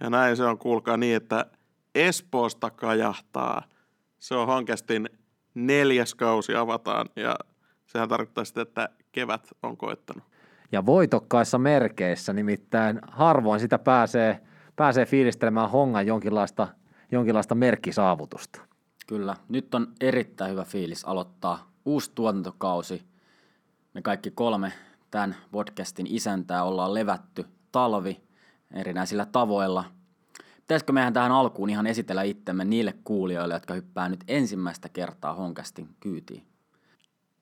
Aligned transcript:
Ja 0.00 0.10
näin 0.10 0.36
se 0.36 0.44
on, 0.44 0.58
kuulkaa 0.58 0.96
niin, 0.96 1.16
että 1.16 1.46
Espoosta 1.94 2.70
kajahtaa. 2.70 3.62
Se 4.18 4.34
on 4.34 4.46
Honkestin 4.46 5.08
neljäs 5.54 6.14
kausi 6.14 6.54
avataan 6.54 7.06
ja 7.16 7.36
sehän 7.86 8.08
tarkoittaa 8.08 8.44
sitä, 8.44 8.62
että 8.62 8.88
kevät 9.12 9.48
on 9.62 9.76
koettanut. 9.76 10.24
Ja 10.72 10.86
voitokkaissa 10.86 11.58
merkeissä, 11.58 12.32
nimittäin 12.32 13.00
harvoin 13.08 13.60
sitä 13.60 13.78
pääsee, 13.78 14.40
pääsee 14.76 15.06
fiilistelemään 15.06 15.70
hongan 15.70 16.06
jonkinlaista, 16.06 16.68
jonkinlaista 17.12 17.54
merkkisaavutusta. 17.54 18.60
Kyllä, 19.06 19.36
nyt 19.48 19.74
on 19.74 19.92
erittäin 20.00 20.50
hyvä 20.50 20.64
fiilis 20.64 21.04
aloittaa 21.04 21.70
uusi 21.84 22.12
tuotantokausi. 22.14 23.02
Me 23.94 24.02
kaikki 24.02 24.30
kolme 24.30 24.72
tämän 25.10 25.36
podcastin 25.50 26.06
isäntää 26.10 26.64
ollaan 26.64 26.94
levätty 26.94 27.44
talvi 27.72 28.23
erinäisillä 28.74 29.26
tavoilla. 29.26 29.84
Pitäisikö 30.56 30.92
meidän 30.92 31.12
tähän 31.12 31.32
alkuun 31.32 31.70
ihan 31.70 31.86
esitellä 31.86 32.22
itsemme 32.22 32.64
niille 32.64 32.94
kuulijoille, 33.04 33.54
jotka 33.54 33.74
hyppää 33.74 34.08
nyt 34.08 34.24
ensimmäistä 34.28 34.88
kertaa 34.88 35.34
Honkastin 35.34 35.88
kyytiin? 36.00 36.42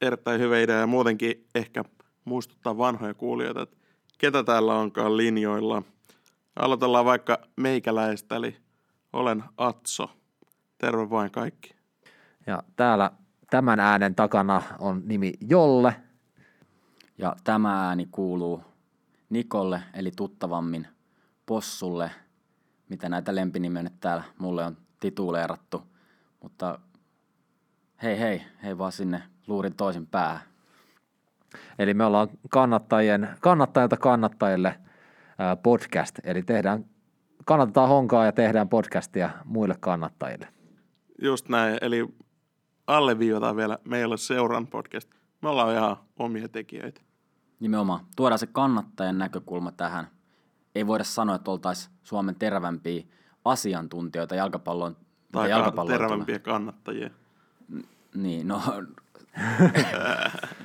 Erittäin 0.01 0.41
hyvä 0.41 0.59
idea 0.59 0.77
ja 0.77 0.87
muutenkin 0.87 1.47
ehkä 1.55 1.85
muistuttaa 2.25 2.79
vanhoja 2.79 3.15
kuulijoita, 3.15 3.63
että 3.63 3.77
ketä 4.19 4.45
täällä 4.45 4.75
onkaan 4.75 5.17
linjoilla. 5.17 5.83
Aloitellaan 6.57 7.05
vaikka 7.05 7.39
meikäläistä, 7.57 8.37
eli 8.37 8.57
olen 9.13 9.45
Atso. 9.57 10.11
Terve 10.79 11.11
vain 11.11 11.31
kaikki. 11.31 11.75
Ja 12.47 12.63
täällä 12.77 13.11
tämän 13.51 13.81
äänen 13.81 14.15
takana 14.15 14.63
on 14.79 15.03
nimi 15.05 15.33
Jolle. 15.41 15.97
Ja 17.19 17.37
tämä 17.45 17.87
ääni 17.87 18.09
kuuluu 18.11 18.63
Nikolle, 19.31 19.83
eli 19.95 20.11
tuttavammin 20.17 20.87
Possulle, 21.47 22.11
mitä 22.89 23.09
näitä 23.09 23.35
lempinimiä 23.35 23.83
nyt 23.83 24.01
täällä 24.01 24.25
mulle 24.39 24.65
on 24.65 24.77
tituleerattu. 25.01 25.83
Mutta 26.43 26.79
hei 28.03 28.19
hei, 28.19 28.43
hei 28.63 28.79
vaan 28.79 28.93
sinne 28.93 29.23
luurin 29.47 29.77
toisin 29.77 30.07
päähän. 30.07 30.41
Eli 31.79 31.95
me 31.95 32.05
ollaan 32.05 32.29
kannattajien, 32.51 33.29
kannattajilta 33.41 33.97
kannattajille 33.97 34.81
podcast, 35.63 36.19
eli 36.25 36.43
tehdään, 36.43 36.85
kannatetaan 37.45 37.89
honkaa 37.89 38.25
ja 38.25 38.33
tehdään 38.33 38.69
podcastia 38.69 39.31
muille 39.45 39.77
kannattajille. 39.81 40.49
Just 41.23 41.49
näin, 41.49 41.79
eli 41.81 42.15
alleviivataan 42.87 43.57
vielä, 43.57 43.79
me 43.85 43.99
ei 43.99 44.05
ole 44.05 44.17
seuran 44.17 44.67
podcast. 44.67 45.11
Me 45.43 45.49
ollaan 45.49 45.75
ihan 45.77 45.97
omia 46.17 46.49
tekijöitä. 46.49 47.01
Nimenomaan. 47.61 48.07
Tuodaan 48.17 48.39
se 48.39 48.47
kannattajan 48.47 49.19
näkökulma 49.19 49.73
tähän. 49.73 50.07
Ei 50.75 50.87
voida 50.87 51.05
sanoa, 51.05 51.37
että 51.37 51.51
oltaisiin 51.51 51.95
Suomen 52.03 52.35
terävämpiä 52.35 53.05
asiantuntijoita 53.45 54.35
jalkapallon 54.35 54.97
Tai 55.33 55.51
jalkapalloon 55.51 55.87
tulee. 55.87 56.09
terävämpiä 56.09 56.39
kannattajia. 56.39 57.11
Niin, 58.15 58.49
no... 58.49 58.63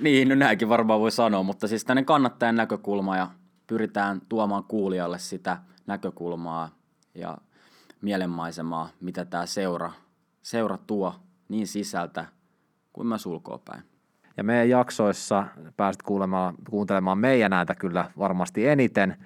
niin, 0.02 0.30
no 0.30 0.36
näinkin 0.36 0.70
varmaan 0.70 1.00
voi 1.00 1.12
sanoa, 1.12 1.44
mutta 1.44 1.68
siis 1.68 1.86
tänne 1.86 2.04
kannattajan 2.04 2.56
näkökulma 2.56 3.18
ja 3.18 3.28
pyritään 3.68 4.22
tuomaan 4.30 4.64
kuulijalle 4.64 5.20
sitä 5.20 5.58
näkökulmaa 5.88 6.70
ja 7.16 7.38
mielenmaisemaa, 8.02 8.90
mitä 9.02 9.26
tämä 9.26 9.46
seura, 9.46 9.92
seura 10.42 10.78
tuo 10.78 11.16
niin 11.50 11.68
sisältä 11.68 12.26
kuin 12.94 13.08
myös 13.08 13.26
ulkoapäin. 13.26 13.84
Ja 14.38 14.44
meidän 14.44 14.70
jaksoissa 14.70 15.46
pääset 15.78 16.02
kuulemaan, 16.02 16.56
kuuntelemaan 16.70 17.18
meidän 17.18 17.54
ääntä 17.54 17.76
kyllä 17.76 18.12
varmasti 18.18 18.68
eniten. 18.68 19.18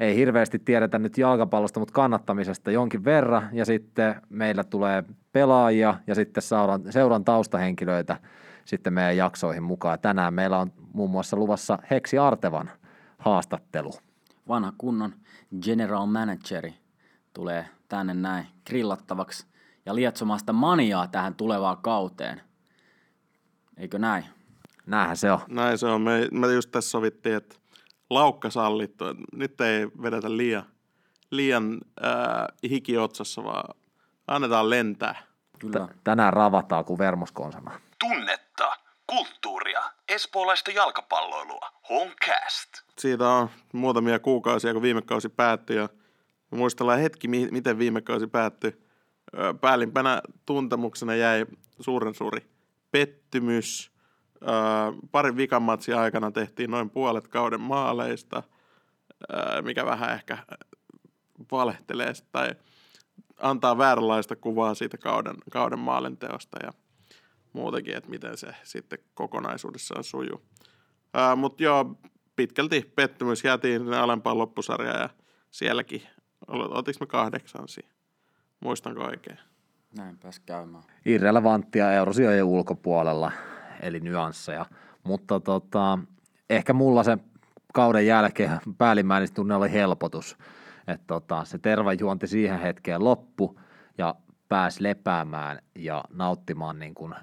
Ei 0.00 0.16
hirveästi 0.16 0.58
tiedetä 0.58 0.98
nyt 0.98 1.18
jalkapallosta, 1.18 1.80
mutta 1.80 1.94
kannattamisesta 1.94 2.70
jonkin 2.70 3.04
verran. 3.04 3.48
Ja 3.52 3.64
sitten 3.64 4.14
meillä 4.28 4.64
tulee 4.64 5.04
pelaajia 5.32 5.94
ja 6.06 6.14
sitten 6.14 6.42
seuran, 6.42 6.82
seuran 6.90 7.24
taustahenkilöitä 7.24 8.16
sitten 8.64 8.92
meidän 8.92 9.16
jaksoihin 9.16 9.62
mukaan. 9.62 9.98
Tänään 9.98 10.34
meillä 10.34 10.58
on 10.58 10.72
muun 10.92 11.10
muassa 11.10 11.36
luvassa 11.36 11.78
Heksi 11.90 12.18
Artevan 12.18 12.70
haastattelu. 13.18 13.92
Vanha 14.48 14.72
kunnon 14.78 15.14
general 15.62 16.06
manageri 16.06 16.74
tulee 17.32 17.66
tänne 17.88 18.14
näin 18.14 18.46
grillattavaksi 18.66 19.46
ja 19.86 19.94
lietsomaan 19.94 20.38
sitä 20.38 20.52
maniaa 20.52 21.06
tähän 21.06 21.34
tulevaan 21.34 21.78
kauteen. 21.82 22.40
Eikö 23.76 23.98
näin? 23.98 24.24
Näinhän 24.86 25.16
se 25.16 25.32
on. 25.32 25.40
Näin 25.48 25.78
se 25.78 25.86
on. 25.86 26.00
Me, 26.02 26.28
me 26.32 26.52
just 26.52 26.70
tässä 26.70 26.90
sovittiin, 26.90 27.36
että 27.36 27.56
laukka 28.10 28.50
sallittu. 28.50 29.04
Nyt 29.32 29.60
ei 29.60 29.86
vedetä 30.02 30.36
liian, 30.36 30.64
liian 31.30 31.80
äh, 32.04 32.70
hiki 32.70 32.98
otsassa, 32.98 33.44
vaan 33.44 33.74
annetaan 34.26 34.70
lentää. 34.70 35.22
Kyllä. 35.58 35.86
T- 35.86 36.04
tänään 36.04 36.32
ravataan 36.32 36.84
kuin 36.84 36.98
vermoskonsana. 36.98 37.80
Tunnetta, 38.00 38.72
kulttuuria, 39.06 39.82
espoolaista 40.08 40.70
jalkapalloilua. 40.70 41.70
Honcast. 41.90 42.68
Siitä 42.98 43.28
on 43.28 43.50
muutamia 43.72 44.18
kuukausia, 44.18 44.72
kun 44.72 44.82
viime 44.82 45.02
kausi 45.02 45.28
päättyi. 45.28 45.76
Ja 45.76 45.88
muistellaan 46.50 47.00
hetki, 47.00 47.28
mi- 47.28 47.48
miten 47.50 47.78
viime 47.78 48.00
kausi 48.00 48.26
päättyi. 48.26 48.72
Päällimpänä 49.60 50.22
tuntemuksena 50.46 51.14
jäi 51.14 51.46
suuren 51.80 52.14
suuri 52.14 52.50
pettymys. 52.90 53.89
Parin 55.10 55.36
vikan 55.36 55.62
matsin 55.62 55.96
aikana 55.96 56.30
tehtiin 56.30 56.70
noin 56.70 56.90
puolet 56.90 57.28
kauden 57.28 57.60
maaleista, 57.60 58.42
mikä 59.62 59.86
vähän 59.86 60.12
ehkä 60.12 60.38
valehtelee 61.52 62.14
sitä 62.14 62.28
tai 62.32 62.50
antaa 63.40 63.78
vääränlaista 63.78 64.36
kuvaa 64.36 64.74
siitä 64.74 64.98
kauden, 64.98 65.36
kauden 65.50 65.78
maalinteosta 65.78 66.58
ja 66.62 66.72
muutenkin, 67.52 67.96
että 67.96 68.10
miten 68.10 68.36
se 68.36 68.54
sitten 68.62 68.98
kokonaisuudessaan 69.14 70.04
sujuu. 70.04 70.42
Mutta 71.36 71.62
joo, 71.62 71.96
pitkälti 72.36 72.92
pettymys 72.96 73.44
jäätiin 73.44 73.80
sinne 73.80 73.98
alempaan 73.98 74.38
loppusarjaan 74.38 75.00
ja 75.00 75.08
sielläkin, 75.50 76.02
otiks 76.48 77.00
me 77.00 77.06
kahdeksansi? 77.06 77.80
Muistanko 78.60 79.04
oikein? 79.04 79.38
Näin 79.96 80.18
pääs 80.18 80.40
käymään. 80.40 80.84
irrelevanttia 81.04 81.92
eurosijojen 81.92 82.44
ulkopuolella, 82.44 83.32
eli 83.82 84.00
nyansseja. 84.00 84.66
Mutta 85.04 85.40
tota, 85.40 85.98
ehkä 86.50 86.72
mulla 86.72 87.02
se 87.02 87.18
kauden 87.74 88.06
jälkeen 88.06 88.60
päällimmäinen 88.78 89.34
tunne 89.34 89.54
oli 89.54 89.72
helpotus. 89.72 90.36
Että 90.86 91.06
tota, 91.06 91.44
se 91.44 91.58
tervajuonti 91.58 92.26
siihen 92.26 92.60
hetkeen 92.60 93.04
loppu 93.04 93.60
ja 93.98 94.14
pääsi 94.48 94.82
lepäämään 94.82 95.58
ja 95.74 96.04
nauttimaan 96.12 96.78
niin 96.78 96.94
kuin 96.94 97.14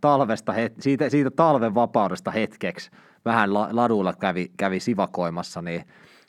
talvesta, 0.00 0.54
siitä, 0.78 1.08
siitä 1.08 1.30
talven 1.30 1.74
vapaudesta 1.74 2.30
hetkeksi. 2.30 2.90
Vähän 3.24 3.54
la- 3.54 3.68
ladulla 3.72 4.12
kävi, 4.12 4.52
kävi 4.56 4.80
sivakoimassa, 4.80 5.62
niin 5.62 5.84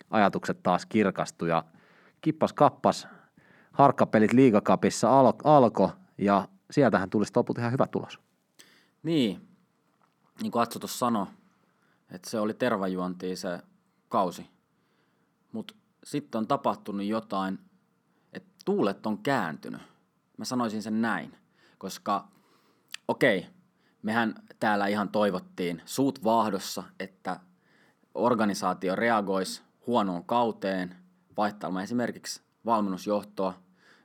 ajatukset 0.09 0.63
taas 0.63 0.85
kirkastu 0.85 1.45
ja 1.45 1.63
kippas 2.21 2.53
kappas 2.53 3.07
harkkapelit 3.71 4.33
liigakapissa 4.33 5.19
al- 5.19 5.33
alko 5.43 5.91
ja 6.17 6.47
sieltähän 6.71 7.09
tulisi 7.09 7.31
lopulta 7.35 7.61
ihan 7.61 7.71
hyvä 7.71 7.87
tulos. 7.87 8.19
Niin, 9.03 9.46
niin 10.41 10.51
kuin 10.51 10.63
Atso 10.63 10.79
tuossa 10.79 10.97
sanoi, 10.97 11.27
että 12.11 12.29
se 12.29 12.39
oli 12.39 12.53
tervajuontia 12.53 13.35
se 13.35 13.59
kausi. 14.09 14.49
Mutta 15.51 15.75
sitten 16.03 16.39
on 16.39 16.47
tapahtunut 16.47 17.05
jotain, 17.05 17.59
että 18.33 18.49
tuulet 18.65 19.05
on 19.05 19.17
kääntynyt. 19.17 19.81
Mä 20.37 20.45
sanoisin 20.45 20.83
sen 20.83 21.01
näin, 21.01 21.37
koska 21.77 22.27
okei, 23.07 23.47
mehän 24.01 24.35
täällä 24.59 24.87
ihan 24.87 25.09
toivottiin 25.09 25.81
suut 25.85 26.23
vaahdossa, 26.23 26.83
että 26.99 27.39
organisaatio 28.15 28.95
reagoisi 28.95 29.61
huonoon 29.87 30.25
kauteen, 30.25 30.95
vaihtamaan 31.37 31.83
esimerkiksi 31.83 32.41
valmennusjohtoa, 32.65 33.53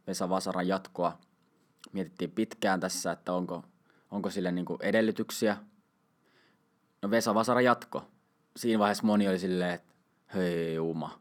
Vesa 0.06 0.28
Vasaran 0.28 0.68
jatkoa. 0.68 1.18
Mietittiin 1.92 2.30
pitkään 2.30 2.80
tässä, 2.80 3.12
että 3.12 3.32
onko, 3.32 3.64
onko 4.10 4.30
sille 4.30 4.52
niin 4.52 4.66
edellytyksiä. 4.80 5.56
No 7.02 7.10
Vesa 7.10 7.34
Vasara 7.34 7.60
jatko. 7.60 8.04
Siinä 8.56 8.78
vaiheessa 8.78 9.06
moni 9.06 9.28
oli 9.28 9.38
silleen, 9.38 9.70
että 9.70 9.94
hei 10.34 10.78
Uma, 10.78 11.18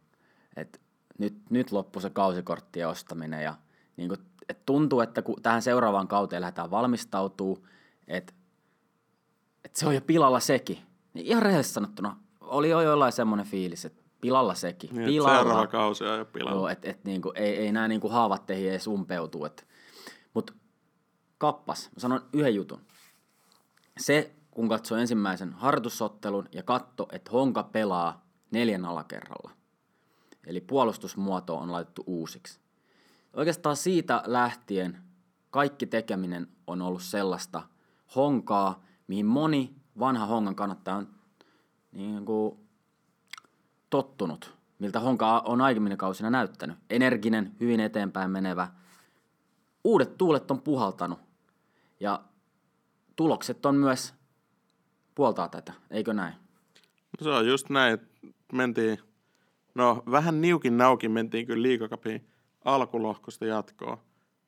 että 0.55 0.79
nyt, 1.17 1.37
nyt 1.49 1.71
loppui 1.71 2.01
se 2.01 2.09
kausikorttien 2.09 2.87
ostaminen 2.87 3.43
ja 3.43 3.55
niin 3.97 4.09
kuin, 4.09 4.19
että 4.49 4.63
tuntuu, 4.65 5.01
että 5.01 5.21
kun 5.21 5.41
tähän 5.41 5.61
seuraavaan 5.61 6.07
kauteen 6.07 6.41
lähdetään 6.41 6.71
valmistautuu, 6.71 7.67
että, 8.07 8.33
että 9.65 9.79
se 9.79 9.87
on 9.87 9.95
jo 9.95 10.01
pilalla 10.01 10.39
sekin. 10.39 10.77
Niin 11.13 11.25
ihan 11.25 11.43
rehellisesti 11.43 11.73
sanottuna 11.73 12.17
oli 12.41 12.69
jo 12.69 12.81
jollain 12.81 13.11
semmoinen 13.11 13.45
fiilis, 13.45 13.85
että 13.85 14.01
pilalla 14.21 14.55
sekin. 14.55 14.95
Niin, 14.95 15.05
pilalla. 15.05 15.35
seuraava 15.35 15.67
kausi 15.67 16.03
on 16.03 16.17
jo 16.17 16.25
pilalla. 16.25 16.57
Joo, 16.57 16.67
että 16.67 16.89
et, 16.89 17.03
niinku, 17.03 17.31
ei, 17.35 17.55
ei 17.55 17.71
nämä 17.71 17.87
niinku 17.87 18.09
haavat 18.09 18.45
teihin 18.45 18.69
edes 18.69 18.87
umpeutu. 18.87 19.39
Mutta 20.33 20.53
kappas, 21.37 21.89
mä 21.95 21.99
sanon 21.99 22.25
yhden 22.33 22.55
jutun. 22.55 22.81
Se, 23.99 24.31
kun 24.51 24.69
katsoi 24.69 25.01
ensimmäisen 25.01 25.53
harjoitusottelun 25.53 26.49
ja 26.51 26.63
katto, 26.63 27.07
että 27.11 27.31
Honka 27.31 27.63
pelaa 27.63 28.25
neljän 28.51 28.85
alakerralla, 28.85 29.51
eli 30.47 30.61
puolustusmuoto 30.61 31.57
on 31.57 31.71
laitettu 31.71 32.03
uusiksi. 32.07 32.59
Oikeastaan 33.33 33.75
siitä 33.75 34.23
lähtien 34.25 34.97
kaikki 35.49 35.85
tekeminen 35.85 36.47
on 36.67 36.81
ollut 36.81 37.03
sellaista 37.03 37.61
honkaa, 38.15 38.83
mihin 39.07 39.25
moni 39.25 39.75
vanha 39.99 40.25
hongan 40.25 40.55
kannattaja 40.55 40.97
on 40.97 41.07
niin 41.91 42.25
kuin 42.25 42.59
tottunut, 43.89 44.55
miltä 44.79 44.99
honka 44.99 45.39
on 45.39 45.61
aiemmin 45.61 45.97
kausina 45.97 46.29
näyttänyt. 46.29 46.77
Energinen, 46.89 47.55
hyvin 47.59 47.79
eteenpäin 47.79 48.31
menevä. 48.31 48.67
Uudet 49.83 50.17
tuulet 50.17 50.51
on 50.51 50.61
puhaltanut 50.61 51.19
ja 51.99 52.23
tulokset 53.15 53.65
on 53.65 53.75
myös 53.75 54.13
puoltaa 55.15 55.49
tätä, 55.49 55.73
eikö 55.89 56.13
näin? 56.13 56.33
No 57.19 57.23
se 57.23 57.29
on 57.29 57.47
just 57.47 57.69
näin, 57.69 57.93
että 57.93 58.07
mentiin, 58.53 58.99
no 59.75 60.03
vähän 60.11 60.41
niukin 60.41 60.77
naukin 60.77 61.11
mentiin 61.11 61.47
kyllä 61.47 61.61
liikakapin 61.61 62.27
alkulohkosta 62.65 63.45
jatkoon. 63.45 63.97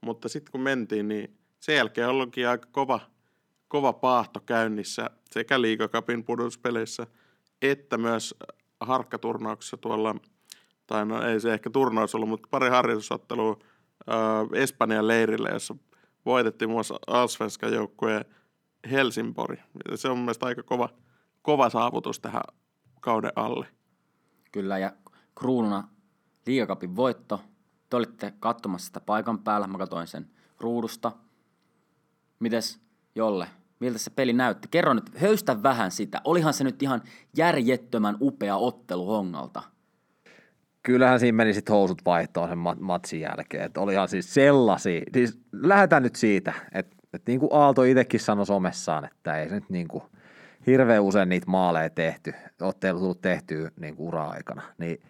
Mutta 0.02 0.30
sitten 0.30 0.52
kun 0.52 0.62
mentiin, 0.62 1.08
niin 1.08 1.38
sen 1.60 1.76
jälkeen 1.76 2.10
ollutkin 2.10 2.48
aika 2.48 2.68
kova, 2.72 3.00
kova 3.68 3.94
paahto 3.94 4.40
käynnissä 4.40 5.10
sekä 5.32 5.62
liikakapin 5.62 6.24
pudotuspeleissä 6.24 7.08
että 7.64 7.98
myös 7.98 8.36
harkkaturnauksessa 8.80 9.78
tuolla, 9.78 10.16
tai 10.88 11.06
no 11.06 11.28
ei 11.28 11.40
se 11.40 11.54
ehkä 11.54 11.70
turnaus 11.70 12.16
ollut, 12.16 12.30
mutta 12.30 12.48
pari 12.52 12.70
harjoitusottelua 12.70 13.60
äh, 14.10 14.62
Espanjan 14.62 15.08
leirillä, 15.08 15.50
jossa 15.50 15.76
voitettiin 16.26 16.70
muassa 16.70 16.96
Alsvenskan 17.08 17.74
joukkueen 17.74 18.26
Helsingborg. 18.92 19.60
Se 19.96 20.10
on 20.10 20.18
mielestäni 20.18 20.48
aika 20.48 20.64
kova, 20.64 20.90
kova 21.42 21.70
saavutus 21.70 22.20
tähän 22.20 22.44
kauden 23.02 23.32
alle. 23.36 23.68
Kyllä, 24.52 24.78
ja 24.78 24.94
kruununa 25.40 25.88
liigakapin 26.46 26.96
voitto. 26.96 27.42
Te 27.90 27.96
olitte 27.96 28.34
katsomassa 28.40 28.86
sitä 28.86 29.00
paikan 29.00 29.40
päällä, 29.40 29.68
mä 29.68 29.78
katsoin 29.78 30.08
sen 30.08 30.28
ruudusta. 30.60 31.12
Mites 32.40 32.84
Jolle, 33.16 33.48
miltä 33.80 34.00
se 34.00 34.10
peli 34.10 34.34
näytti? 34.34 34.68
Kerro 34.68 34.94
nyt, 34.94 35.18
höystä 35.18 35.64
vähän 35.64 35.92
sitä. 35.92 36.22
Olihan 36.24 36.54
se 36.54 36.64
nyt 36.64 36.84
ihan 36.84 37.02
järjettömän 37.38 38.18
upea 38.22 38.56
ottelu 38.56 39.06
Hongalta. 39.06 39.64
Kyllähän 40.84 41.20
siinä 41.20 41.36
meni 41.36 41.54
sitten 41.54 41.74
housut 41.74 42.02
vaihtoon 42.06 42.50
sen 42.50 42.58
matsin 42.80 43.22
jälkeen. 43.22 43.64
Että 43.64 43.82
olihan 43.82 44.08
siis 44.08 44.34
sellaisia. 44.34 45.02
Siis 45.14 45.40
lähdetään 45.52 46.04
nyt 46.04 46.16
siitä, 46.16 46.54
että, 46.72 46.96
että 47.14 47.32
niin 47.32 47.40
kuin 47.40 47.50
Aalto 47.54 47.84
itsekin 47.84 48.20
sanoi 48.20 48.46
somessaan, 48.46 49.06
että 49.06 49.38
ei 49.38 49.50
se 49.50 49.56
nyt 49.56 49.70
niin 49.70 49.88
kuin 49.88 50.04
hirveän 50.68 51.04
usein 51.04 51.30
niitä 51.30 51.48
maaleja 51.50 51.90
tehty, 51.90 52.34
ottelu 52.62 53.00
tullut 53.00 53.22
tehtyä 53.22 53.72
niin 53.80 53.96
kuin 53.96 54.08
ura-aikana. 54.08 54.62
Niin 54.78 55.02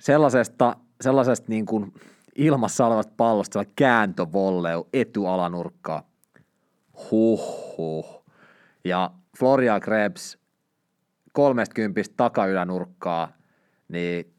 sellaisesta, 0.00 0.76
sellaisesta 1.00 1.46
niin 1.48 1.66
kuin 1.66 1.92
ilmassa 2.34 2.86
olevasta 2.86 3.12
pallosta, 3.16 3.64
kääntövolleu 3.76 4.88
etualanurkkaa, 4.92 6.02
Huhhuh. 7.10 8.24
Ja 8.84 9.10
Floria 9.38 9.80
Krebs 9.80 10.38
30 11.32 12.00
takaylänurkkaa, 12.16 13.32
niin 13.88 14.33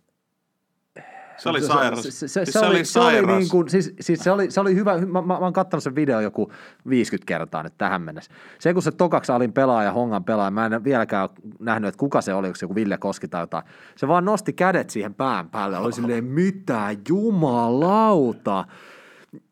se 1.38 1.50
oli 1.50 1.62
sairas. 1.62 2.04
Se, 2.04 2.12
se, 2.12 2.28
se, 2.28 2.46
se, 2.46 2.52
se, 2.52 2.60
oli, 2.60 2.86
se 2.86 3.00
oli 3.00 3.26
niin 3.26 3.50
kuin, 3.50 3.70
siis, 3.70 3.94
siis 4.00 4.20
se, 4.20 4.32
oli, 4.32 4.52
se 4.52 4.60
oli 4.60 4.76
hyvä, 4.76 4.98
mä, 4.98 5.06
mä, 5.06 5.22
mä 5.22 5.38
oon 5.38 5.54
katsonut 5.54 5.84
sen 5.84 5.96
video 5.96 6.20
joku 6.20 6.52
50 6.90 7.28
kertaa 7.28 7.64
nyt 7.64 7.74
tähän 7.78 8.02
mennessä. 8.02 8.32
Se 8.60 8.74
kun 8.74 8.82
se 8.82 8.92
tokaksi 8.92 9.32
alin 9.32 9.54
pelaaja, 9.54 9.92
Hongan 9.92 10.24
pelaaja, 10.24 10.52
mä 10.52 10.66
en 10.66 10.84
vieläkään 10.84 11.30
nähnyt, 11.60 11.88
että 11.88 12.00
kuka 12.00 12.22
se 12.22 12.34
oli, 12.34 12.48
onko 12.48 12.56
se 12.56 12.64
joku 12.64 12.76
Ville 12.76 12.98
Koski 12.98 13.28
tai 13.28 13.42
jotain. 13.42 13.64
Se 13.96 14.08
vaan 14.08 14.26
nosti 14.26 14.54
kädet 14.54 14.90
siihen 14.90 15.14
pään 15.14 15.50
päälle, 15.50 15.78
oli 15.78 15.94
silleen, 15.94 16.24
mitä 16.24 16.96
jumalauta. 17.10 18.66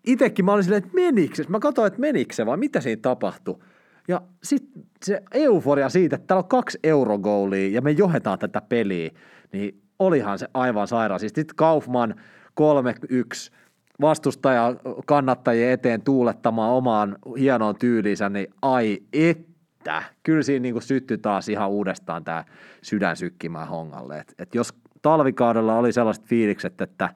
Itekin 0.07 0.45
mä 0.45 0.53
olin 0.53 0.63
silleen, 0.63 0.83
että 0.83 0.95
menikö 0.95 1.44
Mä 1.47 1.59
katsoin, 1.59 1.88
että 1.88 2.00
menikö 2.00 2.33
se 2.33 2.45
vai 2.45 2.57
mitä 2.57 2.81
siinä 2.81 3.00
tapahtui. 3.01 3.59
Ja 4.07 4.21
sitten 4.44 4.83
se 5.03 5.24
euforia 5.31 5.89
siitä, 5.89 6.15
että 6.15 6.27
täällä 6.27 6.44
on 6.44 6.50
kaksi 6.50 6.79
eurogoolia 6.83 7.69
ja 7.69 7.81
me 7.81 7.91
johetaan 7.91 8.39
tätä 8.39 8.62
peliä, 8.62 9.09
niin 9.51 9.82
olihan 10.05 10.39
se 10.39 10.47
aivan 10.53 10.88
sairaan. 10.88 11.19
Siis 11.19 11.31
sitten 11.35 11.55
Kaufman 11.55 12.15
3-1 12.61 13.53
vastustaja 14.01 14.75
kannattajien 15.05 15.71
eteen 15.71 16.01
tuulettamaan 16.01 16.71
omaan 16.71 17.17
hienoon 17.39 17.75
tyyliinsä, 17.75 18.29
niin 18.29 18.47
ai 18.61 19.00
että. 19.13 20.03
Kyllä 20.23 20.44
siinä 20.44 20.63
niin 20.63 20.81
syttyi 20.81 21.17
taas 21.17 21.50
ihan 21.50 21.69
uudestaan 21.69 22.23
tämä 22.23 22.44
sydän 22.81 23.17
sykkimään 23.17 23.67
hongalle. 23.67 24.19
Et, 24.19 24.35
et 24.39 24.55
jos 24.55 24.73
talvikaudella 25.01 25.77
oli 25.77 25.94
sellaiset 25.94 26.25
fiilikset, 26.25 26.81
että 26.81 27.09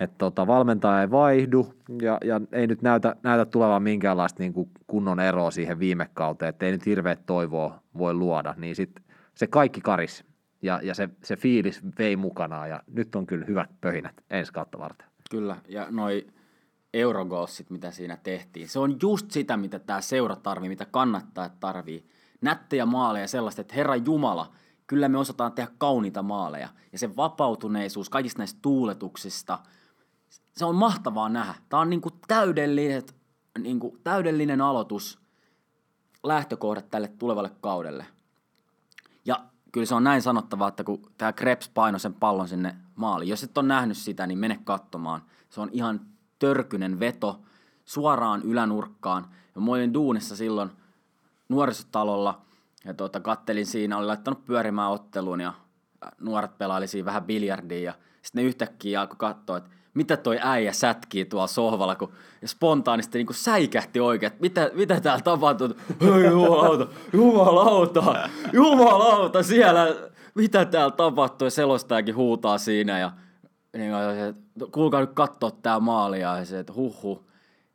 että 0.00 0.18
tota, 0.18 0.46
valmentaja 0.46 1.00
ei 1.00 1.10
vaihdu 1.10 1.74
ja, 2.02 2.18
ja 2.24 2.40
ei 2.52 2.66
nyt 2.66 2.82
näytä, 2.82 3.16
näytä 3.22 3.44
tulevan 3.44 3.82
minkäänlaista 3.82 4.42
niin 4.42 4.52
kunnon 4.86 5.20
eroa 5.20 5.50
siihen 5.50 5.78
viime 5.78 6.08
kauteen, 6.14 6.48
että 6.48 6.66
ei 6.66 6.72
nyt 6.72 6.86
hirveät 6.86 7.26
toivoa 7.26 7.82
voi 7.98 8.14
luoda, 8.14 8.54
niin 8.56 8.76
sit 8.76 8.90
se 9.34 9.46
kaikki 9.46 9.80
karis 9.80 10.24
ja, 10.62 10.80
ja 10.82 10.94
se, 10.94 11.08
se 11.24 11.36
fiilis 11.36 11.80
vei 11.98 12.16
mukanaan 12.16 12.70
ja 12.70 12.82
nyt 12.86 13.14
on 13.14 13.26
kyllä 13.26 13.44
hyvät 13.46 13.70
pöhinät 13.80 14.14
ensi 14.30 14.52
kautta 14.52 14.78
varten. 14.78 15.06
Kyllä, 15.30 15.56
ja 15.68 15.86
noi 15.90 16.26
Eurogossit, 16.94 17.70
mitä 17.70 17.90
siinä 17.90 18.16
tehtiin, 18.16 18.68
se 18.68 18.78
on 18.78 18.96
just 19.02 19.30
sitä, 19.30 19.56
mitä 19.56 19.78
tämä 19.78 20.00
seura 20.00 20.36
tarvii, 20.36 20.68
mitä 20.68 20.86
kannattaa 20.90 21.48
tarvii. 21.48 22.06
Nättejä 22.40 22.86
maaleja 22.86 23.28
sellaista, 23.28 23.60
että 23.60 23.74
Herra 23.74 23.96
Jumala, 23.96 24.52
kyllä 24.86 25.08
me 25.08 25.18
osataan 25.18 25.52
tehdä 25.52 25.70
kauniita 25.78 26.22
maaleja. 26.22 26.68
Ja 26.92 26.98
se 26.98 27.16
vapautuneisuus 27.16 28.10
kaikista 28.10 28.38
näistä 28.38 28.58
tuuletuksista, 28.62 29.58
se 30.56 30.64
on 30.64 30.74
mahtavaa 30.74 31.28
nähdä. 31.28 31.54
Tämä 31.68 31.80
on 31.80 31.90
niinku 31.90 32.10
täydellinen, 32.28 33.02
niinku 33.58 33.98
täydellinen 34.04 34.60
aloitus, 34.60 35.20
lähtökohdat 36.22 36.90
tälle 36.90 37.08
tulevalle 37.08 37.50
kaudelle. 37.60 38.06
Kyllä 39.72 39.86
se 39.86 39.94
on 39.94 40.04
näin 40.04 40.22
sanottava, 40.22 40.68
että 40.68 40.84
kun 40.84 41.10
tämä 41.18 41.32
Krebs 41.32 41.68
painoi 41.68 42.00
sen 42.00 42.14
pallon 42.14 42.48
sinne 42.48 42.76
maaliin, 42.94 43.28
jos 43.28 43.44
et 43.44 43.58
ole 43.58 43.66
nähnyt 43.66 43.96
sitä, 43.96 44.26
niin 44.26 44.38
mene 44.38 44.60
katsomaan. 44.64 45.22
Se 45.50 45.60
on 45.60 45.68
ihan 45.72 46.00
törkynen 46.38 47.00
veto 47.00 47.40
suoraan 47.84 48.42
ylänurkkaan. 48.42 49.26
Ja 49.54 49.60
mä 49.60 49.70
olin 49.70 49.94
duunissa 49.94 50.36
silloin 50.36 50.70
nuorisotalolla 51.48 52.40
ja 52.84 52.94
tuota, 52.94 53.20
kattelin 53.20 53.66
siinä, 53.66 53.98
oli 53.98 54.06
laittanut 54.06 54.44
pyörimään 54.44 54.90
otteluun 54.90 55.40
ja 55.40 55.52
nuoret 56.20 56.58
pelaili 56.58 56.86
siinä 56.86 57.06
vähän 57.06 57.24
biljardia 57.24 57.80
ja 57.80 57.92
sitten 58.22 58.42
ne 58.42 58.48
yhtäkkiä 58.48 59.00
alkoi 59.00 59.16
katsoa, 59.18 59.56
että 59.56 59.70
mitä 59.94 60.16
toi 60.16 60.38
äijä 60.42 60.72
sätkii 60.72 61.24
tuolla 61.24 61.46
sohvalla, 61.46 61.96
kun 61.96 62.12
spontaanisti 62.44 63.18
niin 63.18 63.26
kuin 63.26 63.36
säikähti 63.36 64.00
oikein, 64.00 64.32
että 64.32 64.40
mitä, 64.40 64.70
mitä 64.74 65.00
täällä 65.00 65.22
tapahtuu, 65.22 65.68
hei 66.00 66.24
jumalauta, 66.24 66.86
jumalauta, 67.12 68.28
jumalauta 68.52 69.42
siellä, 69.42 69.86
mitä 70.34 70.64
täällä 70.64 70.96
tapahtuu, 70.96 71.46
ja 71.46 71.50
selostajakin 71.50 72.16
huutaa 72.16 72.58
siinä, 72.58 72.98
ja 72.98 73.12
niin 73.76 73.90
kuin, 73.90 74.70
kuulkaa 74.72 75.00
nyt 75.00 75.12
katsoa 75.14 75.50
tää 75.50 75.80
maalia, 75.80 76.38
ja 76.38 76.44
se, 76.44 76.58
että 76.58 76.72
huh 76.72 77.24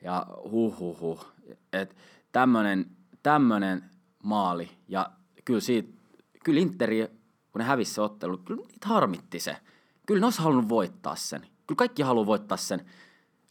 ja 0.03 0.25
huh 0.51 0.99
huh, 0.99 1.25
että 1.73 1.95
tämmönen, 2.31 2.85
tämmönen 3.23 3.83
maali, 4.23 4.69
ja 4.87 5.09
kyllä 5.45 5.59
siitä, 5.59 5.89
kyllä 6.43 6.59
Interi, 6.59 7.07
kun 7.51 7.59
ne 7.59 7.65
hävisi 7.65 7.93
se 7.93 8.01
ottelu, 8.01 8.37
kyllä 8.37 8.61
niitä 8.61 8.87
harmitti 8.87 9.39
se. 9.39 9.57
Kyllä 10.07 10.19
ne 10.19 10.25
olisi 10.25 10.41
halunnut 10.41 10.69
voittaa 10.69 11.15
sen 11.15 11.47
kyllä 11.67 11.77
kaikki 11.77 12.01
haluaa 12.03 12.25
voittaa 12.25 12.57
sen 12.57 12.85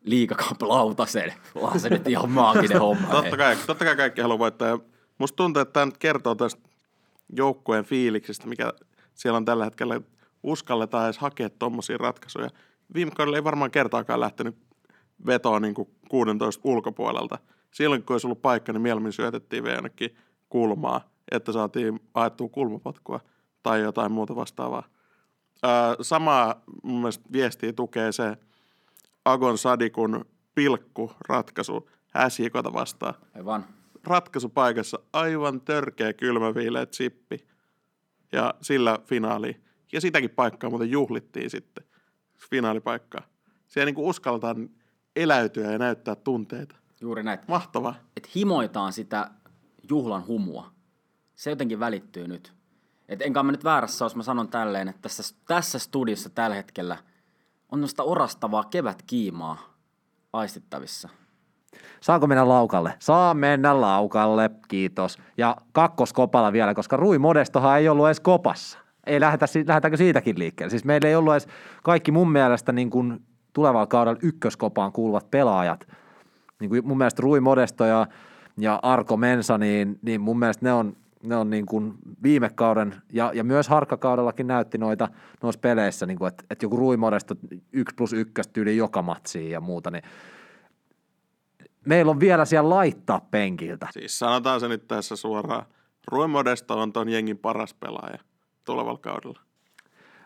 liikakaplautasen. 0.05 1.33
Onhan 1.55 1.81
se 1.81 1.89
nyt 1.89 2.09
ihan 2.09 2.31
maaginen 2.31 2.81
homma. 2.81 3.09
totta, 3.09 3.37
kai, 3.37 3.57
totta 3.67 3.85
kai 3.85 3.97
kaikki 3.97 4.21
haluaa 4.21 4.39
voittaa. 4.39 4.69
Ja 4.69 4.79
musta 5.19 5.37
tuntuu, 5.37 5.63
että 5.63 5.73
tämä 5.73 5.87
nyt 5.87 5.99
kertoo 5.99 6.35
tästä 6.35 6.69
joukkueen 7.33 7.85
fiiliksestä, 7.85 8.47
mikä 8.47 8.73
siellä 9.15 9.37
on 9.37 9.45
tällä 9.45 9.65
hetkellä. 9.65 10.01
Uskalletaan 10.43 11.05
edes 11.05 11.19
hakea 11.19 11.51
tuommoisia 11.51 11.99
ratkaisuja. 11.99 12.51
Viime 12.95 13.11
kaudella 13.11 13.37
ei 13.37 13.45
varmaan 13.45 13.71
kertaakaan 13.71 14.21
lähtenyt 14.21 14.57
vetoa 15.27 15.61
niin 15.61 15.75
kuin 15.75 15.89
16 16.09 16.61
ulkopuolelta. 16.65 17.39
Silloin 17.71 18.03
kun 18.03 18.15
olisi 18.15 18.27
ollut 18.27 18.43
paikka, 18.43 18.73
niin 18.73 18.83
mieluummin 18.83 19.13
syötettiin 19.13 19.65
vielä 19.65 19.77
jonnekin 19.77 20.17
kulmaa, 20.49 21.01
että 21.31 21.53
saatiin 21.53 22.01
ajettua 22.15 22.49
kulmapotkua 22.49 23.21
tai 23.63 23.81
jotain 23.81 24.13
muuta 24.13 24.37
vastaavaa 24.37 24.83
samaa 26.01 26.63
mun 26.83 27.01
mielestä 27.01 27.25
viestiä 27.33 27.73
tukee 27.73 28.13
se 28.13 28.37
Agon 29.25 29.59
Sadikun 29.59 30.25
pilkku-ratkaisu 30.55 31.91
häsiekota 32.11 32.73
vastaan. 32.73 33.15
Aivan. 33.35 33.65
Ratkaisupaikassa 34.05 34.99
aivan 35.13 35.61
törkeä 35.61 36.13
kylmäviileä 36.13 36.87
chippi 36.87 37.47
ja 38.33 38.55
sillä 38.63 38.99
finaali. 39.05 39.61
Ja 39.93 40.01
sitäkin 40.01 40.31
paikkaa 40.31 40.71
muuten 40.71 40.91
juhlittiin 40.91 41.51
sitten, 41.51 41.85
finaalipaikkaa. 42.51 43.23
Siellä 43.67 43.87
niin 43.87 43.95
kuin 43.95 44.09
uskaltaan 44.09 44.71
eläytyä 45.17 45.73
ja 45.73 45.79
näyttää 45.79 46.15
tunteita. 46.15 46.77
Juuri 47.01 47.23
näin. 47.23 47.39
Mahtavaa. 47.49 47.95
Että 48.17 48.29
himoitaan 48.37 48.93
sitä 48.93 49.31
juhlan 49.91 50.27
humua. 50.27 50.71
Se 51.35 51.51
jotenkin 51.51 51.81
välittyy 51.81 52.29
nyt. 52.29 52.53
Et 53.09 53.23
enkä 53.23 53.43
mä 53.43 53.53
nyt 53.53 53.65
väärässä, 53.65 54.05
jos 54.05 54.17
mä 54.17 54.23
sanon 54.23 54.49
tälleen, 54.49 54.89
että 54.89 55.03
tässä, 55.03 55.37
tässä 55.49 55.79
studiossa 55.79 56.31
tällä 56.31 56.57
hetkellä 56.57 56.97
on 57.73 57.81
noista 57.81 58.03
orastavaa 58.03 58.65
kevätkiimaa 58.65 59.59
aistittavissa. 60.33 61.09
Saanko 62.01 62.27
mennä 62.27 62.49
laukalle? 62.49 62.95
Saa 62.99 63.35
mennä 63.35 63.81
laukalle, 63.81 64.51
kiitos. 64.69 65.19
Ja 65.37 65.57
kakkoskopalla 65.73 66.53
vielä, 66.53 66.75
koska 66.75 66.97
Rui 66.97 67.19
Modestohan 67.19 67.79
ei 67.79 67.89
ollut 67.89 68.07
edes 68.07 68.21
kopassa. 68.21 68.79
Ei 69.07 69.21
lähdetä, 69.21 69.47
lähdetäänkö 69.67 69.97
siitäkin 69.97 70.39
liikkeelle? 70.39 70.71
Siis 70.71 70.85
meillä 70.85 71.09
ei 71.09 71.17
ollut 71.17 71.33
edes 71.33 71.49
kaikki 71.83 72.13
mun 72.13 72.33
mielestä 72.33 72.73
niin 72.73 72.91
kuin 72.91 73.21
tulevalla 73.53 73.87
kaudella 73.87 74.19
ykköskopaan 74.23 74.93
kuuluvat 74.93 75.31
pelaajat. 75.31 75.89
Niin 76.61 76.69
kuin 76.69 76.87
mun 76.87 76.99
mielestä 76.99 77.23
Rui 77.23 77.41
Modesto 77.41 77.85
ja, 77.85 78.07
ja 78.59 78.79
Arko 78.83 79.17
Mensa, 79.17 79.59
niin, 79.59 79.99
niin 80.03 80.21
mun 80.21 80.39
mielestä 80.39 80.67
ne 80.67 80.73
on, 80.73 80.97
ne 81.25 81.37
on 81.37 81.51
niin 81.51 81.67
kuin 81.67 81.95
viime 82.23 82.51
kauden 82.55 82.95
ja, 83.13 83.31
ja 83.35 83.45
myös 83.45 83.69
harkkakaudellakin 83.69 84.47
näytti 84.47 84.79
noita 84.79 85.09
noissa 85.43 85.61
peleissä, 85.61 86.07
niin 86.07 86.19
kuin, 86.19 86.29
että, 86.29 86.45
että 86.51 86.65
joku 86.65 86.77
Rui 86.77 86.97
Modesto 86.97 87.35
1 87.73 87.95
plus 87.95 88.13
1 88.13 88.33
tyyli 88.53 88.77
joka 88.77 89.03
matsiin 89.03 89.51
ja 89.51 89.61
muuta, 89.61 89.91
niin 89.91 90.03
meillä 91.87 92.11
on 92.11 92.21
vielä 92.21 92.45
siellä 92.45 92.71
laittaa 92.71 93.27
penkiltä. 93.31 93.89
Siis 93.93 94.19
sanotaan 94.19 94.61
se 94.61 94.69
nyt 94.69 94.89
tässä 94.89 95.17
suoraan. 95.17 95.67
Rui 96.07 96.29
Modesto 96.29 96.81
on 96.81 96.93
ton 96.93 97.09
jengin 97.09 97.39
paras 97.39 97.75
pelaaja 97.75 98.19
tulevalla 98.65 98.99
kaudella. 98.99 99.41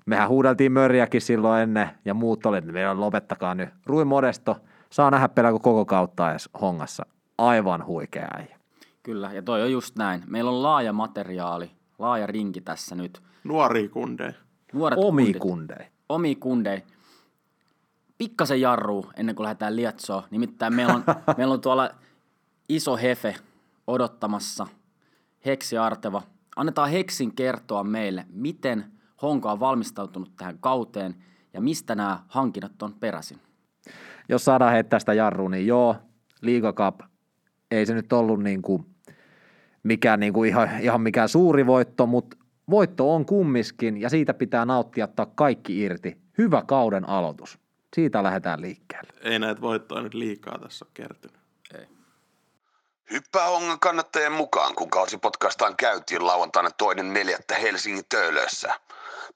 Mehän 0.06 0.28
huudeltiin 0.28 0.72
mörjäkin 0.72 1.20
silloin 1.20 1.62
ennen 1.62 1.88
ja 2.04 2.14
muut 2.14 2.46
oli, 2.46 2.58
että 2.58 2.72
meillä 2.72 3.00
lopettakaa 3.00 3.54
nyt. 3.54 3.68
Rui 3.86 4.04
Modesto 4.04 4.56
saa 4.90 5.10
nähdä 5.10 5.28
pelaa 5.28 5.52
koko 5.52 5.84
kautta 5.84 6.30
edes 6.30 6.48
hongassa. 6.60 7.06
Aivan 7.38 7.86
huikea 7.86 8.28
äijä. 8.36 8.57
Kyllä, 9.08 9.32
ja 9.32 9.42
toi 9.42 9.62
on 9.62 9.72
just 9.72 9.96
näin. 9.96 10.22
Meillä 10.26 10.50
on 10.50 10.62
laaja 10.62 10.92
materiaali, 10.92 11.70
laaja 11.98 12.26
rinki 12.26 12.60
tässä 12.60 12.94
nyt. 12.94 13.22
Nuori 13.44 13.88
kunde. 13.88 14.34
Nuoret 14.72 14.98
Omi 15.02 15.34
kundei. 15.34 15.86
Omi 16.08 16.34
kundei. 16.34 16.82
Pikkasen 18.18 18.60
jarru 18.60 19.06
ennen 19.16 19.34
kuin 19.34 19.44
lähdetään 19.44 19.76
lietsoa. 19.76 20.28
Nimittäin 20.30 20.74
meillä 20.74 20.94
on, 20.94 21.04
meillä 21.36 21.54
on 21.54 21.60
tuolla 21.60 21.90
iso 22.68 22.96
hefe 22.96 23.36
odottamassa. 23.86 24.66
Heksi 25.46 25.78
Arteva. 25.78 26.22
Annetaan 26.56 26.90
Heksin 26.90 27.34
kertoa 27.34 27.84
meille, 27.84 28.26
miten 28.32 28.84
Honka 29.22 29.52
on 29.52 29.60
valmistautunut 29.60 30.36
tähän 30.36 30.58
kauteen 30.58 31.14
ja 31.52 31.60
mistä 31.60 31.94
nämä 31.94 32.22
hankinnat 32.28 32.82
on 32.82 32.94
peräisin. 32.94 33.38
Jos 34.28 34.44
saadaan 34.44 34.72
heittää 34.72 34.98
sitä 34.98 35.14
jarrua, 35.14 35.48
niin 35.48 35.66
joo, 35.66 35.96
Liiga 36.40 36.72
Cup, 36.72 37.00
ei 37.70 37.86
se 37.86 37.94
nyt 37.94 38.12
ollut 38.12 38.42
niin 38.42 38.62
kuin 38.62 38.86
mikään 39.82 40.20
niin 40.20 40.32
kuin 40.32 40.48
ihan, 40.48 40.80
ihan 40.80 41.00
mikään 41.00 41.28
suuri 41.28 41.66
voitto, 41.66 42.06
mutta 42.06 42.36
voitto 42.70 43.14
on 43.14 43.26
kummiskin 43.26 44.00
ja 44.00 44.10
siitä 44.10 44.34
pitää 44.34 44.64
nauttia 44.64 45.04
ottaa 45.04 45.26
kaikki 45.26 45.80
irti. 45.80 46.18
Hyvä 46.38 46.62
kauden 46.66 47.08
aloitus. 47.08 47.58
Siitä 47.94 48.22
lähdetään 48.22 48.60
liikkeelle. 48.60 49.12
Ei 49.22 49.38
näitä 49.38 49.60
voittoja 49.60 50.02
nyt 50.02 50.14
liikaa 50.14 50.58
tässä 50.58 50.84
ole 50.84 50.90
kertynyt. 50.94 51.38
Hyppää 53.10 53.46
Hongan 53.46 53.80
kannattajien 53.80 54.32
mukaan, 54.32 54.74
kun 54.74 54.90
kausi 54.90 55.18
potkaistaan 55.18 55.76
käyntiin 55.76 56.26
lauantaina 56.26 56.70
toinen 56.70 57.12
neljättä 57.12 57.54
Helsingin 57.54 58.04
töölössä. 58.08 58.74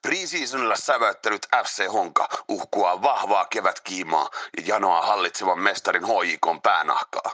Preseasonilla 0.03 0.77
säväyttänyt 0.77 1.47
FC 1.65 1.93
Honka 1.93 2.29
uhkuaa 2.49 3.03
vahvaa 3.03 3.45
kevätkiimaa 3.45 4.31
ja 4.57 4.63
janoaa 4.67 5.07
hallitsevan 5.07 5.59
mestarin 5.59 6.05
HJK 6.05 6.63
päänahkaa. 6.63 7.33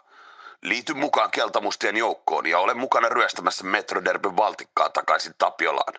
Liity 0.63 0.95
mukaan 0.95 1.31
keltamustien 1.31 1.97
joukkoon 1.97 2.47
ja 2.47 2.59
ole 2.59 2.75
mukana 2.75 3.09
ryöstämässä 3.09 3.65
Metroderbyn 3.65 4.37
valtikkaa 4.37 4.89
takaisin 4.91 5.33
Tapiolaan. 5.39 5.95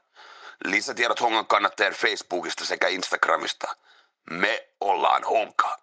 Lisätiedot 0.65 1.21
Hongan 1.21 1.47
kannattajien 1.47 1.93
Facebookista 1.93 2.65
sekä 2.65 2.87
Instagramista. 2.87 3.67
Me 4.31 4.67
ollaan 4.81 5.23
Honka. 5.23 5.77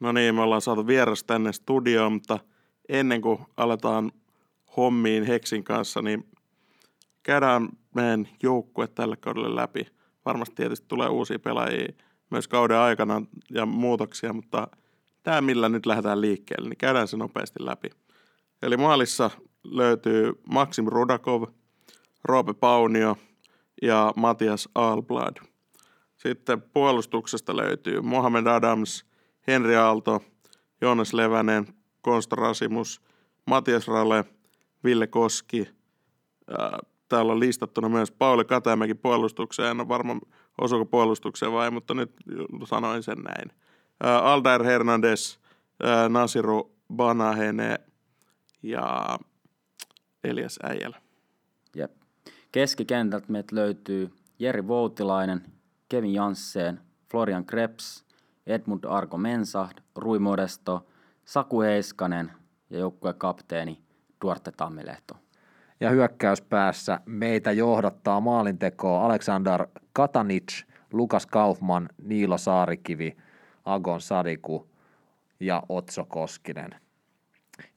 No 0.00 0.12
niin, 0.12 0.34
me 0.34 0.42
ollaan 0.42 0.62
saatu 0.62 0.86
vieras 0.86 1.24
tänne 1.24 1.52
studioon, 1.52 2.12
mutta 2.12 2.38
ennen 2.88 3.20
kuin 3.20 3.38
aletaan 3.56 4.12
hommiin 4.76 5.24
Heksin 5.24 5.64
kanssa, 5.64 6.02
niin 6.02 6.28
käydään 7.22 7.68
meidän 7.94 8.28
joukkue 8.42 8.86
tälle 8.86 9.16
kaudelle 9.16 9.56
läpi. 9.56 9.86
Varmasti 10.24 10.54
tietysti 10.54 10.86
tulee 10.88 11.08
uusia 11.08 11.38
pelaajia 11.38 11.92
myös 12.30 12.48
kauden 12.48 12.78
aikana 12.78 13.22
ja 13.50 13.66
muutoksia, 13.66 14.32
mutta 14.32 14.68
tämä 15.22 15.40
millä 15.40 15.68
nyt 15.68 15.86
lähdetään 15.86 16.20
liikkeelle, 16.20 16.68
niin 16.68 16.78
käydään 16.78 17.08
se 17.08 17.16
nopeasti 17.16 17.66
läpi. 17.66 17.90
Eli 18.64 18.76
maalissa 18.76 19.30
löytyy 19.64 20.32
Maxim 20.48 20.86
Rudakov, 20.88 21.42
Roope 22.24 22.54
Paunio 22.54 23.16
ja 23.82 24.12
Matias 24.16 24.68
Alblad. 24.74 25.36
Sitten 26.16 26.62
puolustuksesta 26.62 27.56
löytyy 27.56 28.00
Mohamed 28.00 28.46
Adams, 28.46 29.04
Henri 29.46 29.76
Aalto, 29.76 30.22
Joonas 30.80 31.12
Levänen, 31.12 31.66
Konsta 32.02 32.36
Rasimus, 32.36 33.00
Matias 33.46 33.88
Rale, 33.88 34.24
Ville 34.84 35.06
Koski. 35.06 35.68
Ää, 36.58 36.78
Täällä 37.08 37.32
on 37.32 37.40
listattuna 37.40 37.88
myös 37.88 38.10
Pauli 38.10 38.44
Katamäki 38.44 38.94
puolustukseen. 38.94 39.70
En 39.70 39.80
ole 39.80 39.88
varma, 39.88 40.18
osuuko 40.60 40.86
puolustukseen 40.86 41.52
vai, 41.52 41.70
mutta 41.70 41.94
nyt 41.94 42.12
sanoin 42.64 43.02
sen 43.02 43.18
näin. 43.18 43.52
Aldair 44.00 44.62
Hernandez, 44.62 45.38
Nasiru 46.08 46.76
Banahene 46.94 47.78
ja 48.64 49.18
Elias 50.24 50.58
Äijälä. 50.62 51.00
Jep. 51.76 51.92
Keskikentältä 52.52 53.26
meiltä 53.28 53.56
löytyy 53.56 54.12
Jeri 54.38 54.68
Voutilainen, 54.68 55.42
Kevin 55.88 56.14
Jansseen, 56.14 56.80
Florian 57.10 57.44
Krebs, 57.44 58.04
Edmund 58.46 58.84
Arko 58.84 59.18
Mensahd, 59.18 59.78
Rui 59.96 60.18
Modesto, 60.18 60.86
Saku 61.24 61.60
Heiskanen 61.60 62.32
ja 62.70 62.78
joukkueen 62.78 63.14
kapteeni 63.18 63.82
Duarte 64.24 64.52
Tammilehto. 64.52 65.14
Ja 65.80 65.90
hyökkäyspäässä 65.90 67.00
meitä 67.06 67.52
johdattaa 67.52 68.20
maalintekoa 68.20 69.04
Aleksandar 69.04 69.66
Katanic, 69.92 70.62
Lukas 70.92 71.26
Kaufman, 71.26 71.88
Niilo 72.02 72.38
Saarikivi, 72.38 73.16
Agon 73.64 74.00
Sadiku 74.00 74.68
ja 75.40 75.62
Otso 75.68 76.04
Koskinen. 76.04 76.83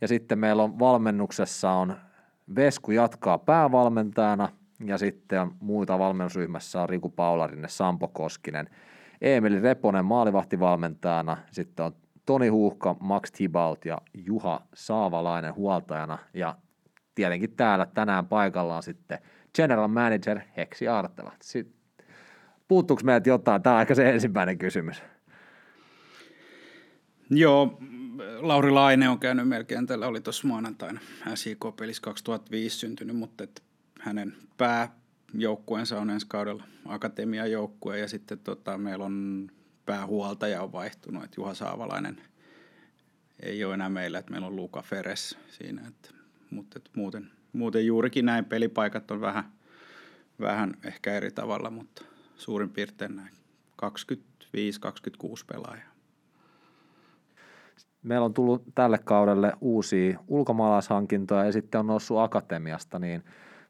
Ja 0.02 0.08
sitten 0.08 0.40
meillä 0.40 0.64
on 0.64 0.80
valmennuksessa 0.80 1.72
on 1.72 1.96
Vesku 2.56 2.92
jatkaa 2.92 3.38
päävalmentajana 3.38 4.50
ja 4.86 4.98
sitten 4.98 5.52
muita 5.60 6.00
valmennusryhmässä 6.00 6.82
on 6.82 6.90
Riku 6.90 7.10
Paularinne, 7.10 7.68
Sampo 7.68 8.08
Koskinen, 8.08 8.70
Emeli 9.22 9.60
Reponen 9.60 10.06
maalivahtivalmentajana, 10.06 11.38
sitten 11.52 11.86
on 11.86 11.92
Toni 12.26 12.48
Huuhka, 12.48 12.96
Max 13.00 13.32
Thibault 13.32 13.86
ja 13.86 13.98
Juha 14.14 14.62
Saavalainen 14.74 15.56
huoltajana 15.56 16.18
ja 16.34 16.56
tietenkin 17.16 17.56
täällä 17.56 17.86
tänään 17.86 18.26
paikallaan 18.26 18.84
sitten 18.84 19.20
General 19.56 19.88
Manager 19.88 20.40
Heksi 20.58 20.88
Artela. 20.88 21.34
Puuttuuko 22.68 23.02
meiltä 23.06 23.30
jotain? 23.30 23.62
Tämä 23.62 23.76
on 23.76 23.82
ehkä 23.82 23.96
se 23.96 24.10
ensimmäinen 24.10 24.58
kysymys. 24.58 25.04
Joo, 27.30 27.80
Lauri 28.40 28.72
Laine 28.72 29.10
on 29.10 29.20
käynyt 29.20 29.48
melkein 29.48 29.88
tällä, 29.88 30.08
oli 30.08 30.22
tuossa 30.22 30.48
maanantaina 30.48 31.00
SIK-pelissä 31.36 32.02
2005 32.02 32.78
syntynyt, 32.78 33.16
mutta 33.16 33.44
et 33.44 33.64
hänen 34.00 34.36
pääjoukkueensa 34.58 36.00
on 36.00 36.10
ensi 36.10 36.28
kaudella 36.30 36.64
akatemiajoukkue 36.86 38.00
ja 38.00 38.08
sitten 38.08 38.40
tota, 38.40 38.78
meillä 38.78 39.06
on 39.06 39.48
päähuoltaja 39.86 40.62
on 40.62 40.72
vaihtunut, 40.72 41.24
että 41.24 41.42
Juha 41.42 41.54
Saavalainen 41.54 42.22
ei 43.40 43.64
ole 43.64 43.74
enää 43.74 43.90
meillä, 43.90 44.20
että 44.20 44.32
meillä 44.32 44.48
on 44.48 44.56
Luka 44.56 44.82
Feres 44.82 45.38
siinä, 45.50 45.88
että, 45.88 46.10
mutta 46.50 46.80
et 46.80 46.90
muuten, 46.96 47.32
muuten 47.54 47.86
juurikin 47.86 48.26
näin 48.26 48.46
pelipaikat 48.46 49.12
on 49.12 49.22
vähän, 49.22 49.52
vähän 50.40 50.74
ehkä 50.84 51.14
eri 51.14 51.32
tavalla, 51.32 51.70
mutta 51.70 52.06
suurin 52.36 52.70
piirtein 52.70 53.16
näin 53.16 53.32
25-26 53.86 53.88
pelaajaa. 55.48 55.97
Meillä 58.08 58.26
on 58.26 58.34
tullut 58.34 58.64
tälle 58.76 58.98
kaudelle 58.98 59.54
uusia 59.62 60.20
ulkomaalaishankintoja 60.28 61.46
ja 61.46 61.52
sitten 61.52 61.80
on 61.80 61.88
noussut 61.88 62.20
akatemiasta, 62.20 63.00
niin 63.00 63.24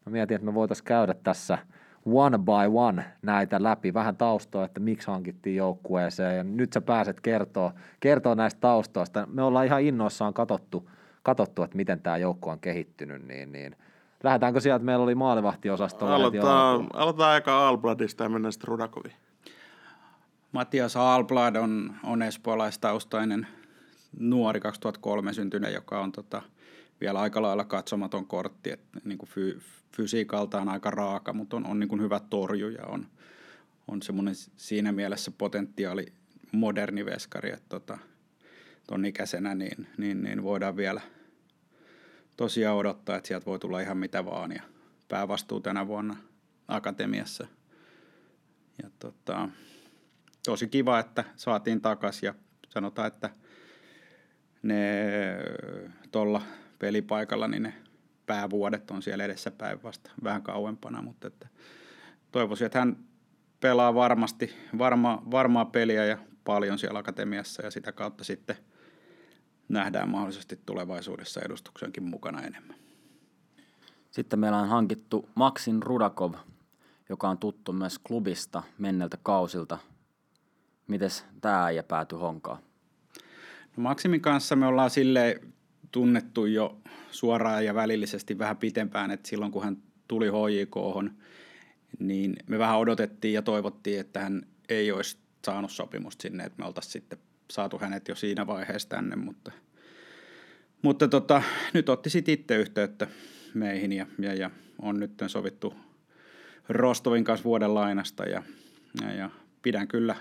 mä 0.06 0.12
mietin, 0.12 0.34
että 0.34 0.46
me 0.46 0.54
voitaisiin 0.54 0.84
käydä 0.84 1.14
tässä 1.14 1.58
one 2.06 2.38
by 2.38 2.74
one 2.74 3.04
näitä 3.22 3.62
läpi, 3.62 3.94
vähän 3.94 4.16
taustoa, 4.16 4.64
että 4.64 4.80
miksi 4.80 5.06
hankittiin 5.10 5.56
joukkueeseen 5.56 6.36
ja 6.36 6.44
nyt 6.44 6.72
sä 6.72 6.80
pääset 6.80 7.20
kertoa, 7.20 7.72
kertoa 8.00 8.34
näistä 8.34 8.60
taustoista. 8.60 9.26
Me 9.32 9.42
ollaan 9.42 9.66
ihan 9.66 9.82
innoissaan 9.82 10.34
katsottu, 10.34 10.90
katsottu 11.22 11.62
että 11.62 11.76
miten 11.76 12.00
tämä 12.00 12.16
joukko 12.16 12.50
on 12.50 12.60
kehittynyt, 12.60 13.28
niin, 13.28 13.52
niin 13.52 13.76
lähdetäänkö 14.24 14.60
sieltä, 14.60 14.84
meillä 14.84 15.04
oli 15.04 15.14
maalivahtiosasto. 15.14 16.06
Aloitetaan, 16.06 16.86
aloitetaan 16.92 17.30
aika 17.30 17.68
Albladista 17.68 18.24
ja 18.24 18.28
mennään 18.28 18.52
sitten 18.52 18.68
Rudakoviin. 18.68 19.14
Matias 20.52 20.96
Alblad 20.96 21.56
on, 21.56 21.92
on 22.04 22.22
espoolaistaustainen 22.22 23.46
nuori 24.18 24.60
2003 24.60 25.32
syntynyt, 25.32 25.74
joka 25.74 26.00
on 26.00 26.12
tota, 26.12 26.42
vielä 27.00 27.20
aika 27.20 27.42
lailla 27.42 27.64
katsomaton 27.64 28.26
kortti, 28.26 28.70
että 28.70 29.00
niin 29.04 29.18
kuin 29.18 29.28
fy, 29.28 29.60
fysiikaltaan 29.96 30.68
aika 30.68 30.90
raaka, 30.90 31.32
mutta 31.32 31.56
on, 31.56 31.66
on 31.66 31.80
niin 31.80 31.88
kuin 31.88 32.02
hyvä 32.02 32.20
torjuja, 32.30 32.86
on, 32.86 33.06
on 33.88 34.02
semmoinen 34.02 34.34
siinä 34.56 34.92
mielessä 34.92 35.30
potentiaali 35.30 36.06
moderni 36.52 37.04
veskari, 37.04 37.52
että 37.52 37.68
tota, 37.68 37.98
ton 38.86 39.04
ikäisenä 39.04 39.54
niin, 39.54 39.86
niin, 39.98 40.22
niin 40.22 40.42
voidaan 40.42 40.76
vielä 40.76 41.00
tosiaan 42.36 42.76
odottaa, 42.76 43.16
että 43.16 43.28
sieltä 43.28 43.46
voi 43.46 43.58
tulla 43.58 43.80
ihan 43.80 43.96
mitä 43.96 44.24
vaan 44.24 44.52
ja 44.52 44.62
päävastuu 45.08 45.60
tänä 45.60 45.86
vuonna 45.86 46.16
akatemiassa. 46.68 47.46
Ja 48.82 48.90
tota, 48.98 49.48
tosi 50.44 50.68
kiva, 50.68 50.98
että 50.98 51.24
saatiin 51.36 51.80
takas 51.80 52.22
ja 52.22 52.34
sanotaan, 52.68 53.08
että 53.08 53.30
ne 54.62 55.06
tuolla 56.12 56.42
pelipaikalla, 56.78 57.48
niin 57.48 57.62
ne 57.62 57.74
päävuodet 58.26 58.90
on 58.90 59.02
siellä 59.02 59.24
edessäpäin 59.24 59.82
vasta 59.82 60.10
vähän 60.24 60.42
kauempana, 60.42 61.02
mutta 61.02 61.26
että 61.26 61.48
toivoisin, 62.32 62.66
että 62.66 62.78
hän 62.78 62.96
pelaa 63.60 63.94
varmasti 63.94 64.54
varma, 64.78 65.22
varmaa 65.30 65.64
peliä 65.64 66.04
ja 66.04 66.18
paljon 66.44 66.78
siellä 66.78 66.98
akatemiassa 66.98 67.62
ja 67.62 67.70
sitä 67.70 67.92
kautta 67.92 68.24
sitten 68.24 68.56
nähdään 69.68 70.08
mahdollisesti 70.08 70.60
tulevaisuudessa 70.66 71.40
edustuksenkin 71.40 72.02
mukana 72.02 72.42
enemmän. 72.42 72.76
Sitten 74.10 74.38
meillä 74.38 74.58
on 74.58 74.68
hankittu 74.68 75.28
Maksin 75.34 75.82
Rudakov, 75.82 76.34
joka 77.08 77.28
on 77.28 77.38
tuttu 77.38 77.72
myös 77.72 77.98
klubista 77.98 78.62
menneltä 78.78 79.18
kausilta. 79.22 79.78
Mites 80.86 81.24
tämä 81.40 81.64
äijä 81.64 81.82
päätyi 81.82 82.18
honkaan? 82.18 82.67
Maksimin 83.78 84.20
kanssa 84.20 84.56
me 84.56 84.66
ollaan 84.66 84.90
sille 84.90 85.40
tunnettu 85.92 86.46
jo 86.46 86.78
suoraan 87.10 87.64
ja 87.64 87.74
välillisesti 87.74 88.38
vähän 88.38 88.56
pitempään, 88.56 89.10
että 89.10 89.28
silloin 89.28 89.52
kun 89.52 89.64
hän 89.64 89.76
tuli 90.08 90.26
HJK, 90.26 90.76
niin 91.98 92.36
me 92.46 92.58
vähän 92.58 92.78
odotettiin 92.78 93.34
ja 93.34 93.42
toivottiin, 93.42 94.00
että 94.00 94.20
hän 94.20 94.42
ei 94.68 94.92
olisi 94.92 95.18
saanut 95.44 95.70
sopimusta 95.70 96.22
sinne, 96.22 96.44
että 96.44 96.62
me 96.62 96.66
oltaisiin 96.66 96.92
sitten 96.92 97.18
saatu 97.50 97.78
hänet 97.78 98.08
jo 98.08 98.14
siinä 98.14 98.46
vaiheessa 98.46 98.88
tänne, 98.88 99.16
mutta, 99.16 99.52
mutta 100.82 101.08
tota, 101.08 101.42
nyt 101.74 101.88
otti 101.88 102.10
sitten 102.10 102.34
itse 102.34 102.56
yhteyttä 102.56 103.06
meihin 103.54 103.92
ja, 103.92 104.06
ja, 104.18 104.34
ja 104.34 104.50
on 104.82 105.00
nyt 105.00 105.12
sovittu 105.26 105.74
Rostovin 106.68 107.24
kanssa 107.24 107.44
vuoden 107.44 107.74
lainasta 107.74 108.24
ja, 108.24 108.42
ja, 109.02 109.12
ja 109.12 109.30
pidän 109.62 109.88
kyllä 109.88 110.16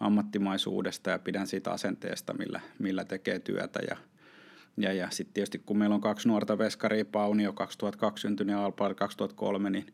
ammattimaisuudesta 0.00 1.10
ja 1.10 1.18
pidän 1.18 1.46
siitä 1.46 1.70
asenteesta, 1.70 2.34
millä, 2.34 2.60
millä 2.78 3.04
tekee 3.04 3.38
työtä 3.38 3.80
ja, 3.90 3.96
ja, 4.76 4.92
ja 4.92 5.10
sitten 5.10 5.34
tietysti 5.34 5.58
kun 5.58 5.78
meillä 5.78 5.94
on 5.94 6.00
kaksi 6.00 6.28
nuorta 6.28 6.58
veskaria, 6.58 7.04
Paunio 7.04 7.52
2002 7.52 8.22
syntynyt 8.22 8.52
ja 8.52 8.64
Alpar 8.64 8.94
2003, 8.94 9.70
niin, 9.70 9.86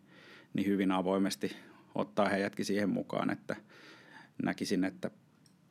niin 0.55 0.67
hyvin 0.67 0.93
avoimesti 0.93 1.57
ottaa 1.95 2.29
heidätkin 2.29 2.65
siihen 2.65 2.91
mukaan, 2.91 3.31
että 3.31 3.57
näkisin, 4.43 4.85
että 4.85 5.11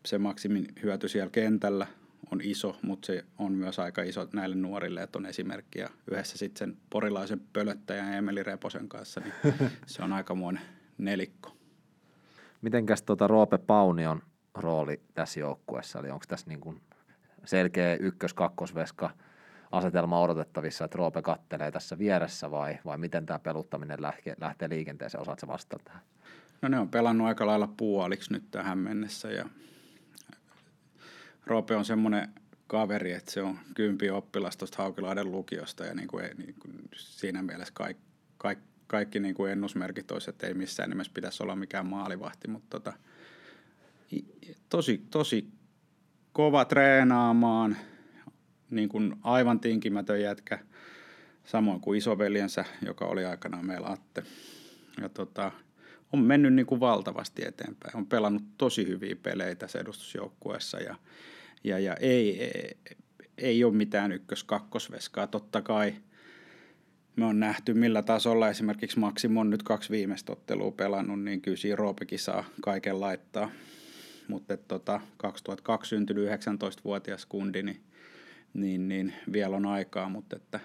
se 0.05 0.17
maksimin 0.17 0.67
hyöty 0.83 1.07
siellä 1.07 1.29
kentällä 1.29 1.87
on 2.31 2.41
iso, 2.43 2.79
mutta 2.81 3.05
se 3.05 3.25
on 3.37 3.51
myös 3.51 3.79
aika 3.79 4.01
iso 4.01 4.27
näille 4.33 4.55
nuorille, 4.55 5.03
että 5.03 5.19
on 5.19 5.25
esimerkkiä 5.25 5.89
yhdessä 6.11 6.37
sitten 6.37 6.59
sen 6.69 6.77
porilaisen 6.89 7.41
pölöttäjän 7.53 8.13
Emeli 8.13 8.43
Reposen 8.43 8.89
kanssa, 8.89 9.21
niin 9.21 9.33
se 9.85 10.03
on 10.03 10.13
aikamoinen 10.13 10.63
nelikko. 10.97 11.60
Mitenkäs 12.61 13.03
tuota 13.03 13.27
Roope 13.27 13.57
Paunion 13.57 14.21
rooli 14.55 15.01
tässä 15.13 15.39
joukkueessa, 15.39 15.99
eli 15.99 16.09
onko 16.09 16.25
tässä 16.27 16.47
niin 16.47 16.59
kuin 16.59 16.81
selkeä 17.45 17.95
ykkös-kakkosveska 17.95 19.09
asetelma 19.71 20.21
odotettavissa, 20.21 20.85
että 20.85 20.97
Roope 20.97 21.21
kattelee 21.21 21.71
tässä 21.71 21.97
vieressä 21.97 22.51
vai, 22.51 22.79
vai 22.85 22.97
miten 22.97 23.25
tämä 23.25 23.39
peluttaminen 23.39 24.01
lähtee, 24.01 24.35
lähtee 24.41 24.69
liikenteeseen, 24.69 25.21
osaatko 25.21 25.47
vastata 25.47 25.83
tähän? 25.83 26.01
No 26.61 26.69
ne 26.69 26.79
on 26.79 26.89
pelannut 26.89 27.27
aika 27.27 27.47
lailla 27.47 27.73
puoliksi 27.77 28.33
nyt 28.33 28.51
tähän 28.51 28.77
mennessä 28.77 29.31
ja 29.31 29.45
Roope 31.45 31.75
on 31.75 31.85
semmoinen 31.85 32.33
kaveri, 32.67 33.11
että 33.11 33.31
se 33.31 33.41
on 33.41 33.59
kympi 33.75 34.09
oppilas 34.09 34.57
tuosta 34.57 34.83
Haukilaiden 34.83 35.31
lukiosta 35.31 35.85
ja 35.85 35.93
niin 35.93 36.07
kuin 36.07 36.25
ei, 36.25 36.33
niin 36.33 36.55
kuin 36.59 36.89
siinä 36.95 37.41
mielessä 37.41 37.73
kaikki, 37.73 38.03
kaikki, 38.37 38.70
kaikki 38.91 39.19
niin 39.19 39.35
kuin 39.35 39.51
ennusmerkit 39.51 40.11
olisi, 40.11 40.29
että 40.29 40.47
ei 40.47 40.53
missään 40.53 40.89
nimessä 40.89 41.11
pitäisi 41.15 41.43
olla 41.43 41.55
mikään 41.55 41.85
maalivahti, 41.85 42.47
mutta 42.47 42.69
tota, 42.69 42.93
tosi, 44.69 45.05
tosi 45.11 45.47
kova 46.33 46.65
treenaamaan, 46.65 47.77
niin 48.69 48.89
kuin 48.89 49.15
aivan 49.23 49.59
tinkimätön 49.59 50.21
jätkä, 50.21 50.59
samoin 51.45 51.81
kuin 51.81 51.97
isoveljensä, 51.97 52.65
joka 52.85 53.05
oli 53.05 53.25
aikanaan 53.25 53.65
meillä 53.65 53.87
Atte. 53.87 54.23
Ja 55.01 55.09
tota, 55.09 55.51
on 56.13 56.19
mennyt 56.19 56.53
niin 56.53 56.65
kuin 56.65 56.79
valtavasti 56.79 57.41
eteenpäin. 57.45 57.97
On 57.97 58.07
pelannut 58.07 58.43
tosi 58.57 58.87
hyviä 58.87 59.15
pelejä 59.15 59.55
tässä 59.55 59.79
edustusjoukkueessa 59.79 60.79
ja, 60.79 60.95
ja, 61.63 61.79
ja 61.79 61.95
ei, 61.95 62.43
ei, 62.43 62.77
ei 63.37 63.63
ole 63.63 63.73
mitään 63.73 64.11
ykkös-kakkosveskaa. 64.11 65.27
Totta 65.27 65.61
kai 65.61 65.93
me 67.15 67.25
on 67.25 67.39
nähty, 67.39 67.73
millä 67.73 68.01
tasolla 68.01 68.49
esimerkiksi 68.49 68.99
Maksimon 68.99 69.49
nyt 69.49 69.63
kaksi 69.63 69.89
viimeistä 69.89 70.31
ottelua 70.31 70.71
pelannut, 70.71 71.23
niin 71.23 71.41
kyllä 71.41 71.57
siinä 71.57 71.75
Roopekin 71.75 72.19
saa 72.19 72.43
kaiken 72.61 72.99
laittaa. 72.99 73.51
Mutta 74.27 74.57
tota, 74.57 75.01
2002 75.17 75.89
syntynyt 75.89 76.27
19-vuotias 76.29 77.25
kundi, 77.25 77.63
niin, 77.63 77.81
niin, 78.53 78.87
niin 78.87 79.13
vielä 79.31 79.55
on 79.55 79.65
aikaa, 79.65 80.09
mutta 80.09 80.35
että 80.35 80.59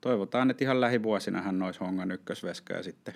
toivotaan, 0.00 0.50
että 0.50 0.64
ihan 0.64 0.80
lähivuosina 0.80 1.42
hän 1.42 1.62
olisi 1.62 1.80
Hongan 1.80 2.10
ykkösveska 2.10 2.74
ja 2.74 2.82
sitten 2.82 3.14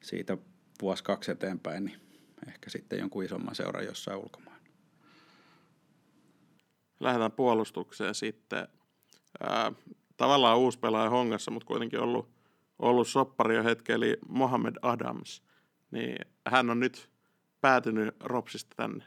siitä 0.00 0.38
vuosi 0.82 1.04
kaksi 1.04 1.32
eteenpäin, 1.32 1.84
niin 1.84 2.00
ehkä 2.48 2.70
sitten 2.70 2.98
jonkun 2.98 3.24
isomman 3.24 3.54
seuran 3.54 3.84
jossain 3.84 4.18
ulkomaan. 4.18 4.56
Lähdetään 7.00 7.32
puolustukseen 7.32 8.14
sitten. 8.14 8.68
Tavallaan 10.16 10.58
uusi 10.58 10.78
pelaaja 10.78 11.10
Hongassa, 11.10 11.50
mutta 11.50 11.66
kuitenkin 11.66 12.00
ollut, 12.00 12.28
ollut 12.78 13.08
soppari 13.08 13.56
jo 13.56 13.64
hetki, 13.64 13.92
eli 13.92 14.16
Mohamed 14.28 14.74
Adams. 14.82 15.42
Niin 15.90 16.18
hän 16.46 16.70
on 16.70 16.80
nyt 16.80 17.10
päätynyt 17.60 18.16
Ropsista 18.20 18.76
tänne. 18.76 19.04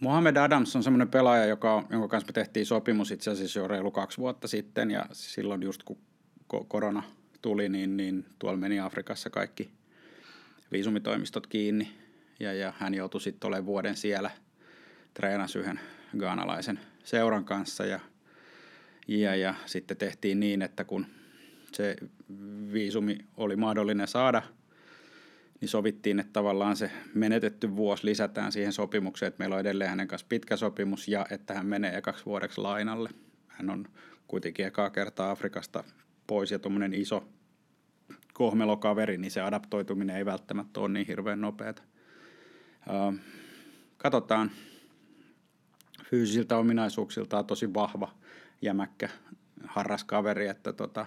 Mohamed 0.00 0.36
Adams 0.36 0.76
on 0.76 0.82
semmoinen 0.82 1.08
pelaaja, 1.08 1.44
joka, 1.44 1.84
jonka 1.90 2.08
kanssa 2.08 2.26
me 2.26 2.32
tehtiin 2.32 2.66
sopimus 2.66 3.10
itse 3.10 3.30
asiassa 3.30 3.58
jo 3.60 3.68
reilu 3.68 3.90
kaksi 3.90 4.18
vuotta 4.18 4.48
sitten, 4.48 4.90
ja 4.90 5.06
silloin 5.12 5.62
just 5.62 5.82
kun 5.82 5.98
korona 6.68 7.02
tuli, 7.42 7.68
niin, 7.68 7.96
niin 7.96 8.26
tuolla 8.38 8.56
meni 8.56 8.80
Afrikassa 8.80 9.30
kaikki 9.30 9.70
viisumitoimistot 10.72 11.46
kiinni, 11.46 11.92
ja, 12.40 12.52
ja 12.52 12.72
hän 12.78 12.94
joutui 12.94 13.20
sitten 13.20 13.48
olemaan 13.48 13.66
vuoden 13.66 13.96
siellä, 13.96 14.30
treenasi 15.14 15.58
yhden 15.58 15.80
gaanalaisen 16.18 16.80
seuran 17.04 17.44
kanssa, 17.44 17.86
ja, 17.86 18.00
ja, 19.08 19.36
ja 19.36 19.54
sitten 19.66 19.96
tehtiin 19.96 20.40
niin, 20.40 20.62
että 20.62 20.84
kun 20.84 21.06
se 21.72 21.96
viisumi 22.72 23.18
oli 23.36 23.56
mahdollinen 23.56 24.08
saada– 24.08 24.42
niin 25.60 25.68
sovittiin, 25.68 26.20
että 26.20 26.32
tavallaan 26.32 26.76
se 26.76 26.90
menetetty 27.14 27.76
vuosi 27.76 28.06
lisätään 28.06 28.52
siihen 28.52 28.72
sopimukseen, 28.72 29.28
että 29.28 29.38
meillä 29.38 29.54
on 29.54 29.60
edelleen 29.60 29.90
hänen 29.90 30.08
kanssa 30.08 30.26
pitkä 30.28 30.56
sopimus 30.56 31.08
ja 31.08 31.26
että 31.30 31.54
hän 31.54 31.66
menee 31.66 31.96
ekaksi 31.96 32.26
vuodeksi 32.26 32.60
lainalle. 32.60 33.10
Hän 33.48 33.70
on 33.70 33.84
kuitenkin 34.28 34.66
ekaa 34.66 34.90
kertaa 34.90 35.30
Afrikasta 35.30 35.84
pois 36.26 36.50
ja 36.50 36.58
tuommoinen 36.58 36.94
iso 36.94 37.28
kohmelokaveri, 38.32 39.18
niin 39.18 39.30
se 39.30 39.40
adaptoituminen 39.40 40.16
ei 40.16 40.24
välttämättä 40.24 40.80
ole 40.80 40.88
niin 40.88 41.06
hirveän 41.06 41.40
nopeata. 41.40 41.82
Uh, 42.88 43.18
katsotaan. 43.96 44.50
Fyysisiltä 46.04 46.56
ominaisuuksiltaan 46.56 47.46
tosi 47.46 47.74
vahva, 47.74 48.14
jämäkkä, 48.62 49.08
harras 49.66 50.04
kaveri, 50.04 50.46
että 50.46 50.72
tota, 50.72 51.06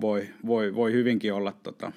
voi, 0.00 0.28
voi, 0.46 0.74
voi 0.74 0.92
hyvinkin 0.92 1.32
olla 1.32 1.52
tota, 1.52 1.92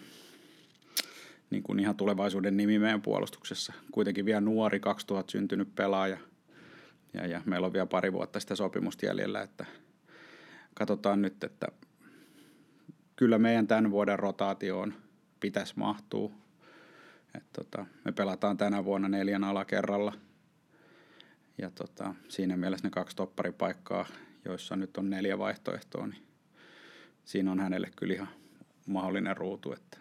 niin 1.50 1.64
kuin 1.64 1.80
ihan 1.80 1.96
tulevaisuuden 1.96 2.58
nimi 2.58 2.80
meidän 2.80 3.02
puolustuksessa. 3.02 3.74
Kuitenkin 3.92 4.26
vielä 4.26 4.42
nuori 4.42 4.80
2000 4.80 5.32
syntynyt 5.32 5.76
pelaaja 5.76 6.18
ja, 7.14 7.28
ja 7.28 7.42
meillä 7.46 7.68
on 7.68 7.74
vielä 7.74 7.86
pari 7.86 8.14
vuotta 8.14 8.40
sitä 8.40 8.56
sopimusta 8.56 9.06
jäljellä, 9.06 9.42
että 9.42 9.66
katsotaan 10.74 11.22
nyt, 11.22 11.44
että 11.44 11.68
kyllä 13.16 13.38
meidän 13.38 13.68
tämän 13.68 13.92
vuoden 13.92 14.20
rotaatioon 14.20 14.94
pitäisi 15.40 15.74
mahtua. 15.76 16.32
Et 17.36 17.44
tota, 17.54 17.86
me 18.06 18.12
pelataan 18.12 18.58
tänä 18.58 18.86
vuonna 18.86 19.10
neljän 19.10 19.44
alakerralla 19.44 20.14
ja 21.62 21.72
tota, 21.76 22.16
siinä 22.28 22.58
mielessä 22.58 22.88
ne 22.88 22.92
kaksi 22.92 23.16
topparipaikkaa, 23.16 24.06
joissa 24.46 24.76
nyt 24.76 24.98
on 24.98 25.10
neljä 25.10 25.38
vaihtoehtoa, 25.38 26.08
niin 26.08 26.24
siinä 27.26 27.52
on 27.52 27.60
hänelle 27.60 27.92
kyllä 27.96 28.14
ihan 28.14 28.30
mahdollinen 28.88 29.38
ruutu. 29.38 29.74
Että. 29.74 29.98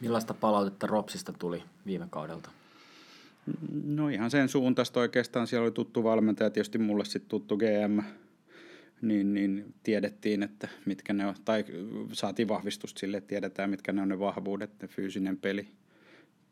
Millaista 0.00 0.34
palautetta 0.34 0.86
Ropsista 0.86 1.32
tuli 1.32 1.62
viime 1.86 2.06
kaudelta? 2.10 2.50
No 3.84 4.08
ihan 4.08 4.30
sen 4.30 4.48
suuntaista 4.48 5.00
oikeastaan. 5.00 5.46
Siellä 5.46 5.64
oli 5.64 5.72
tuttu 5.72 6.04
valmentaja, 6.04 6.50
tietysti 6.50 6.78
mulle 6.78 7.04
sitten 7.04 7.28
tuttu 7.28 7.56
GM, 7.56 8.02
niin, 9.02 9.34
niin 9.34 9.74
tiedettiin, 9.82 10.42
että 10.42 10.68
mitkä 10.84 11.12
ne 11.12 11.26
on, 11.26 11.34
tai 11.44 11.64
saatiin 12.12 12.48
vahvistusta 12.48 12.98
sille, 13.00 13.16
että 13.16 13.28
tiedetään, 13.28 13.70
mitkä 13.70 13.92
ne 13.92 14.02
on 14.02 14.08
ne 14.08 14.18
vahvuudet, 14.18 14.70
ne 14.82 14.88
fyysinen 14.88 15.36
peli, 15.36 15.68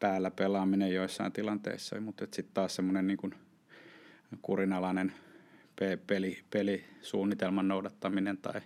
päällä 0.01 0.31
pelaaminen 0.31 0.95
joissain 0.95 1.33
tilanteissa, 1.33 2.01
mutta 2.01 2.25
sitten 2.25 2.55
taas 2.55 2.77
semmoinen 2.77 3.07
niin 3.07 3.35
kurinalainen 4.43 5.13
peli, 6.07 6.45
pelisuunnitelman 6.51 7.69
noudattaminen 7.69 8.39
tai, 8.39 8.61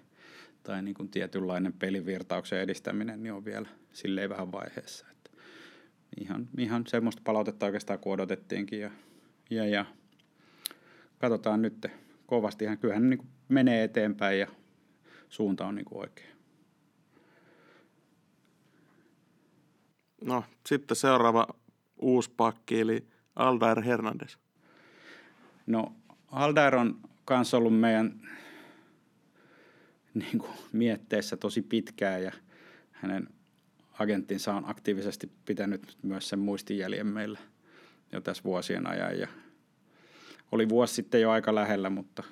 tai 0.63 0.83
niin 0.83 0.95
kuin 0.95 1.09
tietynlainen 1.09 1.73
pelivirtauksen 1.73 2.61
edistäminen 2.61 3.23
niin 3.23 3.33
on 3.33 3.45
vielä 3.45 3.69
silleen 3.93 4.31
vähän 4.31 4.53
vaiheessa. 4.53 5.07
Että 5.11 5.31
ihan, 6.21 6.49
ihan 6.59 6.87
semmoista 6.87 7.23
palautetta 7.25 7.67
oikeastaan 7.67 7.99
kuin 7.99 8.13
odotettiinkin 8.15 8.81
ja, 8.81 8.91
ja, 9.51 9.67
ja 9.67 9.85
katsotaan 11.19 11.63
nyt 11.63 11.87
kovasti. 12.27 12.65
Kyllähän 12.81 13.11
niin 13.11 13.19
kuin 13.19 13.31
menee 13.49 13.85
eteenpäin 13.85 14.39
ja 14.39 14.47
suunta 15.29 15.67
on 15.67 15.75
niin 15.75 15.85
kuin 15.85 16.01
oikea. 16.01 16.31
No, 20.25 20.45
sitten 20.67 20.97
seuraava 20.97 21.47
uusi 21.97 22.31
pakki, 22.37 22.81
eli 22.81 23.07
Aldair 23.37 23.81
Hernandez. 23.81 24.37
No, 25.71 25.93
Aldair 26.31 26.77
on 26.77 27.01
kanssa 27.25 27.57
ollut 27.57 27.81
meidän 27.81 28.29
niin 30.15 30.39
kuin, 30.39 30.53
mietteessä 30.73 31.37
tosi 31.37 31.63
pitkään 31.63 32.23
ja 32.23 32.33
hänen 32.93 33.29
agenttinsa 33.99 34.55
on 34.55 34.71
aktiivisesti 34.71 35.31
pitänyt 35.45 35.97
myös 36.03 36.29
sen 36.29 36.39
muistijäljen 36.39 37.07
meillä 37.07 37.39
jo 38.13 38.21
tässä 38.21 38.45
vuosien 38.45 38.87
ajan. 38.87 39.19
Ja 39.19 39.29
oli 40.53 40.69
vuosi 40.69 40.95
sitten 40.95 41.21
jo 41.21 41.31
aika 41.31 41.55
lähellä, 41.55 41.91
mutta, 41.91 42.23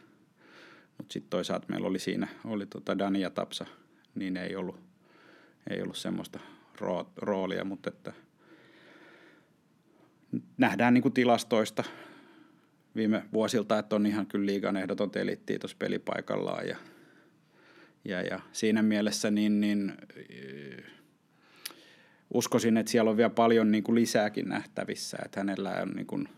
mutta 0.98 1.12
sitten 1.12 1.31
toisaalta 1.31 1.66
meillä 1.68 1.88
oli 1.88 1.98
siinä, 1.98 2.29
oli 2.44 2.66
tota 2.66 2.98
Dani 2.98 3.20
ja 3.20 3.31
Tapsa, 3.31 3.66
niin 4.14 4.37
ei 4.37 4.57
ollut, 4.57 4.81
ei 5.70 5.83
ollut 5.83 5.96
semmoista 5.96 6.40
roolia, 7.16 7.64
mutta 7.64 7.90
että 7.90 8.12
nähdään 10.57 10.94
niin 10.94 11.03
kuin 11.03 11.14
tilastoista 11.14 11.85
viime 12.99 13.25
vuosilta, 13.33 13.79
että 13.79 13.97
on 13.97 14.07
ihan 14.07 14.27
kyllä 14.27 14.47
liigan 14.47 14.77
ehdoton 14.77 15.11
eliittiä 15.15 15.59
tuossa 15.59 15.77
pelipaikallaan 15.79 16.69
ja, 16.69 16.77
ja, 18.05 18.23
ja 18.23 18.41
siinä 18.53 18.83
mielessä 18.83 19.31
niin, 19.31 19.61
niin 19.61 19.93
uskoisin, 22.35 22.77
että 22.77 22.93
siellä 22.93 23.11
on 23.11 23.17
vielä 23.17 23.31
paljon 23.31 23.71
niin 23.71 23.85
kuin 23.85 23.95
lisääkin 23.95 24.49
nähtävissä, 24.49 25.19
että 25.25 25.41
hänellä 25.41 25.71
on 25.83 25.91
niin 25.91 26.07
kuin, 26.07 26.29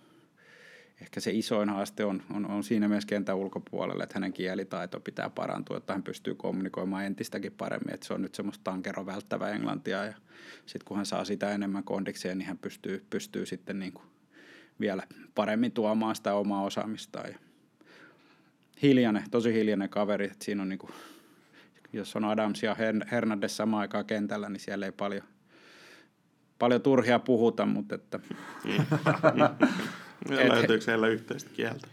ehkä 1.00 1.20
se 1.20 1.30
isoin 1.30 1.68
haaste 1.68 2.04
on, 2.04 2.22
on, 2.34 2.50
on 2.50 2.64
siinä 2.64 2.88
myös 2.88 3.06
kentän 3.06 3.36
ulkopuolella, 3.36 4.02
että 4.02 4.14
hänen 4.14 4.32
kielitaito 4.32 5.00
pitää 5.00 5.30
parantua, 5.30 5.76
että 5.76 5.92
hän 5.92 6.02
pystyy 6.02 6.34
kommunikoimaan 6.34 7.04
entistäkin 7.04 7.52
paremmin, 7.52 7.94
että 7.94 8.06
se 8.06 8.14
on 8.14 8.22
nyt 8.22 8.34
semmoista 8.34 8.64
tankero 8.64 9.06
välttävä 9.06 9.48
englantia 9.48 10.04
ja 10.04 10.14
sitten 10.66 10.84
kun 10.84 10.96
hän 10.96 11.06
saa 11.06 11.24
sitä 11.24 11.50
enemmän 11.50 11.84
kondikseen, 11.84 12.38
niin 12.38 12.46
hän 12.46 12.58
pystyy, 12.58 13.06
pystyy 13.10 13.46
sitten 13.46 13.78
niin 13.78 13.92
kuin 13.92 14.06
vielä 14.80 15.02
paremmin 15.34 15.72
tuomaan 15.72 16.16
sitä 16.16 16.34
omaa 16.34 16.62
osaamistaan 16.62 17.30
ja 17.30 17.38
hiljainen, 18.82 19.24
tosi 19.30 19.54
hiljainen 19.54 19.88
kaveri, 19.88 20.24
että 20.24 20.44
siinä 20.44 20.62
on 20.62 20.68
niin 20.68 20.78
kuin, 20.78 20.92
jos 21.92 22.16
on 22.16 22.24
Adams 22.24 22.62
ja 22.62 22.76
Hernandez 23.10 23.52
samaan 23.52 23.80
aikaan 23.80 24.04
kentällä, 24.04 24.48
niin 24.48 24.60
siellä 24.60 24.86
ei 24.86 24.92
paljon, 24.92 25.22
paljon 26.58 26.82
turhia 26.82 27.18
puhuta, 27.18 27.66
mutta 27.66 27.94
että... 27.94 28.20
Et, 30.30 30.48
Löytyykö 30.48 30.84
heillä 30.86 31.08
yhteistä 31.08 31.50
kieltä? 31.54 31.88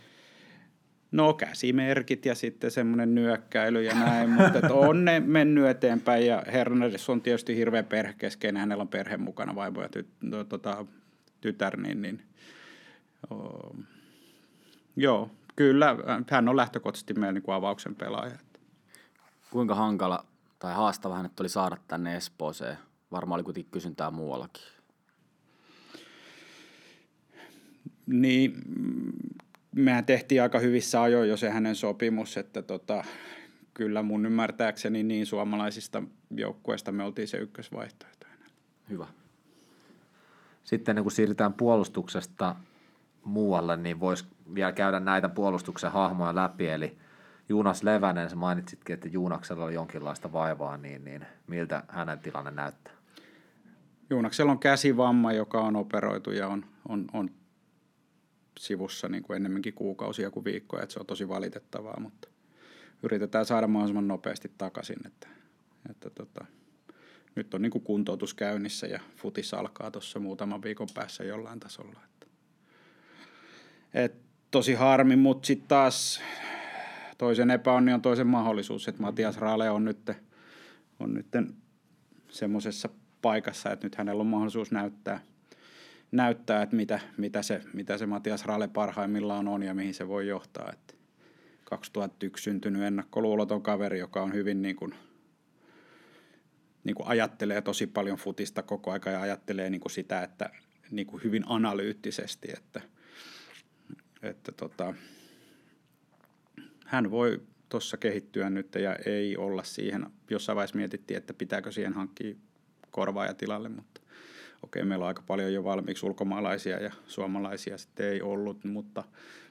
No 1.11 1.33
käsimerkit 1.33 2.25
ja 2.25 2.35
sitten 2.35 2.71
semmoinen 2.71 3.15
nyökkäily 3.15 3.83
ja 3.83 3.93
näin, 3.93 4.29
mutta 4.29 4.73
on 4.73 5.05
ne 5.05 5.19
mennyt 5.19 5.67
eteenpäin 5.67 6.25
ja 6.25 6.43
Hernandez 6.53 7.09
on 7.09 7.21
tietysti 7.21 7.55
hirveän 7.55 7.85
perhekeskeinen, 7.85 8.59
hänellä 8.59 8.81
on 8.81 8.87
perhe 8.87 9.17
mukana, 9.17 9.55
vaimo 9.55 9.81
ja 9.81 9.89
tyt, 9.89 10.07
no, 10.21 10.43
tota, 10.43 10.85
tytär, 11.41 11.77
niin, 11.77 12.01
niin 12.01 12.21
oh, 13.29 13.75
joo, 14.95 15.31
kyllä 15.55 15.95
hän 16.29 16.49
on 16.49 16.57
lähtökohtaisesti 16.57 17.13
meidän 17.13 17.35
niin 17.35 17.43
kuin 17.43 17.55
avauksen 17.55 17.95
pelaaja. 17.95 18.37
Kuinka 19.51 19.75
hankala 19.75 20.25
tai 20.59 20.73
haastava 20.73 21.15
hänet 21.15 21.39
oli 21.39 21.49
saada 21.49 21.77
tänne 21.87 22.15
Espooseen? 22.15 22.77
Varmaan 23.11 23.37
oli 23.37 23.43
kuitenkin 23.43 23.71
kysyntää 23.71 24.11
muuallakin. 24.11 24.63
Niin, 28.05 28.53
mehän 29.75 30.05
tehtiin 30.05 30.41
aika 30.41 30.59
hyvissä 30.59 31.01
ajoin 31.01 31.29
jo 31.29 31.37
se 31.37 31.49
hänen 31.49 31.75
sopimus, 31.75 32.37
että 32.37 32.61
tota, 32.61 33.03
kyllä 33.73 34.03
mun 34.03 34.25
ymmärtääkseni 34.25 35.03
niin 35.03 35.25
suomalaisista 35.25 36.03
joukkueista 36.31 36.91
me 36.91 37.03
oltiin 37.03 37.27
se 37.27 37.37
ykkösvaihtoehto. 37.37 38.27
Hyvä. 38.89 39.07
Sitten 40.63 41.03
kun 41.03 41.11
siirrytään 41.11 41.53
puolustuksesta 41.53 42.55
muualle, 43.27 43.77
niin 43.77 43.99
voisi 43.99 44.25
vielä 44.55 44.71
käydä 44.71 44.99
näitä 44.99 45.29
puolustuksen 45.29 45.91
hahmoja 45.91 46.35
läpi, 46.35 46.67
eli 46.67 46.97
Juunas 47.49 47.83
Levänen, 47.83 48.29
sä 48.29 48.35
mainitsitkin, 48.35 48.93
että 48.93 49.07
Juunaksella 49.07 49.65
oli 49.65 49.73
jonkinlaista 49.73 50.33
vaivaa, 50.33 50.77
niin, 50.77 51.05
niin 51.05 51.25
miltä 51.47 51.83
hänen 51.87 52.19
tilanne 52.19 52.51
näyttää? 52.51 52.93
Juunaksella 54.09 54.51
on 54.51 54.59
käsivamma, 54.59 55.33
joka 55.33 55.61
on 55.61 55.75
operoitu 55.75 56.31
ja 56.31 56.47
on, 56.47 56.65
on, 56.89 57.05
on 57.13 57.29
sivussa 58.59 59.09
niin 59.09 59.23
kuin 59.23 59.35
ennemminkin 59.35 59.73
kuukausia 59.73 60.31
kuin 60.31 60.43
viikkoja, 60.43 60.83
että 60.83 60.93
se 60.93 60.99
on 60.99 61.05
tosi 61.05 61.29
valitettavaa, 61.29 61.99
mutta 61.99 62.27
yritetään 63.03 63.45
saada 63.45 63.67
mahdollisimman 63.67 64.07
nopeasti 64.07 64.51
takaisin, 64.57 65.07
että, 65.07 65.27
että 65.89 66.09
tota, 66.09 66.45
nyt 67.35 67.53
on 67.53 67.61
niin 67.61 67.71
kuin 67.71 67.83
kuntoutus 67.83 68.33
käynnissä 68.33 68.87
ja 68.87 68.99
futis 69.15 69.53
alkaa 69.53 69.91
tuossa 69.91 70.19
muutaman 70.19 70.63
viikon 70.63 70.87
päässä 70.93 71.23
jollain 71.23 71.59
tasolla. 71.59 71.99
Että. 72.03 72.16
Et 73.93 74.15
tosi 74.51 74.73
harmi, 74.73 75.15
mutta 75.15 75.47
sitten 75.47 75.67
taas 75.67 76.21
toisen 77.17 77.51
epäonni 77.51 77.93
on 77.93 78.01
toisen 78.01 78.27
mahdollisuus, 78.27 78.87
että 78.87 79.01
Matias 79.01 79.37
Rale 79.37 79.69
on 79.69 79.85
nyt, 79.85 80.11
on 80.99 81.13
nyt 81.13 81.27
semmoisessa 82.29 82.89
paikassa, 83.21 83.71
että 83.71 83.85
nyt 83.85 83.95
hänellä 83.95 84.21
on 84.21 84.27
mahdollisuus 84.27 84.71
näyttää– 84.71 85.19
näyttää, 86.11 86.61
että 86.61 86.75
mitä, 86.75 86.99
mitä, 87.17 87.41
se, 87.41 87.61
mitä 87.73 87.97
se 87.97 88.05
Matias 88.05 88.45
Rale 88.45 88.67
parhaimmillaan 88.67 89.47
on 89.47 89.63
ja 89.63 89.73
mihin 89.73 89.93
se 89.93 90.07
voi 90.07 90.27
johtaa. 90.27 90.69
Että 90.73 90.93
2001 91.63 92.43
syntynyt 92.43 92.81
ennakkoluuloton 92.81 93.61
kaveri, 93.61 93.99
joka 93.99 94.21
on 94.21 94.33
hyvin 94.33 94.61
niin 94.61 94.75
kuin, 94.75 94.95
niin 96.83 96.95
kuin 96.95 97.07
ajattelee 97.07 97.61
tosi 97.61 97.87
paljon 97.87 98.17
futista 98.17 98.63
koko 98.63 98.91
aika 98.91 99.09
ja 99.09 99.21
ajattelee 99.21 99.69
niin 99.69 99.81
kuin 99.81 99.91
sitä, 99.91 100.23
että 100.23 100.49
niin 100.91 101.07
kuin 101.07 101.23
hyvin 101.23 101.43
analyyttisesti, 101.47 102.47
että, 102.57 102.81
että 104.21 104.51
tota, 104.51 104.93
hän 106.85 107.11
voi 107.11 107.41
tuossa 107.69 107.97
kehittyä 107.97 108.49
nyt 108.49 108.75
ja 108.75 108.95
ei 109.05 109.37
olla 109.37 109.63
siihen. 109.63 110.05
Jossain 110.29 110.55
vaiheessa 110.55 110.77
mietittiin, 110.77 111.17
että 111.17 111.33
pitääkö 111.33 111.71
siihen 111.71 111.93
hankkia 111.93 112.35
korvaaja 112.91 113.33
tilalle, 113.33 113.69
mutta 113.69 114.01
okei, 114.63 114.85
meillä 114.85 115.03
on 115.03 115.07
aika 115.07 115.23
paljon 115.27 115.53
jo 115.53 115.63
valmiiksi 115.63 116.05
ulkomaalaisia 116.05 116.83
ja 116.83 116.91
suomalaisia 117.07 117.77
sitten 117.77 118.09
ei 118.09 118.21
ollut, 118.21 118.63
mutta 118.63 119.03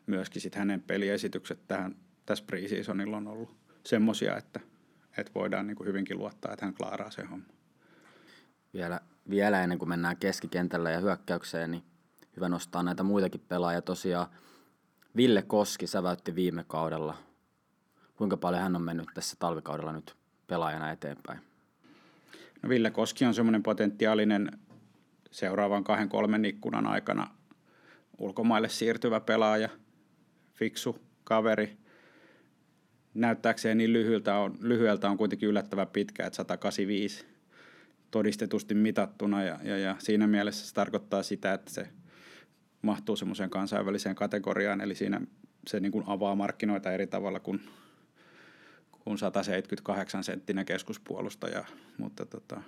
myöskin 0.06 0.42
sitten 0.42 0.58
hänen 0.58 0.82
peliesitykset 0.82 1.58
tähän, 1.68 1.96
tässä 2.26 2.44
preseasonilla 2.46 3.16
on 3.16 3.28
ollut 3.28 3.56
semmoisia, 3.84 4.36
että, 4.36 4.60
että 5.18 5.32
voidaan 5.34 5.66
niin 5.66 5.76
kuin 5.76 5.86
hyvinkin 5.86 6.18
luottaa, 6.18 6.52
että 6.52 6.64
hän 6.64 6.74
klaaraa 6.74 7.10
sen 7.10 7.28
homman. 7.28 7.50
Vielä, 8.74 9.00
vielä 9.30 9.62
ennen 9.62 9.78
kuin 9.78 9.88
mennään 9.88 10.16
keskikentällä 10.16 10.90
ja 10.90 11.00
hyökkäykseen, 11.00 11.70
niin 11.70 11.82
hyvä 12.36 12.48
nostaa 12.48 12.82
näitä 12.82 13.02
muitakin 13.02 13.40
pelaajia. 13.48 13.82
Tosiaan 13.82 14.26
Ville 15.16 15.42
Koski 15.42 15.86
säväytti 15.86 16.34
viime 16.34 16.64
kaudella. 16.68 17.16
Kuinka 18.16 18.36
paljon 18.36 18.62
hän 18.62 18.76
on 18.76 18.82
mennyt 18.82 19.06
tässä 19.14 19.36
talvikaudella 19.38 19.92
nyt 19.92 20.16
pelaajana 20.46 20.92
eteenpäin? 20.92 21.38
No 22.62 22.68
Ville 22.68 22.90
Koski 22.90 23.24
on 23.24 23.34
semmoinen 23.34 23.62
potentiaalinen 23.62 24.50
seuraavan 25.30 25.84
kahden 25.84 26.08
kolmen 26.08 26.44
ikkunan 26.44 26.86
aikana 26.86 27.30
ulkomaille 28.18 28.68
siirtyvä 28.68 29.20
pelaaja, 29.20 29.68
fiksu 30.54 30.98
kaveri. 31.24 31.76
Näyttääkseen 33.14 33.78
niin 33.78 33.92
lyhyeltä 33.92 34.38
on, 34.38 34.58
lyhyeltä 34.60 35.10
on 35.10 35.16
kuitenkin 35.16 35.48
yllättävän 35.48 35.88
pitkä, 35.88 36.26
että 36.26 36.36
185 36.36 37.26
todistetusti 38.10 38.74
mitattuna 38.74 39.44
ja, 39.44 39.58
ja, 39.62 39.78
ja 39.78 39.96
siinä 39.98 40.26
mielessä 40.26 40.66
se 40.66 40.74
tarkoittaa 40.74 41.22
sitä, 41.22 41.52
että 41.52 41.70
se 41.70 41.88
mahtuu 42.82 43.16
semmoiseen 43.16 43.50
kansainväliseen 43.50 44.14
kategoriaan, 44.14 44.80
eli 44.80 44.94
siinä 44.94 45.20
se 45.66 45.80
niin 45.80 45.92
kuin 45.92 46.04
avaa 46.06 46.34
markkinoita 46.34 46.92
eri 46.92 47.06
tavalla 47.06 47.40
kuin, 47.40 47.60
kuin 49.04 49.18
178 49.18 50.24
senttinen 50.24 50.66
keskuspuolustaja, 50.66 51.64
mutta 51.98 52.26
tota, 52.26 52.60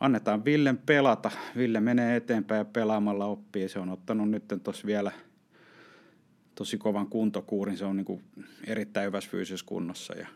annetaan 0.00 0.44
Villen 0.44 0.78
pelata. 0.78 1.30
Ville 1.56 1.80
menee 1.80 2.16
eteenpäin 2.16 2.58
ja 2.58 2.64
pelaamalla 2.64 3.26
oppii. 3.26 3.68
Se 3.68 3.78
on 3.78 3.88
ottanut 3.88 4.30
nyt 4.30 4.44
tuossa 4.64 4.86
vielä 4.86 5.12
tosi 6.54 6.78
kovan 6.78 7.06
kuntokuurin. 7.06 7.76
Se 7.76 7.84
on 7.84 7.96
niin 7.96 8.04
kuin 8.04 8.24
erittäin 8.66 9.06
hyvässä 9.06 9.30
fyysisessä 9.30 9.66
kunnossa. 9.66 10.14
Ja 10.14 10.26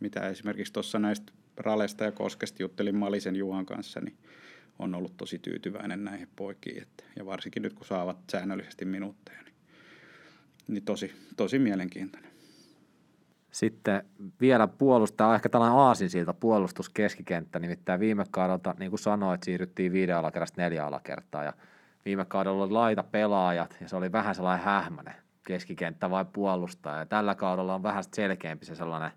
mitä 0.00 0.28
esimerkiksi 0.28 0.72
tuossa 0.72 0.98
näistä 0.98 1.32
Ralesta 1.56 2.04
ja 2.04 2.12
Koskesta 2.12 2.62
juttelin 2.62 2.96
Malisen 2.96 3.36
Juhan 3.36 3.66
kanssa, 3.66 4.00
niin 4.00 4.16
on 4.78 4.94
ollut 4.94 5.16
tosi 5.16 5.38
tyytyväinen 5.38 6.04
näihin 6.04 6.28
poikiin. 6.36 6.82
Että, 6.82 7.04
ja 7.16 7.26
varsinkin 7.26 7.62
nyt, 7.62 7.74
kun 7.74 7.86
saavat 7.86 8.16
säännöllisesti 8.32 8.84
minuutteja, 8.84 9.42
niin, 9.42 9.54
niin 10.68 10.84
tosi, 10.84 11.12
tosi 11.36 11.58
mielenkiintoinen. 11.58 12.30
Sitten 13.50 14.04
vielä 14.40 14.66
puolustaa, 14.66 15.34
ehkä 15.34 15.48
tällainen 15.48 15.78
aasinsilta 15.78 16.34
puolustuskeskikenttä, 16.34 17.58
nimittäin 17.58 18.00
viime 18.00 18.24
kaudelta, 18.30 18.74
niin 18.78 18.90
kuin 18.90 19.00
sanoit, 19.00 19.42
siirryttiin 19.42 19.92
viiden 19.92 20.16
alakerrasta 20.16 20.60
neljä 20.60 20.86
alakertaa 20.86 21.44
ja 21.44 21.52
viime 22.04 22.24
kaudella 22.24 22.64
oli 22.64 22.72
laita 22.72 23.02
pelaajat 23.02 23.76
ja 23.80 23.88
se 23.88 23.96
oli 23.96 24.12
vähän 24.12 24.34
sellainen 24.34 24.64
hähmäinen 24.64 25.14
keskikenttä 25.46 26.10
vai 26.10 26.24
puolustaja. 26.32 26.98
Ja 26.98 27.06
tällä 27.06 27.34
kaudella 27.34 27.74
on 27.74 27.82
vähän 27.82 28.04
selkeämpi 28.12 28.66
se 28.66 28.74
sellainen 28.74 29.10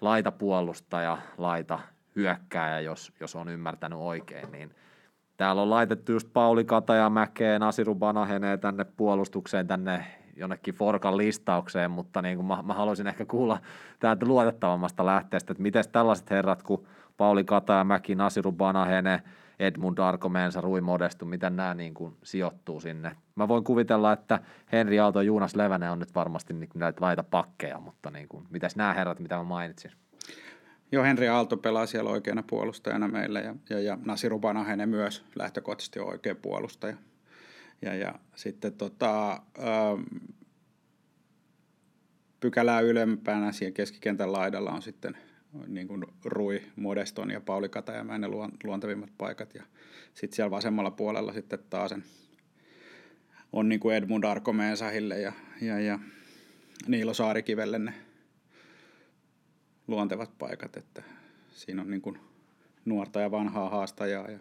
laita 0.00 0.32
puolustaja, 0.32 1.18
laita 1.38 1.78
hyökkääjä, 2.16 2.80
jos, 2.80 3.12
jos 3.20 3.36
on 3.36 3.48
ymmärtänyt 3.48 3.98
oikein, 3.98 4.52
niin 4.52 4.74
täällä 5.36 5.62
on 5.62 5.70
laitettu 5.70 6.12
just 6.12 6.28
Pauli 6.32 6.64
Katajamäkeen, 6.64 7.60
Nasiru 7.60 7.94
Banaheneen 7.94 8.60
tänne 8.60 8.84
puolustukseen, 8.84 9.66
tänne 9.66 10.06
jonnekin 10.36 10.74
Forkan 10.74 11.16
listaukseen, 11.16 11.90
mutta 11.90 12.22
niin 12.22 12.36
kuin 12.36 12.46
mä, 12.46 12.62
mä 12.62 12.74
haluaisin 12.74 13.06
ehkä 13.06 13.24
kuulla 13.24 13.58
täältä 13.98 14.26
luotettavammasta 14.26 15.06
lähteestä, 15.06 15.52
että 15.52 15.62
miten 15.62 15.84
tällaiset 15.92 16.30
herrat 16.30 16.62
kuin 16.62 16.86
Pauli 17.16 17.44
Katajamäki, 17.44 18.14
Nasiru 18.14 18.52
Banahene, 18.52 19.22
Edmund 19.58 19.98
Arkomensa, 19.98 20.60
Rui 20.60 20.80
Modestu, 20.80 21.24
miten 21.24 21.56
nämä 21.56 21.74
niin 21.74 21.94
kuin 21.94 22.16
sijoittuu 22.22 22.80
sinne. 22.80 23.16
Mä 23.34 23.48
voin 23.48 23.64
kuvitella, 23.64 24.12
että 24.12 24.40
Henri 24.72 25.00
Aalto 25.00 25.20
ja 25.20 25.26
Juunas 25.26 25.56
Levänen 25.56 25.90
on 25.90 25.98
nyt 25.98 26.14
varmasti 26.14 26.54
niin 26.54 26.70
näitä 26.74 27.00
laita 27.00 27.22
pakkeja, 27.22 27.80
mutta 27.80 28.10
niin 28.10 28.28
kuin, 28.28 28.46
mitäs 28.50 28.76
nämä 28.76 28.94
herrat, 28.94 29.20
mitä 29.20 29.36
mä 29.36 29.42
mainitsin? 29.42 29.90
Joo, 30.92 31.04
Henri 31.04 31.28
Aalto 31.28 31.56
pelaa 31.56 31.86
siellä 31.86 32.10
oikeana 32.10 32.42
puolustajana 32.42 33.08
meillä 33.08 33.40
ja, 33.40 33.54
ja, 33.70 33.80
ja 33.80 33.98
Nasiru 34.04 34.38
Banahene 34.38 34.86
myös 34.86 35.24
lähtökohtaisesti 35.34 35.98
on 36.00 36.08
oikea 36.08 36.34
puolustaja. 36.34 36.96
Ja, 37.82 37.94
ja 37.94 38.14
sitten 38.34 38.72
tota, 38.72 39.32
ähm, 39.32 40.02
pykälää 42.40 42.80
ylempänä 42.80 43.52
siellä 43.52 43.74
keskikentän 43.74 44.32
laidalla 44.32 44.70
on 44.70 44.82
sitten 44.82 45.16
niin 45.66 45.88
kuin 45.88 46.04
Rui, 46.24 46.62
Modeston 46.76 47.30
ja 47.30 47.40
Pauli 47.40 47.68
Katajamäen 47.68 48.20
ne 48.20 48.28
luontevimmat 48.64 49.10
paikat. 49.18 49.54
Ja 49.54 49.62
sitten 50.14 50.36
siellä 50.36 50.50
vasemmalla 50.50 50.90
puolella 50.90 51.32
sitten 51.32 51.58
taas 51.70 51.94
on 53.52 53.68
niin 53.68 53.80
kuin 53.80 53.96
Edmund 53.96 54.24
Arkomeensahille 54.24 55.20
ja, 55.20 55.32
ja, 55.60 55.80
ja 55.80 55.98
Niilo 56.86 57.14
Saarikivelle 57.14 57.78
ne 57.78 57.94
luontevat 59.86 60.38
paikat, 60.38 60.76
että 60.76 61.02
siinä 61.50 61.82
on 61.82 61.90
niin 61.90 62.02
kuin 62.02 62.18
nuorta 62.84 63.20
ja 63.20 63.30
vanhaa 63.30 63.70
haastajaa 63.70 64.30
ja, 64.30 64.38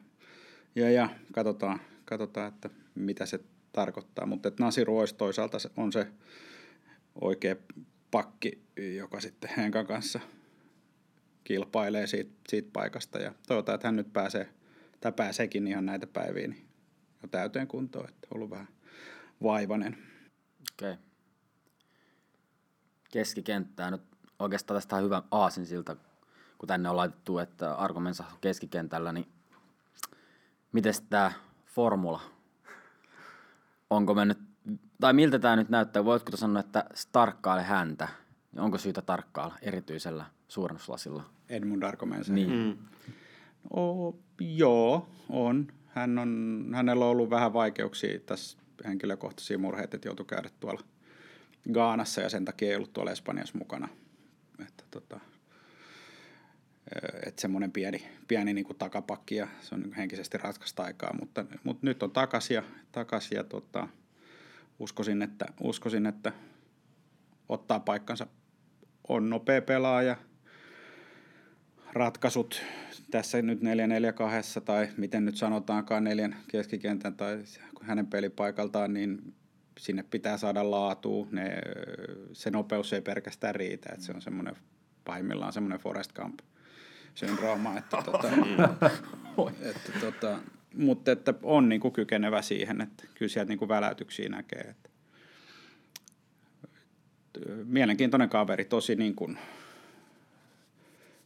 ja, 0.75 0.91
ja 0.91 1.09
katsotaan, 1.31 1.81
katsotaan, 2.05 2.47
että 2.47 2.69
mitä 2.95 3.25
se 3.25 3.39
tarkoittaa. 3.71 4.25
Mutta 4.25 4.47
että 4.47 4.63
Nasir 4.63 4.89
olisi 4.89 5.15
toisaalta 5.15 5.57
on 5.77 5.91
se 5.91 6.07
oikea 7.21 7.55
pakki, 8.11 8.61
joka 8.97 9.19
sitten 9.19 9.49
Henkan 9.57 9.87
kanssa 9.87 10.19
kilpailee 11.43 12.07
siitä, 12.07 12.31
siitä 12.47 12.69
paikasta. 12.73 13.19
Ja 13.19 13.33
toivotaan, 13.47 13.75
että 13.75 13.87
hän 13.87 13.95
nyt 13.95 14.13
pääsee, 14.13 14.49
tai 15.01 15.11
pääseekin 15.11 15.67
ihan 15.67 15.85
näitä 15.85 16.07
päiviä 16.07 16.47
niin 16.47 16.67
jo 17.23 17.29
täyteen 17.29 17.67
kuntoon, 17.67 18.09
että 18.09 18.27
on 18.31 18.35
ollut 18.35 18.49
vähän 18.49 18.67
vaivainen. 19.43 19.97
Okei. 20.73 20.91
Okay. 20.91 21.03
Keskikenttää 23.11 23.91
nyt 23.91 24.01
oikeastaan 24.39 24.77
tästä 24.77 24.95
on 24.95 25.03
hyvä 25.03 25.21
aasinsilta, 25.31 25.95
kun 26.57 26.67
tänne 26.67 26.89
on 26.89 26.97
laitettu, 26.97 27.37
että 27.39 27.73
Arkomensa 27.73 28.23
keskikentällä, 28.41 29.11
niin 29.11 29.27
miten 30.71 30.93
tämä 31.09 31.31
formula 31.65 32.21
onko 33.89 34.13
mennyt, 34.13 34.37
tai 35.01 35.13
miltä 35.13 35.39
tämä 35.39 35.55
nyt 35.55 35.69
näyttää, 35.69 36.05
voitko 36.05 36.37
sanoa, 36.37 36.59
että 36.59 36.85
tarkkaile 37.11 37.63
häntä, 37.63 38.07
onko 38.57 38.77
syytä 38.77 39.01
tarkkailla 39.01 39.55
erityisellä 39.61 40.25
suurennuslasilla? 40.47 41.23
Edmund 41.49 41.83
Arkomensa. 41.83 42.33
Niin. 42.33 42.51
Mm. 42.51 42.77
Oh, 43.69 44.15
joo, 44.39 45.07
on. 45.29 45.67
Hän 45.87 46.17
on. 46.17 46.65
Hänellä 46.73 47.05
on 47.05 47.11
ollut 47.11 47.29
vähän 47.29 47.53
vaikeuksia 47.53 48.19
tässä 48.19 48.57
henkilökohtaisia 48.85 49.57
murheita, 49.57 49.95
että 49.95 50.07
joutui 50.07 50.25
käydä 50.25 50.49
tuolla 50.59 50.81
Gaanassa 51.73 52.21
ja 52.21 52.29
sen 52.29 52.45
takia 52.45 52.69
ei 52.69 52.75
ollut 52.75 52.93
tuolla 52.93 53.11
Espanjassa 53.11 53.57
mukana. 53.57 53.87
Että 54.59 54.83
tota, 54.91 55.19
että 57.25 57.41
semmoinen 57.41 57.71
pieni, 57.71 58.07
pieni 58.27 58.53
niin 58.53 58.65
kuin 58.65 58.77
takapakki 58.77 59.35
ja 59.35 59.47
se 59.61 59.75
on 59.75 59.81
niin 59.81 59.93
henkisesti 59.93 60.37
ratkaista 60.37 60.83
aikaa, 60.83 61.13
mutta, 61.19 61.45
mutta 61.63 61.85
nyt 61.85 62.03
on 62.03 62.11
takaisin 62.11 62.55
ja, 62.55 62.63
takaisin 62.91 63.35
ja 63.35 63.43
tota, 63.43 63.87
uskoisin, 64.79 65.21
että, 65.21 65.45
uskoisin, 65.61 66.05
että 66.05 66.31
ottaa 67.49 67.79
paikkansa, 67.79 68.27
on 69.07 69.29
nopea 69.29 69.61
pelaaja, 69.61 70.15
ratkaisut 71.93 72.61
tässä 73.11 73.41
nyt 73.41 73.59
4-4-2 73.61 74.61
tai 74.65 74.89
miten 74.97 75.25
nyt 75.25 75.37
sanotaankaan 75.37 76.03
neljän 76.03 76.35
keskikentän 76.47 77.15
tai 77.15 77.43
hänen 77.81 78.07
pelipaikaltaan, 78.07 78.93
niin 78.93 79.33
sinne 79.79 80.03
pitää 80.03 80.37
saada 80.37 80.71
laatua. 80.71 81.27
Ne, 81.31 81.51
se 82.33 82.51
nopeus 82.51 82.93
ei 82.93 83.01
pelkästään 83.01 83.55
riitä, 83.55 83.89
että 83.93 84.05
se 84.05 84.11
on 84.11 84.21
semmoinen 84.21 84.55
pahimmillaan 85.05 85.53
semmoinen 85.53 85.79
Forest 85.79 86.13
Camp 86.13 86.39
syndrooma, 87.15 87.77
että, 87.77 87.97
tota, 88.05 88.27
että, 89.69 89.91
tota, 90.01 90.39
mutta 90.73 91.11
että 91.11 91.33
on 91.43 91.69
niin 91.69 91.81
kuin 91.81 91.93
kykenevä 91.93 92.41
siihen, 92.41 92.81
että 92.81 93.03
kyllä 93.15 93.29
sieltä 93.29 93.49
niin 93.49 93.59
kuin 93.59 93.69
väläytyksiä 93.69 94.29
näkee. 94.29 94.61
Että, 94.61 94.89
mielenkiintoinen 97.65 98.29
kaveri, 98.29 98.65
tosi, 98.65 98.95
niin 98.95 99.15
kuin, 99.15 99.37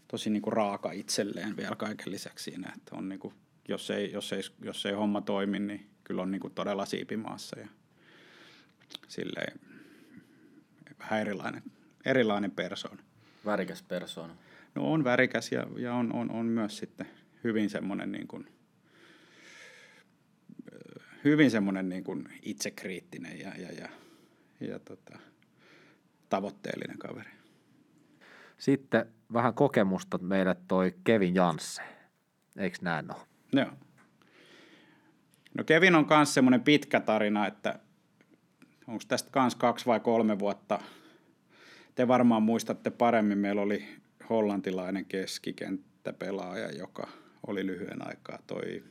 tosi 0.07 0.29
niin 0.29 0.41
kuin 0.41 0.53
raaka 0.53 0.91
itselleen 0.91 1.57
vielä 1.57 1.75
kaiken 1.75 2.11
lisäksi 2.11 2.51
siinä, 2.51 2.73
että 2.77 2.95
on 2.95 3.09
niin 3.09 3.19
kuin, 3.19 3.33
jos, 3.67 3.91
ei, 3.91 4.11
jos, 4.11 4.33
ei, 4.33 4.41
jos 4.61 4.85
ei 4.85 4.93
homma 4.93 5.21
toimi, 5.21 5.59
niin 5.59 5.89
kyllä 6.03 6.21
on 6.21 6.31
niin 6.31 6.41
kuin 6.41 6.53
todella 6.53 6.85
siipimaassa 6.85 7.59
ja 7.59 7.67
silleen 9.07 9.59
vähän 10.99 11.21
erilainen, 11.21 11.63
erilainen 12.05 12.51
persoona. 12.51 13.03
Värikäs 13.45 13.83
persoona. 13.83 14.35
No 14.75 14.93
on 14.93 15.03
värikäs 15.03 15.51
ja, 15.51 15.67
ja 15.77 15.93
on, 15.93 16.13
on, 16.13 16.31
on 16.31 16.45
myös 16.45 16.77
sitten 16.77 17.07
hyvin 17.43 17.69
semmoinen 17.69 18.11
niin 18.11 18.27
kuin, 18.27 18.47
hyvin 21.23 21.51
semmoinen 21.51 21.89
niin 21.89 22.03
kuin 22.03 22.29
itsekriittinen 22.41 23.39
ja, 23.39 23.51
ja, 23.57 23.71
ja, 23.71 23.89
ja 24.59 24.79
tota, 24.79 25.19
tavoitteellinen 26.29 26.97
kaveri. 26.97 27.29
Sitten 28.57 29.05
vähän 29.33 29.53
kokemusta 29.53 30.17
meille 30.17 30.55
toi 30.67 30.95
Kevin 31.03 31.35
Jansse. 31.35 31.81
Eikö 32.57 32.77
näin 32.81 33.15
ole? 33.15 33.21
Joo. 33.53 33.71
No 35.57 35.63
Kevin 35.63 35.95
on 35.95 36.07
myös 36.09 36.33
semmoinen 36.33 36.61
pitkä 36.61 36.99
tarina, 36.99 37.47
että 37.47 37.79
onko 38.89 39.03
tästä 39.07 39.29
kans 39.31 39.55
kaksi 39.55 39.85
vai 39.85 39.99
kolme 39.99 40.39
vuotta. 40.39 40.79
Te 41.95 42.07
varmaan 42.07 42.43
muistatte 42.43 42.89
paremmin, 42.89 43.37
meillä 43.37 43.61
oli 43.61 43.85
hollantilainen 44.29 45.05
keskikenttäpelaaja, 45.05 46.71
joka 46.71 47.07
oli 47.47 47.65
lyhyen 47.65 48.07
aikaa 48.07 48.39
toi 48.47 48.83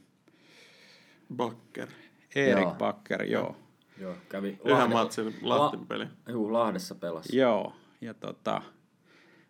Bakker. 1.36 1.88
Erik 2.34 2.64
joo. 2.64 2.74
Bakker, 2.74 3.22
joo. 3.22 3.56
Joo, 4.00 4.14
kävi 4.28 4.48
Yhden 4.48 4.72
Lahde, 4.72 4.94
matsin 4.94 5.34
Lahden 5.42 5.86
peli. 5.86 6.04
La, 6.04 6.32
juu, 6.32 6.52
Lahdessa 6.52 6.94
pelasi. 6.94 7.36
Joo, 7.36 7.76
ja 8.00 8.14
tota, 8.14 8.62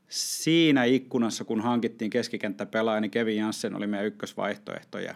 siinä 0.09 0.85
ikkunassa, 0.85 1.45
kun 1.45 1.61
hankittiin 1.61 2.11
keskikenttäpelaaja, 2.11 3.01
niin 3.01 3.11
Kevin 3.11 3.37
Janssen 3.37 3.77
oli 3.77 3.87
meidän 3.87 4.07
ykkösvaihtoehto 4.07 4.99
ja, 4.99 5.15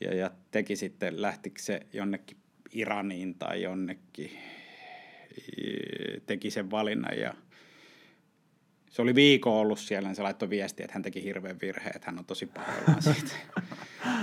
ja, 0.00 0.14
ja 0.14 0.30
teki 0.50 0.76
sitten, 0.76 1.22
lähtikö 1.22 1.62
se 1.62 1.80
jonnekin 1.92 2.36
Iraniin 2.74 3.34
tai 3.34 3.62
jonnekin, 3.62 4.30
teki 6.26 6.50
sen 6.50 6.70
valinnan 6.70 7.18
ja 7.18 7.34
se 8.90 9.02
oli 9.02 9.14
viikon 9.14 9.52
ollut 9.52 9.78
siellä, 9.78 10.08
niin 10.08 10.16
se 10.16 10.22
laittoi 10.22 10.50
viestiä, 10.50 10.84
että 10.84 10.94
hän 10.94 11.02
teki 11.02 11.24
hirveän 11.24 11.60
virheen, 11.62 11.96
että 11.96 12.10
hän 12.10 12.18
on 12.18 12.24
tosi 12.24 12.46
pahoillaan 12.46 13.02
siitä. 13.14 13.36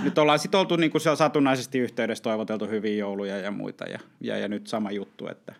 nyt 0.02 0.18
ollaan 0.18 0.38
sitten 0.38 0.60
oltu 0.60 0.76
niin 0.76 0.90
kuin 0.90 1.02
satunnaisesti 1.16 1.78
yhteydessä, 1.78 2.22
toivoteltu 2.22 2.66
hyviä 2.66 2.96
jouluja 2.96 3.38
ja 3.38 3.50
muita, 3.50 3.84
ja, 3.84 3.98
ja, 4.20 4.38
ja 4.38 4.48
nyt 4.48 4.66
sama 4.66 4.90
juttu, 4.90 5.28
että, 5.28 5.54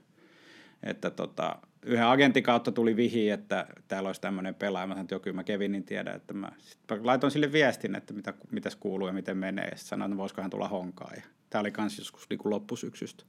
että 0.83 1.11
tota, 1.11 1.57
yhden 1.87 2.07
agentin 2.07 2.42
kautta 2.42 2.73
tuli 2.73 2.97
vihi, 2.97 3.31
että 3.31 3.66
täällä 3.88 4.09
olisi 4.09 4.21
tämmöinen 4.21 4.55
pelaaja. 4.55 4.87
Mä 4.87 4.95
sanoin, 4.95 5.05
että 5.05 5.14
joku 5.14 5.33
mä 5.33 5.45
Kevinin 5.45 5.73
niin 5.73 5.85
tiedä, 5.85 6.12
että 6.12 6.35
mä 6.35 6.53
sitten 6.59 7.07
laitoin 7.07 7.31
sille 7.31 7.53
viestin, 7.53 7.95
että 7.95 8.14
mitä, 8.14 8.35
mitäs 8.51 8.77
kuuluu 8.77 9.07
ja 9.07 9.12
miten 9.12 9.37
menee. 9.37 9.68
Ja 9.68 9.77
sanoin, 9.77 10.12
että 10.12 10.18
voisiko 10.18 10.42
hän 10.42 10.51
tulla 10.51 10.68
honkaan. 10.68 11.12
Ja 11.16 11.23
tämä 11.51 11.61
oli 11.61 11.71
kans 11.71 11.99
joskus 11.99 12.27
niin 12.31 12.38
kuin 12.38 12.51
loppusyksystä. 12.51 13.25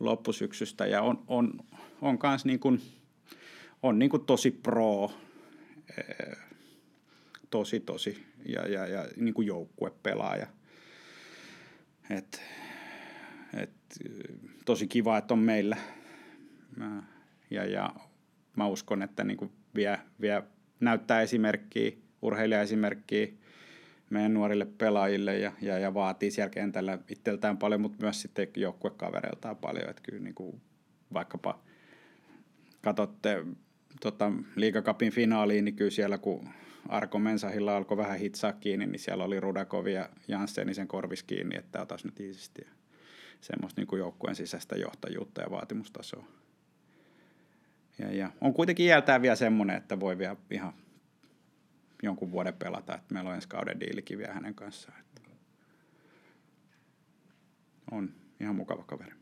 loppusyksystä. 0.00 0.86
Ja 0.86 1.02
on, 1.02 1.24
on, 1.26 1.52
on 2.00 2.18
kans 2.18 2.44
niin 2.44 2.60
kuin, 2.60 2.80
on 3.82 3.98
niin 3.98 4.10
kuin 4.10 4.26
tosi 4.26 4.50
pro, 4.50 5.12
eh, 5.98 6.38
tosi, 7.50 7.80
tosi 7.80 8.26
ja, 8.48 8.68
ja, 8.68 8.86
ja 8.86 9.08
niin 9.16 9.34
kuin 9.34 9.46
joukkuepelaaja. 9.46 10.46
Et, 12.10 12.42
et, 13.56 13.70
tosi 14.64 14.86
kiva, 14.86 15.18
että 15.18 15.34
on 15.34 15.40
meillä. 15.40 15.76
Ja, 17.54 17.64
ja 17.64 17.90
mä 18.56 18.66
uskon, 18.66 19.02
että 19.02 19.24
niin 19.24 19.36
kuin 19.36 19.52
vie, 19.74 19.98
vie, 20.20 20.42
näyttää 20.80 21.20
esimerkkiä, 21.20 21.92
urheilijaesimerkkiä 22.22 23.26
meidän 24.10 24.34
nuorille 24.34 24.66
pelaajille 24.78 25.38
ja, 25.38 25.52
ja, 25.60 25.78
ja 25.78 25.94
vaatii 25.94 26.30
siellä 26.30 26.50
kentällä 26.50 26.98
itseltään 27.10 27.58
paljon, 27.58 27.80
mutta 27.80 27.98
myös 28.00 28.22
sitten 28.22 28.48
joukkuekavereiltaan 28.56 29.56
paljon. 29.56 29.90
Että 29.90 30.02
kyllä 30.02 30.22
niin 30.22 30.34
kuin 30.34 30.60
vaikkapa 31.12 31.58
katsotte 32.80 33.44
tota, 34.00 34.32
liikakapin 34.56 35.12
finaaliin, 35.12 35.64
niin 35.64 35.76
kyllä 35.76 35.90
siellä 35.90 36.18
kun 36.18 36.48
Arko 36.88 37.18
Mensahilla 37.18 37.76
alkoi 37.76 37.96
vähän 37.96 38.18
hitsaa 38.18 38.52
kiinni, 38.52 38.86
niin 38.86 39.00
siellä 39.00 39.24
oli 39.24 39.40
Rudakov 39.40 39.86
ja 39.86 40.08
Janssenisen 40.28 40.88
korvis 40.88 41.22
kiinni, 41.22 41.56
että 41.56 41.82
otas 41.82 42.04
nyt 42.04 42.20
iisisti. 42.20 42.66
Semmoista 43.40 43.80
niin 43.80 43.98
joukkueen 43.98 44.36
sisäistä 44.36 44.76
johtajuutta 44.76 45.40
ja 45.40 45.50
vaatimustasoa. 45.50 46.26
Ja, 47.98 48.12
ja 48.12 48.30
on 48.40 48.54
kuitenkin 48.54 48.86
iältään 48.86 49.22
vielä 49.22 49.36
semmoinen, 49.36 49.76
että 49.76 50.00
voi 50.00 50.18
vielä 50.18 50.36
ihan 50.50 50.72
jonkun 52.02 52.32
vuoden 52.32 52.54
pelata, 52.54 52.94
että 52.94 53.14
meillä 53.14 53.30
on 53.30 53.34
ensi 53.34 53.48
kauden 53.48 53.80
diilikin 53.80 54.18
vielä 54.18 54.32
hänen 54.34 54.54
kanssaan. 54.54 55.00
Että 55.00 55.20
on 57.90 58.14
ihan 58.40 58.56
mukava 58.56 58.84
kaveri. 58.84 59.12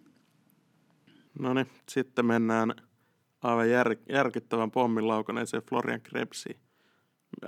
No 1.39 1.55
niin, 1.55 1.67
sitten 1.89 2.27
mennään 2.27 2.75
aivan 3.43 3.71
jär, 3.71 3.97
järkyttävän 4.09 4.71
pommin 4.71 5.09
laukaneeseen 5.09 5.63
Florian 5.63 6.01
Krebsiin. 6.01 6.61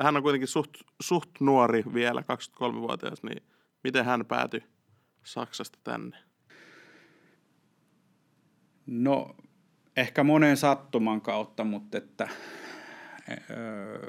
Hän 0.03 0.17
on 0.17 0.23
kuitenkin 0.23 0.49
suht, 0.49 0.71
suht 1.03 1.31
nuori 1.41 1.85
vielä, 1.95 2.21
23-vuotias, 2.21 3.23
niin 3.23 3.43
miten 3.85 4.05
hän 4.05 4.27
päätyi 4.27 4.63
Saksasta 5.25 5.79
tänne? 5.85 6.17
No, 8.87 9.37
ehkä 9.97 10.25
monen 10.25 10.57
sattuman 10.57 11.21
kautta, 11.21 11.65
mutta 11.65 11.99
että 11.99 12.29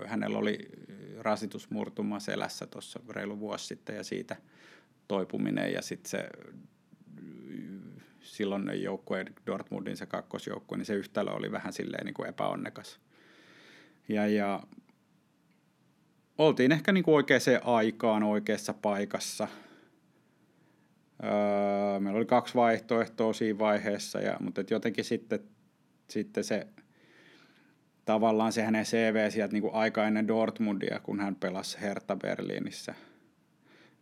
hänellä 0.06 0.38
oli 0.38 0.70
rasitusmurtuma 1.20 2.20
selässä 2.20 2.68
tuossa 2.68 3.00
reilu 3.10 3.40
vuosi 3.40 3.66
sitten 3.66 3.96
ja 3.96 4.04
siitä 4.04 4.36
toipuminen 5.08 5.74
ja 5.74 5.82
sitten 5.82 6.10
se 6.10 6.30
silloin 8.20 8.82
joukkue 8.84 9.26
Dortmundin 9.48 9.98
se 9.98 10.06
kakkosjoukkue, 10.06 10.78
niin 10.78 10.86
se 10.86 10.94
yhtälö 10.94 11.32
oli 11.32 11.52
vähän 11.52 11.74
silleen 11.74 12.06
niin 12.06 12.14
kuin 12.14 12.30
epäonnekas. 12.30 13.00
Ja, 14.10 14.28
ja 14.28 14.64
oltiin 16.38 16.72
ehkä 16.72 16.92
niin 16.92 17.04
kuin 17.04 17.16
oikeaan 17.16 17.42
aikaan 17.64 18.24
oikeassa 18.24 18.74
paikassa. 18.74 19.48
Öö, 21.24 22.00
meillä 22.00 22.18
oli 22.18 22.26
kaksi 22.26 22.56
vaihtoehtoa 22.56 23.34
siinä 23.34 23.60
vaiheessa, 23.60 24.20
ja, 24.20 24.38
mutta 24.40 24.62
et 24.62 24.72
jotenkin 24.72 25.06
sitten, 25.06 25.40
sitten 26.08 26.44
se 26.44 26.68
tavallaan 28.06 28.54
se 28.54 28.64
hänen 28.64 28.86
CV 28.86 29.30
sieltä 29.30 29.54
niin 29.54 29.62
kuin 29.62 29.74
aika 29.74 30.08
ennen 30.08 30.28
Dortmundia, 30.28 31.00
kun 31.00 31.20
hän 31.20 31.36
pelasi 31.36 31.82
Hertha 31.82 32.16
Berliinissä, 32.16 32.96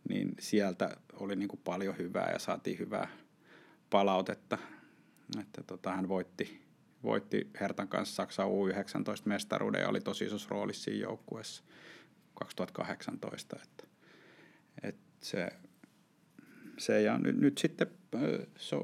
niin 0.08 0.34
sieltä 0.38 0.96
oli 1.12 1.36
niin 1.36 1.48
kuin 1.48 1.60
paljon 1.64 1.98
hyvää 1.98 2.30
ja 2.32 2.38
saatiin 2.38 2.78
hyvää 2.78 3.08
palautetta. 3.90 4.58
Että 5.40 5.62
tota, 5.62 5.92
hän 5.92 6.08
voitti, 6.08 6.62
voitti 7.02 7.50
Hertan 7.60 7.88
kanssa 7.88 8.14
Saksan 8.14 8.48
U19-mestaruuden 8.48 9.80
ja 9.80 9.88
oli 9.88 10.00
tosi 10.00 10.24
isossa 10.24 10.48
roolissa 10.50 10.84
siinä 10.84 11.02
joukkueessa 11.02 11.64
2018. 12.34 13.56
Että, 13.62 13.86
että 14.82 15.02
se, 15.20 15.48
se, 16.78 17.02
ja 17.02 17.18
nyt, 17.18 17.36
nyt 17.36 17.58
sitten 17.58 17.86
se 18.56 18.76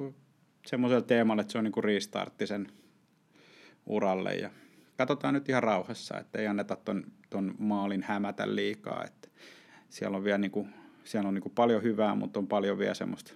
semmoisella 0.67 1.03
teemalla, 1.03 1.41
että 1.41 1.53
se 1.53 1.59
on 1.59 1.65
niin 1.65 1.73
kuin 1.73 1.85
restartti 1.85 2.47
sen 2.47 2.67
uralle 3.91 4.35
ja 4.35 4.51
katsotaan 4.97 5.35
nyt 5.35 5.49
ihan 5.49 5.63
rauhassa, 5.63 6.19
että 6.19 6.39
ei 6.39 6.47
anneta 6.47 6.77
ton, 6.77 7.05
ton 7.31 7.55
maalin 7.59 8.03
hämätä 8.03 8.55
liikaa, 8.55 9.05
että 9.05 9.29
siellä 9.89 10.17
on 10.17 10.25
vielä 10.25 10.39
niin 10.39 10.51
kuin, 10.51 10.75
siellä 11.05 11.29
on 11.29 11.35
niin 11.35 11.43
kuin 11.43 11.55
paljon 11.55 11.83
hyvää, 11.83 12.15
mutta 12.15 12.39
on 12.39 12.47
paljon 12.47 12.79
vielä 12.79 12.95
semmoista 12.95 13.33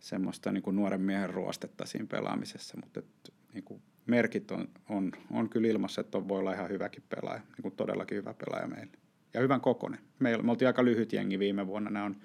semmoista 0.00 0.52
niin 0.52 0.62
kuin 0.62 0.76
nuoren 0.76 1.00
miehen 1.00 1.30
ruostetta 1.30 1.86
siinä 1.86 2.06
pelaamisessa, 2.06 2.76
mutta 2.84 3.00
et, 3.00 3.34
niin 3.54 3.64
kuin 3.64 3.82
merkit 4.06 4.50
on, 4.50 4.68
on, 4.88 5.12
on 5.30 5.48
kyllä 5.48 5.68
ilmassa, 5.68 6.00
että 6.00 6.18
on, 6.18 6.28
voi 6.28 6.38
olla 6.38 6.52
ihan 6.52 6.68
hyväkin 6.68 7.02
pelaaja, 7.08 7.40
niin 7.40 7.62
kuin 7.62 7.76
todellakin 7.76 8.16
hyvä 8.16 8.34
pelaaja 8.34 8.66
meille. 8.66 8.92
Ja 9.34 9.40
hyvän 9.40 9.60
kokonen. 9.60 10.00
Meillä, 10.18 10.42
me 10.42 10.50
oltiin 10.50 10.66
aika 10.66 10.84
lyhyt 10.84 11.12
jengi 11.12 11.38
viime 11.38 11.66
vuonna, 11.66 11.90
nämä 11.90 12.04
on 12.04 12.16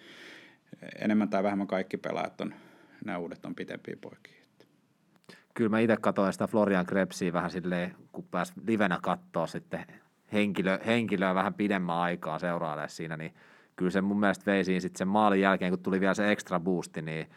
enemmän 1.00 1.30
tai 1.30 1.44
vähemmän 1.44 1.68
kaikki 1.68 1.98
pelaajat 1.98 2.42
on, 2.42 2.54
nämä 3.06 3.18
uudet 3.18 3.46
on 3.46 3.56
pitempiä 3.56 3.96
poikia. 4.02 4.43
Kyllä 5.54 5.70
mä 5.70 5.80
itse 5.80 5.98
katsoin 5.98 6.34
sitä 6.34 6.48
Florian 6.48 6.86
Krebsiä 6.86 7.34
vähän 7.34 7.52
silleen, 7.52 7.96
kun 8.12 8.24
pääs 8.32 8.54
livenä 8.68 9.00
katsoa 9.02 9.48
sitten 9.48 9.86
henkilö, 10.34 10.80
henkilöä 10.86 11.36
vähän 11.36 11.54
pidemmän 11.54 11.96
aikaa 11.96 12.40
seuraamaan 12.40 12.90
siinä, 12.90 13.18
niin 13.18 13.34
kyllä 13.76 13.92
se 13.92 14.02
mun 14.02 14.20
mielestä 14.20 14.46
vei 14.46 14.64
siinä 14.64 14.80
sitten 14.80 14.98
sen 14.98 15.08
maalin 15.08 15.42
jälkeen, 15.42 15.72
kun 15.72 15.80
tuli 15.80 16.00
vielä 16.00 16.14
se 16.14 16.32
extra 16.32 16.60
boosti, 16.60 17.02
niin 17.02 17.28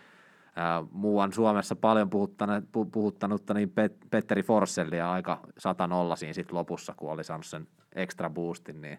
muuan 0.90 1.33
Suomessa 1.33 1.76
paljon 1.76 2.11
puhuttanut, 2.11 2.64
puhuttanutta 2.92 3.55
niin 3.55 3.70
Pet, 3.70 3.96
Petteri 4.11 4.42
Forssellia 4.42 5.12
aika 5.12 5.40
nolla 5.88 6.16
siinä 6.16 6.33
sit 6.33 6.52
lopussa, 6.52 6.94
kun 6.96 7.11
oli 7.11 7.24
saanut 7.24 7.46
sen 7.46 7.68
extra 7.94 8.31
boostin, 8.31 8.81
niin, 8.81 8.98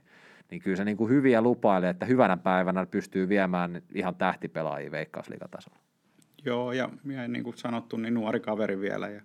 niin 0.51 0.61
kyllä 0.61 0.77
se 0.77 0.85
niin 0.85 0.97
kuin 0.97 1.09
hyviä 1.09 1.41
lupailee, 1.41 1.89
että 1.89 2.05
hyvänä 2.05 2.37
päivänä 2.37 2.85
pystyy 2.85 3.29
viemään 3.29 3.81
ihan 3.93 4.15
tähtipelaajia 4.15 4.91
veikkausliigatasolla. 4.91 5.86
Joo, 6.47 6.71
ja, 6.71 6.89
ja 7.05 7.27
niin 7.27 7.43
kuin 7.43 7.57
sanottu, 7.57 7.97
niin 7.97 8.13
nuori 8.13 8.39
kaveri 8.39 8.79
vielä, 8.79 9.09
ja 9.09 9.21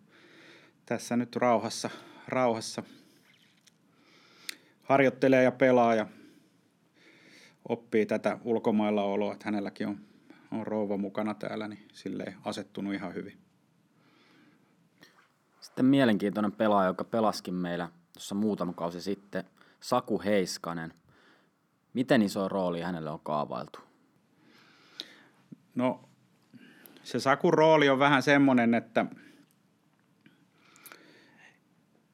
tässä 0.86 1.16
nyt 1.16 1.36
rauhassa, 1.36 1.90
rauhassa 2.28 2.82
harjoittelee 4.82 5.42
ja 5.42 5.52
pelaa 5.52 5.94
ja 5.94 6.06
oppii 7.68 8.06
tätä 8.06 8.38
ulkomailla 8.44 9.04
oloa, 9.04 9.32
että 9.32 9.44
hänelläkin 9.44 9.88
on 9.88 9.98
on 10.52 10.66
rouva 10.66 10.96
mukana 10.96 11.34
täällä, 11.34 11.68
niin 11.68 11.88
sille 11.92 12.34
asettunut 12.44 12.94
ihan 12.94 13.14
hyvin. 13.14 13.38
Sitten 15.60 15.84
mielenkiintoinen 15.84 16.52
pelaaja, 16.52 16.88
joka 16.88 17.04
pelaskin 17.04 17.54
meillä 17.54 17.88
tuossa 18.12 18.34
muutama 18.34 18.72
kausi 18.72 19.00
sitten, 19.00 19.44
Saku 19.80 20.22
Heiskanen. 20.24 20.94
Miten 21.94 22.22
iso 22.22 22.48
rooli 22.48 22.80
hänelle 22.80 23.10
on 23.10 23.20
kaavailtu? 23.20 23.78
No, 25.74 26.08
se 27.02 27.20
Sakun 27.20 27.54
rooli 27.54 27.88
on 27.88 27.98
vähän 27.98 28.22
semmoinen, 28.22 28.74
että, 28.74 29.06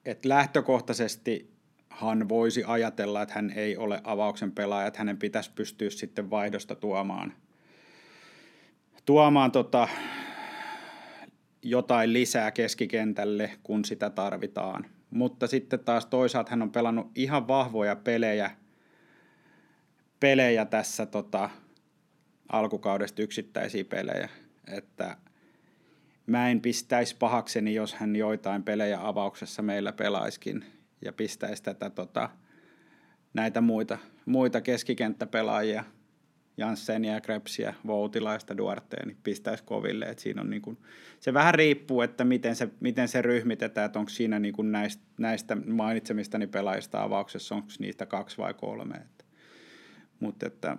että 0.04 0.28
lähtökohtaisesti 0.28 1.50
hän 1.88 2.28
voisi 2.28 2.64
ajatella, 2.66 3.22
että 3.22 3.34
hän 3.34 3.50
ei 3.50 3.76
ole 3.76 4.00
avauksen 4.04 4.52
pelaaja, 4.52 4.86
että 4.86 4.98
hänen 4.98 5.18
pitäisi 5.18 5.50
pystyä 5.54 5.90
sitten 5.90 6.30
vaihdosta 6.30 6.74
tuomaan– 6.74 7.32
tuomaan 9.08 9.52
tota, 9.52 9.88
jotain 11.62 12.12
lisää 12.12 12.50
keskikentälle, 12.50 13.50
kun 13.62 13.84
sitä 13.84 14.10
tarvitaan. 14.10 14.86
Mutta 15.10 15.46
sitten 15.46 15.80
taas 15.80 16.06
toisaalta 16.06 16.50
hän 16.50 16.62
on 16.62 16.70
pelannut 16.70 17.10
ihan 17.14 17.48
vahvoja 17.48 17.96
pelejä, 17.96 18.50
pelejä 20.20 20.64
tässä 20.64 21.06
tota, 21.06 21.50
alkukaudesta 22.48 23.22
yksittäisiä 23.22 23.84
pelejä, 23.84 24.28
että 24.76 25.16
mä 26.26 26.50
en 26.50 26.60
pistäisi 26.60 27.16
pahakseni, 27.16 27.74
jos 27.74 27.94
hän 27.94 28.16
joitain 28.16 28.62
pelejä 28.62 28.98
avauksessa 29.02 29.62
meillä 29.62 29.92
pelaiskin 29.92 30.64
ja 31.04 31.12
pistäisi 31.12 31.62
tätä 31.62 31.90
tota, 31.90 32.30
näitä 33.34 33.60
muita, 33.60 33.98
muita 34.26 34.60
keskikenttäpelaajia– 34.60 35.84
Janssenia, 36.58 37.20
Krebsiä, 37.20 37.74
Voutilaista, 37.86 38.56
Duartea, 38.56 39.06
niin 39.06 39.16
pistäisi 39.22 39.64
koville. 39.64 40.04
Et 40.04 40.18
siinä 40.18 40.40
on 40.40 40.50
niin 40.50 40.62
kuin, 40.62 40.78
se 41.20 41.34
vähän 41.34 41.54
riippuu, 41.54 42.00
että 42.00 42.24
miten 42.24 42.56
se, 42.56 42.68
miten 42.80 43.08
se 43.08 43.22
ryhmitetään, 43.22 43.86
että 43.86 43.98
onko 43.98 44.08
siinä 44.08 44.38
niin 44.38 44.54
näistä, 44.62 45.02
näistä 45.18 45.56
mainitsemistani 45.66 46.46
pelaajista 46.46 47.02
avauksessa, 47.02 47.54
onko 47.54 47.68
niistä 47.78 48.06
kaksi 48.06 48.38
vai 48.38 48.54
kolme. 48.54 48.94
Mutta 50.20 50.46
että 50.46 50.76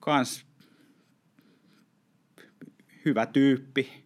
kans 0.00 0.46
hyvä 3.04 3.26
tyyppi, 3.26 4.04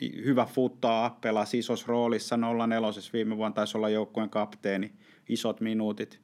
hyvä 0.00 0.46
futtaa, 0.46 1.18
pelasi 1.20 1.58
isossa 1.58 1.86
roolissa 1.88 2.36
04 2.36 2.80
viime 3.12 3.36
vuonna 3.36 3.54
taisi 3.54 3.76
olla 3.76 3.88
joukkueen 3.88 4.30
kapteeni, 4.30 4.92
isot 5.28 5.60
minuutit, 5.60 6.20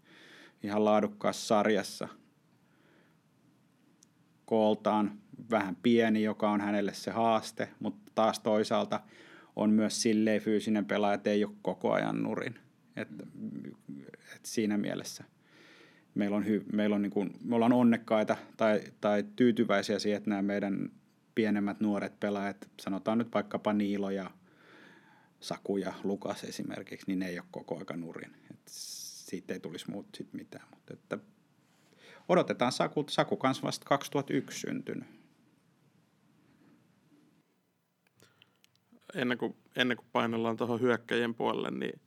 ihan 0.62 0.84
laadukkaassa 0.84 1.46
sarjassa– 1.46 2.08
kooltaan 4.50 5.18
vähän 5.50 5.76
pieni, 5.82 6.22
joka 6.22 6.50
on 6.50 6.60
hänelle 6.60 6.94
se 6.94 7.10
haaste, 7.10 7.68
mutta 7.80 8.12
taas 8.14 8.40
toisaalta 8.40 9.00
on 9.56 9.70
myös 9.70 10.02
silleen 10.02 10.40
fyysinen 10.40 10.84
pelaaja, 10.84 11.14
että 11.14 11.30
ei 11.30 11.44
ole 11.44 11.54
koko 11.62 11.92
ajan 11.92 12.22
nurin. 12.22 12.54
Et, 12.96 13.08
et 14.36 14.44
siinä 14.44 14.78
mielessä 14.78 15.24
meillä 16.14 16.36
on, 16.36 16.46
hy, 16.46 16.64
meillä 16.72 16.96
on 16.96 17.02
niin 17.02 17.10
kuin, 17.10 17.30
me 17.44 17.54
ollaan 17.54 17.72
onnekkaita 17.72 18.36
tai, 18.56 18.80
tai 19.00 19.24
tyytyväisiä 19.36 19.98
siihen, 19.98 20.16
että 20.16 20.30
nämä 20.30 20.42
meidän 20.42 20.90
pienemmät 21.40 21.80
nuoret 21.80 22.20
pelaajat, 22.20 22.70
sanotaan 22.80 23.18
nyt 23.18 23.34
vaikkapa 23.34 23.72
Niilo 23.72 24.10
ja 24.10 24.30
Saku 25.40 25.76
ja 25.76 25.92
Lukas 26.04 26.44
esimerkiksi, 26.44 27.06
niin 27.06 27.18
ne 27.18 27.28
ei 27.28 27.38
ole 27.38 27.46
koko 27.50 27.78
aika 27.78 27.96
nurin. 27.96 28.36
Et 28.50 28.60
siitä 28.66 29.54
ei 29.54 29.60
tulisi 29.60 29.90
muut 29.90 30.06
sit 30.14 30.32
mitään. 30.32 30.66
Mutta 30.70 30.92
että 30.92 31.18
odotetaan 32.28 32.72
Saku, 32.72 33.04
Saku 33.08 33.36
kanssa 33.36 33.62
vasta 33.62 33.86
2001 33.88 34.60
syntynyt. 34.60 35.08
Ennen 39.14 39.38
kuin, 39.38 39.56
ennen 39.76 39.96
kuin 39.96 40.08
painellaan 40.12 40.56
tuohon 40.56 40.80
hyökkäjien 40.80 41.34
puolelle, 41.34 41.70
niin 41.70 42.00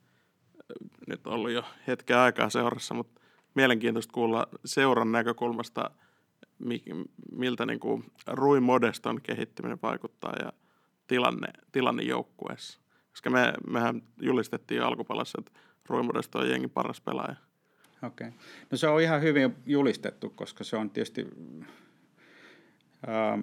nyt 1.08 1.28
on 1.28 1.34
ollut 1.34 1.52
jo 1.52 1.64
hetken 1.88 2.18
aikaa 2.18 2.50
seurassa, 2.50 2.94
mutta 2.94 3.22
mielenkiintoista 3.56 4.14
kuulla 4.14 4.48
seuran 4.66 5.12
näkökulmasta, 5.12 5.92
miltä 7.32 7.66
niin 7.66 7.80
kuin 7.80 8.04
Rui 8.28 8.60
Modeston 8.60 9.22
kehittyminen 9.22 9.80
vaikuttaa 9.84 10.34
ja 10.44 10.54
tilanne, 11.08 11.48
tilanne 11.72 12.04
joukkueessa. 12.04 12.80
Koska 13.10 13.30
me, 13.30 13.54
mehän 13.68 14.02
julistettiin 14.22 14.82
alkupalassa, 14.82 15.38
että 15.40 15.60
Rui 15.90 16.04
Modesto 16.04 16.40
on 16.40 16.50
jengin 16.50 16.70
paras 16.70 17.02
pelaaja. 17.02 17.36
Okei. 18.04 18.28
Okay. 18.28 18.40
No 18.72 18.78
se 18.78 18.88
on 18.88 19.02
ihan 19.02 19.22
hyvin 19.22 19.56
julistettu, 19.66 20.30
koska 20.30 20.64
se 20.64 20.78
on 20.78 20.90
tietysti... 20.90 21.28
Ää, 23.08 23.40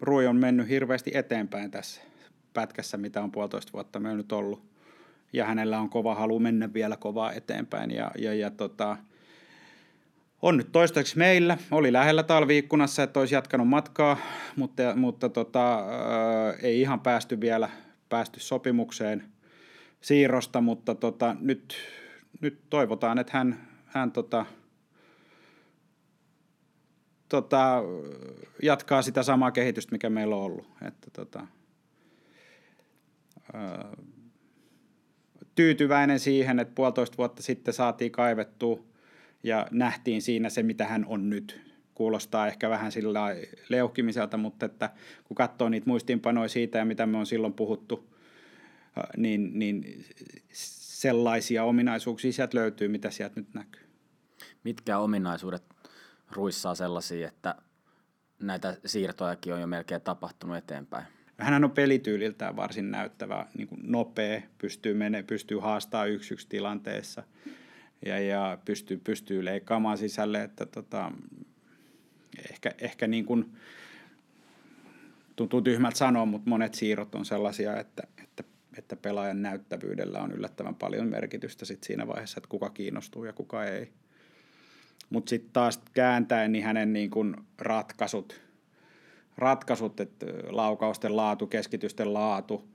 Rui 0.00 0.26
on 0.26 0.36
mennyt 0.36 0.68
hirveästi 0.68 1.10
eteenpäin 1.14 1.70
tässä 1.70 2.00
pätkässä, 2.52 2.96
mitä 2.96 3.22
on 3.22 3.32
puolitoista 3.32 3.72
vuotta 3.72 4.00
me 4.00 4.10
on 4.10 4.16
nyt 4.16 4.32
ollut 4.32 4.72
ja 5.32 5.46
hänellä 5.46 5.78
on 5.78 5.90
kova 5.90 6.14
halu 6.14 6.38
mennä 6.38 6.72
vielä 6.72 6.96
kovaa 6.96 7.32
eteenpäin. 7.32 7.90
Ja, 7.90 8.10
ja, 8.18 8.34
ja 8.34 8.50
tota, 8.50 8.96
on 10.42 10.56
nyt 10.56 10.72
toistaiseksi 10.72 11.18
meillä. 11.18 11.58
Oli 11.70 11.92
lähellä 11.92 12.22
talviikkunassa, 12.22 13.02
että 13.02 13.20
olisi 13.20 13.34
jatkanut 13.34 13.68
matkaa, 13.68 14.16
mutta, 14.56 14.82
mutta 14.96 15.28
tota, 15.28 15.74
ää, 15.74 16.52
ei 16.62 16.80
ihan 16.80 17.00
päästy 17.00 17.40
vielä 17.40 17.68
päästy 18.08 18.40
sopimukseen 18.40 19.24
siirrosta, 20.00 20.60
mutta 20.60 20.94
tota, 20.94 21.36
nyt, 21.40 21.76
nyt 22.40 22.60
toivotaan, 22.70 23.18
että 23.18 23.38
hän, 23.38 23.68
hän 23.86 24.12
tota, 24.12 24.46
tota, 27.28 27.82
jatkaa 28.62 29.02
sitä 29.02 29.22
samaa 29.22 29.50
kehitystä, 29.50 29.92
mikä 29.92 30.10
meillä 30.10 30.36
on 30.36 30.42
ollut. 30.42 30.66
Että, 30.86 31.10
tota, 31.12 31.46
ää, 33.52 33.88
tyytyväinen 35.54 36.20
siihen, 36.20 36.58
että 36.58 36.74
puolitoista 36.74 37.16
vuotta 37.18 37.42
sitten 37.42 37.74
saatiin 37.74 38.12
kaivettua 38.12 38.91
ja 39.42 39.66
nähtiin 39.70 40.22
siinä 40.22 40.48
se, 40.48 40.62
mitä 40.62 40.86
hän 40.86 41.04
on 41.08 41.30
nyt. 41.30 41.72
Kuulostaa 41.94 42.46
ehkä 42.46 42.70
vähän 42.70 42.92
sillä 42.92 43.20
leuhkimiselta, 43.68 44.36
mutta 44.36 44.66
että 44.66 44.90
kun 45.24 45.34
katsoo 45.34 45.68
niitä 45.68 45.86
muistiinpanoja 45.86 46.48
siitä 46.48 46.78
ja 46.78 46.84
mitä 46.84 47.06
me 47.06 47.18
on 47.18 47.26
silloin 47.26 47.52
puhuttu, 47.52 48.14
niin, 49.16 49.50
niin 49.58 50.04
sellaisia 50.52 51.64
ominaisuuksia 51.64 52.32
sieltä 52.32 52.58
löytyy, 52.58 52.88
mitä 52.88 53.10
sieltä 53.10 53.40
nyt 53.40 53.54
näkyy. 53.54 53.82
Mitkä 54.64 54.98
ominaisuudet 54.98 55.62
ruissaa 56.30 56.74
sellaisia, 56.74 57.28
että 57.28 57.54
näitä 58.40 58.76
siirtojakin 58.86 59.54
on 59.54 59.60
jo 59.60 59.66
melkein 59.66 60.00
tapahtunut 60.00 60.56
eteenpäin? 60.56 61.04
hän 61.38 61.64
on 61.64 61.70
pelityyliltään 61.70 62.56
varsin 62.56 62.90
näyttävä, 62.90 63.46
niin 63.54 63.68
kuin 63.68 63.80
nopea, 63.84 64.42
pystyy, 64.58 64.94
mene, 64.94 65.22
pystyy 65.22 65.58
haastamaan 65.58 66.10
yksi 66.10 66.34
yksi 66.34 66.48
tilanteessa 66.48 67.22
ja, 68.06 68.20
ja 68.20 68.58
pystyy, 68.64 69.00
pystyy 69.04 69.44
leikkaamaan 69.44 69.98
sisälle, 69.98 70.42
että 70.42 70.66
tota, 70.66 71.12
ehkä, 72.50 72.70
ehkä 72.78 73.06
niin 73.06 73.24
kuin, 73.24 73.56
tuntuu 75.36 75.62
tyhmältä 75.62 75.98
sanoa, 75.98 76.26
mutta 76.26 76.50
monet 76.50 76.74
siirrot 76.74 77.14
on 77.14 77.24
sellaisia, 77.24 77.80
että, 77.80 78.02
että, 78.22 78.44
että 78.78 78.96
pelaajan 78.96 79.42
näyttävyydellä 79.42 80.22
on 80.22 80.32
yllättävän 80.32 80.74
paljon 80.74 81.08
merkitystä 81.08 81.64
sit 81.64 81.82
siinä 81.82 82.06
vaiheessa, 82.06 82.38
että 82.38 82.48
kuka 82.48 82.70
kiinnostuu 82.70 83.24
ja 83.24 83.32
kuka 83.32 83.64
ei. 83.64 83.92
Mutta 85.10 85.30
sitten 85.30 85.52
taas 85.52 85.80
kääntäen, 85.94 86.52
niin 86.52 86.64
hänen 86.64 86.92
niin 86.92 87.10
kuin 87.10 87.36
ratkaisut– 87.58 88.40
ratkaisut, 89.38 90.00
että 90.00 90.26
laukausten 90.48 91.16
laatu, 91.16 91.46
keskitysten 91.46 92.14
laatu, 92.14 92.68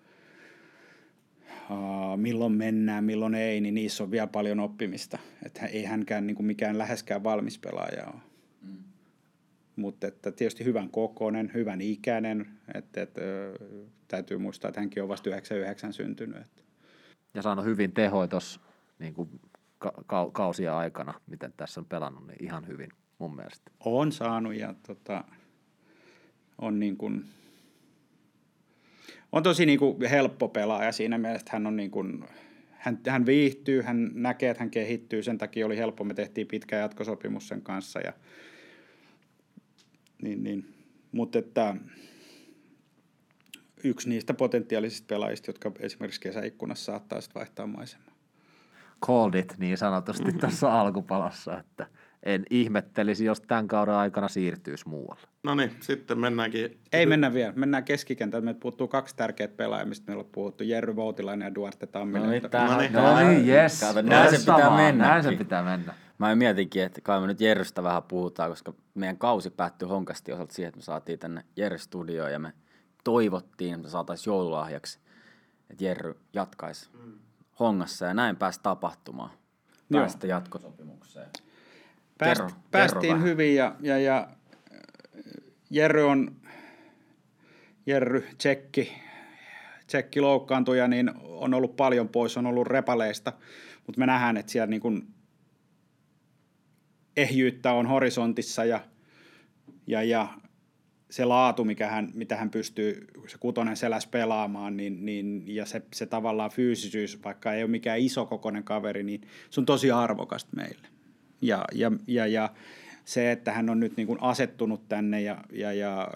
milloin 2.17 2.53
mennään, 2.53 3.03
milloin 3.03 3.35
ei, 3.35 3.61
niin 3.61 3.75
niissä 3.75 4.03
on 4.03 4.11
vielä 4.11 4.27
paljon 4.27 4.59
oppimista. 4.59 5.17
Että 5.45 5.65
ei 5.65 5.83
hänkään 5.83 6.27
niin 6.27 6.35
kuin 6.35 6.47
mikään 6.47 6.77
läheskään 6.77 7.23
valmis 7.23 7.59
pelaaja 7.59 8.05
ole. 8.05 8.21
Mm. 8.61 8.77
Mutta 9.75 10.07
että 10.07 10.31
tietysti 10.31 10.65
hyvän 10.65 10.89
kokoinen, 10.89 11.51
hyvän 11.53 11.81
ikäinen, 11.81 12.47
että, 12.75 13.01
että 13.01 13.21
täytyy 14.07 14.37
muistaa, 14.37 14.69
että 14.69 14.81
hänkin 14.81 15.03
on 15.03 15.09
vasta 15.09 15.29
99 15.29 15.93
syntynyt. 15.93 16.37
Että. 16.37 16.63
Ja 17.33 17.41
saanut 17.41 17.65
hyvin 17.65 17.91
tehoja 17.91 18.27
tuossa 18.27 18.59
niin 18.99 19.13
kuin 19.13 19.29
ka- 20.07 20.29
kausia 20.31 20.77
aikana, 20.77 21.13
miten 21.27 21.53
tässä 21.57 21.79
on 21.79 21.85
pelannut, 21.85 22.27
niin 22.27 22.43
ihan 22.43 22.67
hyvin 22.67 22.89
mun 23.19 23.35
mielestä. 23.35 23.71
On 23.85 24.11
saanut 24.11 24.55
ja 24.55 24.75
tota, 24.87 25.23
on 26.57 26.79
niin 26.79 26.97
kuin, 26.97 27.25
on 29.31 29.43
tosi 29.43 29.65
niin 29.65 29.79
kuin 29.79 30.09
helppo 30.09 30.47
pelaaja 30.47 30.91
siinä 30.91 31.17
mielessä, 31.17 31.41
että 31.41 31.51
hän 31.53 31.67
on 31.67 31.75
niin 31.75 31.91
kuin, 31.91 32.23
hän, 32.71 32.99
hän 33.07 33.25
viihtyy, 33.25 33.81
hän 33.81 34.11
näkee, 34.13 34.49
että 34.49 34.63
hän 34.63 34.71
kehittyy, 34.71 35.23
sen 35.23 35.37
takia 35.37 35.65
oli 35.65 35.77
helppo, 35.77 36.03
me 36.03 36.13
tehtiin 36.13 36.47
pitkä 36.47 36.75
jatkosopimus 36.75 37.47
sen 37.47 37.61
kanssa 37.61 37.99
ja 37.99 38.13
niin, 40.21 40.43
niin. 40.43 40.73
mutta 41.11 41.39
että 41.39 41.75
yksi 43.83 44.09
niistä 44.09 44.33
potentiaalisista 44.33 45.05
pelaajista, 45.07 45.49
jotka 45.49 45.71
esimerkiksi 45.79 46.21
kesäikkunassa 46.21 46.85
saattaa 46.85 47.21
sitten 47.21 47.39
vaihtaa 47.39 47.67
maisemaa. 47.67 48.17
Called 49.05 49.39
it 49.39 49.55
niin 49.57 49.77
sanotusti 49.77 50.33
tuossa 50.39 50.81
alkupalassa, 50.81 51.59
että 51.59 51.87
en 52.23 52.45
ihmettelisi, 52.49 53.25
jos 53.25 53.41
tämän 53.41 53.67
kauden 53.67 53.93
aikana 53.93 54.27
siirtyisi 54.27 54.89
muualle. 54.89 55.27
No 55.47 55.55
niin, 55.55 55.71
sitten 55.79 56.19
mennäänkin. 56.19 56.79
Ei 56.93 57.05
mennä 57.05 57.33
vielä, 57.33 57.53
mennään 57.55 57.83
keskikentälle. 57.83 58.45
Meiltä 58.45 58.59
puuttuu 58.59 58.87
kaksi 58.87 59.15
tärkeää 59.15 59.47
pelaajaa, 59.47 59.85
mistä 59.85 60.05
meillä 60.07 60.21
on 60.21 60.29
puhuttu. 60.31 60.63
Jerry 60.63 60.95
Voutilainen 60.95 61.45
ja 61.45 61.55
Duarte 61.55 61.87
Tamminen. 61.87 62.23
No 62.23 62.29
niin, 62.29 62.43
no 62.43 62.77
niin, 62.77 62.93
no 62.93 63.19
niin 63.19 63.49
yes. 63.49 63.79
Kato, 63.79 64.01
näin 64.01 64.31
se 64.31 64.37
pitää 64.37 64.69
mennä. 64.69 65.07
Näin 65.07 65.23
se 65.23 65.31
pitää 65.31 65.63
mennä. 65.63 65.93
Mä 66.17 66.35
mietinkin, 66.35 66.83
että 66.83 67.01
kai 67.01 67.21
me 67.21 67.27
nyt 67.27 67.41
Jerrystä 67.41 67.83
vähän 67.83 68.03
puhutaan, 68.03 68.49
koska 68.49 68.73
meidän 68.93 69.17
kausi 69.17 69.49
päättyi 69.49 69.87
honkasti 69.87 70.31
osalta 70.31 70.53
siihen, 70.53 70.67
että 70.69 70.77
me 70.77 70.83
saatiin 70.83 71.19
tänne 71.19 71.43
Jerry 71.55 71.77
Studioon 71.77 72.31
ja 72.31 72.39
me 72.39 72.53
toivottiin, 73.03 73.73
että 73.73 73.83
me 73.83 73.89
saataisiin 73.89 74.31
joululahjaksi, 74.31 74.99
että 75.69 75.83
Jerry 75.83 76.19
jatkaisi 76.33 76.89
mm. 76.93 77.13
hongassa 77.59 78.05
ja 78.05 78.13
näin 78.13 78.35
pääsi 78.35 78.59
tapahtumaan. 78.63 79.31
Päästä 79.91 80.27
jatkosopimukseen. 80.27 81.29
Pääst, 82.17 82.41
kerro, 82.41 82.55
päästiin 82.71 83.13
kerro 83.13 83.27
hyvin 83.27 83.55
ja, 83.55 83.75
ja, 83.79 83.99
ja 83.99 84.27
Jerry 85.69 86.03
on 86.03 86.35
Jerry 87.85 88.27
Tsekki, 88.37 88.93
Tsekki 89.87 90.21
loukkaantuja, 90.21 90.87
niin 90.87 91.11
on 91.23 91.53
ollut 91.53 91.75
paljon 91.75 92.09
pois, 92.09 92.37
on 92.37 92.45
ollut 92.45 92.67
repaleista, 92.67 93.33
mutta 93.85 93.99
me 93.99 94.05
nähdään, 94.05 94.37
että 94.37 94.51
siellä 94.51 94.67
niin 94.67 94.81
kuin 94.81 95.07
ehjyyttä 97.17 97.71
on 97.71 97.87
horisontissa 97.87 98.65
ja, 98.65 98.79
ja, 99.87 100.03
ja 100.03 100.27
se 101.09 101.25
laatu, 101.25 101.65
mikä 101.65 101.87
hän, 101.87 102.11
mitä 102.13 102.35
hän 102.35 102.49
pystyy, 102.49 103.07
se 103.27 103.37
kutonen 103.37 103.77
seläs 103.77 104.07
pelaamaan, 104.07 104.77
niin, 104.77 105.05
niin, 105.05 105.43
ja 105.47 105.65
se, 105.65 105.81
se 105.93 106.05
tavallaan 106.05 106.51
fyysisyys, 106.51 107.23
vaikka 107.23 107.53
ei 107.53 107.63
ole 107.63 107.71
mikään 107.71 107.99
iso 107.99 108.25
kokoinen 108.25 108.63
kaveri, 108.63 109.03
niin 109.03 109.21
se 109.49 109.59
on 109.59 109.65
tosi 109.65 109.91
arvokasta 109.91 110.51
meille. 110.55 110.87
Ja, 111.41 111.65
ja, 111.73 111.91
ja, 112.07 112.27
ja 112.27 112.49
se, 113.07 113.31
että 113.31 113.51
hän 113.51 113.69
on 113.69 113.79
nyt 113.79 113.97
niin 113.97 114.07
kuin 114.07 114.21
asettunut 114.21 114.89
tänne 114.89 115.21
ja, 115.21 115.43
ja, 115.51 115.73
ja 115.73 116.07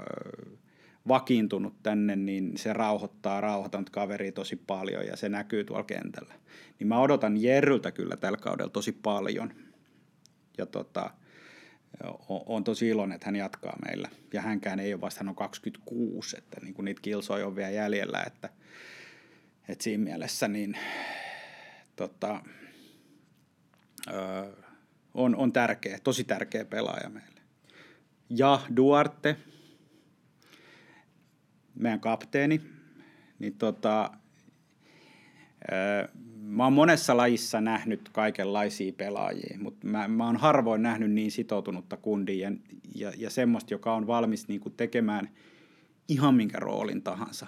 vakiintunut 1.08 1.84
tänne, 1.84 2.16
niin 2.16 2.58
se 2.58 2.74
rauhoittaa 2.74 3.42
rauhoitanut 3.42 3.90
kaveri 3.90 4.32
tosi 4.32 4.56
paljon 4.56 5.06
ja 5.06 5.18
se 5.18 5.30
näkyy 5.30 5.64
tuolla 5.64 5.84
kentällä. 5.84 6.34
Niin 6.80 6.88
mä 6.88 7.00
odotan 7.00 7.42
Jerryltä 7.42 7.92
kyllä 7.92 8.18
tällä 8.18 8.38
kaudella 8.38 8.70
tosi 8.70 8.92
paljon. 8.92 9.54
Ja 10.58 10.66
tota, 10.66 11.12
on 12.28 12.64
tosi 12.64 12.88
iloinen, 12.88 13.16
että 13.16 13.26
hän 13.26 13.36
jatkaa 13.36 13.76
meillä. 13.86 14.10
Ja 14.34 14.42
hänkään 14.42 14.80
ei 14.80 14.94
ole 14.94 15.02
vasta, 15.02 15.20
hän 15.20 15.30
on 15.30 15.36
26, 15.36 16.38
että 16.38 16.60
niin 16.62 16.74
kuin 16.74 16.86
niitä 16.86 17.02
kilsoja 17.02 17.48
on 17.48 17.56
vielä 17.56 17.70
jäljellä, 17.70 18.24
että, 18.28 18.50
että 19.68 19.84
siinä 19.84 20.04
mielessä 20.04 20.48
niin 20.48 20.78
tota, 21.96 22.44
öö, 24.14 24.61
on, 25.14 25.36
on 25.36 25.54
tärkeä, 25.54 26.00
tosi 26.04 26.24
tärkeä 26.24 26.66
pelaaja 26.66 27.10
meille. 27.10 27.42
Ja 28.30 28.60
Duarte, 28.76 29.36
meidän 31.76 32.00
kapteeni, 32.00 32.62
niin 33.40 33.58
tota, 33.58 34.12
Öö, 35.72 36.08
mä 36.42 36.64
oon 36.64 36.74
monessa 36.74 37.18
lajissa 37.18 37.62
nähnyt 37.62 38.10
kaikenlaisia 38.10 38.94
pelaajia, 38.98 39.58
mutta 39.60 39.88
mä, 39.88 40.08
mä 40.08 40.26
oon 40.26 40.38
harvoin 40.38 40.82
nähnyt 40.82 41.12
niin 41.12 41.32
sitoutunutta 41.32 41.98
kundia 41.98 42.50
ja, 42.50 42.56
ja, 42.96 43.12
ja 43.18 43.30
semmoista, 43.30 43.74
joka 43.74 43.94
on 43.94 44.08
valmis 44.08 44.48
niin 44.48 44.62
kuin 44.62 44.74
tekemään 44.78 45.30
ihan 46.08 46.36
minkä 46.36 46.60
roolin 46.60 47.02
tahansa. 47.02 47.48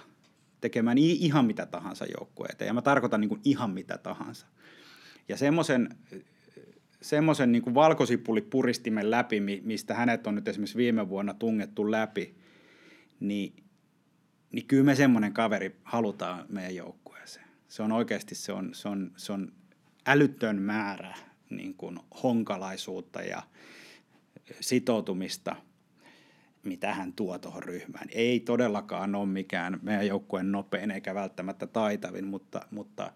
Tekemään 0.62 0.98
ihan 0.98 1.46
mitä 1.46 1.66
tahansa 1.66 2.06
joukkueita. 2.20 2.64
Ja 2.64 2.74
mä 2.74 2.82
tarkoitan 2.82 3.22
niin 3.22 3.30
kuin 3.30 3.42
ihan 3.44 3.72
mitä 3.72 3.98
tahansa. 3.98 4.48
Ja 5.28 5.38
semmoisen 5.38 5.90
semmoisen 7.04 7.52
niin 7.52 7.76
valkosipulipuristimen 7.76 9.12
läpi, 9.12 9.40
mistä 9.64 9.94
hänet 9.94 10.28
on 10.28 10.36
nyt 10.36 10.48
esimerkiksi 10.48 10.78
viime 10.78 11.10
vuonna 11.10 11.34
tungettu 11.34 11.92
läpi, 11.92 12.36
niin, 13.20 13.54
niin 14.52 14.66
kyllä 14.68 14.84
me 14.84 14.96
semmoinen 14.96 15.34
kaveri 15.34 15.76
halutaan 15.84 16.46
meidän 16.50 16.76
joukkueeseen. 16.76 17.46
Se 17.68 17.84
on 17.84 17.92
oikeasti 17.92 18.36
se 18.36 18.54
on, 18.54 18.70
se 18.74 18.90
on, 18.90 19.12
se 19.18 19.34
on 19.34 19.52
älyttön 20.06 20.62
määrä 20.62 21.16
niin 21.50 21.74
kuin 21.74 22.00
honkalaisuutta 22.24 23.22
ja 23.22 23.44
sitoutumista, 24.60 25.56
mitä 26.64 26.94
hän 26.94 27.14
tuo 27.14 27.40
tuohon 27.40 27.64
ryhmään. 27.64 28.08
Ei 28.12 28.40
todellakaan 28.40 29.16
ole 29.16 29.28
mikään 29.28 29.80
meidän 29.82 30.08
joukkueen 30.08 30.52
nopein 30.52 30.92
eikä 30.92 31.16
välttämättä 31.16 31.68
taitavin, 31.68 32.26
mutta, 32.26 32.66
mutta 32.72 33.12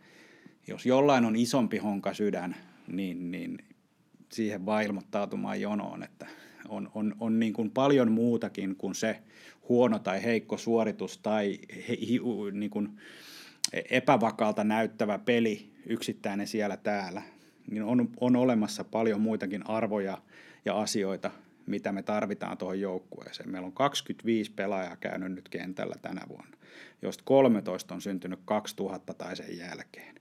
jos 0.67 0.85
jollain 0.85 1.25
on 1.25 1.35
isompi 1.35 1.77
honka 1.77 2.13
sydän, 2.13 2.55
niin, 2.87 3.31
niin 3.31 3.66
siihen 4.29 4.65
vaan 4.65 4.83
ilmoittautumaan 4.83 5.61
jonoon, 5.61 6.03
että 6.03 6.27
on, 6.69 6.91
on, 6.95 7.15
on 7.19 7.39
niin 7.39 7.53
kuin 7.53 7.71
paljon 7.71 8.11
muutakin 8.11 8.75
kuin 8.75 8.95
se 8.95 9.19
huono 9.69 9.99
tai 9.99 10.23
heikko 10.23 10.57
suoritus 10.57 11.17
tai 11.17 11.59
he, 11.89 11.97
he, 12.09 12.51
niin 12.51 12.69
kuin 12.69 12.97
epävakaalta 13.89 14.63
näyttävä 14.63 15.19
peli 15.19 15.71
yksittäinen 15.85 16.47
siellä 16.47 16.77
täällä. 16.77 17.21
Niin 17.71 17.83
on, 17.83 18.09
on 18.19 18.35
olemassa 18.35 18.83
paljon 18.83 19.21
muitakin 19.21 19.69
arvoja 19.69 20.17
ja 20.65 20.81
asioita, 20.81 21.31
mitä 21.65 21.91
me 21.91 22.03
tarvitaan 22.03 22.57
tuohon 22.57 22.79
joukkueeseen. 22.79 23.51
Meillä 23.51 23.65
on 23.65 23.73
25 23.73 24.51
pelaajaa 24.51 24.95
käynyt 24.95 25.31
nyt 25.31 25.49
kentällä 25.49 25.95
tänä 26.01 26.21
vuonna, 26.29 26.57
josta 27.01 27.23
13 27.25 27.95
on 27.95 28.01
syntynyt 28.01 28.39
2000 28.45 29.13
tai 29.13 29.35
sen 29.35 29.57
jälkeen. 29.57 30.15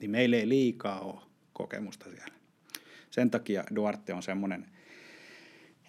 Niin 0.00 0.10
meillä 0.10 0.36
ei 0.36 0.48
liikaa 0.48 1.00
ole 1.00 1.20
kokemusta 1.52 2.10
siellä 2.10 2.35
sen 3.16 3.30
takia 3.30 3.64
Duarte 3.74 4.14
on 4.14 4.22
semmoinen, 4.22 4.66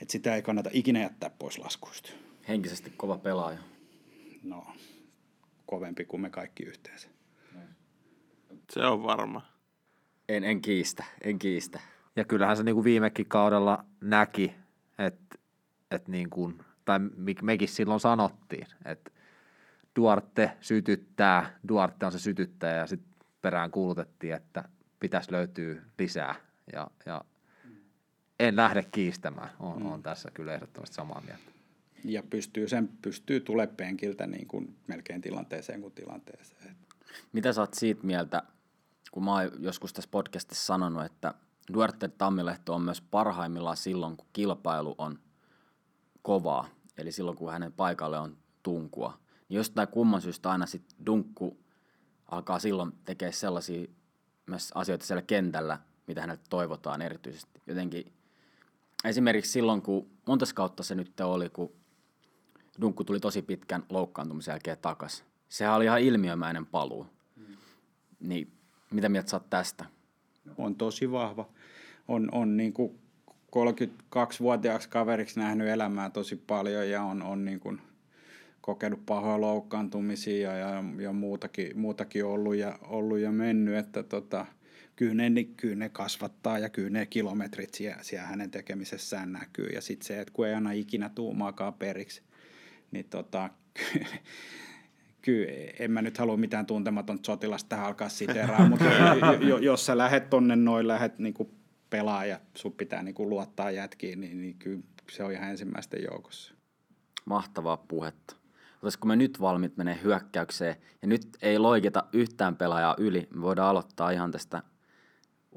että 0.01 0.11
sitä 0.11 0.35
ei 0.35 0.41
kannata 0.41 0.69
ikinä 0.73 0.99
jättää 0.99 1.29
pois 1.29 1.59
laskuista. 1.59 2.09
Henkisesti 2.47 2.93
kova 2.97 3.17
pelaaja. 3.17 3.59
No, 4.43 4.67
kovempi 5.65 6.05
kuin 6.05 6.21
me 6.21 6.29
kaikki 6.29 6.63
yhteensä. 6.63 7.09
Se 8.69 8.85
on 8.85 9.03
varma. 9.03 9.41
En, 10.29 10.43
en 10.43 10.61
kiistä, 10.61 11.03
en 11.21 11.39
kiistä. 11.39 11.79
Ja 12.15 12.25
kyllähän 12.25 12.57
se 12.57 12.63
niin 12.63 12.75
kuin 12.75 12.83
viimekin 12.83 13.25
kaudella 13.25 13.85
näki, 14.01 14.53
että, 14.99 15.37
että 15.91 16.11
niin 16.11 16.29
kuin, 16.29 16.59
tai 16.85 16.99
mekin 17.41 17.67
silloin 17.67 17.99
sanottiin, 17.99 18.67
että 18.85 19.11
Duarte 19.95 20.51
sytyttää, 20.61 21.59
Duarte 21.67 22.05
on 22.05 22.11
se 22.11 22.19
sytyttäjä 22.19 22.75
ja 22.75 22.87
sitten 22.87 23.25
perään 23.41 23.71
kuulutettiin, 23.71 24.33
että 24.33 24.63
pitäisi 24.99 25.31
löytyä 25.31 25.81
lisää 25.99 26.46
ja, 26.73 26.87
ja 27.05 27.21
en 28.39 28.55
lähde 28.55 28.83
kiistämään. 28.83 29.49
Olen, 29.59 29.97
mm. 29.97 30.03
tässä 30.03 30.31
kyllä 30.33 30.53
ehdottomasti 30.53 30.95
samaa 30.95 31.21
mieltä. 31.21 31.51
Ja 32.03 32.23
pystyy, 32.23 32.67
sen 32.67 32.89
pystyy 33.01 33.39
tule 33.39 33.67
penkiltä 33.67 34.27
niin 34.27 34.47
kuin 34.47 34.77
melkein 34.87 35.21
tilanteeseen 35.21 35.81
kuin 35.81 35.93
tilanteeseen. 35.93 36.75
Mitä 37.33 37.53
sä 37.53 37.61
oot 37.61 37.73
siitä 37.73 38.03
mieltä, 38.03 38.43
kun 39.11 39.25
mä 39.25 39.33
oon 39.33 39.51
joskus 39.59 39.93
tässä 39.93 40.09
podcastissa 40.11 40.65
sanonut, 40.65 41.05
että 41.05 41.33
Duarte 41.73 42.07
Tammilehto 42.07 42.73
on 42.73 42.81
myös 42.81 43.01
parhaimmillaan 43.01 43.77
silloin, 43.77 44.17
kun 44.17 44.27
kilpailu 44.33 44.95
on 44.97 45.19
kovaa, 46.21 46.69
eli 46.97 47.11
silloin, 47.11 47.37
kun 47.37 47.51
hänen 47.51 47.73
paikalle 47.73 48.19
on 48.19 48.37
tunkua. 48.63 49.19
Niin 49.49 49.57
jostain 49.57 49.87
kumman 49.87 50.21
syystä 50.21 50.51
aina 50.51 50.65
sitten 50.65 51.05
dunkku 51.05 51.57
alkaa 52.31 52.59
silloin 52.59 52.91
tekemään 53.05 53.33
sellaisia 53.33 53.87
myös 54.45 54.71
asioita 54.75 55.05
siellä 55.05 55.21
kentällä, 55.21 55.79
mitä 56.07 56.21
häneltä 56.21 56.43
toivotaan 56.49 57.01
erityisesti. 57.01 57.61
Jotenkin 57.67 58.13
esimerkiksi 59.05 59.51
silloin, 59.51 59.81
kun 59.81 60.09
monta 60.27 60.45
kautta 60.55 60.83
se 60.83 60.95
nyt 60.95 61.19
oli, 61.19 61.49
kun 61.49 61.71
Dunkku 62.81 63.03
tuli 63.03 63.19
tosi 63.19 63.41
pitkän 63.41 63.83
loukkaantumisen 63.89 64.51
jälkeen 64.51 64.77
takas. 64.77 65.23
Sehän 65.49 65.75
oli 65.75 65.85
ihan 65.85 66.01
ilmiömäinen 66.01 66.65
paluu. 66.65 67.07
Mm. 67.35 67.45
Niin 68.19 68.51
mitä 68.91 69.09
mieltä 69.09 69.29
saat 69.29 69.49
tästä? 69.49 69.85
On 70.57 70.75
tosi 70.75 71.11
vahva. 71.11 71.49
On, 72.07 72.29
on 72.31 72.57
niin 72.57 72.73
kuin 72.73 72.99
32-vuotiaaksi 73.55 74.89
kaveriksi 74.89 75.39
nähnyt 75.39 75.67
elämää 75.67 76.09
tosi 76.09 76.35
paljon 76.35 76.89
ja 76.89 77.03
on, 77.03 77.23
on 77.23 77.45
niin 77.45 77.59
kuin 77.59 77.81
kokenut 78.61 79.05
pahoja 79.05 79.41
loukkaantumisia 79.41 80.53
ja, 80.53 80.83
ja 80.99 81.13
muutakin, 81.13 81.79
muutakin 81.79 82.25
ollut, 82.25 82.55
ja, 82.55 82.79
ollut 82.81 83.17
ja 83.17 83.31
mennyt, 83.31 83.75
että 83.75 84.03
tota, 84.03 84.45
kyllä 84.97 85.29
ne, 85.29 85.43
kyllä 85.43 85.75
ne 85.75 85.89
kasvattaa 85.89 86.59
ja 86.59 86.69
kyllä 86.69 86.89
ne 86.89 87.05
kilometrit 87.05 87.73
siellä, 87.73 88.03
siellä 88.03 88.27
hänen 88.27 88.51
tekemisessään 88.51 89.31
näkyy. 89.31 89.67
Ja 89.67 89.81
sitten 89.81 90.07
se, 90.07 90.19
että 90.19 90.33
kun 90.33 90.47
ei 90.47 90.53
aina 90.53 90.71
ikinä 90.71 91.09
tuumaakaan 91.09 91.73
periksi, 91.73 92.21
niin 92.91 93.05
tota, 93.05 93.49
kyllä 95.25 95.51
en 95.79 95.91
mä 95.91 96.01
nyt 96.01 96.17
halua 96.17 96.37
mitään 96.37 96.65
tuntematon 96.65 97.19
sotilasta 97.25 97.69
tähän 97.69 97.85
alkaa 97.85 98.09
siteraa, 98.09 98.67
mutta 98.69 98.85
jos 99.61 99.85
sä 99.85 99.97
lähet 99.97 100.29
tonne 100.29 100.55
noin, 100.55 100.87
lähet 100.87 101.19
niinku 101.19 101.51
pelaa 101.89 102.25
ja 102.25 102.39
sun 102.55 102.73
pitää 102.73 103.03
niinku 103.03 103.29
luottaa 103.29 103.71
jätkiin, 103.71 104.21
niin, 104.21 104.41
niin 104.41 104.55
kyllä 104.59 104.81
se 105.11 105.23
on 105.23 105.31
ihan 105.31 105.49
ensimmäisten 105.49 106.03
joukossa. 106.11 106.53
Mahtavaa 107.25 107.77
puhetta. 107.77 108.35
Olisiko 108.81 109.07
me 109.07 109.15
nyt 109.15 109.41
valmiit 109.41 109.77
menee 109.77 109.99
hyökkäykseen 110.03 110.75
ja 111.01 111.07
nyt 111.07 111.27
ei 111.41 111.59
loikita 111.59 112.03
yhtään 112.13 112.55
pelaajaa 112.55 112.95
yli, 112.97 113.27
me 113.35 113.41
voidaan 113.41 113.69
aloittaa 113.69 114.11
ihan 114.11 114.31
tästä 114.31 114.63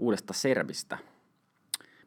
uudesta 0.00 0.32
Serbistä. 0.32 0.98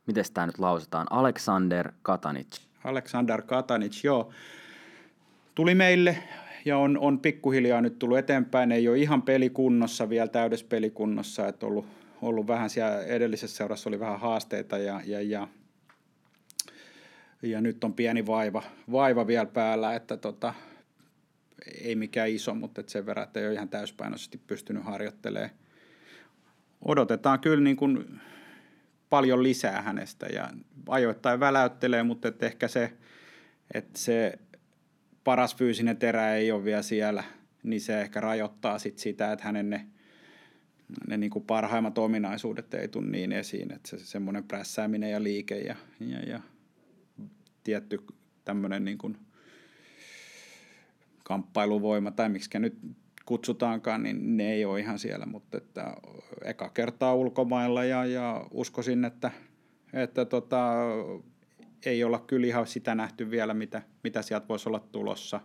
Miten 0.07 0.25
tämä 0.33 0.47
nyt 0.47 0.59
lausutaan? 0.59 1.07
Alexander 1.09 1.91
Katanic. 2.01 2.59
Alexander 2.83 3.41
Katanic, 3.41 4.03
joo. 4.03 4.31
Tuli 5.55 5.75
meille 5.75 6.17
ja 6.65 6.77
on, 6.77 6.97
on 6.97 7.19
pikkuhiljaa 7.19 7.81
nyt 7.81 7.99
tullut 7.99 8.17
eteenpäin. 8.17 8.71
Ei 8.71 8.87
ole 8.87 8.97
ihan 8.97 9.21
pelikunnossa 9.21 10.09
vielä, 10.09 10.27
täydessä 10.27 10.65
pelikunnossa. 10.69 11.47
Että 11.47 11.65
ollut, 11.65 11.85
ollut 12.21 12.47
vähän 12.47 12.69
siellä 12.69 13.03
edellisessä 13.03 13.57
seurassa 13.57 13.89
oli 13.89 13.99
vähän 13.99 14.19
haasteita 14.19 14.77
ja, 14.77 15.01
ja, 15.05 15.21
ja, 15.21 15.47
ja 17.41 17.61
nyt 17.61 17.83
on 17.83 17.93
pieni 17.93 18.25
vaiva, 18.25 18.63
vaiva 18.91 19.27
vielä 19.27 19.45
päällä, 19.45 19.95
että 19.95 20.17
tota, 20.17 20.53
ei 21.81 21.95
mikään 21.95 22.29
iso, 22.29 22.55
mutta 22.55 22.81
et 22.81 22.89
sen 22.89 23.05
verran, 23.05 23.23
että 23.23 23.39
ei 23.39 23.45
ole 23.45 23.53
ihan 23.53 23.69
täyspainoisesti 23.69 24.37
pystynyt 24.47 24.83
harjoittelemaan 24.83 25.62
odotetaan 26.85 27.39
kyllä 27.39 27.63
niin 27.63 27.75
kuin 27.75 28.21
paljon 29.09 29.43
lisää 29.43 29.81
hänestä 29.81 30.25
ja 30.25 30.49
ajoittain 30.89 31.39
väläyttelee, 31.39 32.03
mutta 32.03 32.27
että 32.27 32.45
ehkä 32.45 32.67
se, 32.67 32.93
että 33.73 33.99
se 33.99 34.39
paras 35.23 35.55
fyysinen 35.55 35.97
terä 35.97 36.35
ei 36.35 36.51
ole 36.51 36.63
vielä 36.63 36.81
siellä, 36.81 37.23
niin 37.63 37.81
se 37.81 38.01
ehkä 38.01 38.21
rajoittaa 38.21 38.79
sit 38.79 38.99
sitä, 38.99 39.31
että 39.31 39.45
hänen 39.45 39.69
ne, 39.69 39.87
ne 41.07 41.17
niin 41.17 41.29
kuin 41.29 41.45
parhaimmat 41.45 41.97
ominaisuudet 41.97 42.73
ei 42.73 42.87
tule 42.87 43.05
niin 43.05 43.31
esiin, 43.31 43.73
että 43.73 43.89
se 43.89 43.99
semmoinen 43.99 44.43
prässääminen 44.43 45.11
ja 45.11 45.23
liike 45.23 45.59
ja, 45.59 45.75
ja, 45.99 46.19
ja 46.19 46.39
tietty 47.63 47.99
tämmöinen 48.45 48.85
niin 48.85 48.97
kuin 48.97 49.17
kamppailuvoima 51.23 52.11
tai 52.11 52.29
miksi 52.29 52.59
nyt 52.59 52.77
kutsutaankaan, 53.25 54.03
niin 54.03 54.37
ne 54.37 54.53
ei 54.53 54.65
ole 54.65 54.79
ihan 54.79 54.99
siellä, 54.99 55.25
mutta 55.25 55.57
että 55.57 55.93
eka 56.43 56.69
kertaa 56.69 57.15
ulkomailla 57.15 57.83
ja, 57.83 58.05
ja 58.05 58.47
uskoisin, 58.51 59.05
että, 59.05 59.31
että 59.93 60.25
tota, 60.25 60.73
ei 61.85 62.03
olla 62.03 62.19
kyllä 62.19 62.47
ihan 62.47 62.67
sitä 62.67 62.95
nähty 62.95 63.31
vielä, 63.31 63.53
mitä, 63.53 63.81
mitä 64.03 64.21
sieltä 64.21 64.47
voisi 64.47 64.69
olla 64.69 64.79
tulossa. 64.91 65.39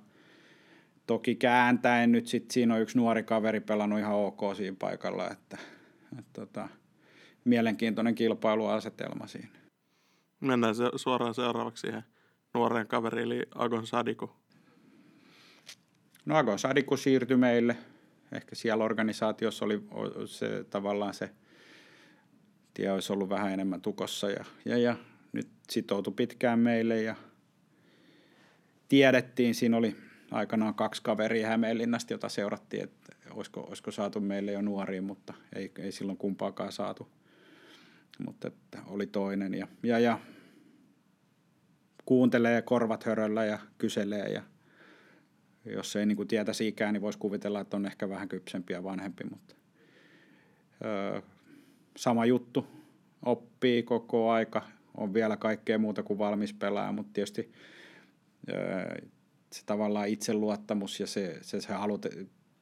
Toki 1.06 1.34
kääntäen 1.34 2.12
nyt 2.12 2.26
sit 2.26 2.50
siinä 2.50 2.74
on 2.74 2.80
yksi 2.80 2.98
nuori 2.98 3.22
kaveri 3.22 3.60
pelannut 3.60 3.98
ihan 3.98 4.14
ok 4.14 4.40
siinä 4.56 4.76
paikalla, 4.78 5.30
että, 5.30 5.58
että 6.18 6.40
tota, 6.40 6.68
mielenkiintoinen 7.44 8.14
kilpailuasetelma 8.14 9.26
siinä. 9.26 9.58
Mennään 10.40 10.74
se, 10.74 10.84
suoraan 10.96 11.34
seuraavaksi 11.34 11.80
siihen 11.80 12.02
nuoreen 12.54 12.86
kaveriin, 12.86 13.26
eli 13.26 13.42
Agon 13.54 13.86
Sadiku. 13.86 14.30
No 16.28 16.36
Agon 16.36 16.58
Sadiku 16.58 16.96
siirtyi 16.96 17.36
meille. 17.36 17.76
Ehkä 18.32 18.54
siellä 18.54 18.84
organisaatiossa 18.84 19.64
oli 19.64 19.82
se 20.26 20.64
tavallaan 20.70 21.14
se 21.14 21.30
tie 22.74 22.92
olisi 22.92 23.12
ollut 23.12 23.28
vähän 23.28 23.52
enemmän 23.52 23.80
tukossa 23.80 24.30
ja, 24.30 24.44
ja, 24.64 24.78
ja 24.78 24.96
nyt 25.32 25.48
sitoutui 25.70 26.12
pitkään 26.16 26.58
meille 26.58 27.02
ja 27.02 27.14
tiedettiin, 28.88 29.54
siinä 29.54 29.76
oli 29.76 29.96
aikanaan 30.30 30.74
kaksi 30.74 31.02
kaveria 31.02 31.48
Hämeenlinnasta, 31.48 32.12
jota 32.12 32.28
seurattiin, 32.28 32.84
että 32.84 33.12
olisiko, 33.30 33.60
olisiko 33.60 33.90
saatu 33.90 34.20
meille 34.20 34.52
jo 34.52 34.62
nuoriin, 34.62 35.04
mutta 35.04 35.34
ei, 35.54 35.72
ei 35.78 35.92
silloin 35.92 36.18
kumpaakaan 36.18 36.72
saatu. 36.72 37.08
Mutta 38.26 38.48
että 38.48 38.78
oli 38.86 39.06
toinen 39.06 39.54
ja, 39.54 39.68
ja, 39.82 39.98
ja 39.98 40.18
kuuntelee 42.04 42.62
korvat 42.62 43.04
höröllä 43.04 43.44
ja 43.44 43.58
kyselee 43.78 44.28
ja 44.28 44.42
jos 45.72 45.96
ei 45.96 46.06
niin 46.06 46.16
kuin 46.16 46.28
tietäisi 46.28 46.68
ikää, 46.68 46.92
niin 46.92 47.02
voisi 47.02 47.18
kuvitella, 47.18 47.60
että 47.60 47.76
on 47.76 47.86
ehkä 47.86 48.08
vähän 48.08 48.28
kypsempi 48.28 48.72
ja 48.72 48.84
vanhempi, 48.84 49.24
mutta 49.30 49.54
öö, 50.84 51.20
sama 51.96 52.26
juttu, 52.26 52.66
oppii 53.24 53.82
koko 53.82 54.30
aika, 54.30 54.62
on 54.96 55.14
vielä 55.14 55.36
kaikkea 55.36 55.78
muuta 55.78 56.02
kuin 56.02 56.18
valmis 56.18 56.52
pelaaja, 56.52 56.92
mutta 56.92 57.12
tietysti 57.12 57.52
öö, 58.52 59.06
se 59.52 59.62
tavallaan 59.66 60.08
itseluottamus 60.08 61.00
ja 61.00 61.06
se, 61.06 61.38
se, 61.42 61.60
se 61.60 61.72
halu, 61.72 62.00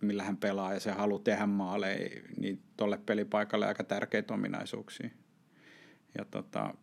millä 0.01 0.23
hän 0.23 0.37
pelaa 0.37 0.75
ja 0.75 0.81
se 0.81 0.91
halu 0.91 1.19
tehdä 1.19 1.47
maaleja, 1.47 2.23
niin 2.37 2.63
tuolle 2.77 2.99
pelipaikalle 3.07 3.67
aika 3.67 3.85
tärkeitä 3.85 4.35
ominaisuuksia. 4.35 5.11
Ja 6.19 6.25
tota, 6.25 6.75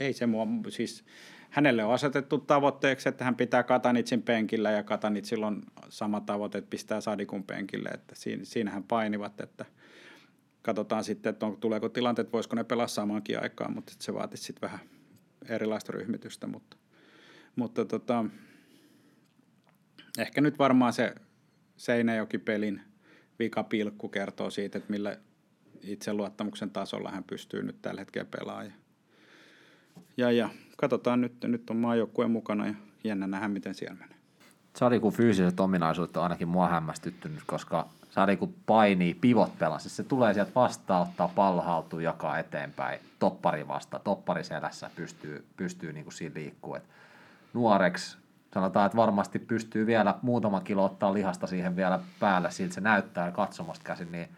ei 0.00 0.12
se 0.12 0.26
mua, 0.26 0.46
siis 0.68 1.04
hänelle 1.50 1.84
on 1.84 1.94
asetettu 1.94 2.38
tavoitteeksi, 2.38 3.08
että 3.08 3.24
hän 3.24 3.36
pitää 3.36 3.62
Katanitsin 3.62 4.22
penkillä 4.22 4.70
ja 4.70 4.82
Katanitsilla 4.82 5.46
on 5.46 5.62
sama 5.88 6.20
tavoite, 6.20 6.58
että 6.58 6.70
pistää 6.70 7.00
Sadikun 7.00 7.44
penkille, 7.44 7.88
että 7.88 8.14
siinä, 8.14 8.44
siinähän 8.44 8.82
painivat, 8.82 9.40
että 9.40 9.64
katsotaan 10.62 11.04
sitten, 11.04 11.30
että 11.30 11.46
on, 11.46 11.56
tuleeko 11.56 11.88
tilanteet, 11.88 12.32
voisiko 12.32 12.56
ne 12.56 12.64
pelaa 12.64 12.86
samankin 12.86 13.42
aikaan, 13.42 13.74
mutta 13.74 13.92
se 13.98 14.14
vaatisi 14.14 14.44
sitten 14.44 14.70
vähän 14.70 14.86
erilaista 15.48 15.92
ryhmitystä, 15.92 16.46
mutta, 16.46 16.76
mutta 17.56 17.84
tota, 17.84 18.24
ehkä 20.18 20.40
nyt 20.40 20.58
varmaan 20.58 20.92
se 20.92 21.14
Seinäjoki-pelin 21.76 22.80
vikapilkku 23.38 24.08
kertoo 24.08 24.50
siitä, 24.50 24.78
että 24.78 24.92
millä 24.92 25.16
itseluottamuksen 25.82 26.70
tasolla 26.70 27.10
hän 27.10 27.24
pystyy 27.24 27.62
nyt 27.62 27.82
tällä 27.82 28.00
hetkellä 28.00 28.28
pelaamaan. 28.38 28.72
Ja, 30.16 30.30
ja 30.30 30.48
katsotaan 30.80 31.20
nyt, 31.20 31.32
nyt 31.44 31.70
on 31.70 31.76
maajoukkueen 31.76 32.30
mukana 32.30 32.66
ja 32.66 32.74
jännä 33.04 33.26
nähdä, 33.26 33.48
miten 33.48 33.74
siellä 33.74 33.96
menee. 33.96 34.16
Sadiku 34.76 35.10
fyysiset 35.10 35.60
ominaisuudet 35.60 36.16
on 36.16 36.22
ainakin 36.22 36.48
mua 36.48 36.68
hämmästyttynyt, 36.68 37.42
koska 37.46 37.88
Sadiku 38.10 38.54
painii 38.66 39.14
pivot 39.14 39.58
pelasi. 39.58 39.88
Se 39.88 40.04
tulee 40.04 40.34
sieltä 40.34 40.52
vastaan, 40.54 41.02
ottaa 41.02 41.28
pallo 41.28 41.62
haltuun, 41.62 42.02
jakaa 42.02 42.38
eteenpäin, 42.38 43.00
toppari 43.18 43.68
vasta, 43.68 43.98
toppari 43.98 44.44
selässä 44.44 44.90
pystyy, 44.96 45.44
pystyy 45.56 45.92
niin 45.92 46.04
kuin 46.04 46.14
siinä 46.14 46.34
liikkuu. 46.34 46.78
Nuoreksi 47.54 48.18
sanotaan, 48.54 48.86
että 48.86 48.96
varmasti 48.96 49.38
pystyy 49.38 49.86
vielä 49.86 50.14
muutama 50.22 50.60
kilo 50.60 50.84
ottaa 50.84 51.14
lihasta 51.14 51.46
siihen 51.46 51.76
vielä 51.76 52.00
päälle, 52.20 52.50
siltä 52.50 52.74
se 52.74 52.80
näyttää 52.80 53.30
katsomasta 53.30 53.84
käsin, 53.84 54.12
niin 54.12 54.28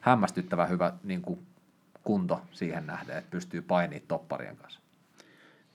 hämmästyttävä 0.00 0.66
hyvä 0.66 0.92
niin 1.04 1.22
kuin 1.22 1.46
kunto 2.04 2.42
siihen 2.52 2.86
nähden, 2.86 3.18
että 3.18 3.30
pystyy 3.30 3.62
painimaan 3.62 4.08
topparien 4.08 4.56
kanssa. 4.56 4.80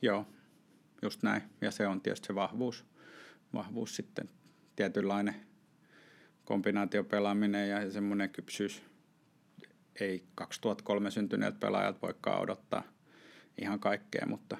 Joo, 0.04 0.26
just 1.02 1.24
näin. 1.24 1.42
Ja 1.62 1.72
se 1.72 1.88
on 1.88 2.02
tietysti 2.02 2.28
se 2.28 2.36
vahvuus, 2.36 2.86
vahvuus 3.54 3.96
sitten, 3.96 4.30
tietynlainen 4.76 5.36
kombinaatiopelaaminen 6.46 7.70
ja 7.70 7.92
semmoinen 7.92 8.30
kypsyys. 8.30 8.84
Ei 10.00 10.24
2003 10.36 11.12
syntyneet 11.12 11.60
pelaajat 11.60 12.02
voikaan 12.02 12.42
odottaa 12.42 12.84
ihan 13.62 13.80
kaikkea, 13.80 14.26
mutta, 14.28 14.58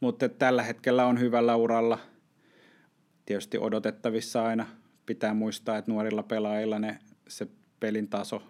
mutta 0.00 0.28
tällä 0.28 0.62
hetkellä 0.62 1.06
on 1.06 1.20
hyvällä 1.20 1.56
uralla. 1.56 1.98
Tietysti 3.26 3.58
odotettavissa 3.58 4.44
aina 4.44 4.66
pitää 5.06 5.34
muistaa, 5.34 5.78
että 5.78 5.90
nuorilla 5.90 6.22
pelaajilla 6.22 6.78
ne, 6.78 6.98
se 7.28 7.46
pelin 7.80 8.08
taso 8.08 8.42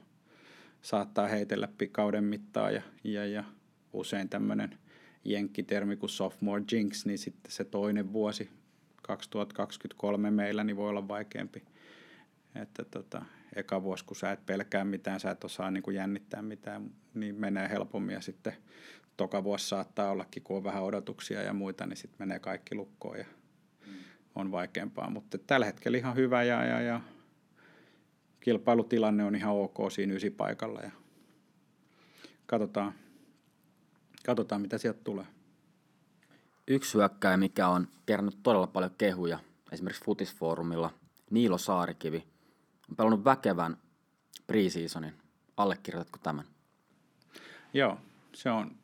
saattaa 0.83 1.29
heitellä 1.29 1.69
kauden 1.93 2.25
mittaan 2.25 2.75
ja, 2.75 2.83
ja, 3.05 3.27
ja 3.27 3.45
usein 3.93 4.29
tämmöinen– 4.29 4.79
jenkkitermi 5.27 5.97
kuin 5.97 6.11
sophomore 6.11 6.65
jinx, 6.73 7.07
niin 7.07 7.19
sitten 7.19 7.53
se 7.53 7.65
toinen 7.65 8.13
vuosi 8.13 8.51
2023 9.03 10.31
meillä 10.31 10.65
niin 10.65 10.77
voi 10.77 10.89
olla 10.89 11.09
vaikeampi. 11.09 11.63
Että 12.55 12.85
tota, 12.85 13.25
eka 13.57 13.83
vuosi, 13.83 14.05
kun 14.05 14.17
sä 14.17 14.33
et 14.33 14.47
pelkää 14.47 14.85
mitään, 14.85 15.21
sä 15.21 15.31
et 15.31 15.45
osaa 15.45 15.71
niin 15.71 15.83
kuin 15.83 15.97
jännittää 15.97 16.43
mitään, 16.43 16.91
niin 17.15 17.35
menee 17.35 17.69
helpommin 17.69 18.15
ja 18.15 18.21
sitten 18.21 18.53
toka 19.17 19.45
vuosi 19.45 19.69
saattaa 19.69 20.11
ollakin, 20.11 20.43
kun 20.43 20.57
on 20.57 20.65
vähän 20.65 20.83
odotuksia 20.83 21.43
ja 21.43 21.53
muita, 21.53 21.87
niin 21.87 21.97
sitten 21.97 22.17
menee 22.19 22.39
kaikki 22.39 22.75
lukkoon 22.75 23.19
ja 23.19 23.27
on 24.35 24.53
vaikeampaa. 24.53 25.11
Mutta 25.11 25.39
tällä 25.39 25.67
hetkellä 25.67 25.99
ihan 25.99 26.17
hyvä 26.17 26.43
ja, 26.43 26.65
ja, 26.65 26.81
ja 26.81 27.01
kilpailutilanne 28.41 29.25
on 29.25 29.35
ihan 29.35 29.55
ok 29.55 29.77
siinä 29.93 30.15
ysipaikalla 30.15 30.81
ja 30.81 30.91
katsotaan, 32.47 32.95
Katsotaan, 34.27 34.61
mitä 34.61 34.79
sieltä 34.79 35.01
tulee. 35.05 35.27
Yksi 36.69 36.95
hyökkäjä, 36.95 37.37
mikä 37.37 37.69
on 37.69 37.89
kerännyt 38.07 38.39
todella 38.43 38.67
paljon 38.67 38.91
kehuja, 38.99 39.39
esimerkiksi 39.73 40.05
Futisfoorumilla, 40.05 40.91
Niilo 41.31 41.59
Saarikivi, 41.59 42.25
on 42.91 42.97
pelannut 42.97 43.25
väkevän 43.25 43.77
preseasonin. 44.47 45.15
Allekirjoitatko 45.57 46.19
tämän? 46.23 46.45
Joo, 47.75 47.99
se 48.35 48.51
on, 48.51 48.77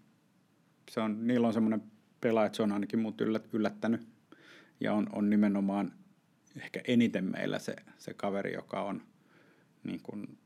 se 0.90 1.00
on, 1.00 1.26
niillä 1.26 1.46
on 1.46 1.52
semmoinen 1.52 1.82
pelaaja, 2.20 2.46
että 2.46 2.56
se 2.56 2.62
on 2.62 2.72
ainakin 2.72 2.98
mut 2.98 3.20
yllättänyt. 3.52 4.08
Ja 4.80 4.94
on, 4.94 5.06
on 5.12 5.30
nimenomaan 5.30 5.92
ehkä 6.56 6.80
eniten 6.88 7.24
meillä 7.24 7.58
se, 7.58 7.76
se 7.98 8.14
kaveri, 8.14 8.52
joka 8.52 8.82
on 8.82 9.02
niin 9.84 10.00
kuin 10.02 10.38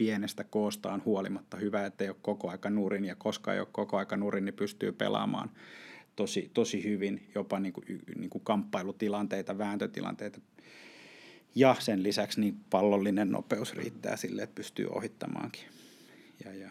pienestä 0.00 0.44
koostaan 0.44 1.02
huolimatta 1.04 1.56
hyvä, 1.56 1.86
että 1.86 2.04
ei 2.04 2.10
ole 2.10 2.16
koko 2.22 2.50
aika 2.50 2.70
nurin 2.70 3.04
ja 3.04 3.14
koska 3.14 3.54
ei 3.54 3.60
ole 3.60 3.68
koko 3.72 3.96
aika 3.96 4.16
nurin, 4.16 4.44
niin 4.44 4.54
pystyy 4.54 4.92
pelaamaan 4.92 5.50
tosi, 6.16 6.50
tosi 6.54 6.84
hyvin 6.84 7.30
jopa 7.34 7.60
niin 7.60 7.72
kuin, 7.72 7.84
niin 8.18 8.30
kuin 8.30 8.44
kamppailutilanteita, 8.44 9.58
vääntötilanteita. 9.58 10.40
Ja 11.54 11.76
sen 11.78 12.02
lisäksi 12.02 12.40
niin 12.40 12.60
pallollinen 12.70 13.30
nopeus 13.30 13.74
riittää 13.74 14.16
sille, 14.16 14.42
että 14.42 14.54
pystyy 14.54 14.86
ohittamaankin. 14.86 15.64
Ja, 16.44 16.54
ja 16.54 16.70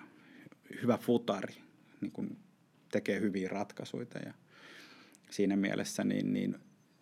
hyvä 0.82 0.98
futari, 0.98 1.56
niin 2.02 2.12
kuin 2.12 2.38
tekee 2.92 3.20
hyviä 3.20 3.50
ratkaisuja 3.50 4.06
ja 4.26 4.34
siinä 5.30 5.56
mielessä 5.56 6.04
niin, 6.04 6.34
niin 6.34 6.56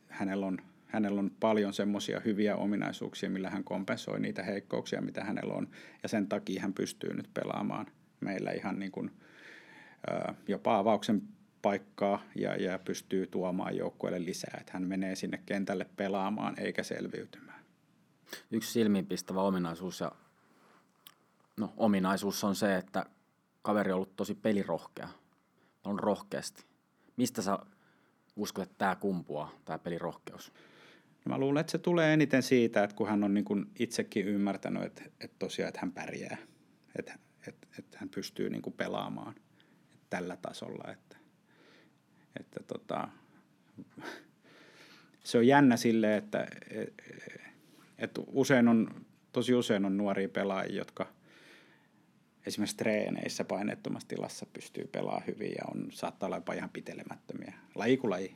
hänellä 0.07 0.45
on 0.45 0.57
hänellä 0.87 1.19
on 1.19 1.31
paljon 1.39 1.73
semmoisia 1.73 2.19
hyviä 2.25 2.55
ominaisuuksia, 2.55 3.29
millä 3.29 3.49
hän 3.49 3.63
kompensoi 3.63 4.19
niitä 4.19 4.43
heikkouksia, 4.43 5.01
mitä 5.01 5.23
hänellä 5.23 5.53
on. 5.53 5.67
Ja 6.03 6.09
sen 6.09 6.27
takia 6.27 6.61
hän 6.61 6.73
pystyy 6.73 7.13
nyt 7.13 7.29
pelaamaan 7.33 7.85
meillä 8.19 8.51
ihan 8.51 8.79
niin 8.79 8.91
kuin, 8.91 9.11
jopa 10.47 10.77
avauksen 10.77 11.21
paikkaa 11.61 12.23
ja, 12.35 12.55
ja 12.55 12.79
pystyy 12.79 13.27
tuomaan 13.27 13.77
joukkueelle 13.77 14.25
lisää, 14.25 14.57
että 14.59 14.73
hän 14.73 14.83
menee 14.83 15.15
sinne 15.15 15.41
kentälle 15.45 15.85
pelaamaan 15.95 16.59
eikä 16.59 16.83
selviytymään. 16.83 17.59
Yksi 18.51 18.71
silmiinpistävä 18.71 19.41
ominaisuus 19.41 19.99
ja 19.99 20.11
no, 21.57 21.73
ominaisuus 21.77 22.43
on 22.43 22.55
se, 22.55 22.75
että 22.75 23.05
kaveri 23.61 23.91
on 23.91 23.95
ollut 23.95 24.15
tosi 24.15 24.35
pelirohkea. 24.35 25.09
On 25.83 25.99
rohkeasti. 25.99 26.63
Mistä 27.17 27.41
sä 27.41 27.59
uskot, 28.35 28.63
että 28.63 28.75
tämä 28.77 28.95
kumpuaa, 28.95 29.51
tämä 29.65 29.79
pelirohkeus? 29.79 30.53
Mä 31.27 31.37
luulen, 31.37 31.61
että 31.61 31.71
se 31.71 31.77
tulee 31.77 32.13
eniten 32.13 32.43
siitä, 32.43 32.83
että 32.83 32.95
kun 32.95 33.07
hän 33.07 33.23
on 33.23 33.33
niin 33.33 33.45
kuin 33.45 33.65
itsekin 33.79 34.27
ymmärtänyt, 34.27 34.83
että, 34.83 35.03
että 35.19 35.35
tosiaan, 35.39 35.67
että 35.67 35.79
hän 35.81 35.91
pärjää, 35.91 36.37
että, 36.99 37.19
että, 37.47 37.67
että 37.79 37.97
hän 37.99 38.09
pystyy 38.09 38.49
niin 38.49 38.61
kuin 38.61 38.73
pelaamaan 38.73 39.35
tällä 40.09 40.37
tasolla, 40.41 40.91
että, 40.91 41.17
että 42.39 42.59
tota, 42.67 43.07
se 45.23 45.37
on 45.37 45.47
jännä 45.47 45.77
sille, 45.77 46.17
että, 46.17 46.47
että 47.97 48.21
usein 48.27 48.67
on, 48.67 49.05
tosi 49.31 49.53
usein 49.53 49.85
on 49.85 49.97
nuoria 49.97 50.29
pelaajia, 50.29 50.77
jotka 50.77 51.07
esimerkiksi 52.45 52.77
treeneissä 52.77 53.43
paineettomassa 53.43 54.07
tilassa 54.07 54.45
pystyy 54.53 54.87
pelaamaan 54.91 55.27
hyvin 55.27 55.51
ja 55.51 55.65
on, 55.71 55.87
saattaa 55.91 56.27
olla 56.27 56.37
jopa 56.37 56.53
ihan 56.53 56.69
pitelemättömiä. 56.69 57.53
Laji 57.75 57.97
kuin 57.97 58.11
laji 58.11 58.35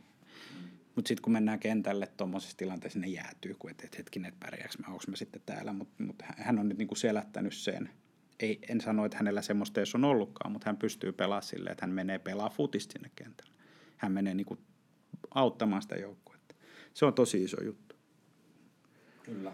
mutta 0.96 1.08
sitten 1.08 1.22
kun 1.22 1.34
mennään 1.34 1.60
kentälle 1.60 2.08
tuommoisessa 2.18 2.58
tilanteessa, 2.58 3.00
ne 3.00 3.08
jäätyy, 3.08 3.56
kun 3.60 3.72
et, 3.72 3.82
et 3.84 3.98
hetkinen, 3.98 4.30
että 4.30 4.46
pärjääkö 4.46 4.74
mä, 4.80 4.88
onko 4.88 5.04
mä 5.08 5.16
sitten 5.16 5.42
täällä. 5.46 5.74
Mutta 5.74 6.04
mut 6.04 6.22
hän 6.22 6.60
on 6.60 6.70
nyt 6.70 6.78
niinku 6.78 6.96
selättänyt 6.96 7.54
sen. 7.54 7.90
Ei, 8.40 8.60
en 8.70 8.82
sano, 8.82 9.06
että 9.06 9.18
hänellä 9.18 9.42
semmoista 9.42 9.80
ei 9.80 9.86
ole 9.98 10.08
ollutkaan, 10.08 10.52
mutta 10.52 10.66
hän 10.66 10.78
pystyy 10.78 11.12
pelaamaan 11.12 11.44
silleen, 11.44 11.72
että 11.72 11.86
hän 11.86 11.96
menee 11.96 12.20
pelaa 12.20 12.50
futista 12.50 12.94
sinne 12.94 13.12
kentälle. 13.16 13.54
Hän 13.98 14.12
menee 14.12 14.34
niinku 14.34 14.58
auttamaan 15.36 15.82
sitä 15.82 15.96
joukkuetta. 15.96 16.56
Se 16.94 17.06
on 17.06 17.14
tosi 17.14 17.44
iso 17.44 17.64
juttu. 17.64 17.96
Kyllä. 19.24 19.52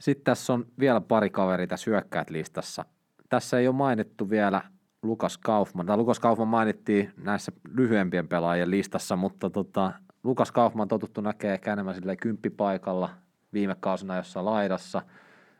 Sitten 0.00 0.24
tässä 0.24 0.52
on 0.52 0.66
vielä 0.78 1.00
pari 1.00 1.30
kaveria 1.30 1.66
tässä 1.66 1.90
hyökkäät 1.90 2.30
listassa. 2.30 2.84
Tässä 3.28 3.58
ei 3.58 3.68
ole 3.68 3.76
mainittu 3.76 4.30
vielä 4.30 4.62
Lukas 5.02 5.38
Kaufman. 5.38 5.86
Tai 5.86 5.96
Lukas 5.96 6.20
Kaufman 6.20 6.48
mainittiin 6.48 7.12
näissä 7.16 7.52
lyhyempien 7.74 8.28
pelaajien 8.28 8.70
listassa, 8.70 9.16
mutta 9.16 9.50
tota, 9.50 9.92
Lukas 10.26 10.52
Kaufman 10.52 10.88
totuttu 10.88 11.20
näkee 11.20 11.54
ehkä 11.54 11.72
enemmän 11.72 11.94
silleen 11.94 12.16
kymppipaikalla 12.16 13.10
viime 13.52 13.76
kausina 13.80 14.16
jossain 14.16 14.46
laidassa. 14.46 15.02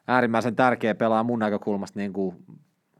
Äärimmäisen 0.08 0.56
tärkeä 0.56 0.94
pelaa 0.94 1.22
mun 1.22 1.38
näkökulmasta 1.38 1.98
niin 1.98 2.12
kuin 2.12 2.44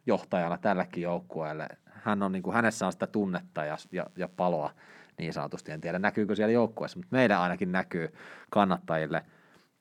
johtajana 0.07 0.59
tällekin 0.59 1.03
joukkueelle. 1.03 1.69
Hän 1.85 2.23
on, 2.23 2.33
niin 2.33 2.43
kuin, 2.43 2.55
hänessä 2.55 2.87
on 2.87 2.93
sitä 2.93 3.07
tunnetta 3.07 3.65
ja, 3.65 3.77
ja, 3.93 4.07
ja 4.17 4.29
paloa 4.29 4.71
niin 5.19 5.33
sanotusti. 5.33 5.73
En 5.73 5.81
tiedä 5.81 5.99
näkyykö 5.99 6.35
siellä 6.35 6.53
joukkueessa, 6.53 6.99
mutta 6.99 7.17
meidän 7.17 7.41
ainakin 7.41 7.73
näkyy 7.73 8.15
kannattajille. 8.51 9.25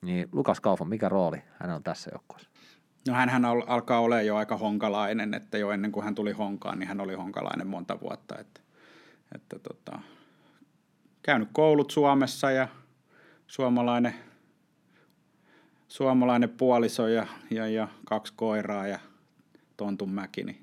Niin 0.02 0.28
Lukas 0.32 0.60
Kaufman, 0.60 0.88
mikä 0.88 1.08
rooli 1.08 1.42
hän 1.60 1.70
on 1.70 1.82
tässä 1.82 2.10
joukkueessa? 2.14 2.50
No 3.08 3.14
hän 3.14 3.44
alkaa 3.44 4.00
olla 4.00 4.22
jo 4.22 4.36
aika 4.36 4.56
honkalainen, 4.56 5.34
että 5.34 5.58
jo 5.58 5.70
ennen 5.70 5.92
kuin 5.92 6.04
hän 6.04 6.14
tuli 6.14 6.32
honkaan, 6.32 6.78
niin 6.78 6.88
hän 6.88 7.00
oli 7.00 7.14
honkalainen 7.14 7.66
monta 7.66 8.00
vuotta. 8.00 8.38
Että, 8.38 8.60
että 9.34 9.58
tota, 9.58 9.98
käynyt 11.26 11.48
koulut 11.52 11.90
Suomessa 11.90 12.50
ja 12.50 12.68
suomalainen, 13.46 14.14
suomalainen 15.88 16.50
puoliso 16.50 17.08
ja, 17.08 17.26
ja, 17.50 17.68
ja 17.68 17.88
kaksi 18.04 18.32
koiraa 18.36 18.86
ja 18.86 18.98
Tontun 19.76 20.10
mäki, 20.10 20.44
niin 20.44 20.62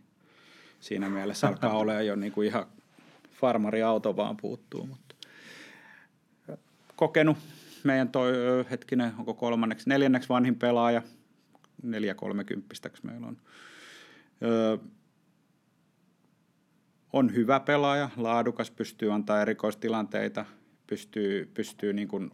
siinä 0.80 1.10
mielessä 1.10 1.48
alkaa 1.48 1.78
olla 1.78 1.94
jo 1.94 2.16
niin 2.16 2.32
kuin 2.32 2.48
ihan 2.48 2.66
farmariauto 3.32 4.16
vaan 4.16 4.38
puuttuu. 4.38 4.86
Mutta 4.86 5.16
kokenut 6.96 7.38
meidän 7.84 8.10
toi, 8.10 8.34
hetkinen, 8.70 9.14
onko 9.18 9.34
kolmanneksi, 9.34 9.90
neljänneksi 9.90 10.30
vanhin 10.30 10.56
pelaaja, 10.56 11.02
neljä 11.84 12.16
kolmekymppistäksi 12.16 13.06
meillä 13.06 13.28
on. 13.28 13.38
Öö, 14.44 14.78
on 17.14 17.36
hyvä 17.36 17.60
pelaaja, 17.60 18.10
laadukas, 18.18 18.72
pystyy 18.72 19.14
antaa 19.14 19.42
erikoistilanteita, 19.42 20.46
pystyy, 20.88 21.52
pystyy 21.54 21.94
niin 21.94 22.08
kuin, 22.08 22.32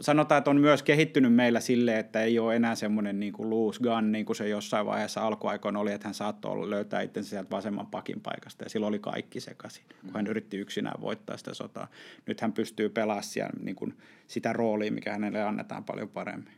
sanotaan, 0.00 0.38
että 0.38 0.50
on 0.50 0.60
myös 0.60 0.82
kehittynyt 0.82 1.34
meillä 1.34 1.60
sille, 1.60 1.98
että 1.98 2.22
ei 2.22 2.38
ole 2.38 2.56
enää 2.56 2.74
semmoinen 2.74 3.20
niin 3.20 3.32
kuin 3.32 3.50
loose 3.50 3.80
gun, 3.82 4.12
niin 4.12 4.26
kuin 4.26 4.36
se 4.36 4.48
jossain 4.48 4.86
vaiheessa 4.86 5.20
alkuaikoina 5.20 5.80
oli, 5.80 5.92
että 5.92 6.08
hän 6.08 6.14
saattoi 6.14 6.70
löytää 6.70 7.00
itsensä 7.00 7.30
sieltä 7.30 7.50
vasemman 7.50 7.86
pakin 7.86 8.20
paikasta, 8.20 8.64
ja 8.64 8.70
silloin 8.70 8.88
oli 8.88 8.98
kaikki 8.98 9.40
sekaisin, 9.40 9.84
kun 10.00 10.14
hän 10.14 10.26
yritti 10.26 10.56
yksinään 10.56 11.00
voittaa 11.00 11.36
sitä 11.36 11.54
sotaa. 11.54 11.88
Nyt 12.26 12.40
hän 12.40 12.52
pystyy 12.52 12.88
pelaamaan 12.88 13.24
siellä 13.24 13.52
niin 13.62 13.76
kuin 13.76 13.98
sitä 14.26 14.52
roolia, 14.52 14.92
mikä 14.92 15.12
hänelle 15.12 15.42
annetaan 15.42 15.84
paljon 15.84 16.08
paremmin. 16.08 16.54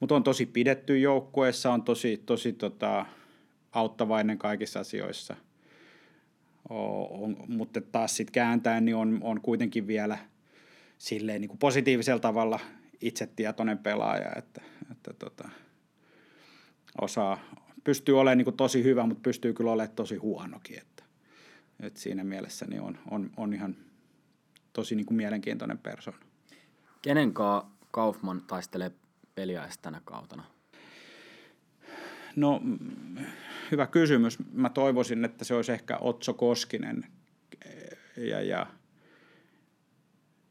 Mutta 0.00 0.14
on 0.14 0.22
tosi 0.22 0.46
pidetty 0.46 0.98
joukkueessa, 0.98 1.72
on 1.72 1.82
tosi, 1.82 2.22
tosi 2.26 2.52
tota, 2.52 3.06
auttavainen 3.72 4.38
kaikissa 4.38 4.80
asioissa– 4.80 5.36
on, 6.70 7.36
mutta 7.48 7.80
taas 7.80 8.16
sitten 8.16 8.32
kääntäen 8.32 8.84
niin 8.84 8.96
on, 8.96 9.18
on 9.22 9.40
kuitenkin 9.40 9.86
vielä 9.86 10.18
silleen 10.98 11.40
niin 11.40 11.48
kuin 11.48 11.58
positiivisella 11.58 12.20
tavalla 12.20 12.60
itsetietoinen 13.00 13.78
pelaaja, 13.78 14.32
että, 14.36 14.62
että 14.92 15.12
tota, 15.12 15.48
osaa, 17.00 17.38
pystyy 17.84 18.20
olemaan 18.20 18.38
niin 18.38 18.44
kuin 18.44 18.56
tosi 18.56 18.84
hyvä, 18.84 19.06
mutta 19.06 19.22
pystyy 19.22 19.52
kyllä 19.52 19.72
olemaan 19.72 19.96
tosi 19.96 20.16
huonokin, 20.16 20.78
että, 20.78 21.04
että 21.80 22.00
siinä 22.00 22.24
mielessä 22.24 22.66
niin 22.66 22.82
on, 22.82 22.98
on, 23.10 23.30
on 23.36 23.54
ihan 23.54 23.76
tosi 24.72 24.94
niin 24.94 25.06
kuin 25.06 25.16
mielenkiintoinen 25.16 25.78
persoona. 25.78 26.20
Kenen 27.02 27.32
Kaufman 27.90 28.42
taistelee 28.46 28.90
peliä 29.34 29.68
tänä 29.82 30.00
kautena? 30.04 30.44
No 32.36 32.62
hyvä 33.70 33.86
kysymys. 33.86 34.38
Mä 34.52 34.70
toivoisin, 34.70 35.24
että 35.24 35.44
se 35.44 35.54
olisi 35.54 35.72
ehkä 35.72 35.98
Otso 36.00 36.34
Koskinen. 36.34 37.06
Ja, 38.16 38.42
ja 38.42 38.66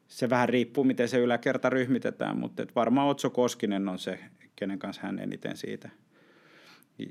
se 0.08 0.30
vähän 0.30 0.50
riippuu, 0.50 0.84
miten 0.84 1.10
se 1.10 1.18
yläkerta 1.18 1.70
ryhmitetään, 1.70 2.38
mutta 2.38 2.66
varmaan 2.76 3.08
Otso 3.08 3.30
Koskinen 3.30 3.90
on 3.90 4.00
se, 4.00 4.20
kenen 4.56 4.80
kanssa 4.80 5.02
hän 5.02 5.20
eniten 5.20 5.58
siitä 5.58 5.90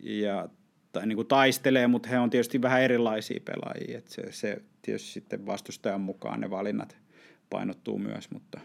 ja, 0.02 0.48
tai 0.92 1.06
niin 1.06 1.16
kuin 1.16 1.28
taistelee, 1.28 1.86
mutta 1.86 2.08
he 2.08 2.18
on 2.18 2.30
tietysti 2.30 2.62
vähän 2.62 2.82
erilaisia 2.82 3.40
pelaajia. 3.44 3.98
Et 3.98 4.08
se, 4.08 4.32
se 4.32 4.62
tietysti 4.82 5.10
sitten 5.10 5.46
vastustajan 5.46 6.00
mukaan 6.00 6.40
ne 6.40 6.50
valinnat 6.50 6.96
painottuu 7.50 7.98
myös, 7.98 8.30
mutta 8.30 8.60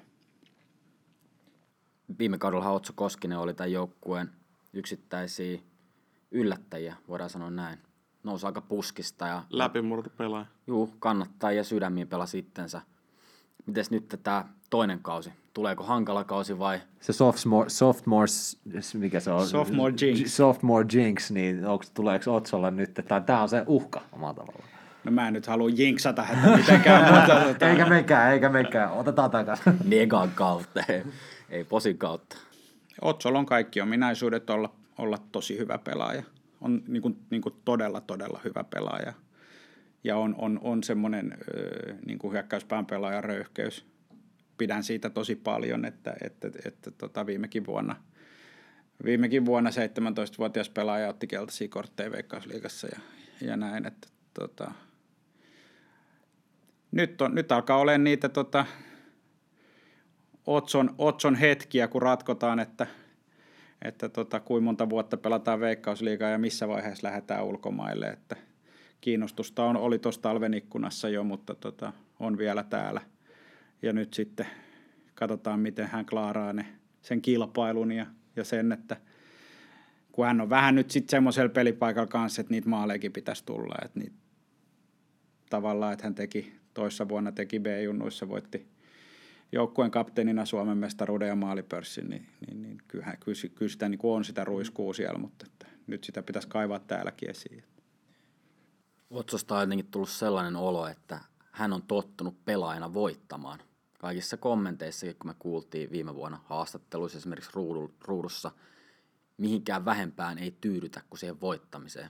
Viime 2.20 2.38
kaudella 2.38 2.72
Otso 2.72 2.94
Koskinen 2.96 3.38
oli 3.38 3.54
tämän 3.54 3.72
joukkueen 3.72 4.30
yksittäisiä 4.74 5.60
yllättäjiä, 6.32 6.96
voidaan 7.08 7.30
sanoa 7.30 7.50
näin. 7.50 7.80
Nousi 8.24 8.46
aika 8.46 8.62
puskista. 8.62 9.28
Ja, 9.28 9.44
Läpimurto 9.50 10.10
pelaa. 10.10 10.46
Juu, 10.68 10.94
kannattaa 11.00 11.52
ja 11.52 11.64
sydämiä 11.64 12.06
pelasi 12.06 12.40
itsensä. 12.40 12.82
Mites 13.66 13.92
nyt 13.92 14.20
tämä 14.24 14.46
toinen 14.70 15.00
kausi? 15.02 15.32
Tuleeko 15.54 15.84
hankala 15.84 16.24
kausi 16.24 16.60
vai? 16.60 16.80
Se 17.00 17.14
sophomore, 17.14 17.70
sophomore 17.70 18.28
mikä 18.94 19.20
se 19.20 19.32
on? 19.32 19.48
Sophomore 19.48 19.94
jinx. 20.02 20.36
Sophomore 20.36 20.86
jinx, 20.94 21.32
niin 21.32 21.66
onko, 21.66 21.86
tuleeko 21.94 22.36
Otsolla 22.36 22.72
nyt? 22.72 22.94
Tämä 23.26 23.42
on 23.42 23.50
se 23.50 23.64
uhka 23.68 24.02
omalla 24.12 24.34
tavallaan. 24.34 24.70
No 25.04 25.12
mä 25.12 25.28
en 25.28 25.34
nyt 25.34 25.48
halua 25.48 25.70
jinksata 25.70 26.26
että 26.34 26.58
mitenkään. 26.58 27.14
mutta, 27.48 27.68
eikä 27.70 27.86
mekään, 27.86 28.34
eikä 28.34 28.50
mekään. 28.50 28.92
Otetaan 28.92 29.32
takaisin. 29.32 29.74
Negan 29.86 30.32
kautta, 30.36 30.84
ei, 30.90 31.04
ei 31.50 31.64
posin 31.64 31.98
kautta. 31.98 32.38
Otsolla 33.02 33.40
on 33.40 33.46
kaikki 33.46 33.82
ominaisuudet 33.82 34.50
olla 34.50 34.72
olla 35.00 35.18
tosi 35.32 35.58
hyvä 35.58 35.78
pelaaja. 35.78 36.24
On 36.62 36.84
niin 36.88 37.02
kuin, 37.02 37.18
niin 37.30 37.41
kuin 37.41 37.56
todella, 37.66 38.02
todella 38.02 38.41
hyvä 38.43 38.64
pelaaja. 38.64 39.14
Ja 40.04 40.18
on, 40.18 40.36
on, 40.38 40.60
on 40.64 40.84
semmoinen 40.84 41.38
niin 42.06 42.20
hyökkäyspään 42.32 42.86
pelaajan 42.86 43.24
röyhkeys. 43.24 43.86
Pidän 44.58 44.84
siitä 44.84 45.10
tosi 45.10 45.36
paljon, 45.36 45.86
että, 45.86 46.16
että, 46.24 46.47
että, 46.47 46.60
että 46.66 46.91
tota 46.91 47.26
viimekin 47.26 47.66
vuonna 47.66 47.95
Viimekin 49.06 49.45
vuonna 49.45 49.70
17-vuotias 49.70 50.70
pelaaja 50.70 51.10
otti 51.10 51.28
keltaisia 51.28 51.68
kortteja 51.68 52.12
Veikkausliigassa 52.12 52.88
ja, 52.88 53.00
ja 53.41 53.58
näin, 53.58 53.86
että 53.86 54.08
tota, 54.34 54.72
nyt, 56.91 57.22
on, 57.22 57.36
nyt 57.36 57.52
alkaa 57.52 57.78
olemaan 57.78 58.04
niitä 58.04 58.30
tota, 58.30 58.66
Otson, 60.45 60.95
Otson 60.97 61.36
hetkiä, 61.36 61.88
kun 61.88 62.02
ratkotaan, 62.02 62.60
että 62.60 62.88
että 63.82 64.10
tota, 64.10 64.40
kuinka 64.40 64.66
monta 64.66 64.90
vuotta 64.90 65.18
pelataan 65.18 65.60
veikkausliigaa 65.60 66.30
ja 66.30 66.38
missä 66.38 66.68
vaiheessa 66.68 67.08
lähdetään 67.08 67.46
ulkomaille. 67.46 68.08
Että 68.08 68.36
kiinnostusta 69.02 69.64
on, 69.64 69.78
oli 69.78 70.00
tuossa 70.00 70.22
talven 70.22 70.54
ikkunassa 70.54 71.10
jo, 71.10 71.24
mutta 71.24 71.56
tota, 71.56 71.94
on 72.20 72.38
vielä 72.38 72.64
täällä. 72.64 73.02
Ja 73.82 73.94
nyt 73.94 74.14
sitten 74.14 74.48
katsotaan, 75.16 75.60
miten 75.60 75.88
hän 75.88 76.06
klaaraa 76.06 76.54
ne, 76.54 76.66
sen 77.02 77.22
kilpailun 77.22 77.92
ja, 77.92 78.06
ja 78.36 78.44
sen, 78.44 78.72
että 78.72 78.98
kun 80.12 80.26
hän 80.26 80.42
on 80.42 80.50
vähän 80.50 80.76
nyt 80.76 80.92
sitten 80.92 81.12
semmoisella 81.12 81.50
pelipaikalla 81.50 82.08
kanssa, 82.08 82.42
että 82.42 82.54
niitä 82.54 82.70
maaleekin 82.70 83.14
pitäisi 83.14 83.46
tulla. 83.46 83.76
Että 83.86 84.00
niitä, 84.00 84.16
tavallaan, 85.50 85.94
että 85.94 86.06
hän 86.06 86.16
teki 86.16 86.54
toissa 86.74 87.10
vuonna 87.10 87.32
teki 87.32 87.60
B-junnuissa, 87.60 88.30
voitti– 88.30 88.68
joukkueen 89.52 89.91
kapteenina 89.91 90.45
Suomen 90.45 90.78
mestaruuden 90.78 91.28
ja 91.28 91.36
maalipörssin, 91.36 92.10
niin, 92.10 92.28
niin, 92.47 92.62
niin 92.62 92.78
kyllähän, 92.88 93.18
kyllä, 93.20 93.50
kyllä 93.56 93.72
sitä 93.72 93.89
niin 93.89 94.00
on 94.04 94.26
sitä 94.26 94.43
ruiskuu 94.43 94.93
siellä, 94.93 95.20
mutta 95.20 95.45
että 95.47 95.68
nyt 95.88 96.04
sitä 96.04 96.24
pitäisi 96.24 96.47
kaivaa 96.47 96.80
täälläkin 96.80 97.30
esiin. 97.30 97.64
Otsosta 99.10 99.56
on 99.56 99.62
jotenkin 99.62 99.88
tullut 99.91 100.10
sellainen 100.10 100.56
olo, 100.56 100.88
että 100.88 101.20
hän 101.52 101.74
on 101.74 101.82
tottunut 101.82 102.45
pelaajana 102.45 102.93
voittamaan. 102.93 103.60
Kaikissa 104.00 104.38
kommenteissa, 104.38 105.06
kun 105.06 105.30
me 105.30 105.36
kuultiin 105.39 105.91
viime 105.91 106.16
vuonna 106.16 106.39
haastatteluissa 106.45 107.18
esimerkiksi 107.18 107.52
ruudussa, 108.08 108.52
mihinkään 109.38 109.86
vähempään 109.86 110.38
ei 110.38 110.58
tyydytä 110.62 111.02
kuin 111.10 111.20
siihen 111.20 111.41
voittamiseen. 111.41 112.10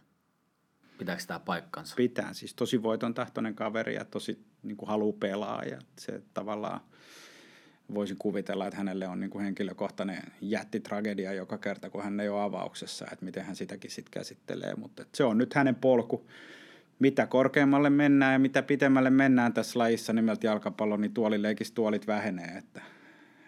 Pitääkö 0.97 1.23
tämä 1.27 1.39
paikkansa? 1.39 1.95
Pitää, 1.95 2.33
siis 2.33 2.53
tosi 2.53 2.83
voiton 2.83 3.13
tahtoinen 3.13 3.55
kaveri 3.55 3.95
ja 3.95 4.05
tosi 4.05 4.45
niin 4.63 4.77
kuin 4.77 4.89
haluaa 4.89 5.17
pelaa 5.19 5.63
ja 5.63 5.79
se 5.99 6.21
tavallaan– 6.33 6.81
voisin 7.93 8.17
kuvitella, 8.19 8.67
että 8.67 8.77
hänelle 8.77 9.07
on 9.07 9.19
niin 9.19 9.29
kuin 9.29 9.43
henkilökohtainen 9.43 10.23
jättitragedia 10.41 11.33
joka 11.33 11.57
kerta, 11.57 11.89
kun 11.89 12.03
hän 12.03 12.19
ei 12.19 12.29
ole 12.29 12.41
avauksessa, 12.41 13.05
että 13.11 13.25
miten 13.25 13.45
hän 13.45 13.55
sitäkin 13.55 13.91
sitten 13.91 14.11
käsittelee. 14.11 14.75
Mutta 14.75 15.05
se 15.15 15.23
on 15.23 15.37
nyt 15.37 15.53
hänen 15.53 15.75
polku. 15.75 16.29
Mitä 16.99 17.27
korkeammalle 17.27 17.89
mennään 17.89 18.33
ja 18.33 18.39
mitä 18.39 18.63
pitemmälle 18.63 19.09
mennään 19.09 19.53
tässä 19.53 19.79
lajissa 19.79 20.13
nimeltä 20.13 20.47
jalkapallo, 20.47 20.97
niin 20.97 21.13
tuolileikistä 21.13 21.75
tuolit 21.75 22.07
vähenee. 22.07 22.57
Että, 22.57 22.81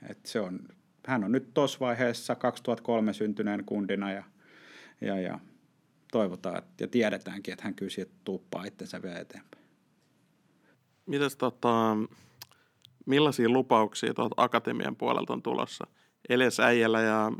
että 0.09 0.29
se 0.29 0.39
on, 0.39 0.59
hän 1.07 1.23
on 1.23 1.31
nyt 1.31 1.53
tuossa 1.53 1.79
vaiheessa 1.79 2.35
2003 2.35 3.13
syntyneen 3.13 3.63
kundina 3.65 4.11
ja, 4.11 4.23
ja, 5.01 5.19
ja 5.19 5.39
toivotaan 6.11 6.57
että, 6.57 6.83
ja 6.83 6.87
tiedetäänkin, 6.87 7.51
että 7.51 7.63
hän 7.63 7.75
kyllä 7.75 8.05
tuuppaa 8.23 8.63
itsensä 8.63 9.01
vielä 9.01 9.19
eteenpäin. 9.19 9.63
Mitäs 11.05 11.35
tota, 11.35 11.97
millaisia 13.05 13.49
lupauksia 13.49 14.13
tuolta 14.13 14.35
akatemian 14.37 14.95
puolelta 14.95 15.33
on 15.33 15.43
tulossa? 15.43 15.87
Elias 16.29 16.59
Äijälä 16.59 17.01
ja 17.01 17.31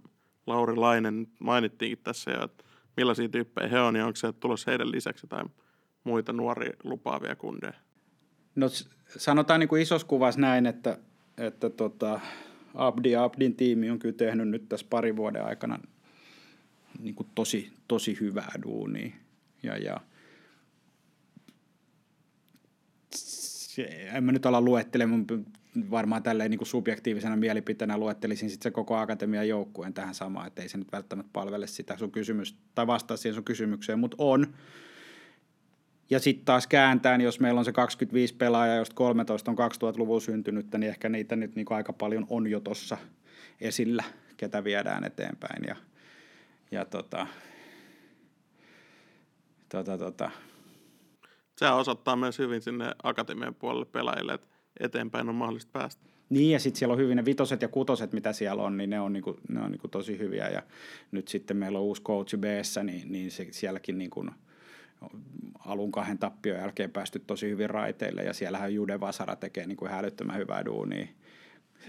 Lauri 0.47 0.75
Lainen 0.75 1.27
mainittiinkin 1.39 2.03
tässä 2.03 2.31
jo, 2.31 2.43
että 2.43 2.63
millaisia 2.97 3.29
tyyppejä 3.29 3.67
he 3.67 3.79
on 3.79 3.95
ja 3.95 4.05
onko 4.05 4.15
se 4.15 4.33
tulossa 4.33 4.71
heidän 4.71 4.91
lisäksi 4.91 5.27
tai 5.27 5.43
muita 6.03 6.33
nuoria 6.33 6.73
lupaavia 6.83 7.35
kundeja? 7.35 7.73
No 8.55 8.67
sanotaan 9.17 9.59
niin 9.59 9.67
kuin 9.67 9.81
isossa 9.81 10.07
kuvassa 10.07 10.41
näin, 10.41 10.65
että, 10.65 10.97
että 11.37 11.69
tota, 11.69 12.19
Abdi 12.75 13.11
ja 13.11 13.23
Abdin 13.23 13.55
tiimi 13.55 13.89
on 13.89 13.99
kyllä 13.99 14.15
tehnyt 14.15 14.47
nyt 14.47 14.69
tässä 14.69 14.87
parin 14.89 15.15
vuoden 15.15 15.45
aikana 15.45 15.79
niin 16.99 17.15
kuin 17.15 17.29
tosi, 17.35 17.73
tosi 17.87 18.17
hyvää 18.19 18.51
duunia. 18.63 19.11
Ja, 19.63 19.77
ja 19.77 19.99
en 24.13 24.23
mä 24.23 24.31
nyt 24.31 24.45
ala 24.45 24.61
luettelemaan, 24.61 25.25
varmaan 25.91 26.23
tälleen 26.23 26.51
niin 26.51 26.57
kuin 26.57 26.67
subjektiivisena 26.67 27.35
mielipiteenä 27.35 27.97
luettelisin 27.97 28.49
sitten 28.49 28.63
se 28.63 28.71
koko 28.71 28.95
akatemian 28.97 29.47
joukkueen 29.47 29.93
tähän 29.93 30.15
samaan, 30.15 30.47
että 30.47 30.61
ei 30.61 30.69
se 30.69 30.77
nyt 30.77 30.91
välttämättä 30.91 31.29
palvele 31.33 31.67
sitä 31.67 31.97
sun 31.97 32.11
kysymys, 32.11 32.57
tai 32.75 32.87
vastaa 32.87 33.17
siihen 33.17 33.35
sun 33.35 33.43
kysymykseen, 33.43 33.99
mutta 33.99 34.17
on. 34.19 34.53
Ja 36.09 36.19
sitten 36.19 36.45
taas 36.45 36.67
kääntään, 36.67 37.17
niin 37.17 37.25
jos 37.25 37.39
meillä 37.39 37.59
on 37.59 37.65
se 37.65 37.71
25 37.71 38.35
pelaajaa, 38.35 38.75
josta 38.75 38.95
13 38.95 39.51
on 39.51 39.57
2000-luvun 39.57 40.21
syntynyt, 40.21 40.67
niin 40.71 40.89
ehkä 40.89 41.09
niitä 41.09 41.35
nyt 41.35 41.55
niin 41.55 41.65
aika 41.69 41.93
paljon 41.93 42.25
on 42.29 42.47
jo 42.47 42.59
tuossa 42.59 42.97
esillä, 43.61 44.03
ketä 44.37 44.63
viedään 44.63 45.03
eteenpäin. 45.03 45.63
Ja, 45.67 45.75
ja 46.71 46.85
tota, 46.85 47.27
tota, 49.69 49.97
tota. 49.97 50.31
Se 51.61 51.69
osoittaa 51.69 52.15
myös 52.15 52.39
hyvin 52.39 52.61
sinne 52.61 52.91
akatemian 53.03 53.55
puolelle 53.55 53.85
pelaajille, 53.85 54.33
että 54.33 54.47
eteenpäin 54.79 55.29
on 55.29 55.35
mahdollista 55.35 55.69
päästä. 55.73 56.01
Niin, 56.29 56.51
ja 56.51 56.59
sitten 56.59 56.79
siellä 56.79 56.93
on 56.93 56.99
hyvin 56.99 57.15
ne 57.15 57.25
vitoset 57.25 57.61
ja 57.61 57.67
kutoset, 57.67 58.13
mitä 58.13 58.33
siellä 58.33 58.63
on, 58.63 58.77
niin 58.77 58.89
ne 58.89 58.99
on, 58.99 59.13
niinku, 59.13 59.39
ne 59.49 59.61
on 59.61 59.71
niinku 59.71 59.87
tosi 59.87 60.17
hyviä. 60.17 60.49
Ja 60.49 60.63
nyt 61.11 61.27
sitten 61.27 61.57
meillä 61.57 61.79
on 61.79 61.85
uusi 61.85 62.03
coach 62.03 62.37
b 62.37 62.43
niin, 62.83 63.11
niin 63.11 63.31
se, 63.31 63.47
sielläkin 63.51 63.97
niinku, 63.97 64.25
alun 65.59 65.91
kahden 65.91 66.17
tappion 66.17 66.57
jälkeen 66.57 66.91
päästy 66.91 67.19
tosi 67.19 67.49
hyvin 67.49 67.69
raiteille, 67.69 68.23
ja 68.23 68.33
siellähän 68.33 68.73
Jude 68.73 68.99
Vasara 68.99 69.35
tekee 69.35 69.67
niinku 69.67 69.87
hälyttömän 69.87 70.37
hyvää 70.37 70.65
duunia. 70.65 71.07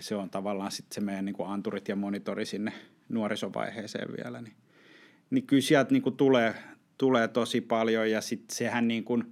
Se 0.00 0.14
on 0.14 0.30
tavallaan 0.30 0.72
sitten 0.72 0.94
se 0.94 1.00
meidän 1.00 1.24
niinku 1.24 1.44
anturit 1.44 1.88
ja 1.88 1.96
monitori 1.96 2.46
sinne 2.46 2.72
nuorisovaiheeseen 3.08 4.08
vielä. 4.16 4.42
Niin, 4.42 4.54
niin 5.30 5.46
kyllä 5.46 5.62
sieltä 5.62 5.92
niinku 5.92 6.10
tulee, 6.10 6.54
tulee 6.98 7.28
tosi 7.28 7.60
paljon, 7.60 8.10
ja 8.10 8.20
sitten 8.20 8.56
sehän 8.56 8.88
niinku 8.88 9.22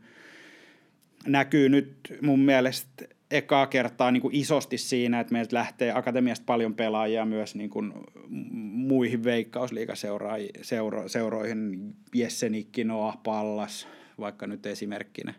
näkyy 1.27 1.69
nyt 1.69 2.19
mun 2.23 2.41
mielestä 2.41 3.05
ekaa 3.31 3.67
kertaa 3.67 4.11
niin 4.11 4.21
kuin 4.21 4.35
isosti 4.35 4.79
siinä, 4.79 5.21
että 5.21 5.33
meiltä 5.33 5.57
lähtee 5.57 5.93
akatemiasta 5.93 6.45
paljon 6.47 6.75
pelaajia 6.75 7.25
myös 7.25 7.55
niin 7.55 7.71
kuin 7.71 7.93
muihin 8.73 9.25
veikkausliigaseuroihin, 9.25 11.95
Jesse 12.15 12.49
Nikki, 12.49 12.85
Noah 12.85 13.23
Pallas, 13.23 13.89
vaikka 14.21 14.47
nyt 14.47 14.67
esimerkkinä. 14.67 15.35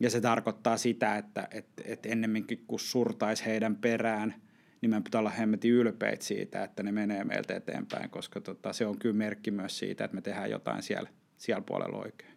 Ja 0.00 0.10
se 0.10 0.20
tarkoittaa 0.20 0.76
sitä, 0.76 1.16
että, 1.16 1.48
että, 1.50 1.82
että 1.86 2.08
ennemminkin 2.08 2.64
kun 2.66 2.80
surtaisi 2.80 3.44
heidän 3.44 3.76
perään, 3.76 4.34
niin 4.80 4.90
meidän 4.90 5.04
pitää 5.04 5.18
olla 5.18 5.30
hemmetin 5.30 5.70
ylpeitä 5.70 6.24
siitä, 6.24 6.64
että 6.64 6.82
ne 6.82 6.92
menee 6.92 7.24
meiltä 7.24 7.56
eteenpäin, 7.56 8.10
koska 8.10 8.40
tota, 8.40 8.72
se 8.72 8.86
on 8.86 8.98
kyllä 8.98 9.16
merkki 9.16 9.50
myös 9.50 9.78
siitä, 9.78 10.04
että 10.04 10.14
me 10.14 10.20
tehdään 10.20 10.50
jotain 10.50 10.82
siellä, 10.82 11.10
siellä 11.38 11.64
puolella 11.66 11.98
oikein. 11.98 12.34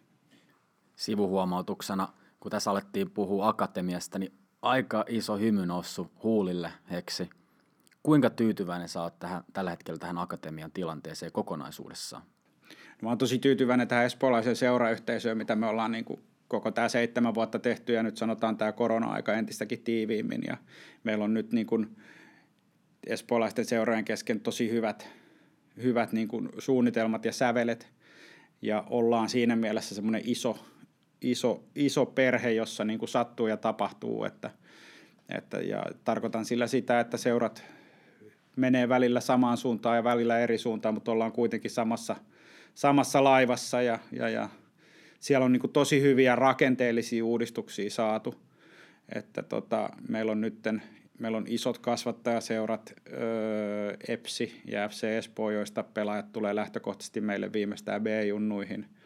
Sivuhuomautuksena, 0.96 2.08
kun 2.48 2.50
tässä 2.50 2.70
alettiin 2.70 3.10
puhua 3.10 3.48
akatemiasta, 3.48 4.18
niin 4.18 4.32
aika 4.62 5.04
iso 5.08 5.36
hymy 5.36 5.66
noussut 5.66 6.12
huulille 6.22 6.72
heksi. 6.90 7.30
Kuinka 8.02 8.30
tyytyväinen 8.30 8.88
sä 8.88 9.02
oot 9.02 9.18
tähän, 9.18 9.44
tällä 9.52 9.70
hetkellä 9.70 9.98
tähän 9.98 10.18
akatemian 10.18 10.70
tilanteeseen 10.72 11.32
kokonaisuudessaan? 11.32 12.22
No, 12.70 12.76
mä 13.02 13.08
oon 13.08 13.18
tosi 13.18 13.38
tyytyväinen 13.38 13.88
tähän 13.88 14.04
espoolaiseen 14.04 14.56
seurayhteisöön, 14.56 15.38
mitä 15.38 15.56
me 15.56 15.66
ollaan 15.66 15.92
niin 15.92 16.04
kuin 16.04 16.20
koko 16.48 16.70
tämä 16.70 16.88
seitsemän 16.88 17.34
vuotta 17.34 17.58
tehty 17.58 17.92
ja 17.92 18.02
nyt 18.02 18.16
sanotaan 18.16 18.56
tämä 18.56 18.72
korona-aika 18.72 19.34
entistäkin 19.34 19.82
tiiviimmin 19.82 20.42
ja 20.46 20.56
meillä 21.04 21.24
on 21.24 21.34
nyt 21.34 21.52
niin 21.52 21.66
kuin 21.66 21.96
espoolaisten 23.06 23.64
seurojen 23.64 24.04
kesken 24.04 24.40
tosi 24.40 24.70
hyvät, 24.70 25.08
hyvät 25.82 26.12
niin 26.12 26.28
kuin 26.28 26.48
suunnitelmat 26.58 27.24
ja 27.24 27.32
sävelet 27.32 27.88
ja 28.62 28.84
ollaan 28.90 29.28
siinä 29.28 29.56
mielessä 29.56 29.94
semmoinen 29.94 30.22
iso, 30.24 30.58
iso, 31.20 31.64
iso 31.74 32.06
perhe, 32.06 32.52
jossa 32.52 32.84
niin 32.84 32.98
kuin 32.98 33.08
sattuu 33.08 33.46
ja 33.46 33.56
tapahtuu. 33.56 34.24
Että, 34.24 34.50
että, 35.36 35.56
ja 35.56 35.82
tarkoitan 36.04 36.44
sillä 36.44 36.66
sitä, 36.66 37.00
että 37.00 37.16
seurat 37.16 37.64
menee 38.56 38.88
välillä 38.88 39.20
samaan 39.20 39.56
suuntaan 39.56 39.96
ja 39.96 40.04
välillä 40.04 40.38
eri 40.38 40.58
suuntaan, 40.58 40.94
mutta 40.94 41.12
ollaan 41.12 41.32
kuitenkin 41.32 41.70
samassa, 41.70 42.16
samassa 42.74 43.24
laivassa 43.24 43.82
ja, 43.82 43.98
ja, 44.12 44.28
ja 44.28 44.48
siellä 45.20 45.44
on 45.44 45.52
niin 45.52 45.60
kuin 45.60 45.72
tosi 45.72 46.02
hyviä 46.02 46.36
rakenteellisia 46.36 47.24
uudistuksia 47.24 47.90
saatu. 47.90 48.34
Että 49.14 49.42
tota, 49.42 49.90
meillä 50.08 50.32
on 50.32 50.40
nyt 50.40 50.58
meillä 51.18 51.38
on 51.38 51.44
isot 51.48 51.78
kasvattajaseurat, 51.78 52.94
öö, 53.12 53.96
EPSI 54.08 54.60
ja 54.64 54.88
FC 54.88 55.04
Espoo, 55.04 55.50
joista 55.50 55.82
pelaajat 55.82 56.32
tulee 56.32 56.54
lähtökohtaisesti 56.54 57.20
meille 57.20 57.52
viimeistään 57.52 58.02
B-junnuihin– 58.02 58.86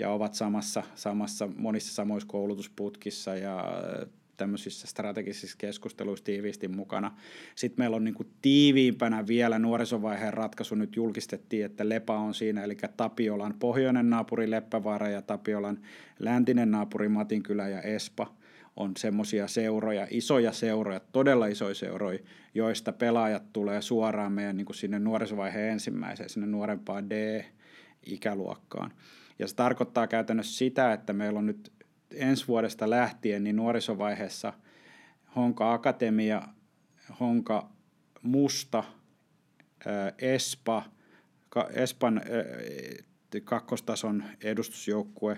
ja 0.00 0.10
ovat 0.10 0.34
samassa, 0.34 0.82
samassa 0.94 1.48
monissa 1.56 1.94
samoissa 1.94 2.28
koulutusputkissa 2.28 3.36
ja 3.36 3.58
äh, 3.58 4.08
tämmöisissä 4.36 4.86
strategisissa 4.86 5.56
keskusteluissa 5.58 6.24
tiiviisti 6.24 6.68
mukana. 6.68 7.16
Sitten 7.54 7.82
meillä 7.82 7.96
on 7.96 8.04
niin 8.04 8.14
kuin 8.14 8.28
tiiviimpänä 8.42 9.26
vielä 9.26 9.58
nuorisovaiheen 9.58 10.34
ratkaisu 10.34 10.74
nyt 10.74 10.96
julkistettiin, 10.96 11.64
että 11.64 11.88
Lepa 11.88 12.18
on 12.18 12.34
siinä, 12.34 12.64
eli 12.64 12.76
Tapiolan 12.96 13.54
pohjoinen 13.58 14.10
naapuri 14.10 14.50
Leppävaara 14.50 15.08
ja 15.08 15.22
Tapiolan 15.22 15.78
läntinen 16.18 16.70
naapuri 16.70 17.08
Matinkylä 17.08 17.68
ja 17.68 17.82
Espa 17.82 18.34
on 18.76 18.92
semmoisia 18.96 19.48
seuroja, 19.48 20.06
isoja 20.10 20.52
seuroja, 20.52 21.00
todella 21.12 21.46
isoja 21.46 21.74
seuroja, 21.74 22.18
joista 22.54 22.92
pelaajat 22.92 23.52
tulee 23.52 23.82
suoraan 23.82 24.32
meidän 24.32 24.56
niin 24.56 24.66
kuin 24.66 24.76
sinne 24.76 24.98
nuorisovaiheen 24.98 25.72
ensimmäiseen, 25.72 26.28
sinne 26.28 26.46
nuorempaan 26.46 27.10
D-ikäluokkaan. 27.10 28.90
Ja 29.40 29.48
se 29.48 29.54
tarkoittaa 29.54 30.06
käytännössä 30.06 30.58
sitä, 30.58 30.92
että 30.92 31.12
meillä 31.12 31.38
on 31.38 31.46
nyt 31.46 31.72
ensi 32.10 32.48
vuodesta 32.48 32.90
lähtien 32.90 33.44
niin 33.44 33.56
nuorisovaiheessa 33.56 34.52
Honka 35.36 35.72
Akatemia, 35.72 36.42
Honka 37.20 37.70
Musta, 38.22 38.84
Espa, 40.18 40.82
Espan 41.72 42.22
kakkostason 43.44 44.24
edustusjoukkue 44.44 45.36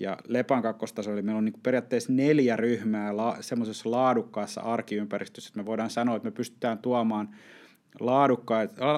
ja 0.00 0.16
Lepan 0.28 0.62
kakkostaso, 0.62 1.12
eli 1.12 1.22
meillä 1.22 1.38
on 1.38 1.44
niin 1.44 1.62
periaatteessa 1.62 2.12
neljä 2.12 2.56
ryhmää 2.56 3.16
la, 3.16 3.36
semmoisessa 3.40 3.90
laadukkaassa 3.90 4.60
arkiympäristössä, 4.60 5.48
että 5.48 5.60
me 5.60 5.66
voidaan 5.66 5.90
sanoa, 5.90 6.16
että 6.16 6.28
me 6.28 6.32
pystytään 6.32 6.78
tuomaan 6.78 7.36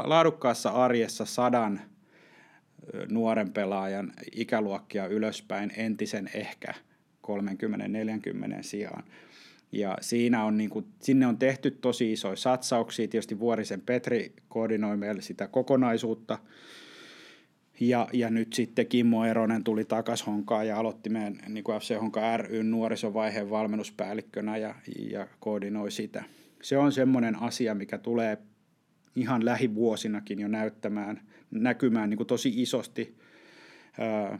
laadukkaassa 0.04 0.70
arjessa 0.70 1.24
sadan– 1.24 1.80
nuoren 3.10 3.52
pelaajan 3.52 4.12
ikäluokkia 4.32 5.06
ylöspäin 5.06 5.72
entisen 5.76 6.30
ehkä 6.34 6.74
30-40 7.26 7.28
sijaan. 8.60 9.04
Ja 9.72 9.98
siinä 10.00 10.44
on, 10.44 10.56
niin 10.56 10.70
kuin, 10.70 10.86
sinne 11.00 11.26
on 11.26 11.38
tehty 11.38 11.70
tosi 11.70 12.12
isoja 12.12 12.36
satsauksia. 12.36 13.08
Tietysti 13.08 13.38
Vuorisen 13.38 13.80
Petri 13.80 14.32
koordinoi 14.48 14.96
meille 14.96 15.22
sitä 15.22 15.48
kokonaisuutta. 15.48 16.38
Ja, 17.80 18.08
ja 18.12 18.30
nyt 18.30 18.52
sitten 18.52 18.86
Kimmo 18.86 19.24
Eronen 19.24 19.64
tuli 19.64 19.84
takas 19.84 20.26
Honkaan 20.26 20.68
ja 20.68 20.78
aloitti 20.78 21.10
meidän 21.10 21.38
niin 21.48 21.64
kuin 21.64 21.80
FC 21.80 22.00
Honka 22.00 22.36
ry 22.36 22.62
nuorisovaiheen 22.62 23.50
valmennuspäällikkönä 23.50 24.56
ja, 24.56 24.74
ja 25.10 25.28
koordinoi 25.40 25.90
sitä. 25.90 26.24
Se 26.62 26.78
on 26.78 26.92
semmoinen 26.92 27.42
asia, 27.42 27.74
mikä 27.74 27.98
tulee 27.98 28.38
ihan 29.16 29.44
lähivuosinakin 29.44 30.40
jo 30.40 30.48
näyttämään, 30.48 31.20
näkymään 31.54 32.10
niin 32.10 32.16
kuin 32.16 32.26
tosi 32.26 32.62
isosti 32.62 33.18
ää, 33.98 34.38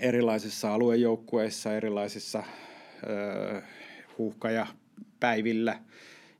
erilaisissa 0.00 0.74
aluejoukkueissa, 0.74 1.74
erilaisissa 1.74 2.38
ää, 2.38 3.62
huuhka- 4.18 4.50
ja 4.50 4.66
päivillä 5.20 5.80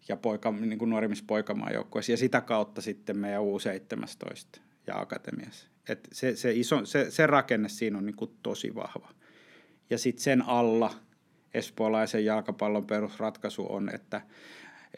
ja 0.09 0.17
poika, 0.17 0.51
niin 0.53 0.79
kuin 0.79 0.91
nuorimmissa 0.91 1.25
poikamaajoukkueissa 1.27 2.13
ja 2.13 2.17
sitä 2.17 2.41
kautta 2.41 2.81
sitten 2.81 3.19
meidän 3.19 3.43
U17 3.43 4.61
ja 4.87 4.99
akatemiassa. 4.99 5.69
Et 5.89 6.09
se, 6.13 6.37
se, 6.37 6.53
iso, 6.53 6.87
se, 6.87 7.11
se 7.11 7.27
rakenne 7.27 7.69
siinä 7.69 7.99
on 7.99 8.07
niin 8.07 8.17
kuin 8.17 8.31
tosi 8.43 8.75
vahva. 8.75 9.09
Ja 9.91 9.99
sitten 9.99 10.23
sen 10.23 10.43
alla 10.43 10.95
espoolaisen 11.55 12.25
jalkapallon 12.25 12.87
perusratkaisu 12.87 13.67
on, 13.73 13.95
että 13.95 14.21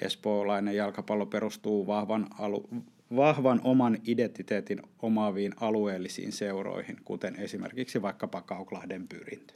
espoolainen 0.01 0.77
jalkapallo 0.77 1.27
perustuu 1.27 1.87
vahvan, 1.87 2.27
alu, 2.39 2.69
vahvan 3.17 3.61
oman 3.65 3.99
identiteetin 4.07 4.83
omaaviin 4.99 5.55
alueellisiin 5.61 6.33
seuroihin, 6.33 6.97
kuten 7.05 7.37
esimerkiksi 7.37 8.03
vaikkapa 8.03 8.43
Kauklahden 8.43 9.09
pyrintö. 9.09 9.55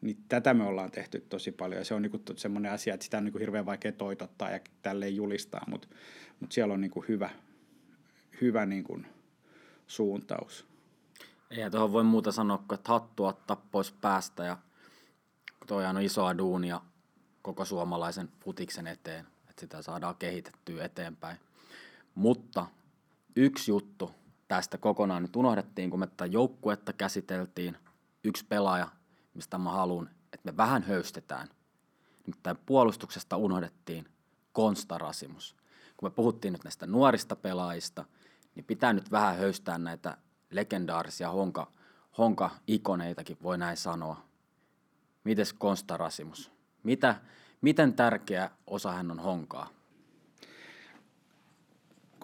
Niin 0.00 0.16
tätä 0.28 0.54
me 0.54 0.64
ollaan 0.64 0.90
tehty 0.90 1.20
tosi 1.28 1.52
paljon 1.52 1.80
ja 1.80 1.84
se 1.84 1.94
on 1.94 2.02
niinku 2.02 2.20
semmoinen 2.36 2.72
asia, 2.72 2.94
että 2.94 3.04
sitä 3.04 3.18
on 3.18 3.24
niinku 3.24 3.38
hirveän 3.38 3.66
vaikea 3.66 3.92
toitottaa 3.92 4.50
ja 4.50 4.60
tälleen 4.82 5.16
julistaa, 5.16 5.64
mutta 5.68 5.88
mut 6.40 6.52
siellä 6.52 6.74
on 6.74 6.80
niinku 6.80 7.04
hyvä, 7.08 7.30
hyvä 8.40 8.66
niinku 8.66 9.00
suuntaus. 9.86 10.66
Eihän 11.50 11.70
tuohon 11.70 11.92
voi 11.92 12.04
muuta 12.04 12.32
sanoa, 12.32 12.62
että 12.72 12.92
hattua 12.92 13.28
ottaa 13.28 13.66
pois 13.70 13.92
päästä 13.92 14.44
ja 14.44 14.58
toi 15.66 15.86
on 15.86 16.02
isoa 16.02 16.38
duunia 16.38 16.80
koko 17.42 17.64
suomalaisen 17.64 18.28
futiksen 18.40 18.86
eteen, 18.86 19.26
että 19.50 19.60
sitä 19.60 19.82
saadaan 19.82 20.16
kehitettyä 20.16 20.84
eteenpäin. 20.84 21.36
Mutta 22.14 22.66
yksi 23.36 23.70
juttu 23.70 24.14
tästä 24.48 24.78
kokonaan 24.78 25.22
nyt 25.22 25.36
unohdettiin, 25.36 25.90
kun 25.90 26.00
me 26.00 26.06
tätä 26.06 26.26
joukkuetta 26.26 26.92
käsiteltiin, 26.92 27.76
yksi 28.24 28.44
pelaaja, 28.44 28.88
mistä 29.34 29.58
mä 29.58 29.70
haluan, 29.70 30.10
että 30.32 30.52
me 30.52 30.56
vähän 30.56 30.82
höystetään. 30.82 31.48
Nimittäin 32.26 32.58
puolustuksesta 32.66 33.36
unohdettiin 33.36 34.08
Konsta 34.52 34.98
Rasimus. 34.98 35.56
Kun 35.96 36.06
me 36.06 36.10
puhuttiin 36.10 36.52
nyt 36.52 36.64
näistä 36.64 36.86
nuorista 36.86 37.36
pelaajista, 37.36 38.04
niin 38.54 38.64
pitää 38.64 38.92
nyt 38.92 39.10
vähän 39.10 39.36
höystää 39.36 39.78
näitä 39.78 40.16
legendaarisia 40.50 41.30
honka, 41.30 41.66
honka-ikoneitakin, 42.18 43.38
voi 43.42 43.58
näin 43.58 43.76
sanoa. 43.76 44.24
Mites 45.24 45.52
Konsta 45.52 45.96
Rasimus? 45.96 46.50
Mitä, 46.82 47.20
miten 47.60 47.94
tärkeä 47.94 48.50
osa 48.66 48.92
hän 48.92 49.10
on 49.10 49.20
honkaa? 49.20 49.68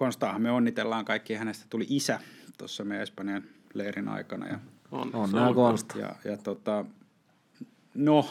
Konstaahan 0.00 0.42
me 0.42 0.50
onnitellaan 0.50 1.04
kaikki, 1.04 1.34
hänestä 1.34 1.66
tuli 1.70 1.86
isä 1.88 2.20
tuossa 2.58 2.84
meidän 2.84 3.02
Espanjan 3.02 3.42
leirin 3.74 4.08
aikana. 4.08 4.46
Ja, 4.48 4.58
On, 4.92 5.14
On 5.14 5.34
on- 5.34 5.54
Konsta. 5.54 5.98
ja, 5.98 6.14
ja 6.24 6.36
tota, 6.36 6.84
no, 7.94 8.28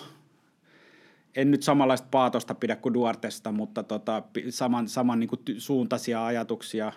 en 1.36 1.52
nyt 1.52 1.64
samanlaista 1.64 2.08
paatosta 2.12 2.56
pidä 2.56 2.76
kuin 2.76 2.94
Duartesta, 2.94 3.52
mutta 3.52 3.84
tota, 3.84 4.24
saman, 4.50 4.88
saman 4.88 5.20
niin 5.20 5.28
kuin 5.28 5.40
ty- 5.50 5.60
suuntaisia 5.60 6.26
ajatuksia 6.26 6.92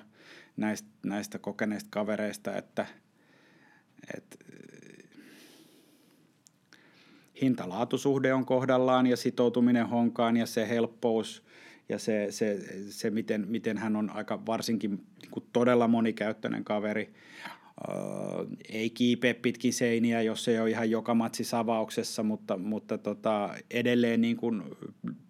näistä, 0.57 0.89
näistä 1.07 1.39
kokeneista 1.39 1.89
kavereista, 1.91 2.57
että, 2.57 2.87
että 4.16 4.37
hintalaatusuhde 7.43 8.35
on 8.35 8.47
kohdallaan 8.47 9.07
ja 9.07 9.16
sitoutuminen 9.16 9.89
honkaan 9.89 10.37
ja 10.37 10.47
se 10.47 10.68
helppous 10.68 11.43
ja 11.89 11.99
se, 11.99 12.26
se, 12.30 12.59
se 12.91 13.11
miten, 13.11 13.45
miten 13.49 13.78
hän 13.78 13.97
on 13.97 14.11
aika 14.11 14.47
varsinkin 14.47 14.91
niin 14.91 15.30
kuin 15.30 15.45
todella 15.53 15.89
monikäyttöinen 15.89 16.64
kaveri. 16.64 17.14
Öö, 17.89 17.95
ei 18.68 18.91
kiipeä 18.91 19.35
pitkin 19.35 19.72
seiniä, 19.72 20.22
jos 20.22 20.49
ei 20.49 20.61
ole 20.61 20.70
ihan 20.70 20.91
joka 20.91 21.14
matsi 21.14 21.45
savauksessa, 21.45 22.22
mutta, 22.22 22.57
mutta 22.57 22.99
tota, 22.99 23.55
edelleen 23.70 24.20
niin 24.20 24.37
kuin 24.37 24.62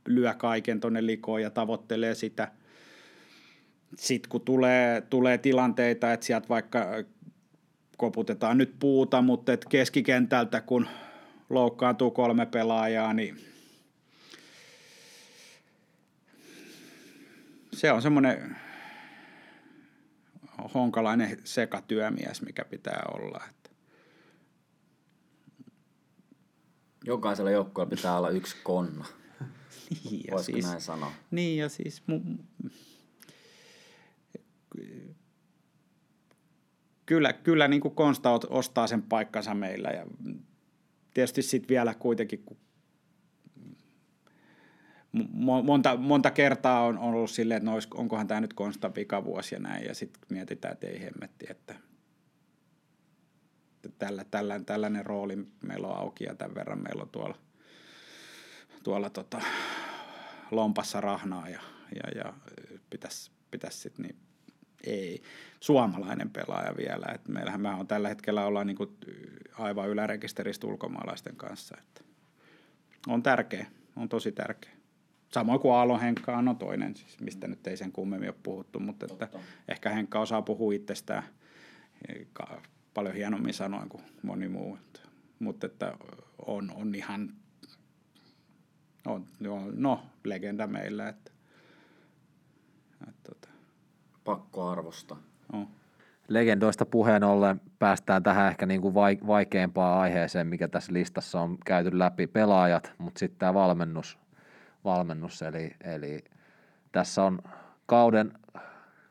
lyö 0.06 0.34
kaiken 0.34 0.80
tuonne 0.80 1.06
likoon 1.06 1.42
ja 1.42 1.50
tavoittelee 1.50 2.14
sitä. 2.14 2.52
Sitten 3.96 4.30
kun 4.30 4.40
tulee, 4.40 5.00
tulee 5.00 5.38
tilanteita, 5.38 6.12
että 6.12 6.26
sieltä 6.26 6.48
vaikka 6.48 7.04
koputetaan 7.96 8.58
nyt 8.58 8.74
puuta, 8.78 9.22
mutta 9.22 9.52
et 9.52 9.64
keskikentältä 9.64 10.60
kun 10.60 10.86
loukkaantuu 11.50 12.10
kolme 12.10 12.46
pelaajaa, 12.46 13.12
niin 13.12 13.51
se 17.74 17.92
on 17.92 18.02
semmoinen 18.02 18.56
honkalainen 20.74 21.38
sekatyömies, 21.44 22.42
mikä 22.42 22.64
pitää 22.64 23.02
olla. 23.14 23.44
Että 23.50 23.70
Jokaisella 27.04 27.50
joukkueella 27.50 27.90
pitää 27.90 28.18
olla 28.18 28.30
yksi 28.30 28.56
konna. 28.64 29.04
niin, 30.04 30.24
ja 30.26 30.32
Voisiko 30.32 30.56
siis, 30.56 30.66
näin 30.66 30.80
sanoa? 30.80 31.12
niin 31.30 31.58
ja 31.58 31.68
siis 31.68 32.02
mu- 32.10 32.68
kyllä, 37.06 37.32
kyllä 37.32 37.68
niin 37.68 37.80
kuin 37.80 37.94
Konsta 37.94 38.40
ostaa 38.50 38.86
sen 38.86 39.02
paikkansa 39.02 39.54
meillä 39.54 39.88
ja 39.88 40.06
tietysti 41.14 41.42
sitten 41.42 41.68
vielä 41.68 41.94
kuitenkin, 41.94 42.42
kun 42.46 42.56
monta, 45.62 45.96
monta 45.96 46.30
kertaa 46.30 46.84
on, 46.84 46.98
on 46.98 47.14
ollut 47.14 47.30
silleen, 47.30 47.56
että 47.56 47.70
no, 47.70 47.78
onkohan 47.94 48.28
tämä 48.28 48.40
nyt 48.40 48.52
Konstan 48.52 48.94
vikavuosi 48.94 49.54
ja 49.54 49.60
näin, 49.60 49.84
ja 49.84 49.94
sitten 49.94 50.22
mietitään, 50.30 50.72
että 50.72 50.86
ei 50.86 51.00
hemmetti, 51.00 51.46
että 51.50 51.74
tällä, 53.98 54.24
tällä, 54.30 54.60
tällainen 54.60 55.06
rooli 55.06 55.36
meillä 55.62 55.88
on 55.88 55.98
auki 55.98 56.24
ja 56.24 56.34
tämän 56.34 56.54
verran 56.54 56.82
meillä 56.82 57.02
on 57.02 57.08
tuolla, 57.08 57.38
tuolla 58.82 59.10
tota, 59.10 59.40
lompassa 60.50 61.00
rahnaa 61.00 61.48
ja, 61.48 61.60
ja, 61.94 62.22
ja 62.24 62.32
pitäisi 62.90 63.30
pitäis 63.50 63.82
sitten 63.82 64.02
niin, 64.02 64.16
ei, 64.84 65.22
suomalainen 65.60 66.30
pelaaja 66.30 66.76
vielä. 66.76 67.06
Et 67.14 67.28
meillähän 67.28 67.60
mä 67.60 67.76
on 67.76 67.86
tällä 67.86 68.08
hetkellä 68.08 68.46
ollaan 68.46 68.66
niinku 68.66 68.96
aivan 69.58 69.88
ylärekisteristä 69.88 70.66
ulkomaalaisten 70.66 71.36
kanssa. 71.36 71.76
Et 71.78 72.04
on 73.06 73.22
tärkeä, 73.22 73.66
on 73.96 74.08
tosi 74.08 74.32
tärkeä. 74.32 74.81
Samoin 75.34 75.60
kuin 75.60 75.74
Aallon 75.74 76.00
Henkka 76.00 76.36
on 76.36 76.56
toinen, 76.58 76.96
siis 76.96 77.20
mistä 77.20 77.48
nyt 77.48 77.66
ei 77.66 77.76
sen 77.76 77.92
kummemmin 77.92 78.28
ole 78.28 78.36
puhuttu, 78.42 78.80
mutta 78.80 79.06
että 79.10 79.28
ehkä 79.68 79.90
Henkka 79.90 80.20
osaa 80.20 80.42
puhua 80.42 80.72
itsestään 80.72 81.22
eh, 82.08 82.26
paljon 82.94 83.14
hienommin 83.14 83.54
sanoin 83.54 83.88
kuin 83.88 84.02
moni 84.22 84.48
muu. 84.48 84.76
Että- 84.76 85.00
Mutta 85.38 85.66
että 85.66 85.92
on, 86.46 86.70
on 86.74 86.94
ihan, 86.94 87.32
on, 89.06 89.26
joo, 89.40 89.62
no, 89.74 90.02
legenda 90.24 90.66
meillä. 90.66 91.08
Että, 91.08 91.30
että, 93.08 93.32
että, 93.32 93.48
Pakko 94.24 94.68
arvosta. 94.68 95.16
on. 95.52 95.68
Legendoista 96.28 96.86
puheen 96.86 97.24
ollen 97.24 97.60
päästään 97.78 98.22
tähän 98.22 98.48
ehkä 98.48 98.66
niin 98.66 98.80
kuin 98.80 98.94
vai- 98.94 99.18
vaikeampaan 99.26 100.00
aiheeseen, 100.00 100.46
mikä 100.46 100.68
tässä 100.68 100.92
listassa 100.92 101.40
on 101.40 101.58
käyty 101.66 101.98
läpi 101.98 102.26
pelaajat, 102.26 102.92
mutta 102.98 103.18
sitten 103.18 103.38
tämä 103.38 103.54
valmennus, 103.54 104.18
valmennus 104.84 105.42
eli, 105.42 105.76
eli 105.84 106.24
tässä 106.92 107.22
on 107.22 107.38
kauden, 107.86 108.32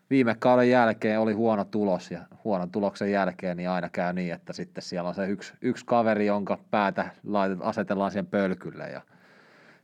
viime 0.09 0.36
kauden 0.39 0.69
jälkeen 0.69 1.19
oli 1.19 1.34
huono 1.34 1.65
tulos 1.65 2.11
ja 2.11 2.22
huonon 2.43 2.72
tuloksen 2.72 3.11
jälkeen 3.11 3.57
niin 3.57 3.69
aina 3.69 3.89
käy 3.89 4.13
niin, 4.13 4.34
että 4.34 4.53
sitten 4.53 4.82
siellä 4.82 5.09
on 5.09 5.15
se 5.15 5.28
yksi, 5.28 5.53
yksi 5.61 5.86
kaveri, 5.86 6.26
jonka 6.26 6.59
päätä 6.72 7.09
laitet, 7.24 7.59
asetellaan 7.61 8.11
siihen 8.11 8.28
pölkylle 8.28 8.89
ja 8.89 9.01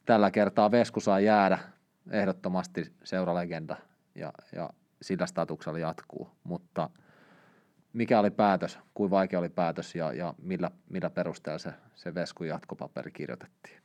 tällä 0.05 0.31
kertaa 0.31 0.71
Vesku 0.71 0.99
saa 0.99 1.19
jäädä 1.19 1.59
ehdottomasti 2.11 2.93
seuralegenda 3.03 3.75
ja, 4.15 4.33
ja 4.55 4.69
sillä 5.01 5.25
statuksella 5.25 5.79
jatkuu, 5.79 6.31
mutta 6.43 6.89
mikä 7.93 8.19
oli 8.19 8.31
päätös, 8.31 8.79
kuin 8.93 9.11
vaikea 9.11 9.39
oli 9.39 9.49
päätös 9.49 9.95
ja, 9.95 10.13
ja 10.13 10.33
millä, 10.41 10.71
millä 10.89 11.09
perusteella 11.09 11.59
se, 11.59 11.73
se 11.95 12.15
Veskun 12.15 12.47
jatkopaperi 12.47 13.11
kirjoitettiin. 13.11 13.81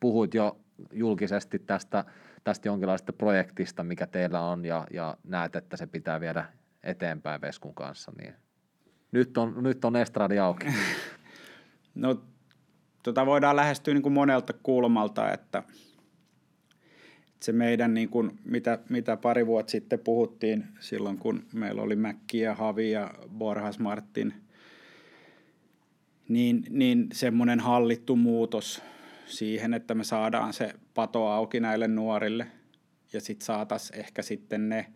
Puhuit 0.00 0.34
jo 0.34 0.63
julkisesti 0.92 1.58
tästä, 1.58 2.04
tästä 2.44 2.68
jonkinlaisesta 2.68 3.12
projektista, 3.12 3.84
mikä 3.84 4.06
teillä 4.06 4.40
on 4.40 4.64
ja, 4.64 4.86
ja 4.92 5.16
näet, 5.24 5.56
että 5.56 5.76
se 5.76 5.86
pitää 5.86 6.20
viedä 6.20 6.44
eteenpäin 6.82 7.40
Veskun 7.40 7.74
kanssa, 7.74 8.12
niin 8.18 8.34
nyt 9.12 9.38
on, 9.38 9.62
nyt 9.62 9.84
on 9.84 9.96
estradi 9.96 10.38
auki. 10.38 10.66
No, 11.94 12.22
tota 13.02 13.26
voidaan 13.26 13.56
lähestyä 13.56 13.94
niin 13.94 14.02
kuin 14.02 14.12
monelta 14.12 14.52
kulmalta, 14.62 15.32
että 15.32 15.62
se 17.40 17.52
meidän, 17.52 17.94
niin 17.94 18.08
kuin, 18.08 18.38
mitä, 18.44 18.78
mitä 18.88 19.16
pari 19.16 19.46
vuotta 19.46 19.70
sitten 19.70 19.98
puhuttiin 19.98 20.64
silloin, 20.80 21.18
kun 21.18 21.42
meillä 21.52 21.82
oli 21.82 21.96
Mäkki 21.96 22.38
ja 22.38 22.54
Havi 22.54 22.90
ja 22.90 23.10
Borhas 23.38 23.78
Martin, 23.78 24.34
niin, 26.28 26.64
niin 26.70 27.06
semmoinen 27.12 27.60
hallittu 27.60 28.16
muutos 28.16 28.82
siihen, 29.26 29.74
että 29.74 29.94
me 29.94 30.04
saadaan 30.04 30.52
se 30.52 30.74
pato 30.94 31.26
auki 31.26 31.60
näille 31.60 31.88
nuorille 31.88 32.46
ja 33.12 33.20
sitten 33.20 33.46
saataisiin 33.46 34.00
ehkä 34.00 34.22
sitten 34.22 34.68
ne 34.68 34.86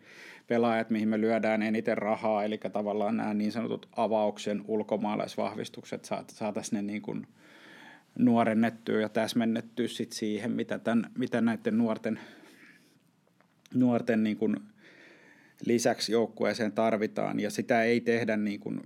pelaajat, 0.47 0.89
mihin 0.89 1.09
me 1.09 1.21
lyödään 1.21 1.61
eniten 1.61 1.97
rahaa, 1.97 2.43
eli 2.43 2.57
tavallaan 2.57 3.17
nämä 3.17 3.33
niin 3.33 3.51
sanotut 3.51 3.89
avauksen 3.95 4.61
ulkomaalaisvahvistukset, 4.67 6.05
saat- 6.05 6.29
saataisiin 6.29 6.75
ne 6.77 6.81
niin 6.81 7.01
kuin 7.01 7.27
nuorennettyä 8.19 9.01
ja 9.01 9.09
täsmennettyä 9.09 9.87
sit 9.87 10.11
siihen, 10.11 10.51
mitä, 10.51 10.79
tämän, 10.79 11.11
mitä 11.17 11.41
näiden 11.41 11.77
nuorten, 11.77 12.19
nuorten 13.73 14.23
niin 14.23 14.37
kuin 14.37 14.57
lisäksi 15.65 16.11
joukkueeseen 16.11 16.71
tarvitaan. 16.71 17.39
Ja 17.39 17.49
sitä 17.49 17.83
ei 17.83 18.01
tehdä, 18.01 18.37
niin 18.37 18.59
kuin, 18.59 18.81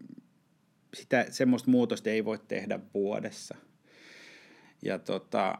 sitä, 0.94 1.26
semmoista 1.30 1.72
muutosta 1.72 2.10
ei 2.10 2.26
voi 2.26 2.39
tehdä 2.48 2.80
vuodessa. 2.94 3.56
Ja 4.84 5.00
tota, 5.00 5.60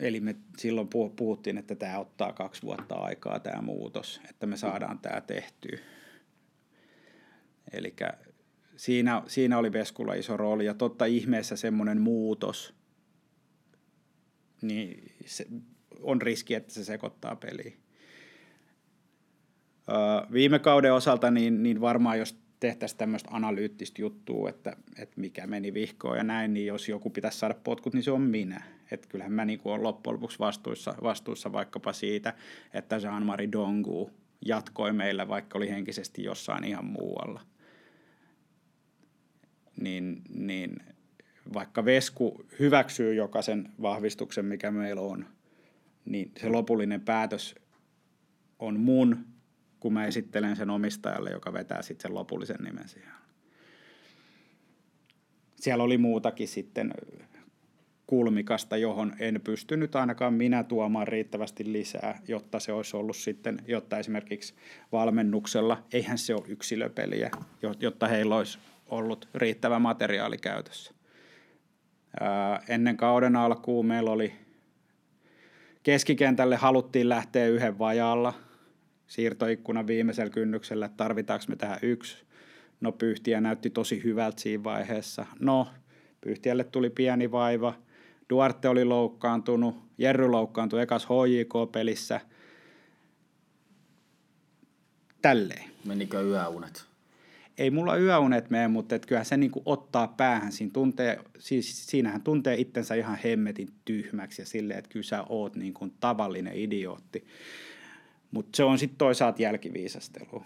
eli 0.00 0.20
me 0.20 0.36
silloin 0.58 0.86
puh- 0.88 1.12
puhuttiin, 1.16 1.58
että 1.58 1.74
tämä 1.74 1.98
ottaa 1.98 2.32
kaksi 2.32 2.62
vuotta 2.62 2.94
aikaa 2.94 3.40
tämä 3.40 3.62
muutos, 3.62 4.20
että 4.30 4.46
me 4.46 4.56
saadaan 4.56 4.98
tämä 4.98 5.20
tehtyä. 5.20 5.78
Eli 7.72 7.94
siinä, 8.76 9.22
siinä 9.26 9.58
oli 9.58 9.72
Veskulla 9.72 10.14
iso 10.14 10.36
rooli 10.36 10.64
ja 10.64 10.74
totta 10.74 11.04
ihmeessä 11.04 11.56
semmoinen 11.56 12.00
muutos, 12.00 12.74
niin 14.62 15.12
se 15.26 15.46
on 16.02 16.22
riski, 16.22 16.54
että 16.54 16.72
se 16.72 16.84
sekoittaa 16.84 17.36
peliä. 17.36 17.72
Öö, 19.88 19.96
viime 20.32 20.58
kauden 20.58 20.94
osalta 20.94 21.30
niin, 21.30 21.62
niin 21.62 21.80
varmaan 21.80 22.18
jos 22.18 22.45
tehtäisiin 22.60 22.98
tämmöistä 22.98 23.28
analyyttistä 23.32 24.02
juttua, 24.02 24.48
että, 24.48 24.76
että 24.98 25.20
mikä 25.20 25.46
meni 25.46 25.74
vihkoon 25.74 26.16
ja 26.16 26.24
näin, 26.24 26.54
niin 26.54 26.66
jos 26.66 26.88
joku 26.88 27.10
pitäisi 27.10 27.38
saada 27.38 27.54
potkut, 27.64 27.94
niin 27.94 28.02
se 28.02 28.10
on 28.10 28.22
minä. 28.22 28.62
Että 28.90 29.08
kyllähän 29.08 29.32
mä 29.32 29.44
niin 29.44 29.60
olen 29.64 29.82
loppujen 29.82 30.14
lopuksi 30.14 30.38
vastuussa, 30.38 30.94
vastuussa 31.02 31.52
vaikkapa 31.52 31.92
siitä, 31.92 32.34
että 32.74 32.96
Jean-Marie 32.96 33.52
Dongu 33.52 34.10
jatkoi 34.44 34.92
meillä, 34.92 35.28
vaikka 35.28 35.58
oli 35.58 35.70
henkisesti 35.70 36.24
jossain 36.24 36.64
ihan 36.64 36.84
muualla. 36.84 37.40
Niin, 39.80 40.22
niin 40.34 40.76
vaikka 41.54 41.84
Vesku 41.84 42.46
hyväksyy 42.58 43.14
jokaisen 43.14 43.68
vahvistuksen, 43.82 44.44
mikä 44.44 44.70
meillä 44.70 45.02
on, 45.02 45.26
niin 46.04 46.32
se 46.40 46.48
lopullinen 46.48 47.00
päätös 47.00 47.54
on 48.58 48.80
mun, 48.80 49.26
kun 49.86 49.92
mä 49.92 50.06
esittelen 50.06 50.56
sen 50.56 50.70
omistajalle, 50.70 51.30
joka 51.30 51.52
vetää 51.52 51.82
sitten 51.82 52.02
sen 52.08 52.14
lopullisen 52.14 52.56
nimen 52.64 52.88
siihen. 52.88 53.12
Siellä 55.56 55.84
oli 55.84 55.98
muutakin 55.98 56.48
sitten 56.48 56.94
kulmikasta, 58.06 58.76
johon 58.76 59.12
en 59.18 59.40
pystynyt 59.44 59.96
ainakaan 59.96 60.34
minä 60.34 60.64
tuomaan 60.64 61.08
riittävästi 61.08 61.72
lisää, 61.72 62.20
jotta 62.28 62.60
se 62.60 62.72
olisi 62.72 62.96
ollut 62.96 63.16
sitten, 63.16 63.58
jotta 63.66 63.98
esimerkiksi 63.98 64.54
valmennuksella, 64.92 65.82
eihän 65.92 66.18
se 66.18 66.34
ole 66.34 66.44
yksilöpeliä, 66.48 67.30
jotta 67.80 68.08
heillä 68.08 68.36
olisi 68.36 68.58
ollut 68.86 69.28
riittävä 69.34 69.78
materiaali 69.78 70.38
käytössä. 70.38 70.94
Ää, 72.20 72.62
ennen 72.68 72.96
kauden 72.96 73.36
alkuun 73.36 73.86
meillä 73.86 74.10
oli 74.10 74.32
keskikentälle 75.82 76.56
haluttiin 76.56 77.08
lähteä 77.08 77.46
yhden 77.46 77.78
vajaalla, 77.78 78.45
siirtoikkuna 79.06 79.86
viimeisellä 79.86 80.30
kynnyksellä, 80.30 80.86
että 80.86 80.96
tarvitaanko 80.96 81.44
me 81.48 81.56
tähän 81.56 81.78
yksi. 81.82 82.16
No 82.80 82.92
Pyhtiä 82.92 83.40
näytti 83.40 83.70
tosi 83.70 84.04
hyvältä 84.04 84.40
siinä 84.40 84.64
vaiheessa. 84.64 85.26
No, 85.40 85.68
Pyhtiälle 86.20 86.64
tuli 86.64 86.90
pieni 86.90 87.30
vaiva– 87.30 87.74
Duarte 88.30 88.68
oli 88.68 88.84
loukkaantunut, 88.84 89.76
Jerry 89.98 90.28
loukkaantui 90.28 90.82
ekas 90.82 91.06
HJK-pelissä. 91.06 92.20
Tälleen. 95.22 95.70
Menikö 95.84 96.20
yöunet? 96.20 96.84
Ei 97.58 97.70
mulla 97.70 97.96
yöunet 97.96 98.50
mene, 98.50 98.68
mutta 98.68 98.94
et 98.94 99.06
kyllähän 99.06 99.26
se 99.26 99.36
niinku 99.36 99.62
ottaa 99.64 100.08
päähän. 100.08 100.52
Siinä 100.52 100.70
tuntee, 100.72 101.18
siis 101.38 101.86
siinähän 101.86 102.22
tuntee 102.22 102.56
itsensä 102.56 102.94
ihan 102.94 103.18
hemmetin 103.24 103.68
tyhmäksi 103.84 104.42
ja 104.42 104.46
silleen, 104.46 104.78
että 104.78 104.90
kyllä 104.90 105.04
sä 105.04 105.24
oot 105.28 105.56
niinku 105.56 105.88
tavallinen 106.00 106.54
idiootti. 106.54 107.26
Mutta 108.36 108.56
se 108.56 108.64
on 108.64 108.78
sitten 108.78 108.98
toisaalta 108.98 109.42
jälkiviisastelu. 109.42 110.42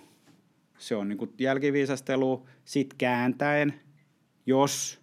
Se 0.79 0.97
on 0.97 1.09
niinku 1.09 1.33
jälkiviisastelu 1.39 2.47
sit 2.65 2.95
kääntäen, 2.95 3.75
jos 4.47 5.01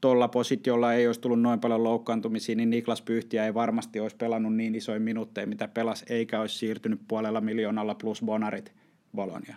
tuolla 0.00 0.28
positiolla 0.28 0.94
ei 0.94 1.06
olisi 1.06 1.20
tullut 1.20 1.40
noin 1.40 1.60
paljon 1.60 1.84
loukkaantumisia, 1.84 2.56
niin 2.56 2.70
Niklas 2.70 3.02
Pyhtiä 3.02 3.46
ei 3.46 3.54
varmasti 3.54 4.00
olisi 4.00 4.16
pelannut 4.16 4.56
niin 4.56 4.74
isoja 4.74 5.00
minuutteja, 5.00 5.46
mitä 5.46 5.68
pelas, 5.68 6.04
eikä 6.08 6.40
olisi 6.40 6.58
siirtynyt 6.58 7.00
puolella 7.08 7.40
miljoonalla 7.40 7.94
plus 7.94 8.22
bonarit 8.22 8.72
Bolonia 9.16 9.56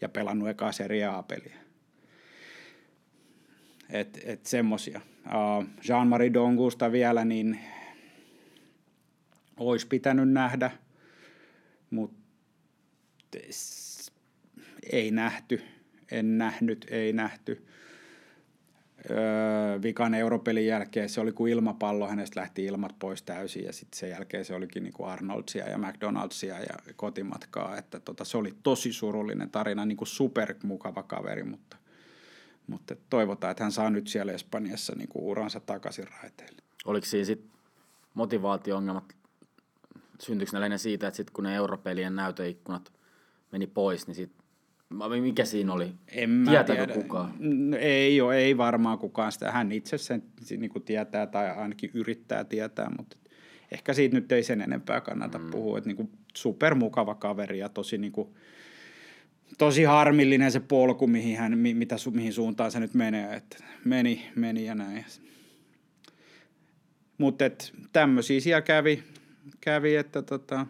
ja 0.00 0.08
pelannut 0.08 0.48
eka 0.48 0.72
Serie 0.72 1.04
A-peliä. 1.04 1.56
Et, 3.90 4.20
et 4.24 4.46
semmosia. 4.46 5.00
Uh, 5.26 5.64
Jean-Marie 5.88 6.34
Dongusta 6.34 6.92
vielä, 6.92 7.24
niin 7.24 7.58
olisi 9.56 9.86
pitänyt 9.86 10.32
nähdä, 10.32 10.70
mutta 11.90 12.24
ei 14.92 15.10
nähty, 15.10 15.62
en 16.10 16.38
nähnyt, 16.38 16.86
ei 16.90 17.12
nähty 17.12 17.66
öö, 19.10 19.82
vikan 19.82 20.14
europelin 20.14 20.66
jälkeen 20.66 21.08
se 21.08 21.20
oli 21.20 21.32
kuin 21.32 21.52
ilmapallo, 21.52 22.08
hänestä 22.08 22.40
lähti 22.40 22.64
ilmat 22.64 22.98
pois 22.98 23.22
täysin 23.22 23.64
ja 23.64 23.72
sitten 23.72 23.98
sen 23.98 24.10
jälkeen 24.10 24.44
se 24.44 24.54
olikin 24.54 24.82
niin 24.82 24.92
kuin 24.92 25.08
Arnoldsia 25.08 25.68
ja 25.68 25.78
McDonaldsia 25.78 26.60
ja 26.60 26.92
kotimatkaa, 26.96 27.76
että 27.78 28.00
tota, 28.00 28.24
se 28.24 28.38
oli 28.38 28.54
tosi 28.62 28.92
surullinen 28.92 29.50
tarina, 29.50 29.86
niin 29.86 29.96
kuin 29.96 30.08
supermukava 30.08 31.02
kaveri, 31.02 31.42
mutta, 31.42 31.76
mutta 32.66 32.96
toivotaan, 33.10 33.50
että 33.50 33.64
hän 33.64 33.72
saa 33.72 33.90
nyt 33.90 34.08
siellä 34.08 34.32
Espanjassa 34.32 34.94
niin 34.96 35.08
kuin 35.08 35.24
uransa 35.24 35.60
takaisin 35.60 36.06
raiteille. 36.22 36.62
Oliko 36.84 37.06
siinä 37.06 37.24
sitten 37.24 37.50
motivaatio-ongelmat, 38.14 39.14
syntyykö 40.20 40.68
ne 40.68 40.78
siitä, 40.78 41.06
että 41.08 41.16
sitten 41.16 41.32
kun 41.32 41.44
ne 41.44 41.54
europelien 41.54 42.16
näytöikkunat 42.16 42.92
meni 43.52 43.66
pois, 43.66 44.06
niin 44.06 44.14
sitten 44.14 44.44
mikä 45.20 45.44
siinä 45.44 45.72
oli? 45.72 45.94
En 46.08 46.30
mä 46.30 46.50
Tietääkö 46.50 46.86
tiedä. 46.86 47.02
kukaan? 47.02 47.34
Ei 47.78 48.20
ole, 48.20 48.36
ei 48.36 48.56
varmaan 48.56 48.98
kukaan 48.98 49.32
sitä. 49.32 49.52
Hän 49.52 49.72
itse 49.72 49.98
sen 49.98 50.22
niin 50.56 50.70
kuin 50.70 50.82
tietää 50.82 51.26
tai 51.26 51.50
ainakin 51.50 51.90
yrittää 51.94 52.44
tietää, 52.44 52.90
mutta 52.98 53.16
ehkä 53.72 53.92
siitä 53.92 54.16
nyt 54.16 54.32
ei 54.32 54.42
sen 54.42 54.60
enempää 54.60 55.00
kannata 55.00 55.38
mm. 55.38 55.50
puhua. 55.50 55.78
Että 55.78 55.88
niin 55.88 55.96
kuin 55.96 56.10
supermukava 56.36 57.14
kaveri 57.14 57.58
ja 57.58 57.68
tosi, 57.68 57.98
niin 57.98 58.12
kuin, 58.12 58.28
tosi 59.58 59.84
harmillinen 59.84 60.52
se 60.52 60.60
polku, 60.60 61.06
mihin, 61.06 61.38
hän, 61.38 61.58
mitä, 61.58 61.96
mihin 62.12 62.32
suuntaan 62.32 62.70
se 62.70 62.80
nyt 62.80 62.94
menee. 62.94 63.36
Että 63.36 63.64
meni, 63.84 64.30
meni 64.36 64.64
ja 64.64 64.74
näin. 64.74 65.04
Mutta 67.18 67.44
tämmöisiä 67.92 68.40
siellä 68.40 68.62
kävi, 68.62 69.02
kävi 69.60 69.96
että 69.96 70.22
tota, 70.22 70.66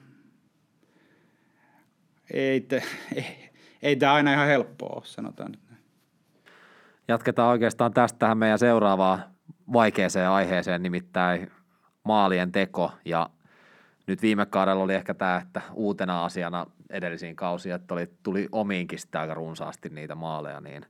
ei, 2.30 2.60
te, 2.60 2.82
ei, 3.14 3.50
ei 3.82 3.96
tämä 3.96 4.14
aina 4.14 4.32
ihan 4.32 4.46
helppoa 4.46 4.96
ole, 4.96 5.04
sanotaan 5.04 5.56
Jatketaan 7.08 7.50
oikeastaan 7.50 7.92
tästä 7.92 8.18
tähän 8.18 8.38
meidän 8.38 8.58
seuraavaan 8.58 9.24
vaikeeseen 9.72 10.28
aiheeseen, 10.28 10.82
nimittäin 10.82 11.50
maalien 12.04 12.52
teko. 12.52 12.92
Ja 13.04 13.30
nyt 14.06 14.22
viime 14.22 14.46
kaudella 14.46 14.84
oli 14.84 14.94
ehkä 14.94 15.14
tämä, 15.14 15.36
että 15.36 15.60
uutena 15.74 16.24
asiana 16.24 16.66
edellisiin 16.90 17.36
kausiin, 17.36 17.74
että 17.74 17.94
oli, 17.94 18.10
tuli 18.22 18.48
omiinkin 18.52 18.98
sitä 18.98 19.20
aika 19.20 19.34
runsaasti 19.34 19.88
niitä 19.88 20.14
maaleja, 20.14 20.60
niin 20.60 20.86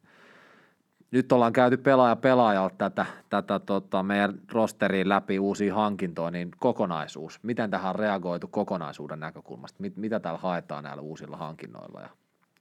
nyt 1.14 1.32
ollaan 1.32 1.52
käyty 1.52 1.76
pelaaja 1.76 2.16
pelaajalta 2.16 2.90
tätä, 2.90 3.06
tätä 3.30 3.58
tota, 3.58 4.02
meidän 4.02 4.40
rosteriin 4.52 5.08
läpi 5.08 5.38
uusia 5.38 5.74
hankintoja, 5.74 6.30
niin 6.30 6.50
kokonaisuus. 6.58 7.40
Miten 7.42 7.70
tähän 7.70 7.90
on 7.90 7.96
reagoitu 7.96 8.48
kokonaisuuden 8.48 9.20
näkökulmasta? 9.20 9.76
Mit, 9.80 9.96
mitä 9.96 10.20
täällä 10.20 10.38
haetaan 10.38 10.84
näillä 10.84 11.02
uusilla 11.02 11.36
hankinnoilla? 11.36 12.00
Ja 12.00 12.08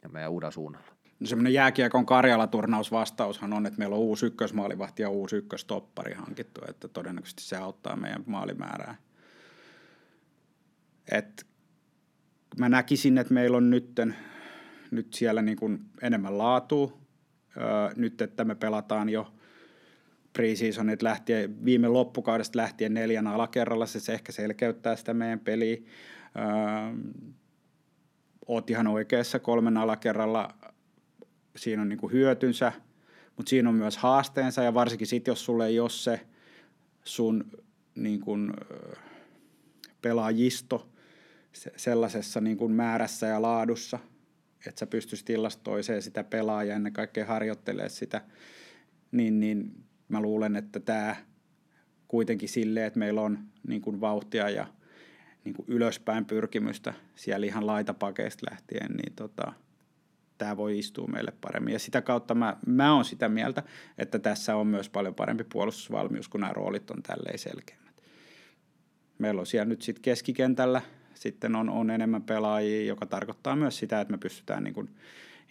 ja 0.03 0.09
meidän 0.09 0.31
uudella 0.31 0.51
suunnalla. 0.51 0.87
No 1.19 1.27
semmoinen 1.27 1.53
jääkiekon 1.53 2.05
Karjala-turnausvastaushan 2.05 3.53
on, 3.53 3.65
että 3.65 3.79
meillä 3.79 3.95
on 3.95 4.01
uusi 4.01 4.25
ykkösmaalivahti 4.25 5.01
ja 5.01 5.09
uusi 5.09 5.35
ykköstoppari 5.35 6.13
hankittu, 6.13 6.61
että 6.67 6.87
todennäköisesti 6.87 7.43
se 7.43 7.57
auttaa 7.57 7.95
meidän 7.95 8.23
maalimäärää. 8.25 8.95
Et 11.11 11.45
mä 12.57 12.69
näkisin, 12.69 13.17
että 13.17 13.33
meillä 13.33 13.57
on 13.57 13.69
nytten, 13.69 14.15
nyt 14.91 15.13
siellä 15.13 15.41
niin 15.41 15.57
kuin 15.57 15.85
enemmän 16.01 16.37
laatua. 16.37 17.02
Nyt, 17.95 18.21
että 18.21 18.43
me 18.43 18.55
pelataan 18.55 19.09
jo 19.09 19.33
preseasonit 20.33 21.01
lähtien, 21.01 21.65
viime 21.65 21.87
loppukaudesta 21.87 22.57
lähtien 22.57 22.93
neljän 22.93 23.27
alakerralla, 23.27 23.85
se 23.85 24.13
ehkä 24.13 24.31
selkeyttää 24.31 24.95
sitä 24.95 25.13
meidän 25.13 25.39
peliä. 25.39 25.77
Öö, 25.77 26.43
oot 28.47 28.69
ihan 28.69 28.87
oikeassa 28.87 29.39
kolmen 29.39 29.77
alakerralla, 29.77 30.49
siinä 31.55 31.81
on 31.81 31.89
niin 31.89 31.99
kuin 31.99 32.13
hyötynsä, 32.13 32.71
mutta 33.37 33.49
siinä 33.49 33.69
on 33.69 33.75
myös 33.75 33.97
haasteensa 33.97 34.63
ja 34.63 34.73
varsinkin 34.73 35.07
sitten, 35.07 35.31
jos 35.31 35.45
sulle 35.45 35.67
ei 35.67 35.79
ole 35.79 35.89
se 35.89 36.19
sun 37.05 37.45
niin 37.95 38.19
kuin, 38.19 38.53
pelaajisto 40.01 40.89
sellaisessa 41.75 42.41
niin 42.41 42.57
kuin 42.57 42.71
määrässä 42.71 43.27
ja 43.27 43.41
laadussa, 43.41 43.99
että 44.67 44.79
sä 44.79 44.87
pystyisit 44.87 45.29
illasta 45.29 45.63
toiseen 45.63 46.01
sitä 46.01 46.23
pelaajaa 46.23 46.75
ennen 46.75 46.93
kaikkea 46.93 47.25
harjoittelee 47.25 47.89
sitä, 47.89 48.21
niin, 49.11 49.39
niin 49.39 49.83
mä 50.07 50.21
luulen, 50.21 50.55
että 50.55 50.79
tämä 50.79 51.15
kuitenkin 52.07 52.49
silleen, 52.49 52.85
että 52.85 52.99
meillä 52.99 53.21
on 53.21 53.39
niin 53.67 53.81
kuin 53.81 54.01
vauhtia 54.01 54.49
ja– 54.49 54.67
niin 55.43 55.53
kuin 55.53 55.65
ylöspäin 55.67 56.25
pyrkimystä 56.25 56.93
siellä 57.15 57.45
ihan 57.45 57.67
laitapakeista 57.67 58.45
lähtien, 58.51 58.91
niin 58.91 59.13
tota, 59.15 59.53
tämä 60.37 60.57
voi 60.57 60.79
istua 60.79 61.07
meille 61.07 61.33
paremmin. 61.41 61.73
Ja 61.73 61.79
sitä 61.79 62.01
kautta 62.01 62.35
mä, 62.35 62.57
mä 62.65 62.93
oon 62.93 63.05
sitä 63.05 63.29
mieltä, 63.29 63.63
että 63.97 64.19
tässä 64.19 64.55
on 64.55 64.67
myös 64.67 64.89
paljon 64.89 65.15
parempi 65.15 65.43
puolustusvalmius, 65.43 66.29
kun 66.29 66.41
nämä 66.41 66.53
roolit 66.53 66.91
on 66.91 67.03
tälleen 67.03 67.39
selkeämmät. 67.39 68.03
Meillä 69.17 69.39
on 69.39 69.45
siellä 69.45 69.65
nyt 69.65 69.81
sitten 69.81 70.01
keskikentällä, 70.01 70.81
sitten 71.13 71.55
on, 71.55 71.69
on 71.69 71.89
enemmän 71.89 72.23
pelaajia, 72.23 72.85
joka 72.85 73.05
tarkoittaa 73.05 73.55
myös 73.55 73.77
sitä, 73.77 74.01
että 74.01 74.11
me 74.11 74.17
pystytään 74.17 74.63
niin 74.63 74.73
kuin 74.73 74.89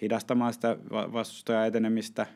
hidastamaan 0.02 0.52
sitä 0.52 0.76
vastustajan 0.90 1.66
etenemistä 1.66 2.26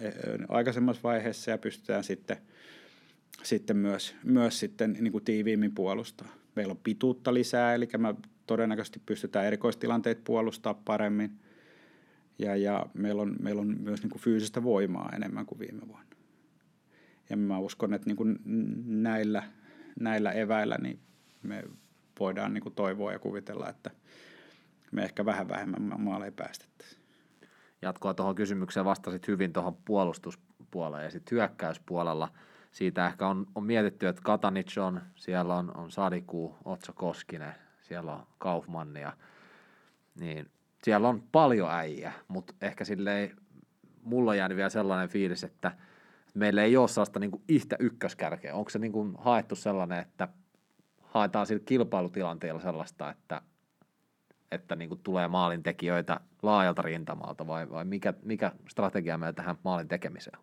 e, 0.00 0.10
aikaisemmassa 0.48 1.02
vaiheessa 1.02 1.50
ja 1.50 1.58
pystytään 1.58 2.04
sitten, 2.04 2.36
sitten 3.42 3.76
myös, 3.76 4.14
myös 4.24 4.60
sitten 4.60 4.96
niin 5.00 5.12
kuin 5.12 5.24
tiiviimmin 5.24 5.74
puolustamaan 5.74 6.44
meillä 6.54 6.72
on 6.72 6.80
pituutta 6.82 7.34
lisää, 7.34 7.74
eli 7.74 7.88
me 7.98 8.14
todennäköisesti 8.46 9.02
pystytään 9.06 9.46
erikoistilanteet 9.46 10.24
puolustaa 10.24 10.74
paremmin. 10.74 11.38
Ja, 12.38 12.56
ja 12.56 12.86
meillä, 12.94 13.22
on, 13.22 13.36
meillä 13.40 13.60
on 13.60 13.76
myös 13.80 14.02
niin 14.02 14.10
kuin 14.10 14.22
fyysistä 14.22 14.62
voimaa 14.62 15.12
enemmän 15.16 15.46
kuin 15.46 15.58
viime 15.58 15.88
vuonna. 15.88 16.16
ja 17.30 17.36
mä 17.36 17.58
uskon, 17.58 17.94
että 17.94 18.06
niin 18.06 18.16
kuin 18.16 18.38
näillä, 18.84 19.42
näillä 20.00 20.32
eväillä 20.32 20.78
niin 20.82 20.98
me 21.42 21.64
voidaan 22.20 22.54
niin 22.54 22.62
kuin 22.62 22.74
toivoa 22.74 23.12
ja 23.12 23.18
kuvitella, 23.18 23.68
että 23.68 23.90
me 24.92 25.04
ehkä 25.04 25.24
vähän 25.24 25.48
vähemmän 25.48 26.00
maaleja 26.00 26.32
päästettäisiin. 26.32 27.02
Jatkoa 27.82 28.14
tuohon 28.14 28.34
kysymykseen 28.34 28.86
vastasit 28.86 29.28
hyvin 29.28 29.52
tuohon 29.52 29.76
puolustuspuoleen 29.84 31.04
ja 31.04 31.10
sitten 31.10 31.36
hyökkäyspuolella 31.36 32.28
siitä 32.74 33.06
ehkä 33.06 33.26
on, 33.26 33.46
on 33.54 33.64
mietitty, 33.64 34.08
että 34.08 34.22
Katanic 34.24 34.78
on, 34.78 35.02
siellä 35.16 35.54
on, 35.54 35.76
on 35.76 35.90
Sadiku, 35.90 36.56
Otso 36.64 36.92
Koskinen, 36.92 37.54
siellä 37.80 38.12
on 38.12 38.26
Kaufmannia, 38.38 39.12
niin 40.20 40.50
siellä 40.84 41.08
on 41.08 41.22
paljon 41.32 41.70
äijä, 41.70 42.12
mutta 42.28 42.54
ehkä 42.60 42.84
silleen 42.84 43.36
mulla 44.02 44.30
on 44.30 44.36
jäänyt 44.36 44.56
vielä 44.56 44.70
sellainen 44.70 45.08
fiilis, 45.08 45.44
että 45.44 45.72
meillä 46.34 46.62
ei 46.62 46.76
ole 46.76 46.88
sellaista 46.88 47.20
niin 47.20 47.30
kuin 47.30 47.42
yhtä 47.48 47.76
ykköskärkeä. 47.78 48.54
Onko 48.54 48.70
se 48.70 48.78
niin 48.78 48.92
kuin 48.92 49.14
haettu 49.18 49.56
sellainen, 49.56 49.98
että 49.98 50.28
haetaan 51.14 51.46
sillä 51.46 51.62
kilpailutilanteella 51.66 52.60
sellaista, 52.60 53.10
että, 53.10 53.42
että 54.52 54.76
niin 54.76 54.88
kuin 54.88 55.00
tulee 55.02 55.28
maalintekijöitä 55.28 56.20
laajalta 56.42 56.82
rintamalta 56.82 57.46
vai, 57.46 57.70
vai 57.70 57.84
mikä, 57.84 58.14
mikä 58.22 58.52
strategia 58.68 59.18
meillä 59.18 59.32
tähän 59.32 59.56
maalin 59.64 59.88
tekemiseen? 59.88 60.38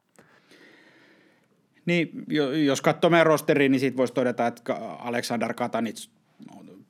Niin, 1.86 2.26
jos 2.66 2.82
katsoo 2.82 3.10
meidän 3.10 3.28
rosteriin, 3.28 3.72
niin 3.72 3.80
siitä 3.80 3.98
voisi 3.98 4.14
todeta, 4.14 4.48
että 4.48 4.74
Aleksandar 5.00 5.54
Katanits 5.54 6.12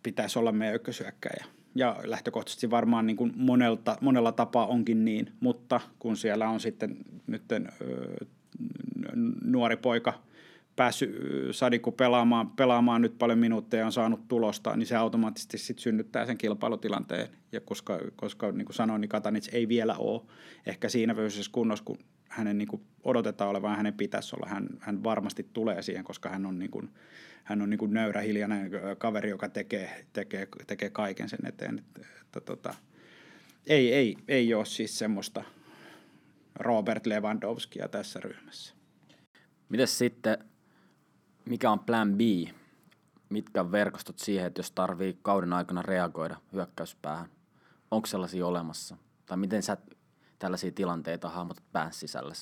pitäisi 0.03 0.39
olla 0.39 0.51
meidän 0.51 0.75
ykkösyökkäjä. 0.75 1.45
Ja 1.75 1.97
lähtökohtaisesti 2.03 2.69
varmaan 2.69 3.07
niin 3.07 3.17
kuin 3.17 3.33
monelta, 3.35 3.97
monella 4.01 4.31
tapaa 4.31 4.67
onkin 4.67 5.05
niin, 5.05 5.33
mutta 5.39 5.81
kun 5.99 6.17
siellä 6.17 6.49
on 6.49 6.59
sitten 6.59 6.97
nyt 7.27 7.43
nuori 9.43 9.77
poika 9.77 10.13
päässyt 10.75 11.15
Sadiku 11.51 11.91
pelaamaan, 11.91 12.49
pelaamaan 12.49 13.01
nyt 13.01 13.17
paljon 13.17 13.39
minuutteja 13.39 13.81
ja 13.81 13.85
on 13.85 13.91
saanut 13.91 14.27
tulosta, 14.27 14.75
niin 14.75 14.87
se 14.87 14.95
automaattisesti 14.95 15.57
sitten 15.57 15.83
synnyttää 15.83 16.25
sen 16.25 16.37
kilpailutilanteen. 16.37 17.27
Ja 17.51 17.61
koska, 17.61 17.99
koska 18.15 18.51
niin 18.51 18.65
kuin 18.65 18.75
sanoin, 18.75 19.01
niin 19.01 19.09
Katanits 19.09 19.49
ei 19.53 19.67
vielä 19.67 19.95
ole 19.95 20.21
ehkä 20.65 20.89
siinä 20.89 21.15
fyysisessä 21.15 21.51
kunnossa, 21.51 21.85
kun 21.85 21.97
hänen 22.29 22.57
niin 22.57 22.67
kuin 22.67 22.81
odotetaan 23.03 23.49
olevan, 23.49 23.77
hänen 23.77 23.93
pitäisi 23.93 24.35
olla. 24.35 24.49
Hän, 24.49 24.67
hän 24.79 25.03
varmasti 25.03 25.49
tulee 25.53 25.81
siihen, 25.81 26.03
koska 26.03 26.29
hän 26.29 26.45
on, 26.45 26.59
niin 26.59 26.71
kuin, 26.71 26.89
hän 27.43 27.61
on 27.61 27.69
niin 27.69 27.77
kuin 27.77 27.93
nöyrä, 27.93 28.21
hiljainen 28.21 28.71
kaveri, 28.97 29.29
joka 29.29 29.49
tekee, 29.49 30.05
tekee, 30.13 30.47
tekee 30.67 30.89
kaiken 30.89 31.29
sen 31.29 31.39
eteen. 31.45 31.79
Että, 31.79 32.01
että, 32.21 32.41
tota, 32.41 32.73
ei, 33.67 33.93
ei, 33.93 34.17
ei 34.27 34.53
ole 34.53 34.65
siis 34.65 34.99
semmoista 34.99 35.43
Robert 36.55 37.05
Lewandowskia 37.05 37.87
tässä 37.87 38.19
ryhmässä. 38.19 38.73
Mites 39.69 39.97
sitten, 39.97 40.37
mikä 41.45 41.71
on 41.71 41.79
plan 41.79 42.17
B? 42.17 42.19
Mitkä 43.29 43.71
verkostot 43.71 44.19
siihen, 44.19 44.47
että 44.47 44.59
jos 44.59 44.71
tarvii 44.71 45.19
kauden 45.21 45.53
aikana 45.53 45.81
reagoida 45.81 46.37
hyökkäyspäähän? 46.53 47.29
Onko 47.91 48.07
sellaisia 48.07 48.47
olemassa? 48.47 48.97
Tai 49.25 49.37
miten 49.37 49.63
sä 49.63 49.77
tällaisia 50.39 50.71
tilanteita 50.71 51.29
hahmotat 51.29 51.63
pään 51.71 51.93
sisällä? 51.93 52.33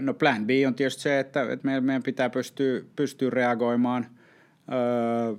No 0.00 0.14
plan 0.14 0.46
B 0.46 0.50
on 0.66 0.74
tietysti 0.74 1.02
se, 1.02 1.20
että, 1.20 1.52
että 1.52 1.68
meidän 1.80 2.02
pitää 2.02 2.30
pystyä, 2.30 2.80
pystyä 2.96 3.30
reagoimaan. 3.30 4.06
Öö, 4.72 5.36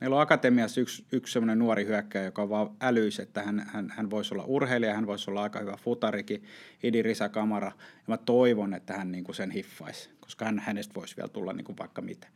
meillä 0.00 0.16
on 0.16 0.22
akatemiassa 0.22 0.80
yksi, 0.80 1.04
yksi 1.12 1.32
sellainen 1.32 1.58
nuori 1.58 1.86
hyökkäjä, 1.86 2.24
joka 2.24 2.42
on 2.42 2.48
vaan 2.48 2.70
älyis, 2.80 3.20
että 3.20 3.42
hän, 3.42 3.66
hän, 3.72 3.92
hän 3.96 4.10
voisi 4.10 4.34
olla 4.34 4.44
urheilija, 4.44 4.94
hän 4.94 5.06
voisi 5.06 5.30
olla 5.30 5.42
aika 5.42 5.58
hyvä 5.58 5.76
futarikin, 5.76 6.42
Idi 6.82 7.02
Risa 7.02 7.28
Kamara, 7.28 7.72
ja 7.76 8.04
mä 8.06 8.16
toivon, 8.16 8.74
että 8.74 8.94
hän 8.94 9.12
niin 9.12 9.24
kuin 9.24 9.36
sen 9.36 9.50
hiffaisi, 9.50 10.10
koska 10.20 10.44
hän, 10.44 10.58
hänestä 10.58 10.94
voisi 10.94 11.16
vielä 11.16 11.28
tulla 11.28 11.52
niin 11.52 11.64
kuin 11.64 11.78
vaikka 11.78 12.02
mitä. 12.02 12.26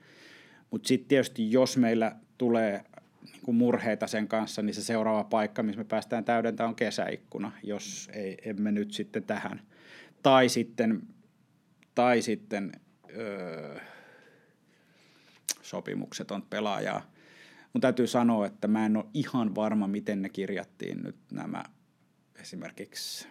Mutta 0.71 0.89
sitten 0.89 1.09
tietysti, 1.09 1.53
jos 1.53 1.77
meillä 1.77 2.17
tulee 2.39 2.85
niin 3.33 3.43
kuin 3.45 3.55
murheita 3.55 4.07
sen 4.07 4.29
kanssa, 4.29 4.63
niin 4.63 4.75
se 4.75 4.83
seuraava 4.83 5.25
paikka, 5.25 5.63
missä 5.63 5.79
me 5.79 5.85
päästään 5.85 6.25
täydentämään, 6.25 6.69
on 6.69 6.77
kesäikkuna, 6.77 7.53
jos 7.63 8.11
ei, 8.13 8.39
emme 8.45 8.73
nyt 8.73 8.93
sitten 8.93 9.23
tähän. 9.23 9.61
Tai 10.23 10.49
sitten, 10.49 11.03
tai 11.95 12.23
sitten 12.23 12.73
öö, 13.17 13.79
sopimukset 15.63 16.31
on 16.31 16.43
pelaajaa. 16.43 17.12
Mun 17.73 17.81
täytyy 17.81 18.07
sanoa, 18.07 18.47
että 18.47 18.69
mä 18.69 18.87
en 18.87 18.97
ole 18.97 19.05
ihan 19.15 19.55
varma, 19.55 19.87
miten 19.87 20.23
ne 20.23 20.29
kirjattiin 20.29 21.03
nyt 21.03 21.17
nämä 21.33 21.65
esimerkiksi 22.41 23.29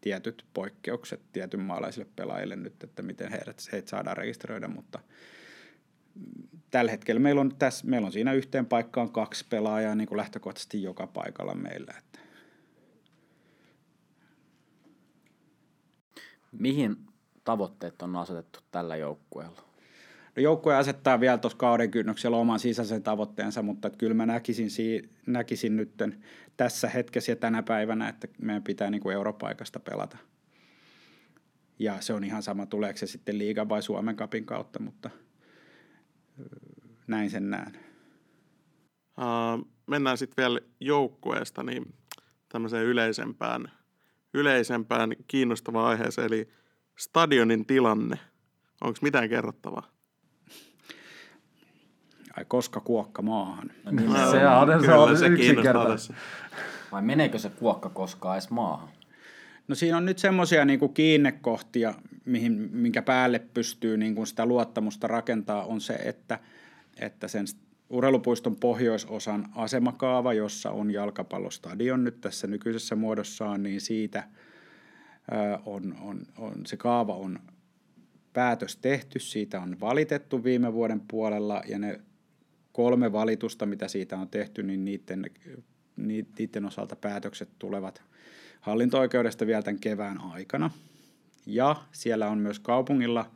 tietyt 0.00 0.44
poikkeukset 0.54 1.20
tietynmaalaisille 1.32 2.08
pelaajille 2.16 2.56
nyt, 2.56 2.84
että 2.84 3.02
miten 3.02 3.30
heidät, 3.30 3.68
heitä 3.72 3.90
saadaan 3.90 4.16
rekisteröidä, 4.16 4.68
mutta– 4.68 5.00
tällä 6.70 6.90
hetkellä 6.90 7.20
meillä 7.20 7.40
on, 7.40 7.56
tässä, 7.58 7.86
meillä 7.86 8.06
on 8.06 8.12
siinä 8.12 8.32
yhteen 8.32 8.66
paikkaan 8.66 9.12
kaksi 9.12 9.46
pelaajaa 9.48 9.94
niin 9.94 10.08
kuin 10.08 10.18
lähtökohtaisesti 10.18 10.82
joka 10.82 11.06
paikalla 11.06 11.54
meillä. 11.54 11.94
Että. 11.98 12.18
Mihin 16.52 16.96
tavoitteet 17.44 18.02
on 18.02 18.16
asetettu 18.16 18.60
tällä 18.70 18.96
joukkueella? 18.96 19.67
Joukkue 20.38 20.74
asettaa 20.74 21.20
vielä 21.20 21.38
tuossa 21.38 21.58
kauden 21.58 21.90
kynnyksellä 21.90 22.36
oman 22.36 22.60
sisäisen 22.60 23.02
tavoitteensa, 23.02 23.62
mutta 23.62 23.90
kyllä 23.90 24.14
mä 24.14 24.26
näkisin, 24.26 24.70
näkisin 25.26 25.76
nyt 25.76 25.92
tässä 26.56 26.88
hetkessä 26.88 27.32
ja 27.32 27.36
tänä 27.36 27.62
päivänä, 27.62 28.08
että 28.08 28.28
meidän 28.42 28.62
pitää 28.62 28.90
niin 28.90 29.10
europaikasta 29.10 29.80
pelata. 29.80 30.18
Ja 31.78 32.00
se 32.00 32.12
on 32.12 32.24
ihan 32.24 32.42
sama, 32.42 32.66
tuleeko 32.66 32.98
se 32.98 33.06
sitten 33.06 33.38
liiga 33.38 33.68
vai 33.68 33.82
Suomen 33.82 34.16
kapin 34.16 34.44
kautta, 34.44 34.82
mutta– 34.82 35.10
näin 37.06 37.30
sen 37.30 37.50
näen. 37.50 37.78
Uh, 39.18 39.68
mennään 39.86 40.18
sitten 40.18 40.42
vielä 40.42 40.60
joukkueesta 40.80 41.62
niin 41.62 41.94
tämmöiseen 42.48 42.84
yleisempään, 42.84 43.70
yleisempään 44.34 45.10
kiinnostavaan 45.28 45.86
aiheeseen, 45.86 46.26
eli 46.26 46.48
stadionin 46.98 47.66
tilanne. 47.66 48.18
Onko 48.80 48.98
mitään 49.02 49.28
kerrottavaa? 49.28 49.97
Koska 52.44 52.80
kuokka 52.80 53.22
maahan? 53.22 53.70
No 53.84 53.90
niin, 53.90 54.12
no, 54.12 54.30
se 54.30 54.46
on, 54.46 54.84
se 54.84 54.92
on 54.92 55.18
se 55.18 55.26
yksinkertaisesti. 55.26 56.14
Vai 56.92 57.02
meneekö 57.02 57.38
se 57.38 57.50
kuokka 57.50 57.88
koskaan 57.88 58.36
edes 58.36 58.50
maahan? 58.50 58.88
No 59.68 59.74
siinä 59.74 59.96
on 59.96 60.04
nyt 60.04 60.18
semmoisia 60.18 60.64
niin 60.64 60.94
kiinnekohtia, 60.94 61.94
mihin, 62.24 62.52
minkä 62.72 63.02
päälle 63.02 63.38
pystyy 63.38 63.96
niin 63.96 64.14
kuin 64.14 64.26
sitä 64.26 64.46
luottamusta 64.46 65.06
rakentaa, 65.06 65.64
on 65.64 65.80
se, 65.80 65.94
että, 65.94 66.38
että 67.00 67.28
sen 67.28 67.46
urheilupuiston 67.90 68.56
pohjoisosan 68.56 69.48
asemakaava, 69.54 70.32
jossa 70.32 70.70
on 70.70 70.90
jalkapallostadion 70.90 72.04
nyt 72.04 72.20
tässä 72.20 72.46
nykyisessä 72.46 72.96
muodossaan, 72.96 73.62
niin 73.62 73.80
siitä 73.80 74.24
on, 75.66 75.96
on, 76.00 76.20
on, 76.38 76.54
se 76.66 76.76
kaava 76.76 77.14
on 77.14 77.38
päätös 78.32 78.76
tehty, 78.76 79.18
siitä 79.18 79.60
on 79.60 79.80
valitettu 79.80 80.44
viime 80.44 80.72
vuoden 80.72 81.02
puolella 81.10 81.62
ja 81.68 81.78
ne 81.78 82.00
kolme 82.78 83.12
valitusta, 83.12 83.66
mitä 83.66 83.88
siitä 83.88 84.16
on 84.16 84.28
tehty, 84.28 84.62
niin 84.62 84.84
niiden, 84.84 85.24
niiden 86.38 86.64
osalta 86.64 86.96
päätökset 86.96 87.48
tulevat 87.58 88.02
hallinto-oikeudesta 88.60 89.46
vielä 89.46 89.62
tämän 89.62 89.80
kevään 89.80 90.20
aikana. 90.20 90.70
Ja 91.46 91.76
siellä 91.92 92.28
on 92.28 92.38
myös 92.38 92.60
kaupungilla 92.60 93.30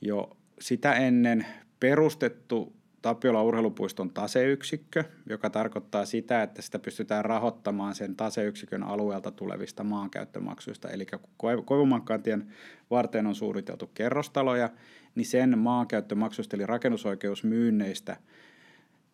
jo 0.00 0.36
sitä 0.60 0.92
ennen 0.92 1.46
perustettu 1.80 2.72
Tapiola 3.02 3.42
urheilupuiston 3.42 4.10
taseyksikkö, 4.10 5.04
joka 5.28 5.50
tarkoittaa 5.50 6.04
sitä, 6.04 6.42
että 6.42 6.62
sitä 6.62 6.78
pystytään 6.78 7.24
rahoittamaan 7.24 7.94
sen 7.94 8.16
taseyksikön 8.16 8.82
alueelta 8.82 9.30
tulevista 9.30 9.84
maankäyttömaksuista. 9.84 10.90
Eli 10.90 11.06
kun 11.06 11.64
Koivumankantien 11.64 12.46
varten 12.90 13.26
on 13.26 13.34
suunniteltu 13.34 13.86
kerrostaloja, 13.86 14.70
niin 15.14 15.26
sen 15.26 15.58
maankäyttömaksuista 15.58 16.56
eli 16.56 16.66
rakennusoikeusmyynneistä 16.66 18.16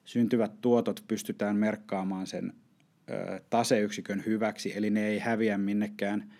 syntyvät 0.06 0.60
tuotot 0.60 1.04
pystytään 1.08 1.56
merkkaamaan 1.56 2.26
sen 2.26 2.52
taseyksikön 3.50 4.22
hyväksi, 4.26 4.72
eli 4.76 4.90
ne 4.90 5.06
ei 5.06 5.18
häviä 5.18 5.58
minnekään 5.58 6.32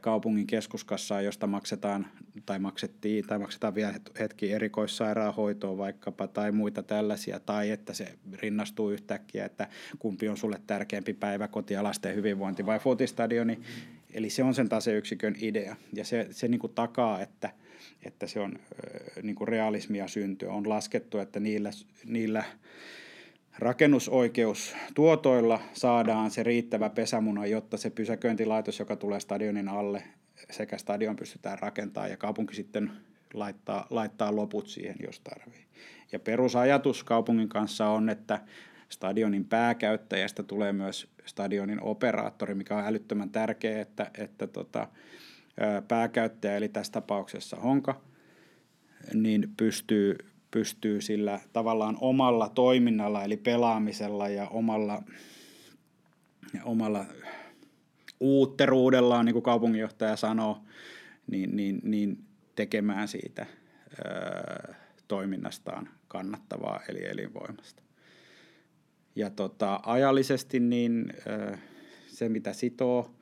kaupungin 0.00 0.46
keskuskassaan, 0.46 1.24
josta 1.24 1.46
maksetaan 1.46 2.06
tai 2.46 2.58
maksettiin 2.58 3.26
tai 3.26 3.38
maksetaan 3.38 3.74
vielä 3.74 3.94
hetki 4.18 4.52
erikoissairaanhoitoa 4.52 5.76
vaikkapa 5.76 6.26
tai 6.26 6.52
muita 6.52 6.82
tällaisia, 6.82 7.40
tai 7.40 7.70
että 7.70 7.94
se 7.94 8.14
rinnastuu 8.32 8.90
yhtäkkiä, 8.90 9.44
että 9.44 9.68
kumpi 9.98 10.28
on 10.28 10.36
sulle 10.36 10.60
tärkeämpi 10.66 11.12
päivä, 11.12 11.48
koti 11.48 11.74
ja 11.74 11.82
lasten 11.82 12.14
hyvinvointi 12.14 12.66
vai 12.66 12.78
fotistadioni. 12.78 13.60
Eli 14.14 14.30
se 14.30 14.42
on 14.42 14.54
sen 14.54 14.68
taseyksikön 14.68 15.34
idea, 15.40 15.76
ja 15.92 16.04
se, 16.04 16.26
se 16.30 16.48
niin 16.48 16.58
kuin 16.58 16.74
takaa, 16.74 17.20
että, 17.20 17.50
että 18.02 18.26
se 18.26 18.40
on 18.40 18.58
niin 19.22 19.36
kuin 19.36 19.48
realismia 19.48 20.08
syntyä. 20.08 20.52
On 20.52 20.68
laskettu, 20.68 21.18
että 21.18 21.40
niillä, 21.40 21.70
niillä 22.04 22.44
rakennusoikeus 23.58 24.74
tuotoilla 24.94 25.60
saadaan 25.72 26.30
se 26.30 26.42
riittävä 26.42 26.90
pesämuna, 26.90 27.46
jotta 27.46 27.76
se 27.76 27.90
pysäköintilaitos, 27.90 28.78
joka 28.78 28.96
tulee 28.96 29.20
stadionin 29.20 29.68
alle, 29.68 30.02
sekä 30.50 30.78
stadion 30.78 31.16
pystytään 31.16 31.58
rakentamaan 31.58 32.10
ja 32.10 32.16
kaupunki 32.16 32.54
sitten 32.54 32.90
laittaa, 33.34 33.86
laittaa 33.90 34.36
loput 34.36 34.68
siihen, 34.68 34.96
jos 35.06 35.20
tarvii. 35.20 35.66
Ja 36.12 36.18
perusajatus 36.18 37.04
kaupungin 37.04 37.48
kanssa 37.48 37.88
on, 37.88 38.08
että 38.08 38.40
stadionin 38.88 39.44
pääkäyttäjästä 39.44 40.42
tulee 40.42 40.72
myös 40.72 41.08
stadionin 41.26 41.82
operaattori, 41.82 42.54
mikä 42.54 42.76
on 42.76 42.84
älyttömän 42.84 43.30
tärkeää, 43.30 43.80
että, 43.80 44.10
että 44.18 44.46
tota, 44.46 44.88
pääkäyttäjä, 45.88 46.56
eli 46.56 46.68
tässä 46.68 46.92
tapauksessa 46.92 47.56
Honka, 47.56 48.00
niin 49.14 49.48
pystyy, 49.56 50.16
pystyy 50.50 51.00
sillä 51.00 51.40
tavallaan 51.52 51.96
omalla 52.00 52.48
toiminnalla, 52.48 53.24
eli 53.24 53.36
pelaamisella 53.36 54.28
ja 54.28 54.48
omalla, 54.48 55.02
ja 56.54 56.64
omalla 56.64 57.04
uutteruudellaan, 58.20 59.26
niin 59.26 59.32
kuin 59.32 59.42
kaupunginjohtaja 59.42 60.16
sanoo, 60.16 60.58
niin, 61.26 61.56
niin, 61.56 61.80
niin 61.82 62.24
tekemään 62.54 63.08
siitä 63.08 63.46
ö, 63.98 64.74
toiminnastaan 65.08 65.88
kannattavaa 66.08 66.80
eli 66.88 67.04
elinvoimasta. 67.04 67.82
Ja 69.16 69.30
tota, 69.30 69.80
ajallisesti 69.86 70.60
niin 70.60 71.12
ö, 71.26 71.56
se, 72.06 72.28
mitä 72.28 72.52
sitoo, 72.52 73.14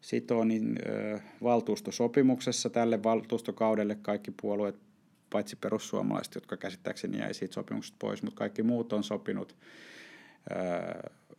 sitoo 0.00 0.44
niin 0.44 0.78
ö, 0.88 1.20
valtuustosopimuksessa 1.42 2.70
tälle 2.70 3.02
valtuustokaudelle 3.02 3.94
kaikki 3.94 4.30
puolueet, 4.42 4.76
paitsi 5.30 5.56
perussuomalaiset, 5.56 6.34
jotka 6.34 6.56
käsittääkseni 6.56 7.18
jäi 7.18 7.34
siitä 7.34 7.54
sopimuksesta 7.54 7.96
pois, 7.98 8.22
mutta 8.22 8.38
kaikki 8.38 8.62
muut 8.62 8.92
on 8.92 9.04
sopinut 9.04 9.56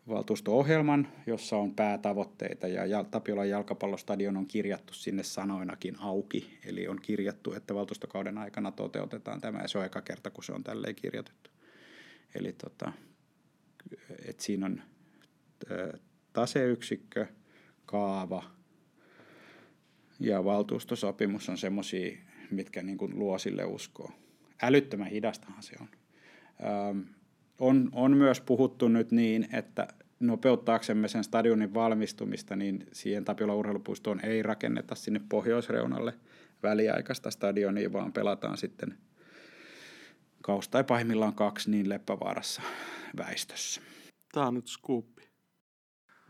valtuusto-ohjelman, 0.08 1.08
jossa 1.28 1.58
on 1.58 1.76
päätavoitteita 1.76 2.68
ja 2.68 3.04
Tapiolan 3.04 3.50
jalkapallostadion 3.50 4.38
on 4.38 4.48
kirjattu 4.48 4.94
sinne 4.94 5.24
sanoinakin 5.24 5.96
auki. 6.00 6.60
Eli 6.66 6.88
on 6.88 7.02
kirjattu, 7.02 7.54
että 7.54 7.76
valtuustokauden 7.76 8.38
aikana 8.38 8.72
toteutetaan 8.72 9.42
tämä 9.42 9.60
ja 9.62 9.68
se 9.68 9.78
on 9.78 9.86
eka 9.86 10.02
kerta, 10.02 10.30
kun 10.30 10.44
se 10.44 10.52
on 10.52 10.64
tälleen 10.64 10.96
kirjoitettu. 10.96 11.50
Eli 12.36 12.54
tota, 12.54 12.92
et 14.26 14.40
siinä 14.40 14.66
on 14.66 14.82
taseyksikkö, 16.34 17.28
kaava 17.86 18.44
ja 20.20 20.44
valtuustosopimus 20.44 21.50
on 21.50 21.58
semmoisia, 21.58 22.18
mitkä 22.52 22.84
niin 22.84 22.98
kuin 22.98 23.20
luo 23.20 23.38
sille 23.38 23.66
uskoa. 23.66 24.12
Älyttömän 24.62 25.08
hidastahan 25.08 25.64
se 25.64 25.76
on. 25.82 25.88
Öm, 26.90 27.06
on, 27.60 27.90
on 27.94 28.18
myös 28.18 28.42
puhuttu 28.42 28.88
nyt 28.88 29.12
niin, 29.12 29.48
että 29.54 29.88
nopeuttaaksemme 30.20 31.08
sen 31.08 31.24
stadionin 31.24 31.74
valmistumista, 31.74 32.56
niin 32.56 32.88
siihen 32.92 33.26
Tapiola 33.26 33.56
urheilupuistoon 33.56 34.26
ei 34.26 34.44
rakenneta 34.44 34.96
sinne 34.96 35.22
pohjoisreunalle 35.30 36.14
väliaikaista 36.64 37.32
stadionia, 37.32 37.94
vaan 37.94 38.14
pelataan 38.14 38.58
sitten 38.58 38.98
kaus 40.42 40.70
tai 40.70 40.84
pahimmillaan 40.84 41.36
kaksi 41.36 41.72
niin 41.72 41.90
Leppävaarassa 41.90 42.62
väistössä. 43.18 43.82
Tämä 44.32 44.48
on 44.48 44.54
nyt 44.54 44.68
skuuppi. 44.68 45.30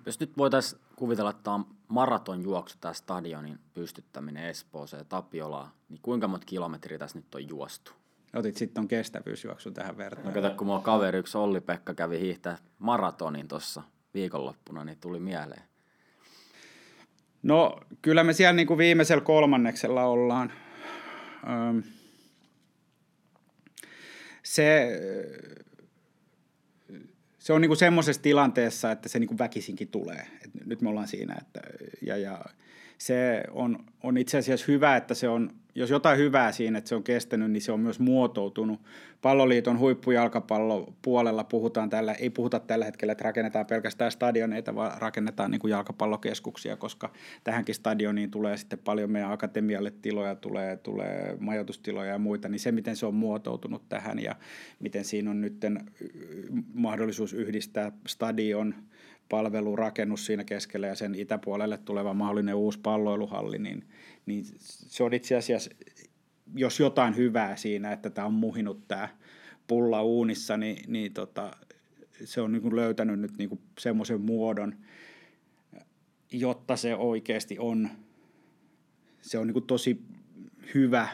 Jos 0.06 0.20
nyt 0.20 0.38
voitaisiin 0.38 0.82
kuvitella, 0.96 1.30
että 1.30 1.44
tämä 1.44 1.56
on 1.56 1.66
maratonjuoksu, 1.92 2.78
tämä 2.82 2.94
stadionin 2.94 3.60
pystyttäminen 3.74 4.46
Espooseen 4.46 5.02
ja 5.02 5.06
Tapiolaan, 5.06 5.72
niin 5.90 6.00
kuinka 6.02 6.28
monta 6.28 6.46
kilometriä 6.46 6.98
tässä 6.98 7.18
nyt 7.18 7.36
on 7.36 7.50
juostu? 7.50 7.92
Otit 8.36 8.58
sitten 8.58 8.82
on 8.82 8.88
kestävyysjuoksu 8.88 9.72
tähän 9.72 9.98
vertaan. 9.98 10.28
No 10.28 10.42
kato, 10.42 10.56
kun 10.56 10.68
mulla 10.68 10.80
kaveri 10.80 11.20
yksi 11.20 11.38
Olli-Pekka 11.38 11.94
kävi 11.94 12.20
hiihtää 12.20 12.58
maratonin 12.80 13.48
tuossa 13.48 13.84
viikonloppuna, 14.14 14.86
niin 14.86 14.98
tuli 14.98 15.20
mieleen. 15.20 15.64
No 17.44 17.80
kyllä 18.02 18.24
me 18.24 18.34
siellä 18.34 18.54
niin 18.54 18.68
kuin 18.68 18.78
viimeisellä 18.78 19.24
kolmanneksella 19.24 20.04
ollaan. 20.04 20.52
Öm, 21.50 21.84
se, 24.44 24.90
se 27.42 27.54
on 27.54 27.62
niin 27.62 27.70
kuin 27.70 27.78
semmoisessa 27.78 28.22
tilanteessa, 28.22 28.92
että 28.92 29.10
se 29.10 29.20
niin 29.20 29.28
kuin 29.28 29.38
väkisinkin 29.38 29.88
tulee. 29.88 30.28
Et 30.46 30.66
nyt 30.66 30.82
me 30.82 30.90
ollaan 30.90 31.08
siinä. 31.08 31.36
Että, 31.42 31.62
ja, 32.02 32.18
ja 32.18 32.46
se 32.98 33.44
on, 33.52 33.86
on 34.04 34.18
itse 34.18 34.38
asiassa 34.38 34.66
hyvä, 34.68 34.98
että 34.98 35.14
se 35.14 35.30
on 35.30 35.52
jos 35.76 35.90
jotain 35.90 36.18
hyvää 36.20 36.52
siinä, 36.52 36.78
että 36.78 36.90
se 36.90 36.96
on 36.96 37.04
kestänyt, 37.04 37.52
niin 37.52 37.62
se 37.62 37.72
on 37.72 37.80
myös 37.80 38.00
muotoutunut. 38.00 38.80
Palloliiton 39.22 39.80
huippujälkapallopuolella 39.80 41.44
puhutaan 41.44 41.90
tällä, 41.90 42.14
ei 42.14 42.30
puhuta 42.30 42.60
tällä 42.60 42.86
hetkellä, 42.86 43.12
että 43.12 43.24
rakennetaan 43.24 43.66
pelkästään 43.66 44.12
stadioneita, 44.12 44.76
vaan 44.76 45.02
rakennetaan 45.02 45.52
niin 45.52 45.62
kuin 45.62 45.72
jalkapallokeskuksia, 45.72 46.78
koska 46.78 47.12
tähänkin 47.44 47.76
stadioniin 47.76 48.32
tulee 48.32 48.58
sitten 48.58 48.80
paljon 48.80 49.12
meidän 49.12 49.32
akatemialle 49.32 49.94
tiloja, 50.02 50.36
tulee, 50.36 50.78
tulee 50.78 51.38
majoitustiloja 51.40 52.12
ja 52.12 52.20
muita, 52.20 52.50
niin 52.50 52.60
se, 52.60 52.72
miten 52.72 52.96
se 52.96 53.06
on 53.06 53.16
muotoutunut 53.16 53.90
tähän 53.90 54.20
ja 54.20 54.36
miten 54.80 55.06
siinä 55.06 55.30
on 55.30 55.42
nyt 55.42 55.58
mahdollisuus 56.74 57.34
yhdistää 57.34 57.92
stadion, 58.08 58.76
palvelurakennus 59.32 60.26
siinä 60.26 60.44
keskellä 60.44 60.88
ja 60.88 60.96
sen 60.96 61.16
itäpuolelle 61.16 61.78
tuleva 61.78 62.14
mahdollinen 62.14 62.56
uusi 62.56 62.80
palloiluhalli, 62.80 63.58
niin, 63.58 63.84
niin 64.26 64.46
se 64.60 65.04
on 65.04 65.14
itse 65.14 65.36
asiassa, 65.36 65.70
jos 66.56 66.80
jotain 66.80 67.16
hyvää 67.16 67.56
siinä, 67.56 67.92
että 67.92 68.10
tämä 68.10 68.28
on 68.28 68.34
muhinut 68.34 68.88
tämä 68.88 69.10
pulla 69.68 70.04
uunissa, 70.04 70.58
niin, 70.58 70.84
niin 70.88 71.14
tota, 71.14 71.52
se 72.26 72.42
on 72.42 72.52
niin 72.52 72.62
kuin 72.62 72.76
löytänyt 72.76 73.20
nyt 73.20 73.38
niin 73.38 73.50
kuin 73.50 73.62
semmoisen 73.80 74.22
muodon, 74.22 74.76
jotta 76.32 76.76
se 76.76 76.96
oikeasti 76.96 77.60
on, 77.60 77.90
se 79.22 79.38
on 79.38 79.48
niin 79.48 79.54
kuin 79.54 79.68
tosi 79.68 80.02
hyvä 80.74 81.08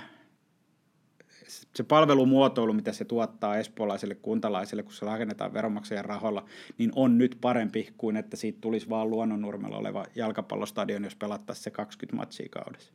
se 1.48 1.84
palvelumuotoilu, 1.84 2.74
mitä 2.74 2.94
se 2.94 3.06
tuottaa 3.06 3.58
espoolaiselle 3.58 4.16
kuntalaiselle, 4.16 4.84
kun 4.84 4.94
se 4.94 5.06
rakennetaan 5.06 5.54
veronmaksajan 5.54 6.06
rahoilla, 6.06 6.46
niin 6.78 6.92
on 6.96 7.18
nyt 7.18 7.38
parempi 7.42 7.94
kuin 7.98 8.18
että 8.18 8.38
siitä 8.38 8.58
tulisi 8.62 8.90
vaan 8.90 9.10
luonnonnurmella 9.10 9.78
oleva 9.78 10.06
jalkapallostadion, 10.16 11.04
jos 11.04 11.16
pelattaisiin 11.16 11.64
se 11.64 11.72
20 11.72 12.16
matsia 12.16 12.50
kaudessa. 12.50 12.94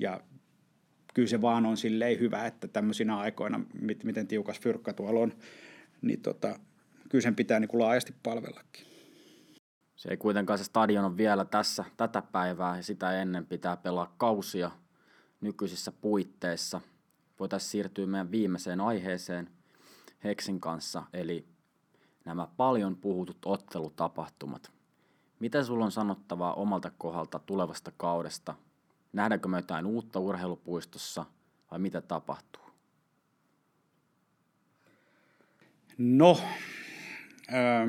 Ja 0.00 0.20
kyllä 1.14 1.28
se 1.28 1.40
vaan 1.40 1.66
on 1.66 1.76
silleen 1.76 2.20
hyvä, 2.20 2.46
että 2.46 2.68
tämmöisinä 2.68 3.18
aikoina, 3.18 3.60
miten 4.04 4.26
tiukas 4.26 4.60
fyrkka 4.60 4.92
tuolla 4.92 5.20
on, 5.20 5.32
niin 6.02 6.22
tota, 6.22 6.58
kyllä 7.08 7.22
sen 7.22 7.36
pitää 7.36 7.60
niin 7.60 7.70
laajasti 7.72 8.14
palvellakin. 8.22 8.86
Se 9.96 10.10
ei 10.10 10.16
kuitenkaan 10.16 10.58
se 10.58 10.64
stadion 10.64 11.04
on 11.04 11.16
vielä 11.16 11.44
tässä 11.44 11.84
tätä 11.96 12.22
päivää 12.22 12.76
ja 12.76 12.82
sitä 12.82 13.22
ennen 13.22 13.46
pitää 13.46 13.76
pelaa 13.76 14.14
kausia– 14.18 14.70
nykyisissä 15.42 15.92
puitteissa. 15.92 16.80
Voitaisiin 17.40 17.70
siirtyä 17.70 18.06
meidän 18.06 18.30
viimeiseen 18.30 18.80
aiheeseen 18.80 19.50
Heksin 20.24 20.60
kanssa, 20.60 21.02
eli 21.12 21.46
nämä 22.24 22.48
paljon 22.56 22.96
puhutut 22.96 23.38
ottelutapahtumat. 23.44 24.72
Mitä 25.40 25.64
sulla 25.64 25.84
on 25.84 25.92
sanottavaa 25.92 26.54
omalta 26.54 26.90
kohdalta 26.98 27.38
tulevasta 27.38 27.92
kaudesta? 27.96 28.54
Nähdäänkö 29.12 29.48
me 29.48 29.58
jotain 29.58 29.86
uutta 29.86 30.20
urheilupuistossa 30.20 31.24
vai 31.70 31.78
mitä 31.78 32.00
tapahtuu? 32.00 32.62
No, 35.98 36.40
öö, 37.54 37.86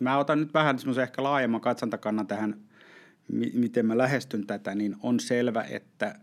mä 0.00 0.18
otan 0.18 0.40
nyt 0.40 0.54
vähän 0.54 0.78
semmoisen 0.78 1.02
ehkä 1.02 1.22
laajemman 1.22 1.60
katsantakannan 1.60 2.26
tähän 2.26 2.65
miten 3.32 3.86
mä 3.86 3.98
lähestyn 3.98 4.46
tätä, 4.46 4.74
niin 4.74 4.96
on 5.02 5.20
selvä, 5.20 5.62
että 5.62 6.18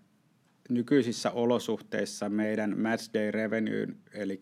nykyisissä 0.69 1.31
olosuhteissa 1.31 2.30
meidän 2.30 2.80
matchday 2.80 3.31
revenue, 3.31 3.88
eli 4.13 4.39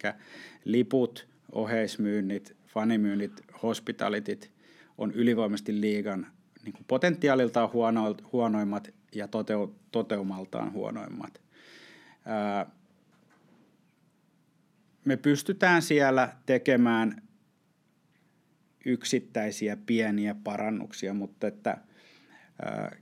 liput, 0.65 1.27
oheismyynnit, 1.51 2.55
fanimyynnit, 2.67 3.41
hospitalitit 3.63 4.51
on 4.97 5.11
ylivoimasti 5.11 5.81
liigan 5.81 6.27
niin 6.63 6.73
kuin 6.73 6.85
potentiaaliltaan 6.87 7.71
huono, 7.73 8.15
huonoimmat 8.31 8.93
ja 9.15 9.27
toteu, 9.27 9.75
toteumaltaan 9.91 10.73
huonoimmat. 10.73 11.41
Ää, 12.25 12.65
me 15.05 15.17
pystytään 15.17 15.81
siellä 15.81 16.35
tekemään 16.45 17.21
yksittäisiä 18.85 19.77
pieniä 19.85 20.35
parannuksia, 20.43 21.13
mutta 21.13 21.47
että– 21.47 21.77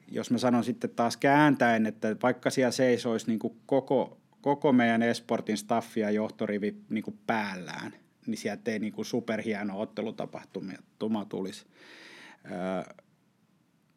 jos 0.07 0.31
mä 0.31 0.38
sanon 0.38 0.64
sitten 0.64 0.90
taas 0.90 1.18
kääntäen, 1.18 1.86
että 1.86 2.15
vaikka 2.23 2.49
siellä 2.49 2.72
seisoisi 2.72 3.27
niin 3.27 3.40
kuin 3.40 3.57
koko, 3.65 4.18
koko 4.41 4.73
meidän 4.73 5.03
esportin 5.03 5.57
staffi 5.57 5.99
ja 5.99 6.11
johtorivi 6.11 6.76
niin 6.90 7.03
kuin 7.03 7.19
päällään, 7.27 7.94
niin 8.26 8.38
sieltä 8.38 8.72
ei 8.72 8.80
niin 8.80 8.94
kuin 8.94 9.06
superhieno 9.06 9.80
ottelutapahtuma 9.81 11.26
tulisi. 11.30 11.65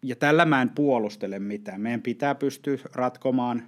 Ja 0.03 0.17
tällä 0.17 0.45
mä 0.45 0.63
en 0.63 0.71
puolustele 0.71 1.39
mitään. 1.39 1.81
Meidän 1.81 2.03
pitää 2.03 2.35
pystyä 2.35 2.79
ratkomaan 2.95 3.63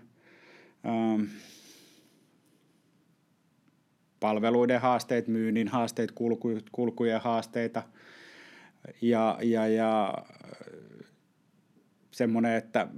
palveluiden 4.21 4.81
haasteet, 4.81 5.29
myynnin 5.29 5.69
haasteet, 5.69 6.13
kulkujen 6.73 7.21
haasteita– 7.21 7.83
Ja, 9.03 9.39
ja, 9.43 9.69
ja 9.69 10.15
semmoinen, 12.15 12.55
että 12.55 12.89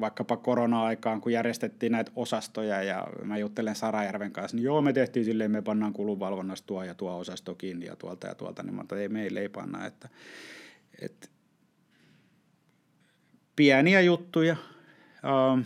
vaikkapa 0.00 0.36
korona-aikaan, 0.36 1.20
kun 1.20 1.32
järjestettiin 1.32 1.92
näitä 1.92 2.12
osastoja 2.16 2.82
ja 2.82 3.06
mä 3.24 3.38
juttelen 3.38 3.74
Sarajärven 3.74 4.32
kanssa, 4.32 4.56
niin 4.56 4.64
joo, 4.64 4.82
me 4.82 4.92
tehtiin 4.92 5.24
silleen, 5.24 5.50
me 5.50 5.62
pannaan 5.62 5.92
kulunvalvonnasta 5.92 6.66
tuo 6.66 6.84
ja 6.84 6.94
tuo 6.94 7.18
osasto 7.18 7.54
kiinni 7.54 7.86
ja 7.86 7.96
tuolta 7.96 8.26
ja 8.26 8.34
tuolta, 8.34 8.62
niin 8.62 8.74
mä 8.74 8.82
että 8.82 8.96
ei 8.96 9.08
meille 9.08 9.40
ei 9.40 9.48
panna, 9.48 9.86
että, 9.86 10.08
että 11.02 11.28
pieniä 13.56 14.00
juttuja. 14.00 14.56
Ähm, 15.24 15.60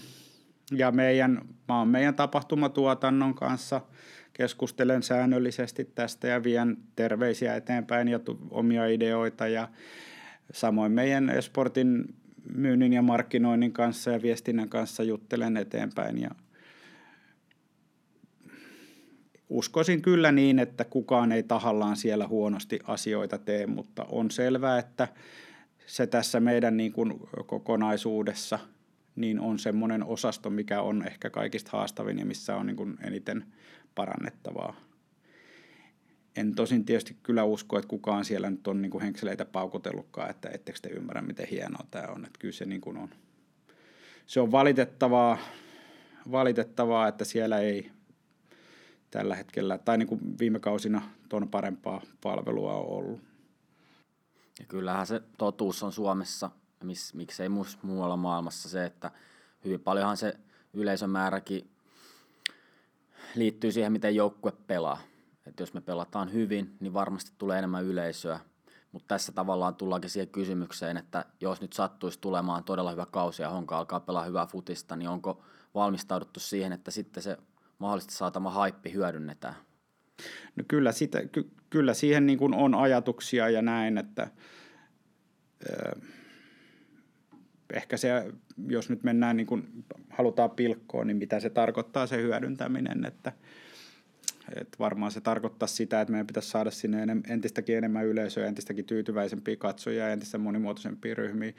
ja 0.71 0.93
meidän, 0.93 1.43
mä 1.69 1.79
oon 1.79 1.89
meidän 1.89 2.15
tapahtumatuotannon 2.15 3.35
kanssa 3.35 3.81
keskustelen 4.33 5.03
säännöllisesti 5.03 5.85
tästä 5.85 6.29
ja 6.29 6.43
vien 6.43 6.77
terveisiä 6.97 7.57
eteenpäin 7.57 8.09
ja 8.09 8.21
omia 8.51 8.87
ideoita 8.87 9.49
ja 9.49 9.69
samoin 10.53 10.93
meidän 10.93 11.31
esportin 11.31 12.22
myynnin 12.55 12.93
ja 12.93 13.03
markkinoinnin 13.03 13.73
kanssa 13.73 14.11
ja 14.11 14.23
viestinnän 14.23 14.69
kanssa 14.69 15.03
juttelen 15.03 15.57
eteenpäin 15.57 16.21
ja 16.21 16.31
uskoisin 19.49 20.03
kyllä 20.03 20.33
niin, 20.33 20.59
että 20.59 20.85
kukaan 20.85 21.33
ei 21.33 21.43
tahallaan 21.43 21.97
siellä 21.97 22.29
huonosti 22.29 22.79
asioita 22.85 23.39
tee, 23.39 23.67
mutta 23.67 24.05
on 24.05 24.31
selvää, 24.31 24.79
että 24.79 25.09
se 25.87 26.07
tässä 26.07 26.41
meidän 26.41 26.77
niin 26.77 26.93
kuin 26.93 27.15
kokonaisuudessa 27.47 28.59
niin 29.17 29.41
on 29.41 29.59
semmoinen 29.59 30.05
osasto, 30.05 30.51
mikä 30.51 30.83
on 30.83 31.07
ehkä 31.07 31.31
kaikista 31.31 31.71
haastavin 31.73 32.19
ja 32.19 32.27
missä 32.27 32.57
on 32.57 32.67
niin 32.67 32.77
kuin 32.77 32.99
eniten 33.03 33.45
parannettavaa. 33.95 34.92
En 36.37 36.55
tosin 36.55 36.85
tietysti 36.85 37.17
kyllä 37.23 37.45
usko, 37.45 37.79
että 37.79 37.89
kukaan 37.89 38.25
siellä 38.25 38.51
nyt 38.51 38.69
on 38.69 38.83
niin 38.83 38.91
kuin 38.91 39.03
henkseleitä 39.03 39.45
paukutellutkaan, 39.45 40.31
että 40.31 40.49
ettekö 40.49 40.79
te 40.83 40.89
ymmärrä, 40.89 41.23
miten 41.23 41.49
hienoa 41.49 41.87
tämä 41.91 42.09
on. 42.09 42.25
Että 42.25 42.39
kyllä 42.39 42.55
se 42.55 42.65
niin 42.65 42.81
kuin 42.81 42.97
on. 42.97 43.09
Se 44.27 44.41
on 44.41 44.53
valitettavaa, 44.53 45.39
valitettavaa, 46.31 47.09
että 47.09 47.25
siellä 47.25 47.59
ei 47.59 47.91
tällä 49.11 49.37
hetkellä, 49.37 49.79
tai 49.79 49.99
niin 49.99 50.07
kuin 50.07 50.39
viime 50.39 50.61
kausina 50.61 51.03
tuon 51.29 51.49
parempaa 51.49 52.03
palvelua 52.21 52.75
on 52.75 52.87
ollut. 52.87 53.21
Ja 54.59 54.67
kyllähän 54.67 55.07
se 55.07 55.23
totuus 55.39 55.83
on 55.83 55.93
Suomessa, 55.93 56.51
miss, 56.85 57.15
miksei 57.15 57.49
muualla 57.83 58.17
maailmassa 58.17 58.69
se, 58.69 58.85
että 58.85 59.11
hyvin 59.65 59.81
paljonhan 59.81 60.17
se 60.17 60.37
yleisömääräkin 60.73 61.71
liittyy 63.35 63.73
siihen, 63.73 63.93
miten 63.93 64.15
joukkue 64.15 64.53
pelaa. 64.67 65.12
Että 65.47 65.63
jos 65.63 65.75
me 65.75 65.81
pelataan 65.81 66.33
hyvin, 66.33 66.77
niin 66.81 66.95
varmasti 66.95 67.33
tulee 67.39 67.59
enemmän 67.59 67.85
yleisöä. 67.85 68.41
Mutta 68.93 69.09
tässä 69.09 69.33
tavallaan 69.33 69.75
tullaankin 69.75 70.11
siihen 70.11 70.29
kysymykseen, 70.29 70.97
että 70.97 71.25
jos 71.41 71.61
nyt 71.61 71.73
sattuisi 71.73 72.19
tulemaan 72.21 72.65
todella 72.65 72.91
hyvä 72.91 73.07
kausi 73.07 73.43
ja 73.43 73.51
Honka 73.51 73.79
alkaa 73.79 74.01
pelaa 74.01 74.25
hyvää 74.25 74.47
futista, 74.47 74.97
niin 74.97 75.09
onko 75.09 75.43
valmistauduttu 75.75 76.41
siihen, 76.41 76.73
että 76.73 76.91
sitten 76.91 77.23
se 77.23 77.37
mahdollisesti 77.79 78.15
saatama 78.15 78.51
haippi 78.51 78.93
hyödynnetään? 78.93 79.55
No 80.57 80.65
kyllä, 80.69 80.93
sitä, 80.93 81.27
ky, 81.27 81.51
kyllä 81.71 81.95
siihen 81.95 82.27
niin 82.27 82.39
kuin 82.39 82.55
on 82.55 82.75
ajatuksia 82.75 83.49
ja 83.49 83.63
näin, 83.63 83.99
että 83.99 84.31
ö, 85.71 86.01
ehkä 87.73 87.97
se, 87.97 88.33
jos 88.69 88.91
nyt 88.91 89.03
mennään 89.03 89.37
niin 89.37 89.47
kuin 89.47 89.85
halutaan 90.11 90.51
pilkkoon, 90.51 91.07
niin 91.07 91.17
mitä 91.17 91.41
se 91.41 91.51
tarkoittaa 91.51 92.07
se 92.07 92.23
hyödyntäminen, 92.23 93.05
että 93.05 93.33
et 94.61 94.69
varmaan 94.79 95.13
se 95.13 95.21
tarkoittaa 95.21 95.67
sitä, 95.67 96.01
että 96.01 96.13
meidän 96.13 96.27
pitäisi 96.27 96.51
saada 96.51 96.71
sinne 96.71 97.07
entistäkin 97.29 97.77
enemmän 97.77 98.07
yleisöä, 98.07 98.47
entistäkin 98.47 98.85
tyytyväisempiä 98.85 99.57
katsojia, 99.57 100.11
entistä 100.11 100.39
monimuotoisempia 100.39 101.15
ryhmiä. 101.15 101.53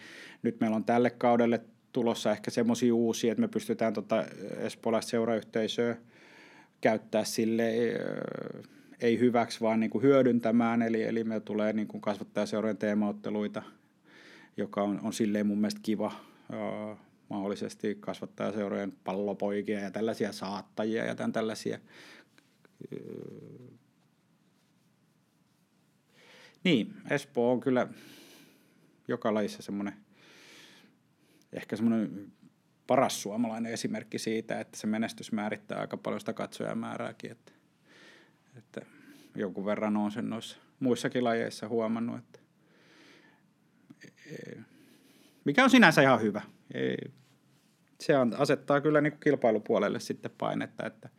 Nyt 0.43 0.60
meillä 0.60 0.76
on 0.76 0.85
tälle 0.85 1.10
kaudelle 1.10 1.61
tulossa 1.91 2.31
ehkä 2.31 2.51
semmoisia 2.51 2.95
uusia, 2.95 3.31
että 3.31 3.41
me 3.41 3.47
pystytään 3.47 3.93
tota 3.93 4.26
espoolaista 4.57 5.10
seurayhteisöä 5.10 5.97
käyttää 6.81 7.23
sille 7.23 7.73
ei 9.01 9.19
hyväksi, 9.19 9.61
vaan 9.61 9.80
niin 9.80 9.89
kuin 9.89 10.01
hyödyntämään. 10.01 10.81
Eli, 10.81 11.03
eli 11.03 11.23
me 11.23 11.39
tulee 11.39 11.73
niin 11.73 11.88
kuin 11.88 12.01
kasvattajaseurojen 12.01 12.77
teemaotteluita, 12.77 13.64
joka 14.57 14.81
on, 14.81 14.99
on 15.03 15.14
silleen 15.14 15.47
mun 15.47 15.57
mielestä 15.57 15.80
kiva 15.84 16.11
uh, 16.49 16.97
mahdollisesti 17.30 17.97
kasvattajaseurojen 17.99 18.93
pallopoikia 19.03 19.80
ja 19.80 19.91
tällaisia 19.91 20.31
saattajia 20.31 21.05
ja 21.05 21.15
tämän 21.15 21.34
tällaisia. 21.34 21.80
Niin, 26.64 26.93
Espoo 27.10 27.51
on 27.51 27.60
kyllä 27.60 27.88
joka 29.07 29.34
lajissa 29.34 29.61
semmoinen, 29.61 29.93
ehkä 31.53 31.76
semmoinen 31.76 32.31
paras 32.88 33.22
suomalainen 33.22 33.73
esimerkki 33.73 34.19
siitä, 34.19 34.60
että 34.60 34.77
se 34.77 34.88
menestys 34.88 35.31
määrittää 35.31 35.80
aika 35.80 35.97
paljon 35.97 36.19
sitä 36.19 36.34
katsojamäärääkin, 36.34 37.31
että, 37.31 37.51
että 38.57 38.81
jonkun 39.35 39.65
verran 39.65 39.97
on 39.97 40.11
sen 40.11 40.30
noissa 40.30 40.57
muissakin 40.80 41.23
lajeissa 41.23 41.68
huomannut, 41.68 42.18
että 42.18 42.39
mikä 45.45 45.64
on 45.64 45.69
sinänsä 45.69 46.01
ihan 46.01 46.22
hyvä. 46.22 46.41
Se 47.99 48.18
on, 48.18 48.34
asettaa 48.38 48.81
kyllä 48.81 49.01
niin 49.01 49.11
kuin 49.11 49.19
kilpailupuolelle 49.19 49.99
sitten 49.99 50.31
painetta, 50.38 50.85
että, 50.85 51.10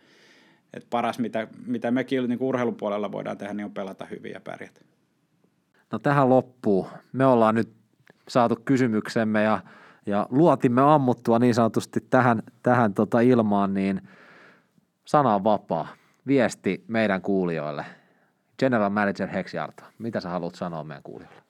että 0.76 0.86
paras, 0.90 1.18
mitä, 1.18 1.48
mitä 1.66 1.90
mekin 1.90 2.28
niin 2.28 2.38
urheilupuolella 2.42 3.12
voidaan 3.12 3.38
tehdä, 3.38 3.54
niin 3.54 3.64
on 3.64 3.74
pelata 3.74 4.04
hyvin 4.04 4.32
ja 4.32 4.40
pärjätä. 4.40 4.80
No 5.92 5.98
tähän 5.98 6.28
loppuu. 6.28 6.88
Me 7.12 7.26
ollaan 7.26 7.54
nyt 7.54 7.72
saatu 8.28 8.56
kysymyksemme 8.64 9.42
ja 9.42 9.60
ja 10.06 10.26
luotimme 10.30 10.82
ammuttua 10.94 11.38
niin 11.38 11.54
sanotusti 11.54 12.00
tähän, 12.10 12.42
tähän 12.62 12.94
tota 12.94 13.20
ilmaan, 13.20 13.74
niin 13.74 14.08
sana 15.04 15.34
on 15.34 15.44
vapaa. 15.44 15.88
Viesti 16.26 16.84
meidän 16.88 17.22
kuulijoille. 17.22 17.84
General 18.58 18.90
Manager 18.90 19.28
Hexiarto, 19.28 19.84
mitä 19.98 20.20
sä 20.20 20.28
haluat 20.28 20.54
sanoa 20.54 20.84
meidän 20.84 21.02
kuulijoille? 21.02 21.42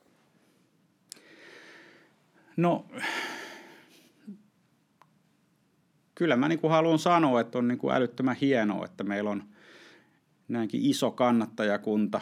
No, 2.57 2.87
kyllä 6.15 6.37
mä 6.37 6.49
niin 6.49 6.59
kuin 6.59 6.71
haluan 6.71 6.99
sanoa, 6.99 7.41
että 7.41 7.59
on 7.59 7.69
niin 7.69 7.79
kuin 7.79 7.95
älyttömän 7.95 8.37
hienoa, 8.37 8.85
että 8.85 9.05
meillä 9.05 9.31
on 9.31 9.43
näinkin 10.49 10.81
iso 10.83 11.11
kannattajakunta 11.11 12.21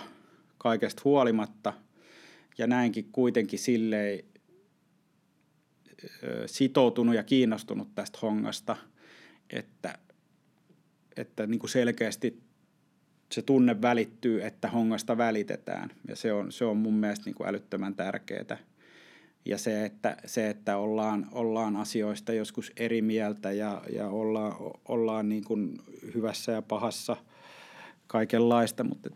kaikesta 0.59 1.03
huolimatta 1.05 1.73
ja 2.59 2.67
näinkin 2.67 3.09
kuitenkin 3.13 3.59
silleen 3.59 4.25
sitoutunut 6.47 7.15
ja 7.15 7.23
kiinnostunut 7.23 7.95
tästä 7.95 8.19
hongasta, 8.23 8.77
että, 9.51 9.99
että 11.17 11.47
niin 11.47 11.59
kuin 11.59 11.71
selkeästi 11.71 12.43
se 13.33 13.43
tunne 13.43 13.83
välittyy, 13.83 14.43
että 14.43 14.69
hongasta 14.69 15.19
välitetään. 15.19 15.91
Ja 16.09 16.17
se 16.17 16.33
on, 16.33 16.53
se 16.53 16.65
on 16.65 16.77
mun 16.77 16.95
mielestä 16.95 17.25
niin 17.25 17.35
kuin 17.35 17.49
älyttömän 17.49 17.95
tärkeää. 17.95 18.59
Ja 19.45 19.59
se, 19.59 19.85
että, 19.85 20.17
se, 20.25 20.49
että 20.49 20.77
ollaan, 20.77 21.27
ollaan 21.33 21.77
asioista 21.77 22.33
joskus 22.33 22.73
eri 22.77 23.03
mieltä 23.03 23.53
ja, 23.53 23.83
ja 23.95 24.09
ollaan, 24.09 24.55
ollaan 24.89 25.29
niin 25.29 25.45
kuin 25.45 25.79
hyvässä 26.15 26.53
ja 26.53 26.63
pahassa 26.63 27.17
kaikenlaista, 28.07 28.85
mutta 28.85 29.11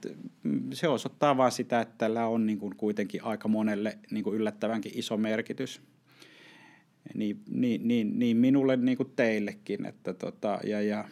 se 0.73 0.89
osoittaa 0.89 1.37
vain 1.37 1.53
sitä, 1.53 1.81
että 1.81 1.95
tällä 1.99 2.27
on 2.27 2.47
niin 2.47 2.59
kuin 2.59 2.77
kuitenkin 2.77 3.25
aika 3.25 3.49
monelle 3.49 3.99
niin 4.11 4.25
kuin 4.25 4.37
yllättävänkin 4.37 4.93
iso 4.95 5.17
merkitys– 5.17 5.81
niin, 7.15 7.43
niin, 7.51 7.89
niin, 7.89 8.19
niin 8.19 8.37
minulle 8.37 8.77
niin 8.77 8.97
kuin 8.97 9.13
teillekin. 9.17 9.87
Että 9.87 10.15
tota, 10.15 10.59
ja, 10.65 10.83
ja 10.83 11.05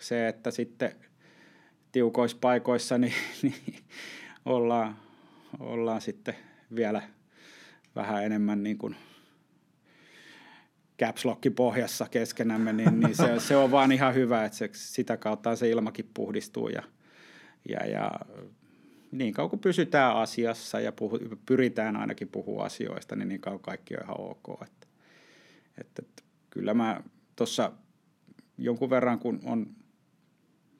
se, 0.00 0.28
että 0.28 0.50
sitten 0.50 0.92
tiukoissa 1.92 2.38
paikoissa 2.40 2.98
niin, 2.98 3.12
niin 3.42 3.76
ollaan, 4.44 4.96
ollaan 5.60 6.00
sitten 6.00 6.34
vielä 6.74 7.02
vähän 7.96 8.24
enemmän 8.24 8.62
niin 8.62 8.78
kuin 8.78 8.96
caps 11.00 11.24
pohjassa 11.56 12.06
keskenämme, 12.10 12.72
niin, 12.72 13.00
niin 13.00 13.16
se, 13.16 13.40
se, 13.40 13.56
on 13.56 13.70
vaan 13.70 13.92
ihan 13.92 14.14
hyvä, 14.14 14.44
että 14.44 14.58
se, 14.58 14.70
sitä 14.72 15.16
kautta 15.16 15.56
se 15.56 15.68
ilmakin 15.68 16.10
puhdistuu 16.14 16.68
ja, 16.68 16.82
ja, 17.68 17.86
ja 17.86 18.10
niin 19.12 19.34
kauan 19.34 19.50
kun 19.50 19.58
pysytään 19.58 20.16
asiassa 20.16 20.80
ja 20.80 20.92
puhu, 20.92 21.18
pyritään 21.46 21.96
ainakin 21.96 22.28
puhua 22.28 22.64
asioista, 22.64 23.16
niin 23.16 23.28
niin 23.28 23.40
kauan 23.40 23.60
kaikki 23.60 23.94
on 23.96 24.02
ihan 24.02 24.20
ok. 24.20 24.62
Että 24.62 24.86
että, 25.80 26.02
että 26.02 26.22
kyllä 26.50 26.74
mä 26.74 27.00
tuossa 27.36 27.72
jonkun 28.58 28.90
verran, 28.90 29.18
kun 29.18 29.40
on 29.44 29.66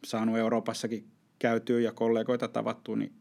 saanut 0.05 0.36
Euroopassakin 0.36 1.10
käytyä 1.38 1.80
ja 1.80 1.93
kollegoita 1.93 2.48
tavattu, 2.48 2.94
niin 2.94 3.12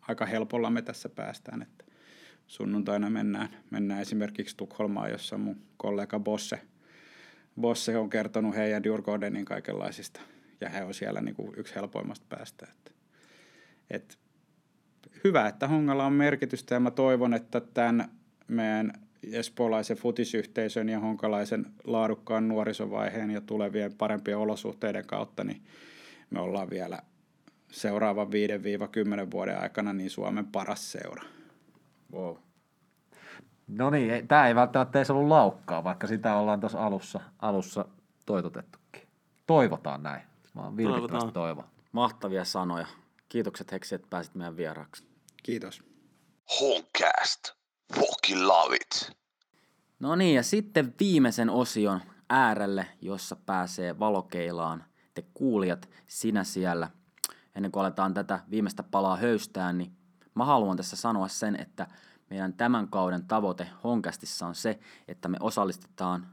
aika 0.00 0.26
helpolla 0.26 0.70
me 0.70 0.82
tässä 0.82 1.08
päästään. 1.08 1.62
Että 1.62 1.83
sunnuntaina 2.46 3.10
mennään, 3.10 3.48
mennään 3.70 4.00
esimerkiksi 4.00 4.56
Tukholmaan, 4.56 5.10
jossa 5.10 5.38
mun 5.38 5.56
kollega 5.76 6.20
Bosse, 6.20 6.60
Bosse 7.60 7.98
on 7.98 8.10
kertonut 8.10 8.56
heidän 8.56 8.82
Djurgårdenin 8.82 9.44
kaikenlaisista, 9.44 10.20
ja 10.60 10.68
he 10.68 10.84
on 10.84 10.94
siellä 10.94 11.20
niin 11.20 11.34
kuin 11.34 11.52
yksi 11.56 11.74
helpoimmasta 11.74 12.26
päästä. 12.28 12.66
Että, 12.70 12.90
että 13.90 14.14
hyvä, 15.24 15.48
että 15.48 15.68
Hongalla 15.68 16.06
on 16.06 16.12
merkitystä 16.12 16.74
ja 16.74 16.80
mä 16.80 16.90
toivon, 16.90 17.34
että 17.34 17.60
tämän 17.60 18.08
meidän 18.48 18.92
espoolaisen 19.32 19.96
futisyhteisön 19.96 20.88
ja 20.88 21.00
honkalaisen 21.00 21.66
laadukkaan 21.84 22.48
nuorisovaiheen 22.48 23.30
ja 23.30 23.40
tulevien 23.40 23.94
parempien 23.94 24.38
olosuhteiden 24.38 25.06
kautta, 25.06 25.44
niin 25.44 25.62
me 26.30 26.40
ollaan 26.40 26.70
vielä 26.70 26.98
seuraavan 27.72 28.28
5-10 28.28 29.30
vuoden 29.30 29.60
aikana 29.60 29.92
niin 29.92 30.10
Suomen 30.10 30.46
paras 30.46 30.92
seura. 30.92 31.22
Wow. 32.14 32.36
No 33.68 33.90
niin, 33.90 34.28
tämä 34.28 34.48
ei 34.48 34.54
välttämättä 34.54 34.98
edes 34.98 35.10
ollut 35.10 35.28
laukkaa, 35.28 35.84
vaikka 35.84 36.06
sitä 36.06 36.36
ollaan 36.36 36.60
tuossa 36.60 36.86
alussa, 36.86 37.20
alussa 37.38 37.84
toitotettukin. 38.26 39.08
Toivotaan 39.46 40.02
näin. 40.02 40.22
Mä 40.54 40.62
oon 40.62 40.76
vilpittömästi 40.76 41.32
toivon. 41.32 41.64
Mahtavia 41.92 42.44
sanoja. 42.44 42.86
Kiitokset 43.28 43.72
Heksi, 43.72 43.94
että 43.94 44.06
pääsit 44.10 44.34
meidän 44.34 44.56
vieraaksi. 44.56 45.04
Kiitos. 45.42 45.82
Honcast. 46.60 47.52
Fucking 47.94 48.42
love 48.42 48.76
it. 48.76 49.16
No 50.00 50.14
niin, 50.16 50.34
ja 50.34 50.42
sitten 50.42 50.94
viimeisen 51.00 51.50
osion 51.50 52.00
äärelle, 52.30 52.86
jossa 53.00 53.36
pääsee 53.36 53.98
valokeilaan 53.98 54.84
te 55.14 55.24
kuulijat, 55.34 55.88
sinä 56.06 56.44
siellä. 56.44 56.90
Ennen 57.54 57.72
kuin 57.72 57.80
aletaan 57.80 58.14
tätä 58.14 58.40
viimeistä 58.50 58.82
palaa 58.82 59.16
höystään, 59.16 59.78
niin 59.78 59.96
mä 60.34 60.44
haluan 60.44 60.76
tässä 60.76 60.96
sanoa 60.96 61.28
sen, 61.28 61.56
että 61.60 61.86
meidän 62.30 62.52
tämän 62.52 62.88
kauden 62.88 63.26
tavoite 63.26 63.70
Honkastissa 63.84 64.46
on 64.46 64.54
se, 64.54 64.78
että 65.08 65.28
me 65.28 65.36
osallistetaan 65.40 66.26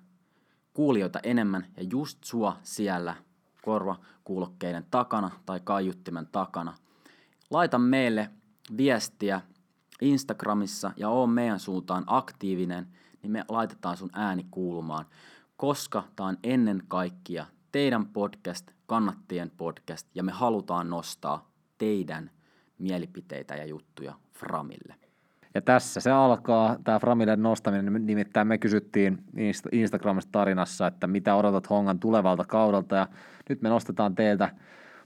kuulijoita 0.73 1.19
enemmän 1.23 1.65
ja 1.77 1.83
just 1.91 2.23
sua 2.23 2.57
siellä 2.63 3.15
korvakuulokkeiden 3.63 4.85
takana 4.91 5.31
tai 5.45 5.59
kaiuttimen 5.63 6.27
takana. 6.31 6.73
Laita 7.49 7.79
meille 7.79 8.29
viestiä 8.77 9.41
Instagramissa 10.01 10.91
ja 10.97 11.09
on 11.09 11.29
meidän 11.29 11.59
suuntaan 11.59 12.03
aktiivinen, 12.07 12.87
niin 13.21 13.31
me 13.31 13.45
laitetaan 13.49 13.97
sun 13.97 14.09
ääni 14.13 14.45
kuulumaan, 14.51 15.05
koska 15.57 16.03
tämä 16.15 16.29
on 16.29 16.37
ennen 16.43 16.83
kaikkea 16.87 17.45
teidän 17.71 18.07
podcast, 18.07 18.71
kannattien 18.85 19.51
podcast, 19.57 20.07
ja 20.15 20.23
me 20.23 20.31
halutaan 20.31 20.89
nostaa 20.89 21.49
teidän 21.77 22.31
mielipiteitä 22.81 23.55
ja 23.55 23.65
juttuja 23.65 24.13
Framille. 24.33 24.95
Ja 25.53 25.61
tässä 25.61 25.99
se 25.99 26.11
alkaa, 26.11 26.75
tämä 26.83 26.99
Framille 26.99 27.35
nostaminen, 27.35 28.05
nimittäin 28.05 28.47
me 28.47 28.57
kysyttiin 28.57 29.23
Instagramissa 29.71 30.31
tarinassa, 30.31 30.87
että 30.87 31.07
mitä 31.07 31.35
odotat 31.35 31.69
Hongan 31.69 31.99
tulevalta 31.99 32.45
kaudelta, 32.45 32.95
ja 32.95 33.07
nyt 33.49 33.61
me 33.61 33.69
nostetaan 33.69 34.15
teiltä 34.15 34.49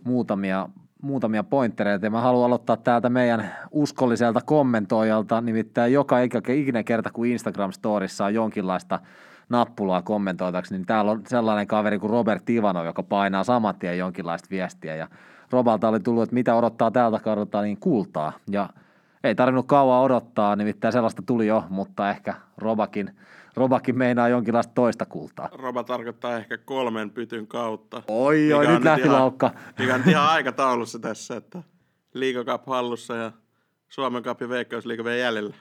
muutamia, 0.04 0.70
muutamia 1.02 1.44
pointtereita, 1.44 2.06
ja 2.06 2.10
mä 2.10 2.22
haluan 2.22 2.46
aloittaa 2.46 2.78
täältä 2.78 3.10
meidän 3.10 3.52
uskolliselta 3.72 4.42
kommentoijalta, 4.42 5.42
nimittäin 5.42 5.94
joka 5.94 6.20
ikinen 6.48 6.86
kerta, 6.86 7.12
kun 7.12 7.26
Instagram-storissa 7.26 8.26
on 8.26 8.34
jonkinlaista 8.34 9.00
nappulaa 9.50 10.02
kommentoitaksi, 10.02 10.74
niin 10.74 10.86
täällä 10.86 11.12
on 11.12 11.22
sellainen 11.28 11.68
kaveri 11.68 12.00
kuin 12.00 12.10
Robert 12.10 12.50
Ivanov, 12.50 12.86
joka 12.86 13.04
painaa 13.04 13.44
saman 13.44 13.76
tien 13.80 13.98
jonkinlaista 13.98 14.48
viestiä, 14.50 14.96
ja 14.96 15.08
Robalta 15.52 15.90
oli 15.90 16.00
tullut, 16.00 16.24
että 16.24 16.34
mitä 16.34 16.56
odottaa 16.56 16.92
täältä 16.92 17.20
kaudelta, 17.20 17.62
niin 17.62 17.78
kultaa, 17.78 18.34
ja 18.52 18.70
ei 19.24 19.36
tarvinnut 19.36 19.68
kauan 19.68 20.04
odottaa, 20.04 20.56
nimittäin 20.56 20.92
sellaista 20.92 21.22
tuli 21.22 21.48
jo, 21.48 21.64
mutta 21.70 22.10
ehkä 22.10 22.36
Robakin, 22.58 23.16
Robakin 23.56 23.98
meinaa 23.98 24.30
jonkinlaista 24.30 24.74
toista 24.74 25.06
kultaa. 25.06 25.50
Roba 25.52 25.84
tarkoittaa 25.84 26.38
ehkä 26.38 26.58
kolmen 26.58 27.10
pytyn 27.10 27.48
kautta. 27.48 28.04
Oi, 28.08 28.54
oi, 28.54 28.68
nyt 28.68 28.84
lähti 28.84 29.08
ihan, 29.08 29.20
laukka. 29.20 29.52
Mikä 29.80 29.96
on 29.96 30.02
ihan 30.10 30.30
aikataulussa 30.30 31.00
tässä, 31.00 31.36
että 31.36 31.64
Liigakap 32.14 32.66
hallussa 32.68 33.16
ja 33.16 33.32
Suomen 33.90 34.24
Cup 34.24 34.42
ja 34.42 34.50
Veikkausliiga 34.50 35.04
vielä 35.04 35.18
jäljellä. 35.18 35.56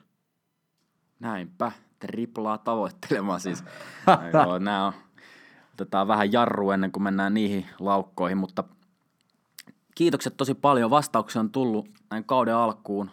Näinpä, 1.21 1.73
triplaa 1.99 2.59
tavoittelemaan 2.59 3.41
siis. 3.41 3.65
Joo, 4.33 4.59
nää 4.59 4.87
on, 4.87 4.93
otetaan 5.75 6.09
vähän 6.09 6.33
jarru 6.33 6.71
ennen 6.71 6.93
kuin 6.93 7.03
mennään 7.03 7.35
niihin 7.35 7.67
laukkoihin, 7.81 8.39
mutta 8.39 8.65
kiitokset 9.95 10.37
tosi 10.37 10.55
paljon. 10.55 10.91
Vastauksia 10.91 11.41
on 11.41 11.51
tullut 11.51 11.89
näin 12.11 12.25
kauden 12.25 12.55
alkuun 12.55 13.11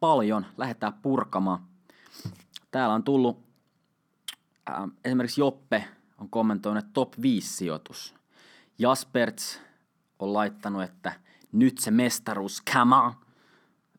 paljon. 0.00 0.46
Lähdetään 0.56 0.92
purkamaan. 0.92 1.58
Täällä 2.70 2.94
on 2.94 3.02
tullut, 3.02 3.38
äh, 4.70 4.76
esimerkiksi 5.04 5.40
Joppe 5.40 5.84
on 6.18 6.28
kommentoinut, 6.28 6.84
että 6.84 6.92
top 6.92 7.14
5 7.22 7.56
sijoitus. 7.56 8.14
Jasperts 8.78 9.60
on 10.18 10.32
laittanut, 10.32 10.82
että 10.82 11.12
nyt 11.52 11.78
se 11.78 11.90
mestaruus, 11.90 12.62
come 12.72 12.96
on. 12.96 13.12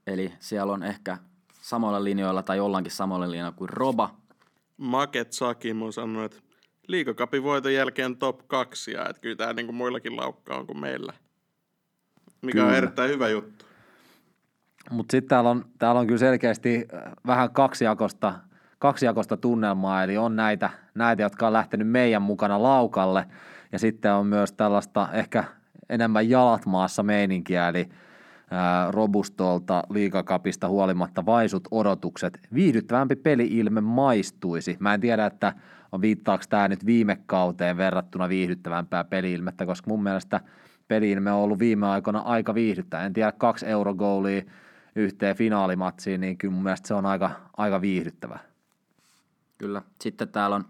Eli 0.07 0.33
siellä 0.39 0.73
on 0.73 0.83
ehkä 0.83 1.17
samoilla 1.61 2.03
linjoilla 2.03 2.43
tai 2.43 2.59
ollaankin 2.59 2.91
samoilla 2.91 3.31
linjoilla 3.31 3.57
kuin 3.57 3.69
Roba. 3.69 4.15
Maket 4.77 5.33
Sakim 5.33 5.81
on 5.81 5.93
sanonut, 5.93 6.33
että 6.33 6.47
liikakapin 6.87 7.43
voiton 7.43 7.73
jälkeen 7.73 8.17
top 8.17 8.47
2 8.47 8.91
ja 8.91 9.09
että 9.09 9.21
kyllä 9.21 9.35
tämä 9.35 9.53
niin 9.53 9.65
kuin 9.65 9.75
muillakin 9.75 10.17
laukkaa 10.17 10.57
on 10.57 10.67
kuin 10.67 10.79
meillä. 10.79 11.13
Mikä 12.41 12.53
kyllä. 12.53 12.67
on 12.67 12.75
erittäin 12.75 13.09
hyvä 13.09 13.29
juttu. 13.29 13.65
Mutta 14.91 15.11
sitten 15.11 15.29
täällä 15.29 15.49
on, 15.49 15.65
täällä 15.79 15.99
on 15.99 16.07
kyllä 16.07 16.19
selkeästi 16.19 16.85
äh, 16.93 17.11
vähän 17.27 17.51
kaksijakosta, 17.51 18.33
kaksijakosta 18.79 19.37
tunnelmaa, 19.37 20.03
eli 20.03 20.17
on 20.17 20.35
näitä, 20.35 20.69
näitä, 20.95 21.23
jotka 21.23 21.47
on 21.47 21.53
lähtenyt 21.53 21.87
meidän 21.87 22.21
mukana 22.21 22.63
laukalle, 22.63 23.25
ja 23.71 23.79
sitten 23.79 24.13
on 24.13 24.27
myös 24.27 24.51
tällaista 24.51 25.09
ehkä 25.13 25.43
enemmän 25.89 26.29
jalat 26.29 26.65
maassa 26.65 27.03
meininkiä, 27.03 27.69
eli 27.69 27.89
ää, 28.51 28.83
äh, 28.83 28.93
robustolta 28.93 29.83
liikakapista 29.89 30.67
huolimatta 30.67 31.25
vaisut 31.25 31.67
odotukset. 31.71 32.39
Viihdyttävämpi 32.53 33.15
peli-ilme 33.15 33.81
maistuisi. 33.81 34.77
Mä 34.79 34.93
en 34.93 35.01
tiedä, 35.01 35.25
että 35.25 35.53
on 35.91 36.01
viittaako 36.01 36.43
tämä 36.49 36.67
nyt 36.67 36.85
viime 36.85 37.17
kauteen 37.25 37.77
verrattuna 37.77 38.29
viihdyttävämpää 38.29 39.03
peli-ilmettä, 39.03 39.65
koska 39.65 39.89
mun 39.89 40.03
mielestä 40.03 40.41
peli-ilme 40.87 41.31
on 41.31 41.39
ollut 41.39 41.59
viime 41.59 41.87
aikoina 41.87 42.19
aika 42.19 42.53
viihdyttävä. 42.53 43.05
En 43.05 43.13
tiedä, 43.13 43.31
kaksi 43.31 43.65
eurogoolia, 43.65 44.41
yhteen 44.95 45.35
finaalimatsiin, 45.35 46.21
niin 46.21 46.37
kyllä 46.37 46.53
mun 46.53 46.63
mielestä 46.63 46.87
se 46.87 46.93
on 46.93 47.05
aika, 47.05 47.31
aika 47.57 47.81
viihdyttävä. 47.81 48.39
Kyllä. 49.57 49.81
Sitten 50.01 50.29
täällä 50.29 50.55
on 50.55 50.65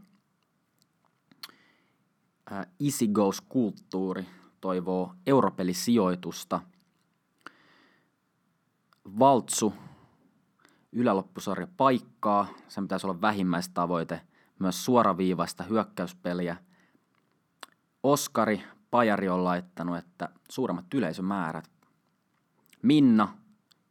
äh, 2.52 2.68
Easy 2.86 3.08
Goes-kulttuuri 3.08 4.26
toivoo 4.62 5.14
europelisijoitusta. 5.28 6.62
Valtsu, 9.20 9.74
yläloppusarja 10.92 11.68
paikkaa, 11.78 12.48
sen 12.68 12.84
pitäisi 12.84 13.08
olla 13.08 13.22
vähimmäistavoite, 13.22 14.22
myös 14.60 14.86
suoraviivaista 14.86 15.64
hyökkäyspeliä. 15.64 16.58
Oskari 18.04 18.64
Pajari 18.92 19.30
on 19.30 19.44
laittanut, 19.44 19.98
että 19.98 20.30
suuremmat 20.50 20.94
yleisömäärät. 20.94 21.72
Minna, 22.82 23.38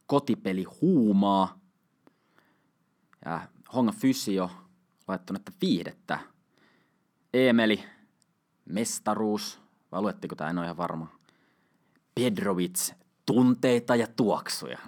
kotipeli 0.07 0.63
huumaa. 0.63 1.59
Ja 3.25 3.41
Honga 3.73 3.91
Fysio 3.91 4.51
laittanut, 5.07 5.39
että 5.39 5.51
viihdettä. 5.61 6.19
Emeli, 7.33 7.83
mestaruus, 8.65 9.61
vai 9.91 10.01
luettiko 10.01 10.35
tämä, 10.35 10.49
en 10.49 10.57
ole 10.57 10.65
ihan 10.65 10.77
varma. 10.77 11.07
Pedrovic, 12.15 12.91
tunteita 13.25 13.95
ja 13.95 14.07
tuoksuja. 14.15 14.79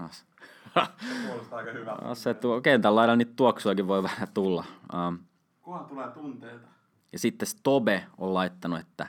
Kuulostaa 1.27 1.59
aika 1.59 1.71
hyvä. 1.71 1.97
No, 2.01 2.15
se 2.15 2.33
tuo, 2.33 2.61
kentän 2.61 2.95
lailla 2.95 3.15
niitä 3.15 3.33
tuoksuakin 3.35 3.87
voi 3.87 4.03
vähän 4.03 4.27
tulla. 4.33 4.65
Um, 4.93 5.19
Kunhan 5.61 5.85
tulee 5.85 6.07
tunteita. 6.07 6.67
Ja 7.11 7.19
sitten 7.19 7.47
Stobe 7.47 8.05
on 8.17 8.33
laittanut, 8.33 8.79
että 8.79 9.07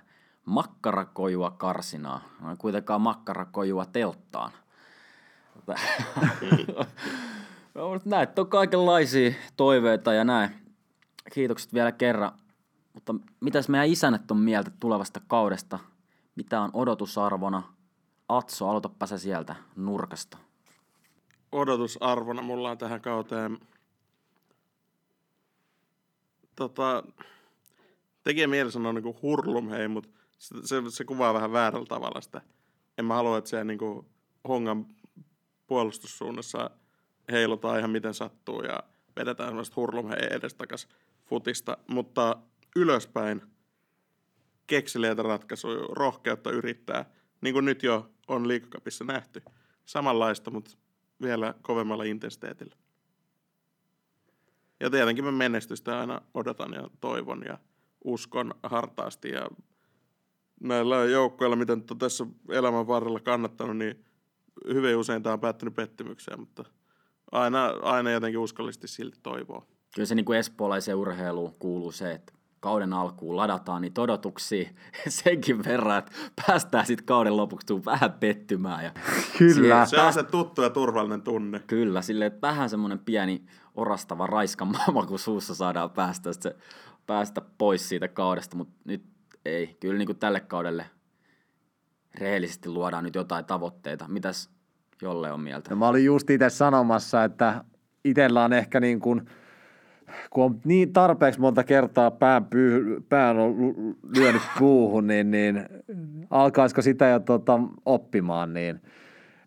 makkarakojua 0.51 1.51
karsinaa. 1.51 2.21
No, 2.41 2.57
kuitenkaan 2.59 3.01
makkarakojua 3.01 3.87
telttaan. 3.87 4.53
no, 7.75 8.01
näitä 8.05 8.41
on 8.41 8.47
kaikenlaisia 8.47 9.33
toiveita 9.57 10.13
ja 10.13 10.25
näin. 10.25 10.51
Kiitokset 11.33 11.75
vielä 11.75 11.93
kerran. 11.93 12.33
Mutta 12.95 13.15
mitäs 13.41 13.69
meidän 13.69 13.89
isänet 13.89 14.31
on 14.31 14.37
mieltä 14.37 14.71
tulevasta 14.81 15.21
kaudesta? 15.27 15.79
Mitä 16.37 16.61
on 16.61 16.71
odotusarvona? 16.73 17.63
Atso, 18.29 18.69
aloitapa 18.69 19.07
se 19.07 19.19
sieltä 19.19 19.55
nurkasta. 19.77 20.39
Odotusarvona 21.53 22.43
mulla 22.43 22.71
on 22.71 22.79
tähän 22.79 23.01
kauteen 23.01 23.59
tota, 26.57 27.03
tekee 28.25 28.47
mieli 28.47 28.73
sanoa 28.73 28.93
niin 28.93 29.23
hurlum 29.23 29.69
hei, 29.69 29.89
mutta 29.89 30.20
se, 30.41 30.55
se, 30.65 30.83
se, 30.89 31.05
kuvaa 31.05 31.35
vähän 31.35 31.53
väärällä 31.53 31.87
tavalla 31.87 32.21
sitä. 32.21 32.41
En 32.99 33.05
mä 33.05 33.15
halua, 33.15 33.39
että 33.39 33.51
se 33.51 33.65
niin 33.65 33.79
kuin 33.79 34.07
hongan 34.49 34.87
puolustussuunnassa 35.67 36.71
heilutaan 37.31 37.79
ihan 37.79 37.91
miten 37.91 38.15
sattuu 38.15 38.63
ja 38.63 38.83
vedetään 39.17 39.49
semmoista 39.49 39.75
hurlum 39.77 40.13
edestakas 40.13 40.89
futista, 41.25 41.79
mutta 41.87 42.37
ylöspäin 42.77 43.43
kekseliäitä 44.67 45.23
ratkaisuja, 45.23 45.87
rohkeutta 45.93 46.51
yrittää, 46.51 47.05
niin 47.41 47.53
kuin 47.53 47.65
nyt 47.65 47.83
jo 47.83 48.11
on 48.29 48.49
liikakapissa 48.49 49.05
nähty. 49.05 49.43
Samanlaista, 49.87 50.51
mutta 50.51 50.71
vielä 51.23 51.55
kovemmalla 51.63 52.05
intensiteetillä. 52.05 52.77
Ja 54.81 54.91
tietenkin 54.91 55.25
mä 55.25 55.33
menestystä 55.33 56.01
aina 56.01 56.23
odotan 56.35 56.73
ja 56.73 56.91
toivon 57.01 57.43
ja 57.47 57.59
uskon 58.05 58.55
hartaasti 58.63 59.29
ja 59.29 59.49
näillä 60.61 60.97
joukkoilla, 61.05 61.57
mitä 61.57 61.77
nyt 61.77 61.91
on 61.91 61.99
tässä 61.99 62.27
elämän 62.49 62.87
varrella 62.87 63.21
kannattanut, 63.21 63.77
niin 63.77 64.05
hyvin 64.69 64.97
usein 64.97 65.23
tämä 65.23 65.33
on 65.33 65.41
päättynyt 65.41 65.75
pettymykseen, 65.75 66.41
mutta 66.41 66.65
aina, 67.33 67.67
aina 67.83 68.11
jotenkin 68.11 68.39
uskollisesti 68.39 68.89
silti 68.89 69.19
toivoo. 69.23 69.67
Kyllä 69.95 70.07
se 70.07 70.15
niin 70.15 70.25
kuin 70.25 70.39
espoolaiseen 70.39 70.97
urheiluun 70.97 71.55
kuuluu 71.59 71.93
se, 71.93 72.13
että 72.13 72.33
kauden 72.61 72.93
alkuun 72.93 73.37
ladataan 73.37 73.83
niitä 73.83 74.01
odotuksia 74.01 74.71
senkin 75.09 75.65
verran, 75.65 75.99
että 75.99 76.13
päästään 76.47 76.87
sitten 76.87 77.07
kauden 77.07 77.37
lopuksi 77.37 77.67
tuu 77.67 77.85
vähän 77.85 78.13
pettymään. 78.13 78.85
Ja 78.85 78.93
Kyllä. 79.39 79.87
Se 79.87 80.01
on 80.01 80.13
se 80.13 80.23
tuttu 80.23 80.63
ja 80.63 80.71
turvallinen 80.71 81.23
tunne. 81.23 81.61
Kyllä, 81.67 82.03
sille 82.03 82.27
että 82.27 82.47
vähän 82.49 82.71
semmoinen 82.71 82.99
pieni 82.99 83.45
orastava 83.75 84.27
raiskan 84.27 84.69
maama, 84.69 85.07
kun 85.07 85.19
suussa 85.19 85.55
saadaan 85.55 85.91
päästä, 85.91 86.33
se, 86.33 86.57
päästä 87.07 87.41
pois 87.59 87.89
siitä 87.89 88.09
kaudesta, 88.09 88.57
mutta 88.57 88.75
nyt 88.85 89.05
ei. 89.45 89.77
Kyllä 89.81 89.99
niin 89.99 90.07
kuin 90.07 90.19
tälle 90.19 90.41
kaudelle 90.41 90.85
rehellisesti 92.21 92.69
luodaan 92.69 93.05
nyt 93.05 93.15
jotain 93.15 93.45
tavoitteita. 93.45 94.09
Mitäs 94.09 94.51
Jolle 95.03 95.33
on 95.33 95.41
mieltä? 95.41 95.71
No 95.71 95.77
mä 95.77 95.89
olin 95.89 96.05
just 96.05 96.31
itse 96.31 96.51
sanomassa, 96.51 97.25
että 97.25 97.65
itsellä 98.05 98.45
on 98.45 98.53
ehkä 98.53 98.81
niin 98.81 99.01
kuin, 99.01 99.27
kun 100.31 100.45
on 100.45 100.61
niin 100.65 100.93
tarpeeksi 100.93 101.41
monta 101.41 101.65
kertaa 101.65 102.11
pään, 102.11 102.45
pyy, 102.45 103.01
pään 103.09 103.39
on 103.39 103.55
lyönyt 104.17 104.43
puuhun, 104.59 105.07
niin, 105.07 105.31
niin 105.31 105.69
alkaisiko 106.31 106.83
sitä 106.83 107.09
jo 107.09 107.21
tota, 107.21 107.61
oppimaan, 107.87 108.55
niin 108.55 108.81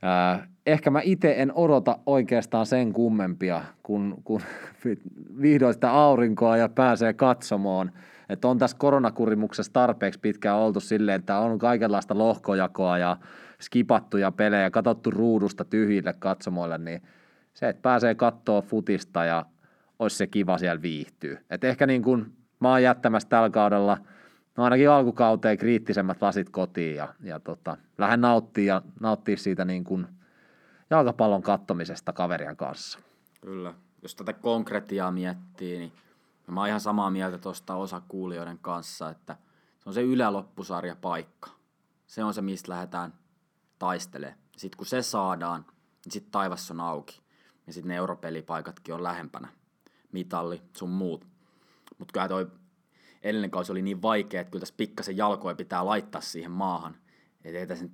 ää, 0.02 0.48
ehkä 0.66 0.90
mä 0.90 1.02
itse 1.04 1.36
en 1.38 1.52
odota 1.56 2.00
oikeastaan 2.06 2.66
sen 2.66 2.94
kummempia, 2.94 3.62
kun, 3.84 4.16
kun 4.24 4.42
vihdoin 5.42 5.74
sitä 5.74 5.92
aurinkoa 5.92 6.58
ja 6.58 6.70
pääsee 6.70 7.14
katsomaan. 7.14 7.92
Että 8.30 8.48
on 8.48 8.58
tässä 8.58 8.78
koronakurimuksessa 8.78 9.74
tarpeeksi 9.74 10.20
pitkään 10.20 10.58
oltu 10.58 10.80
silleen, 10.80 11.20
että 11.20 11.38
on 11.38 11.60
kaikenlaista 11.60 12.18
lohkojakoa 12.18 12.98
ja 12.98 13.18
skipattuja 13.62 14.32
pelejä, 14.32 14.72
katsottu 14.72 15.12
ruudusta 15.12 15.66
tyhjille 15.66 16.14
katsomoille, 16.20 16.78
niin 16.78 17.02
se, 17.54 17.70
että 17.70 17.82
pääsee 17.82 18.16
katsoa 18.16 18.62
futista 18.62 19.26
ja 19.26 19.46
olisi 20.00 20.18
se 20.18 20.28
kiva 20.28 20.58
siellä 20.58 20.82
viihtyy. 20.82 21.38
Et 21.50 21.64
ehkä 21.64 21.88
niin 21.88 22.04
kuin 22.04 22.34
mä 22.60 22.70
oon 22.70 22.84
jättämässä 22.84 23.30
tällä 23.30 23.50
kaudella 23.50 23.98
no 24.58 24.64
ainakin 24.64 24.90
alkukauteen 24.90 25.58
kriittisemmät 25.58 26.22
lasit 26.22 26.50
kotiin 26.50 26.96
ja, 26.96 27.14
ja 27.24 27.40
tota, 27.40 27.78
lähden 27.98 28.22
nauttia 28.22 28.74
ja 28.74 28.82
nauttia 29.00 29.38
siitä 29.38 29.66
niin 29.66 29.84
kuin 29.84 30.08
jalkapallon 30.90 31.42
kattomisesta 31.42 32.14
kaverien 32.14 32.58
kanssa. 32.58 33.00
Kyllä. 33.42 33.74
Jos 34.02 34.16
tätä 34.16 34.34
konkretiaa 34.34 35.12
miettii, 35.12 35.78
niin 35.78 35.92
mä 36.52 36.60
oon 36.60 36.68
ihan 36.68 36.82
samaa 36.82 37.12
mieltä 37.12 37.38
tuosta 37.38 37.76
osa 37.76 38.02
kuulijoiden 38.08 38.60
kanssa, 38.60 39.10
että 39.10 39.38
se 39.80 39.90
on 39.90 39.94
se 39.94 40.02
yläloppusarja 40.02 40.96
paikka. 40.96 41.50
Se 42.08 42.24
on 42.24 42.34
se, 42.34 42.42
mistä 42.42 42.72
lähdetään 42.72 43.14
taistelee. 43.80 44.36
Sitten 44.58 44.78
kun 44.78 44.88
se 44.88 45.02
saadaan, 45.02 45.66
niin 46.06 46.14
sitten 46.14 46.32
taivas 46.32 46.72
on 46.72 46.80
auki. 46.80 47.22
Ja 47.68 47.74
sitten 47.74 47.90
ne 47.90 47.96
europelipaikatkin 47.96 48.96
on 48.96 49.04
lähempänä. 49.04 49.48
Mitalli, 50.12 50.62
sun 50.78 50.90
muut. 50.90 51.28
Mutta 52.00 52.12
kyllä 52.14 52.28
toi 52.28 52.48
edellinen 53.22 53.52
kausi 53.52 53.72
oli 53.72 53.82
niin 53.82 54.02
vaikea, 54.02 54.42
että 54.42 54.52
kyllä 54.52 54.62
tässä 54.62 54.76
pikkasen 54.78 55.18
jalkoja 55.18 55.56
pitää 55.56 55.86
laittaa 55.86 56.22
siihen 56.22 56.52
maahan. 56.52 56.96
Et 57.44 57.68
tässä, 57.68 57.86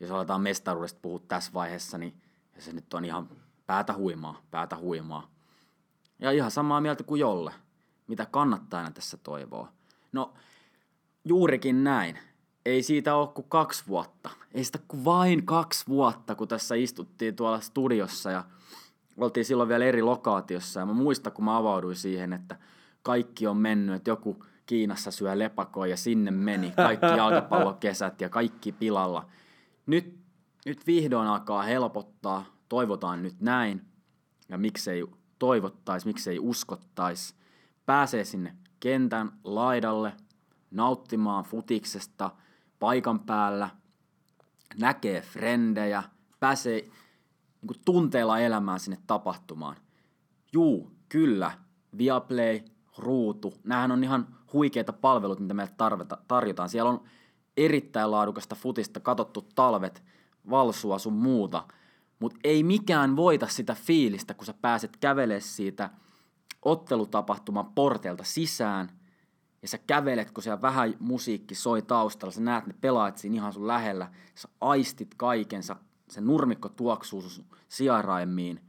jos 0.00 0.10
aletaan 0.10 0.40
mestaruudesta 0.40 1.00
puhua 1.02 1.18
tässä 1.28 1.52
vaiheessa, 1.54 1.98
niin 1.98 2.22
se 2.58 2.72
nyt 2.72 2.94
on 2.94 3.04
ihan 3.04 3.28
päätä 3.66 3.94
huimaa, 3.94 4.42
päätä 4.50 4.76
huimaa. 4.76 5.30
Ja 6.18 6.30
ihan 6.30 6.50
samaa 6.50 6.80
mieltä 6.80 7.04
kuin 7.04 7.20
Jolle. 7.20 7.54
Mitä 8.06 8.26
kannattaa 8.26 8.80
aina 8.80 8.90
tässä 8.90 9.16
toivoa? 9.16 9.72
No, 10.12 10.34
juurikin 11.24 11.84
näin 11.84 12.18
ei 12.66 12.82
siitä 12.82 13.14
ole 13.14 13.28
kuin 13.28 13.48
kaksi 13.48 13.84
vuotta. 13.88 14.30
Ei 14.54 14.64
sitä 14.64 14.78
kuin 14.88 15.04
vain 15.04 15.46
kaksi 15.46 15.86
vuotta, 15.88 16.34
kun 16.34 16.48
tässä 16.48 16.74
istuttiin 16.74 17.36
tuolla 17.36 17.60
studiossa 17.60 18.30
ja 18.30 18.44
oltiin 19.16 19.44
silloin 19.44 19.68
vielä 19.68 19.84
eri 19.84 20.02
lokaatiossa. 20.02 20.80
Ja 20.80 20.86
mä 20.86 20.92
muistan, 20.92 21.32
kun 21.32 21.44
mä 21.44 21.56
avauduin 21.56 21.96
siihen, 21.96 22.32
että 22.32 22.56
kaikki 23.02 23.46
on 23.46 23.56
mennyt, 23.56 23.96
että 23.96 24.10
joku 24.10 24.44
Kiinassa 24.66 25.10
syö 25.10 25.38
lepakoja 25.38 25.90
ja 25.90 25.96
sinne 25.96 26.30
meni. 26.30 26.70
Kaikki 26.70 27.06
jalkapallokesät 27.16 28.20
ja 28.20 28.28
kaikki 28.28 28.72
pilalla. 28.72 29.28
Nyt, 29.86 30.18
nyt 30.66 30.86
vihdoin 30.86 31.28
alkaa 31.28 31.62
helpottaa. 31.62 32.44
Toivotaan 32.68 33.22
nyt 33.22 33.40
näin. 33.40 33.84
Ja 34.48 34.58
miksei 34.58 35.04
toivottaisi, 35.38 36.06
miksei 36.06 36.38
uskottaisi. 36.38 37.34
Pääsee 37.86 38.24
sinne 38.24 38.56
kentän 38.80 39.32
laidalle 39.44 40.12
nauttimaan 40.70 41.44
futiksesta– 41.44 42.30
paikan 42.84 43.20
päällä, 43.20 43.70
näkee 44.78 45.20
frendejä, 45.20 46.02
pääsee 46.40 46.80
niin 46.80 47.66
kuin 47.66 47.80
tunteella 47.84 48.40
elämään 48.40 48.80
sinne 48.80 48.98
tapahtumaan. 49.06 49.76
Juu, 50.52 50.90
kyllä, 51.08 51.50
Viaplay, 51.98 52.60
ruutu, 52.98 53.54
näähän 53.64 53.92
on 53.92 54.04
ihan 54.04 54.26
huikeita 54.52 54.92
palvelut, 54.92 55.40
mitä 55.40 55.54
meille 55.54 55.74
tarvita, 55.76 56.18
tarjotaan. 56.28 56.68
Siellä 56.68 56.90
on 56.90 57.02
erittäin 57.56 58.10
laadukasta 58.10 58.54
futista, 58.54 59.00
katottu 59.00 59.48
talvet, 59.54 60.02
valsua 60.50 60.98
sun 60.98 61.12
muuta, 61.12 61.64
mutta 62.18 62.38
ei 62.44 62.62
mikään 62.62 63.16
voita 63.16 63.48
sitä 63.48 63.74
fiilistä, 63.74 64.34
kun 64.34 64.46
sä 64.46 64.54
pääset 64.60 64.96
kävelemään 64.96 65.42
siitä 65.42 65.90
ottelutapahtuman 66.64 67.66
porteilta 67.66 68.24
sisään– 68.24 68.90
ja 69.64 69.68
sä 69.68 69.78
kävelet, 69.78 70.30
kun 70.30 70.42
siellä 70.42 70.62
vähän 70.62 70.94
musiikki 71.00 71.54
soi 71.54 71.82
taustalla, 71.82 72.32
sä 72.32 72.40
näet 72.40 72.66
ne 72.66 72.74
pelaat 72.80 73.18
siinä 73.18 73.34
ihan 73.34 73.52
sun 73.52 73.66
lähellä, 73.66 74.10
sä 74.34 74.48
aistit 74.60 75.14
kaikensa, 75.16 75.76
se 76.08 76.20
nurmikko 76.20 76.68
tuoksuu 76.68 77.22
sun 77.22 77.44
sieraimiin. 77.68 78.60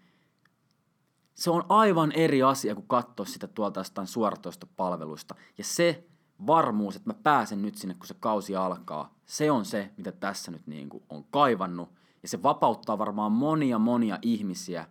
Se 1.34 1.50
on 1.50 1.64
aivan 1.70 2.12
eri 2.12 2.44
asia 2.44 2.76
kuin 2.76 2.88
katsoa 2.88 3.26
sitä 3.26 3.48
tuolta 3.48 3.80
jostain 3.80 4.08
suoratoista 4.08 4.68
palveluista. 4.78 5.36
Ja 5.58 5.64
se 5.64 6.04
varmuus, 6.48 6.96
että 6.96 7.10
mä 7.10 7.20
pääsen 7.24 7.62
nyt 7.62 7.76
sinne, 7.76 7.94
kun 7.94 8.08
se 8.08 8.16
kausi 8.20 8.56
alkaa, 8.56 9.14
se 9.26 9.52
on 9.52 9.66
se, 9.66 9.92
mitä 9.98 10.12
tässä 10.12 10.52
nyt 10.52 10.68
niin 10.68 10.90
kuin 10.90 11.04
on 11.10 11.24
kaivannut. 11.24 11.90
Ja 12.24 12.28
se 12.28 12.44
vapauttaa 12.44 12.98
varmaan 12.98 13.32
monia 13.32 13.80
monia 13.80 14.20
ihmisiä. 14.22 14.88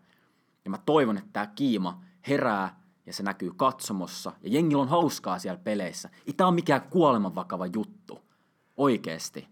Ja 0.65 0.71
mä 0.71 0.79
toivon, 0.79 1.17
että 1.19 1.31
tämä 1.33 1.47
kiima 1.47 2.03
herää 2.29 2.84
ja 3.07 3.13
se 3.13 3.23
näkyy 3.23 3.51
katsomossa 3.57 4.33
ja 4.43 4.49
jengillä 4.51 4.83
on 4.83 4.89
hauskaa 4.89 5.39
siellä 5.39 5.61
peleissä. 5.65 6.11
Ei 6.27 6.33
tämä 6.33 6.49
ole 6.49 6.55
mikään 6.55 6.83
kuoleman 6.91 7.35
vakava 7.35 7.67
juttu. 7.67 8.21
Oikeesti. 8.77 9.49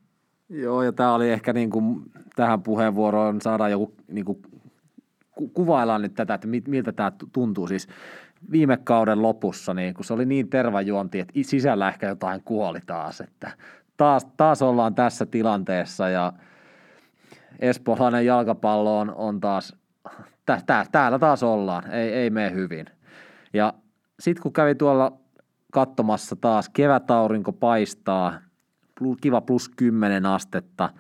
Joo, 0.49 0.83
ja 0.83 0.93
tämä 0.93 1.15
oli 1.15 1.31
ehkä 1.31 1.53
niin 1.53 1.71
kuin, 1.71 2.03
tähän 2.37 2.63
puheenvuoroon 2.63 3.41
saadaan 3.41 3.71
joku 3.71 3.95
niin 4.09 4.25
kuin, 4.25 4.43
ku, 5.31 5.49
kuvaillaan 5.49 6.03
nyt 6.03 6.15
tätä, 6.15 6.35
että 6.35 6.49
miltä 6.67 6.93
tämä 6.93 7.13
tuntuu. 7.33 7.67
Siis 7.67 7.89
viime 8.51 8.77
kauden 8.77 9.23
lopussa, 9.23 9.75
niin 9.75 9.95
kun 9.95 10.05
se 10.05 10.15
oli 10.15 10.27
niin 10.27 10.51
tervajuonti, 10.51 11.21
että 11.21 11.33
sisällä 11.43 11.89
ehkä 11.89 12.09
jotain 12.09 12.43
kuoli 12.45 12.81
taas, 12.87 13.21
että 13.21 13.51
taas, 13.97 14.25
taas 14.37 14.63
ollaan 14.63 14.95
tässä 14.95 15.27
tilanteessa 15.27 16.09
ja 16.09 16.33
espoolainen 17.59 18.27
jalkapallo 18.27 19.01
on, 19.01 19.15
on 19.15 19.41
taas, 19.41 19.77
tä, 20.47 20.61
tä, 20.67 20.87
täällä 20.93 21.19
taas 21.19 21.43
ollaan, 21.43 21.91
ei, 21.91 22.13
ei 22.13 22.31
mene 22.31 22.53
hyvin– 22.53 22.87
ja 23.53 23.75
sitten 24.21 24.43
kun 24.43 24.53
kävi 24.53 24.75
tuolla 24.75 25.19
katsomassa 25.73 26.37
taas, 26.37 26.69
kevätaurinko 26.69 27.53
paistaa, 27.53 28.41
kiva 29.21 29.41
plus 29.41 29.69
10 29.69 30.27
astetta. 30.27 30.91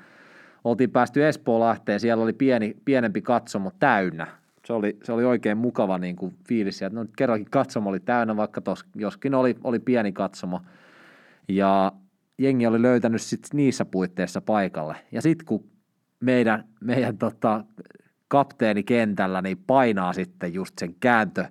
Oltiin 0.64 0.90
päästy 0.90 1.26
Espoolahteen, 1.26 2.00
siellä 2.00 2.22
oli 2.22 2.32
pieni, 2.32 2.76
pienempi 2.84 3.22
katsomo 3.22 3.72
täynnä. 3.78 4.26
Se 4.64 4.72
oli, 4.72 4.98
se 5.04 5.12
oli 5.12 5.24
oikein 5.24 5.58
mukava 5.58 5.98
niin 5.98 6.16
kuin 6.16 6.34
fiilis, 6.48 6.82
että 6.82 6.98
no, 6.98 7.06
kerrankin 7.16 7.50
katsomo 7.50 7.90
oli 7.90 8.00
täynnä, 8.00 8.36
vaikka 8.36 8.60
tos, 8.60 8.84
joskin 8.94 9.34
oli, 9.34 9.56
oli 9.64 9.78
pieni 9.78 10.12
katsomo. 10.12 10.60
Ja 11.48 11.92
jengi 12.38 12.66
oli 12.66 12.82
löytänyt 12.82 13.22
sit 13.22 13.48
niissä 13.54 13.84
puitteissa 13.84 14.40
paikalle. 14.40 14.96
Ja 15.12 15.22
sitten 15.22 15.46
kun 15.46 15.64
meidän, 16.20 16.64
meidän 16.80 17.18
tota, 17.18 17.64
kapteeni 18.28 18.82
kentällä 18.82 19.42
niin 19.42 19.58
painaa 19.66 20.12
sitten 20.12 20.54
just 20.54 20.78
sen 20.78 20.94
kääntö, 21.00 21.44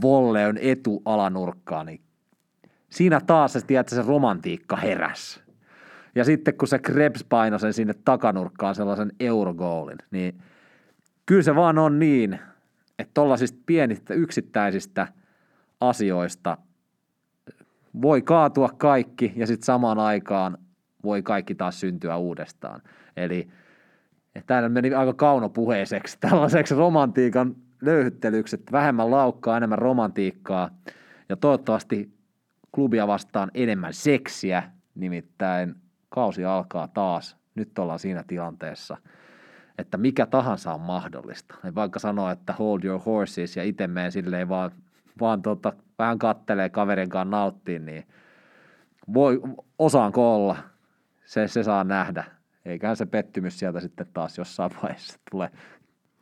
volleyn 0.00 0.58
etualanurkkaan, 0.62 1.86
niin 1.86 2.00
siinä 2.90 3.20
taas 3.20 3.52
se, 3.52 3.60
tiedätkö, 3.66 3.94
se 3.94 4.02
romantiikka 4.02 4.76
heräs. 4.76 5.42
Ja 6.14 6.24
sitten 6.24 6.54
kun 6.54 6.68
se 6.68 6.78
Krebs 6.78 7.24
painoi 7.24 7.60
sen 7.60 7.72
sinne 7.72 7.94
takanurkkaan 8.04 8.74
sellaisen 8.74 9.12
eurogoolin, 9.20 9.98
niin 10.10 10.40
kyllä 11.26 11.42
se 11.42 11.54
vaan 11.54 11.78
on 11.78 11.98
niin, 11.98 12.38
että 12.98 13.10
tuollaisista 13.14 13.58
pienistä 13.66 14.14
yksittäisistä 14.14 15.08
asioista 15.80 16.58
voi 18.02 18.22
kaatua 18.22 18.68
kaikki 18.68 19.32
ja 19.36 19.46
sitten 19.46 19.66
samaan 19.66 19.98
aikaan 19.98 20.58
voi 21.04 21.22
kaikki 21.22 21.54
taas 21.54 21.80
syntyä 21.80 22.16
uudestaan. 22.16 22.82
Eli 23.16 23.48
Tämä 24.46 24.68
meni 24.68 24.94
aika 24.94 25.14
kaunopuheiseksi, 25.14 26.16
tällaiseksi 26.20 26.74
romantiikan 26.74 27.56
löyhyttelyksi, 27.82 28.56
että 28.56 28.72
vähemmän 28.72 29.10
laukkaa, 29.10 29.56
enemmän 29.56 29.78
romantiikkaa 29.78 30.70
ja 31.28 31.36
toivottavasti 31.36 32.14
klubia 32.72 33.06
vastaan 33.06 33.50
enemmän 33.54 33.94
seksiä, 33.94 34.62
nimittäin 34.94 35.74
kausi 36.08 36.44
alkaa 36.44 36.88
taas. 36.88 37.36
Nyt 37.54 37.78
ollaan 37.78 37.98
siinä 37.98 38.24
tilanteessa, 38.26 38.96
että 39.78 39.96
mikä 39.96 40.26
tahansa 40.26 40.74
on 40.74 40.80
mahdollista. 40.80 41.54
Ei 41.64 41.74
vaikka 41.74 41.98
sanoa, 41.98 42.30
että 42.30 42.52
hold 42.52 42.84
your 42.84 43.00
horses 43.06 43.56
ja 43.56 43.62
itse 43.62 43.86
menen 43.86 44.12
silleen 44.12 44.48
vaan, 44.48 44.70
vaan 45.20 45.42
tota, 45.42 45.72
vähän 45.98 46.18
kattelee 46.18 46.68
kaverin 46.68 47.08
kanssa 47.08 47.30
nauttii, 47.30 47.78
niin 47.78 48.06
voi, 49.14 49.40
osaanko 49.78 50.34
olla, 50.34 50.56
se, 51.24 51.48
se 51.48 51.62
saa 51.62 51.84
nähdä. 51.84 52.24
Eiköhän 52.64 52.96
se 52.96 53.06
pettymys 53.06 53.58
sieltä 53.58 53.80
sitten 53.80 54.06
taas 54.12 54.38
jossain 54.38 54.70
vaiheessa 54.82 55.18
tule. 55.30 55.50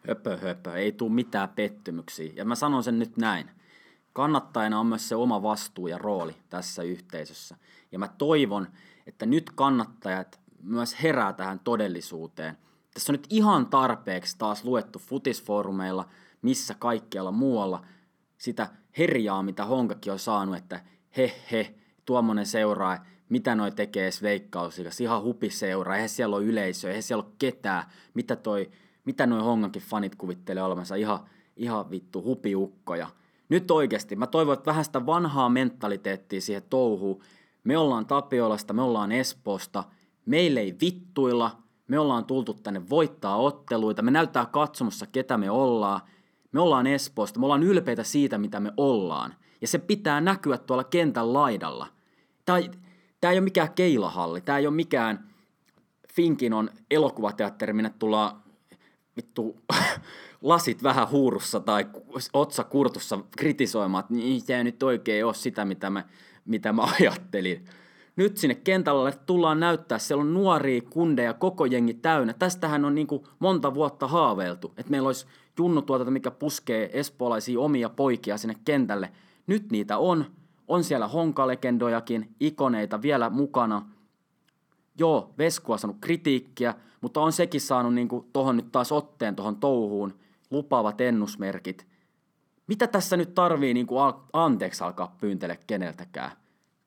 Höpö, 0.08 0.36
höpö. 0.36 0.74
Ei 0.74 0.92
tule 0.92 1.12
mitään 1.12 1.48
pettymyksiä. 1.48 2.32
Ja 2.36 2.44
mä 2.44 2.54
sanon 2.54 2.82
sen 2.82 2.98
nyt 2.98 3.16
näin. 3.16 3.50
Kannattajana 4.12 4.80
on 4.80 4.86
myös 4.86 5.08
se 5.08 5.16
oma 5.16 5.42
vastuu 5.42 5.86
ja 5.86 5.98
rooli 5.98 6.36
tässä 6.48 6.82
yhteisössä. 6.82 7.56
Ja 7.92 7.98
mä 7.98 8.08
toivon, 8.08 8.68
että 9.06 9.26
nyt 9.26 9.50
kannattajat 9.54 10.40
myös 10.62 11.02
herää 11.02 11.32
tähän 11.32 11.60
todellisuuteen. 11.60 12.58
Tässä 12.94 13.12
on 13.12 13.14
nyt 13.14 13.26
ihan 13.30 13.66
tarpeeksi 13.66 14.38
taas 14.38 14.64
luettu 14.64 14.98
futisfoorumeilla, 14.98 16.08
missä 16.42 16.74
kaikkialla 16.78 17.32
muualla, 17.32 17.84
sitä 18.38 18.68
herjaa, 18.98 19.42
mitä 19.42 19.64
Honkakin 19.64 20.12
on 20.12 20.18
saanut, 20.18 20.56
että 20.56 20.80
he 21.16 21.32
he, 21.52 21.74
tuommoinen 22.04 22.46
seuraa, 22.46 23.06
mitä 23.28 23.54
noi 23.54 23.70
tekee 23.70 24.02
edes 24.02 24.22
veikkausikas, 24.22 25.00
ihan 25.00 25.22
hupiseura, 25.22 25.94
eihän 25.94 26.08
siellä 26.08 26.36
ole 26.36 26.44
yleisöä, 26.44 26.90
eihän 26.90 27.02
siellä 27.02 27.24
ole 27.24 27.32
ketään, 27.38 27.84
mitä 28.14 28.36
toi, 28.36 28.70
mitä 29.10 29.26
noi 29.26 29.40
Hongankin 29.40 29.82
fanit 29.82 30.14
kuvittelee 30.14 30.62
olevansa, 30.62 30.94
ihan, 30.94 31.20
ihan 31.56 31.90
vittu 31.90 32.22
hupiukkoja. 32.22 33.08
Nyt 33.48 33.70
oikeasti, 33.70 34.16
mä 34.16 34.26
toivon, 34.26 34.54
että 34.54 34.66
vähän 34.66 34.84
sitä 34.84 35.06
vanhaa 35.06 35.48
mentaliteettia 35.48 36.40
siihen 36.40 36.62
touhuun. 36.70 37.22
Me 37.64 37.78
ollaan 37.78 38.06
Tapiolasta, 38.06 38.72
me 38.72 38.82
ollaan 38.82 39.12
Espoosta, 39.12 39.84
meille 40.26 40.60
ei 40.60 40.76
vittuilla, 40.80 41.58
me 41.88 41.98
ollaan 41.98 42.24
tultu 42.24 42.54
tänne 42.54 42.90
voittaa 42.90 43.36
otteluita, 43.36 44.02
me 44.02 44.10
näyttää 44.10 44.46
katsomossa, 44.46 45.06
ketä 45.06 45.38
me 45.38 45.50
ollaan. 45.50 46.00
Me 46.52 46.60
ollaan 46.60 46.86
Espoosta, 46.86 47.40
me 47.40 47.46
ollaan 47.46 47.62
ylpeitä 47.62 48.04
siitä, 48.04 48.38
mitä 48.38 48.60
me 48.60 48.72
ollaan. 48.76 49.34
Ja 49.60 49.68
se 49.68 49.78
pitää 49.78 50.20
näkyä 50.20 50.58
tuolla 50.58 50.84
kentän 50.84 51.32
laidalla. 51.32 51.86
Tämä, 52.44 52.58
tämä 53.20 53.30
ei 53.30 53.38
ole 53.38 53.44
mikään 53.44 53.72
keilahalli, 53.74 54.40
tämä 54.40 54.58
ei 54.58 54.66
ole 54.66 54.74
mikään 54.74 55.30
Finkinon 56.12 56.70
elokuvateatteri, 56.90 57.72
minne 57.72 57.90
tullaan 57.98 58.42
vittu 59.20 59.56
lasit 60.42 60.82
vähän 60.82 61.10
huurussa 61.10 61.60
tai 61.60 61.86
otsa 62.32 62.64
kurtussa 62.64 63.18
kritisoimaan, 63.36 64.00
että 64.00 64.14
niin, 64.14 64.40
se 64.40 64.56
ei 64.56 64.64
nyt 64.64 64.82
oikein 64.82 65.24
ole 65.24 65.34
sitä, 65.34 65.64
mitä 65.64 65.90
mä, 65.90 66.04
mitä 66.44 66.72
mä 66.72 66.82
ajattelin. 67.00 67.64
Nyt 68.16 68.36
sinne 68.36 68.54
kentälle 68.54 69.12
tullaan 69.26 69.60
näyttää, 69.60 69.98
siellä 69.98 70.22
on 70.22 70.34
nuoria 70.34 70.82
kundeja, 70.90 71.34
koko 71.34 71.64
jengi 71.64 71.94
täynnä. 71.94 72.32
Tästähän 72.32 72.84
on 72.84 72.94
niin 72.94 73.06
kuin 73.06 73.22
monta 73.38 73.74
vuotta 73.74 74.08
haaveiltu, 74.08 74.72
että 74.76 74.90
meillä 74.90 75.06
olisi 75.06 75.26
junnu 75.58 75.82
tuota, 75.82 76.10
mikä 76.10 76.30
puskee 76.30 76.90
espoolaisia 76.92 77.60
omia 77.60 77.88
poikia 77.88 78.38
sinne 78.38 78.54
kentälle. 78.64 79.12
Nyt 79.46 79.70
niitä 79.70 79.98
on. 79.98 80.24
On 80.68 80.84
siellä 80.84 81.08
honkalegendojakin, 81.08 82.34
ikoneita 82.40 83.02
vielä 83.02 83.30
mukana. 83.30 83.86
Joo, 84.98 85.34
Vesku 85.38 85.72
on 85.72 85.78
saanut 85.78 85.96
kritiikkiä, 86.00 86.74
mutta 87.00 87.20
on 87.20 87.32
sekin 87.32 87.60
saanut 87.60 87.94
niin 87.94 88.08
tuohon 88.32 88.56
nyt 88.56 88.72
taas 88.72 88.92
otteen 88.92 89.36
tuohon 89.36 89.56
touhuun 89.56 90.18
lupaavat 90.50 91.00
ennusmerkit. 91.00 91.86
Mitä 92.66 92.86
tässä 92.86 93.16
nyt 93.16 93.34
tarvii 93.34 93.74
niin 93.74 93.86
kuin 93.86 94.02
al- 94.02 94.12
anteeksi 94.32 94.84
alkaa 94.84 95.16
pyyntele 95.20 95.58
keneltäkään? 95.66 96.30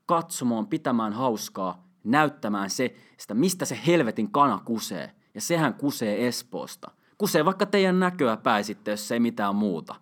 Katsomaan, 0.06 0.68
pitämään 0.68 1.14
hauskaa, 1.14 1.88
näyttämään 2.04 2.70
se, 2.70 2.96
sitä 3.18 3.34
mistä 3.34 3.66
se 3.66 3.80
helvetin 3.88 4.32
kana 4.32 4.60
kusee. 4.66 5.12
Ja 5.36 5.42
sehän 5.42 5.74
kusee 5.74 6.28
Espoosta. 6.28 6.92
Kusee 7.18 7.46
vaikka 7.46 7.66
teidän 7.66 8.00
näköä 8.00 8.38
päin 8.38 8.64
sitten, 8.64 8.92
jos 8.92 9.12
ei 9.12 9.20
mitään 9.20 9.56
muuta. 9.56 9.96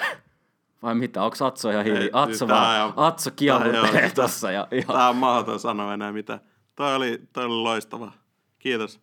Vai 0.82 0.94
mitä, 0.94 1.22
onko 1.22 1.36
Atso 1.44 1.70
ihan 1.70 1.84
hiili? 1.84 1.98
Ei, 2.04 2.10
Atso, 2.12 2.46
tää 2.46 2.56
vaan, 2.56 2.86
on- 2.86 2.92
Atso 2.96 3.30
on- 3.30 4.10
tossa. 4.14 4.50
Ja, 4.50 4.68
ihan. 4.72 4.96
Tää 4.96 5.08
on 5.08 5.16
mahdoton 5.16 5.60
sanoa 5.60 5.94
enää 5.94 6.12
mitä. 6.12 6.40
Toi 6.74 6.94
oli, 6.94 7.22
toi 7.32 7.44
oli 7.44 7.54
loistava. 7.54 8.12
Kiitos. 8.58 9.00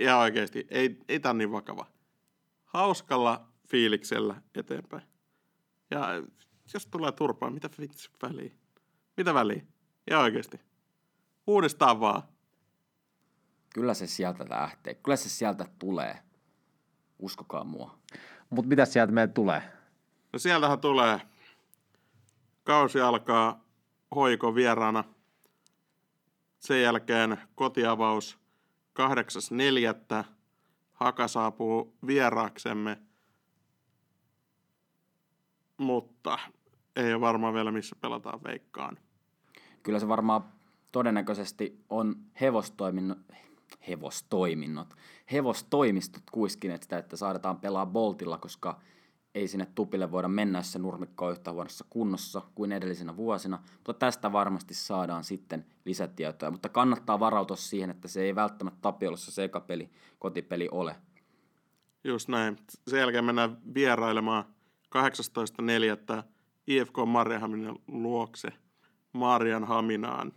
Ihan 0.00 0.18
oikeesti. 0.18 0.66
Ei, 0.70 0.98
ei 1.08 1.20
tää 1.20 1.30
on 1.30 1.38
niin 1.38 1.52
vakava. 1.52 1.86
Hauskalla 2.64 3.48
fiiliksellä 3.68 4.42
eteenpäin. 4.54 5.02
Ja 5.90 6.08
jos 6.74 6.86
tulee 6.86 7.12
turpaa, 7.12 7.50
mitä 7.50 7.70
vitsi 7.80 8.10
väliä? 8.22 8.52
Mitä 9.16 9.34
väliä? 9.34 9.62
Ihan 10.10 10.22
oikeesti. 10.22 10.60
Uudestaan 11.46 12.00
vaan. 12.00 12.22
Kyllä 13.74 13.94
se 13.94 14.06
sieltä 14.06 14.46
lähtee. 14.48 14.94
Kyllä 14.94 15.16
se 15.16 15.28
sieltä 15.28 15.66
tulee. 15.78 16.18
Uskokaa 17.18 17.64
mua. 17.64 17.98
Mutta 18.50 18.68
mitä 18.68 18.84
sieltä 18.84 19.12
meille 19.12 19.32
tulee? 19.32 19.62
No 20.32 20.38
sieltähän 20.38 20.80
tulee. 20.80 21.20
Kausi 22.64 23.00
alkaa 23.00 23.64
hoiko 24.14 24.54
vieraana. 24.54 25.04
Sen 26.58 26.82
jälkeen 26.82 27.38
kotiavaus 27.54 28.39
8.4. 29.00 30.24
Haka 30.92 31.28
saapuu 31.28 31.96
vieraaksemme. 32.06 32.98
Mutta 35.76 36.38
ei 36.96 37.12
ole 37.12 37.20
varmaan 37.20 37.54
vielä 37.54 37.72
missä 37.72 37.96
pelataan 38.00 38.42
veikkaan. 38.44 38.98
Kyllä 39.82 39.98
se 39.98 40.08
varmaan 40.08 40.44
todennäköisesti 40.92 41.84
on 41.88 42.16
hevostoiminnot, 42.40 43.18
hevostoiminnot, 43.88 44.94
hevostoimistot 45.32 46.22
kuiskineet 46.32 46.82
sitä, 46.82 46.98
että 46.98 47.16
saadaan 47.16 47.60
pelaa 47.60 47.86
Boltilla, 47.86 48.38
koska 48.38 48.80
ei 49.34 49.48
sinne 49.48 49.66
tupille 49.74 50.12
voida 50.12 50.28
mennä, 50.28 50.58
jos 50.58 50.72
se 50.72 50.78
nurmikko 50.78 51.26
on 51.26 51.32
yhtä 51.32 51.52
huonossa 51.52 51.84
kunnossa 51.90 52.42
kuin 52.54 52.72
edellisenä 52.72 53.16
vuosina. 53.16 53.62
Mutta 53.74 53.94
tästä 53.94 54.32
varmasti 54.32 54.74
saadaan 54.74 55.24
sitten 55.24 55.66
lisätietoja, 55.84 56.50
mutta 56.50 56.68
kannattaa 56.68 57.20
varautua 57.20 57.56
siihen, 57.56 57.90
että 57.90 58.08
se 58.08 58.22
ei 58.22 58.34
välttämättä 58.34 58.78
Tapiolassa 58.82 59.32
se 59.32 59.44
eka 59.44 59.60
peli, 59.60 59.90
kotipeli 60.18 60.68
ole. 60.70 60.96
Just 62.04 62.28
näin. 62.28 62.56
Sen 62.88 62.98
jälkeen 62.98 63.24
mennään 63.24 63.58
vierailemaan 63.74 64.44
18.4. 66.18 66.22
IFK 66.66 66.94
Marjahaminen 67.06 67.76
luokse 67.88 68.48
Marjanhaminaan. 69.12 70.32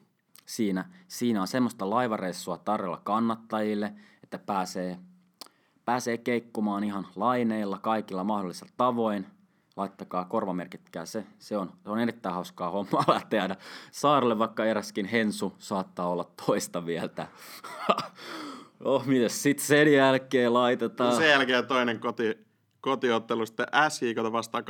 siinä, 0.45 0.89
siinä 1.07 1.41
on 1.41 1.47
semmoista 1.47 1.89
laivareissua 1.89 2.57
tarjolla 2.57 3.01
kannattajille, 3.03 3.93
että 4.23 4.37
pääsee, 4.37 4.99
pääsee 5.85 6.17
keikkumaan 6.17 6.83
ihan 6.83 7.07
laineilla 7.15 7.77
kaikilla 7.77 8.23
mahdollisilla 8.23 8.71
tavoin. 8.77 9.25
Laittakaa 9.75 10.25
korvamerkitkää 10.25 11.05
se. 11.05 11.25
Se 11.39 11.57
on, 11.57 11.73
se 11.83 11.89
on 11.89 11.99
erittäin 11.99 12.35
hauskaa 12.35 12.69
hommaa 12.69 13.03
lähteä 13.13 13.55
saarelle, 13.91 14.39
vaikka 14.39 14.65
eräskin 14.65 15.05
Hensu 15.05 15.53
saattaa 15.59 16.09
olla 16.09 16.31
toista 16.45 16.85
vieltä. 16.85 17.27
oh, 18.83 19.05
mitäs 19.05 19.43
sitten 19.43 19.65
sen 19.65 19.93
jälkeen 19.93 20.53
laitetaan? 20.53 21.15
Sen 21.15 21.29
jälkeen 21.29 21.67
toinen 21.67 21.99
koti, 21.99 22.37
kotiottelu 22.81 23.45
sitten 23.45 23.67
SJKta 23.89 24.31
vastaan 24.31 24.63
23.4. 24.63 24.69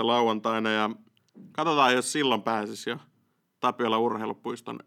lauantaina 0.00 0.70
ja 0.70 0.90
katsotaan, 1.52 1.94
jos 1.94 2.12
silloin 2.12 2.42
pääsisi 2.42 2.90
jo 2.90 2.96
Tapiola 3.60 3.98
urheilupuiston 3.98 4.78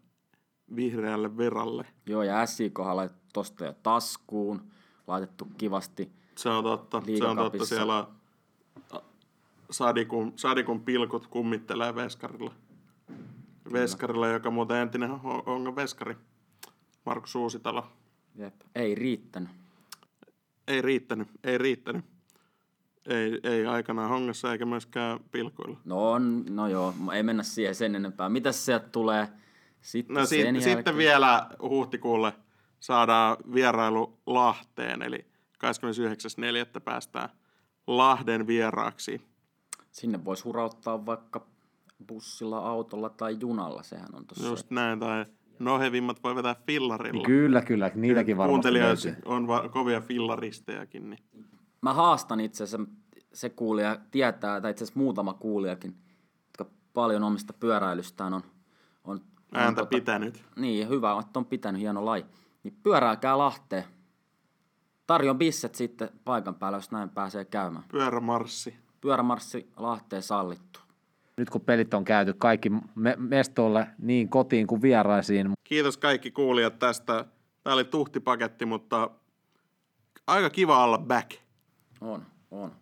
vihreälle 0.76 1.36
veralle. 1.36 1.86
Joo, 2.06 2.22
ja 2.22 2.36
laitettu 2.76 3.21
tosta 3.32 3.64
jo 3.64 3.74
taskuun, 3.82 4.62
laitettu 5.06 5.48
kivasti. 5.58 6.12
Se 6.34 6.48
on 6.48 6.64
totta, 6.64 7.02
se 7.18 7.24
on 7.24 7.36
totta. 7.36 7.66
Siellä 7.66 7.96
on 7.98 8.06
Sadikun, 9.70 10.32
Sadikun 10.36 10.80
pilkut 10.80 11.26
kummittelee 11.26 11.94
Veskarilla. 11.94 12.52
Veskarilla, 13.72 14.28
joka 14.28 14.50
muuten 14.50 14.76
entinen 14.76 15.10
Hongan 15.20 15.76
veskari. 15.76 16.16
Markus 17.06 17.34
Uusitalo. 17.34 17.86
Jep. 18.34 18.54
Ei 18.74 18.94
riittänyt. 18.94 19.50
Ei 20.68 20.82
riittänyt, 20.82 21.28
ei 21.44 21.58
riittänyt. 21.58 22.04
Ei, 23.06 23.40
ei 23.42 23.66
aikanaan 23.66 24.08
Hongassa 24.08 24.52
eikä 24.52 24.66
myöskään 24.66 25.20
pilkuilla. 25.32 25.78
No, 25.84 26.12
on, 26.12 26.44
no 26.50 26.68
joo, 26.68 26.94
ei 27.12 27.22
mennä 27.22 27.42
siihen 27.42 27.74
sen 27.74 27.94
enempää. 27.94 28.28
Mitäs 28.28 28.64
sieltä 28.64 28.88
tulee 28.88 29.28
sitten 29.80 30.14
No 30.14 30.26
sit, 30.26 30.62
sitten 30.62 30.96
vielä 30.96 31.50
huhtikuulle 31.62 32.32
saadaan 32.82 33.36
vierailu 33.54 34.18
Lahteen, 34.26 35.02
eli 35.02 35.26
29.4. 36.76 36.80
päästään 36.84 37.28
Lahden 37.86 38.46
vieraaksi. 38.46 39.20
Sinne 39.90 40.24
voisi 40.24 40.44
hurauttaa 40.44 41.06
vaikka 41.06 41.46
bussilla, 42.06 42.58
autolla 42.58 43.08
tai 43.08 43.36
junalla, 43.40 43.82
sehän 43.82 44.14
on 44.14 44.26
tossa. 44.26 44.46
Just 44.46 44.70
näin, 44.70 45.00
tai 45.00 45.24
nohevimmat 45.58 46.22
voi 46.22 46.34
vetää 46.34 46.56
fillarilla. 46.66 47.24
Kyllä, 47.26 47.62
kyllä, 47.62 47.90
niitäkin 47.94 48.36
varmasti 48.36 48.52
Kuuntelijoissa 48.52 49.08
löytyy. 49.08 49.22
on 49.24 49.46
va- 49.46 49.68
kovia 49.68 50.00
fillaristejakin. 50.00 51.10
Niin. 51.10 51.24
Mä 51.82 51.92
haastan 51.92 52.40
itse 52.40 52.64
asiassa, 52.64 52.90
se 53.32 53.50
kuulija 53.50 53.98
tietää, 54.10 54.60
tai 54.60 54.70
itse 54.70 54.84
asiassa 54.84 55.00
muutama 55.00 55.34
kuulijakin, 55.34 55.94
jotka 56.46 56.74
paljon 56.94 57.22
omista 57.24 57.52
pyöräilystään 57.52 58.34
on, 58.34 58.42
on, 59.04 59.16
on 59.16 59.20
Ääntä 59.60 59.86
pitänyt. 59.86 60.44
Niin, 60.56 60.88
hyvä, 60.88 61.16
että 61.20 61.38
on 61.38 61.44
pitänyt 61.46 61.80
hieno 61.80 62.04
laji. 62.04 62.24
Niin 62.62 62.78
pyörääkää 62.82 63.38
Lahteen. 63.38 63.84
Tarjon 65.06 65.38
bisset 65.38 65.74
sitten 65.74 66.10
paikan 66.24 66.54
päällä, 66.54 66.78
jos 66.78 66.90
näin 66.90 67.10
pääsee 67.10 67.44
käymään. 67.44 67.84
Pyörämarssi. 67.88 68.76
Pyörämarssi 69.00 69.72
Lahteen 69.76 70.22
sallittu. 70.22 70.80
Nyt 71.36 71.50
kun 71.50 71.60
pelit 71.60 71.94
on 71.94 72.04
käyty 72.04 72.34
kaikki 72.38 72.70
me- 72.94 73.16
mestolle 73.18 73.86
niin 73.98 74.28
kotiin 74.28 74.66
kuin 74.66 74.82
vieraisiin, 74.82 75.52
Kiitos 75.64 75.96
kaikki 75.96 76.30
kuulijat 76.30 76.78
tästä. 76.78 77.24
Tämä 77.64 77.74
oli 77.74 77.84
tuhtipaketti, 77.84 78.66
mutta 78.66 79.10
aika 80.26 80.50
kiva 80.50 80.84
olla 80.84 80.98
back. 80.98 81.30
On, 82.00 82.26
on. 82.50 82.72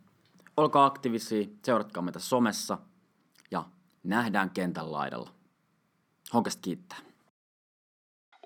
Olkaa 0.56 0.86
aktiivisia, 0.86 1.48
seuratkaa 1.64 2.02
meitä 2.02 2.18
somessa 2.18 2.78
ja 3.50 3.64
nähdään 4.02 4.50
kentän 4.50 4.92
laidalla. 4.92 5.30
Honkasta 6.34 6.60
kiittää. 6.62 6.98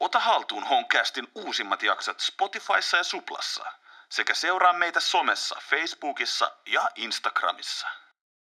Ota 0.05 0.21
haltuun 0.21 0.65
Honcastin 0.65 1.29
uusimmat 1.35 1.83
jaksot 1.83 2.21
Spotifyssa 2.21 2.97
ja 2.97 3.05
Suplassa 3.05 3.65
sekä 4.09 4.35
seuraa 4.35 4.73
meitä 4.73 5.01
somessa, 5.01 5.57
Facebookissa 5.71 6.53
ja 6.67 6.91
Instagramissa. 6.95 7.89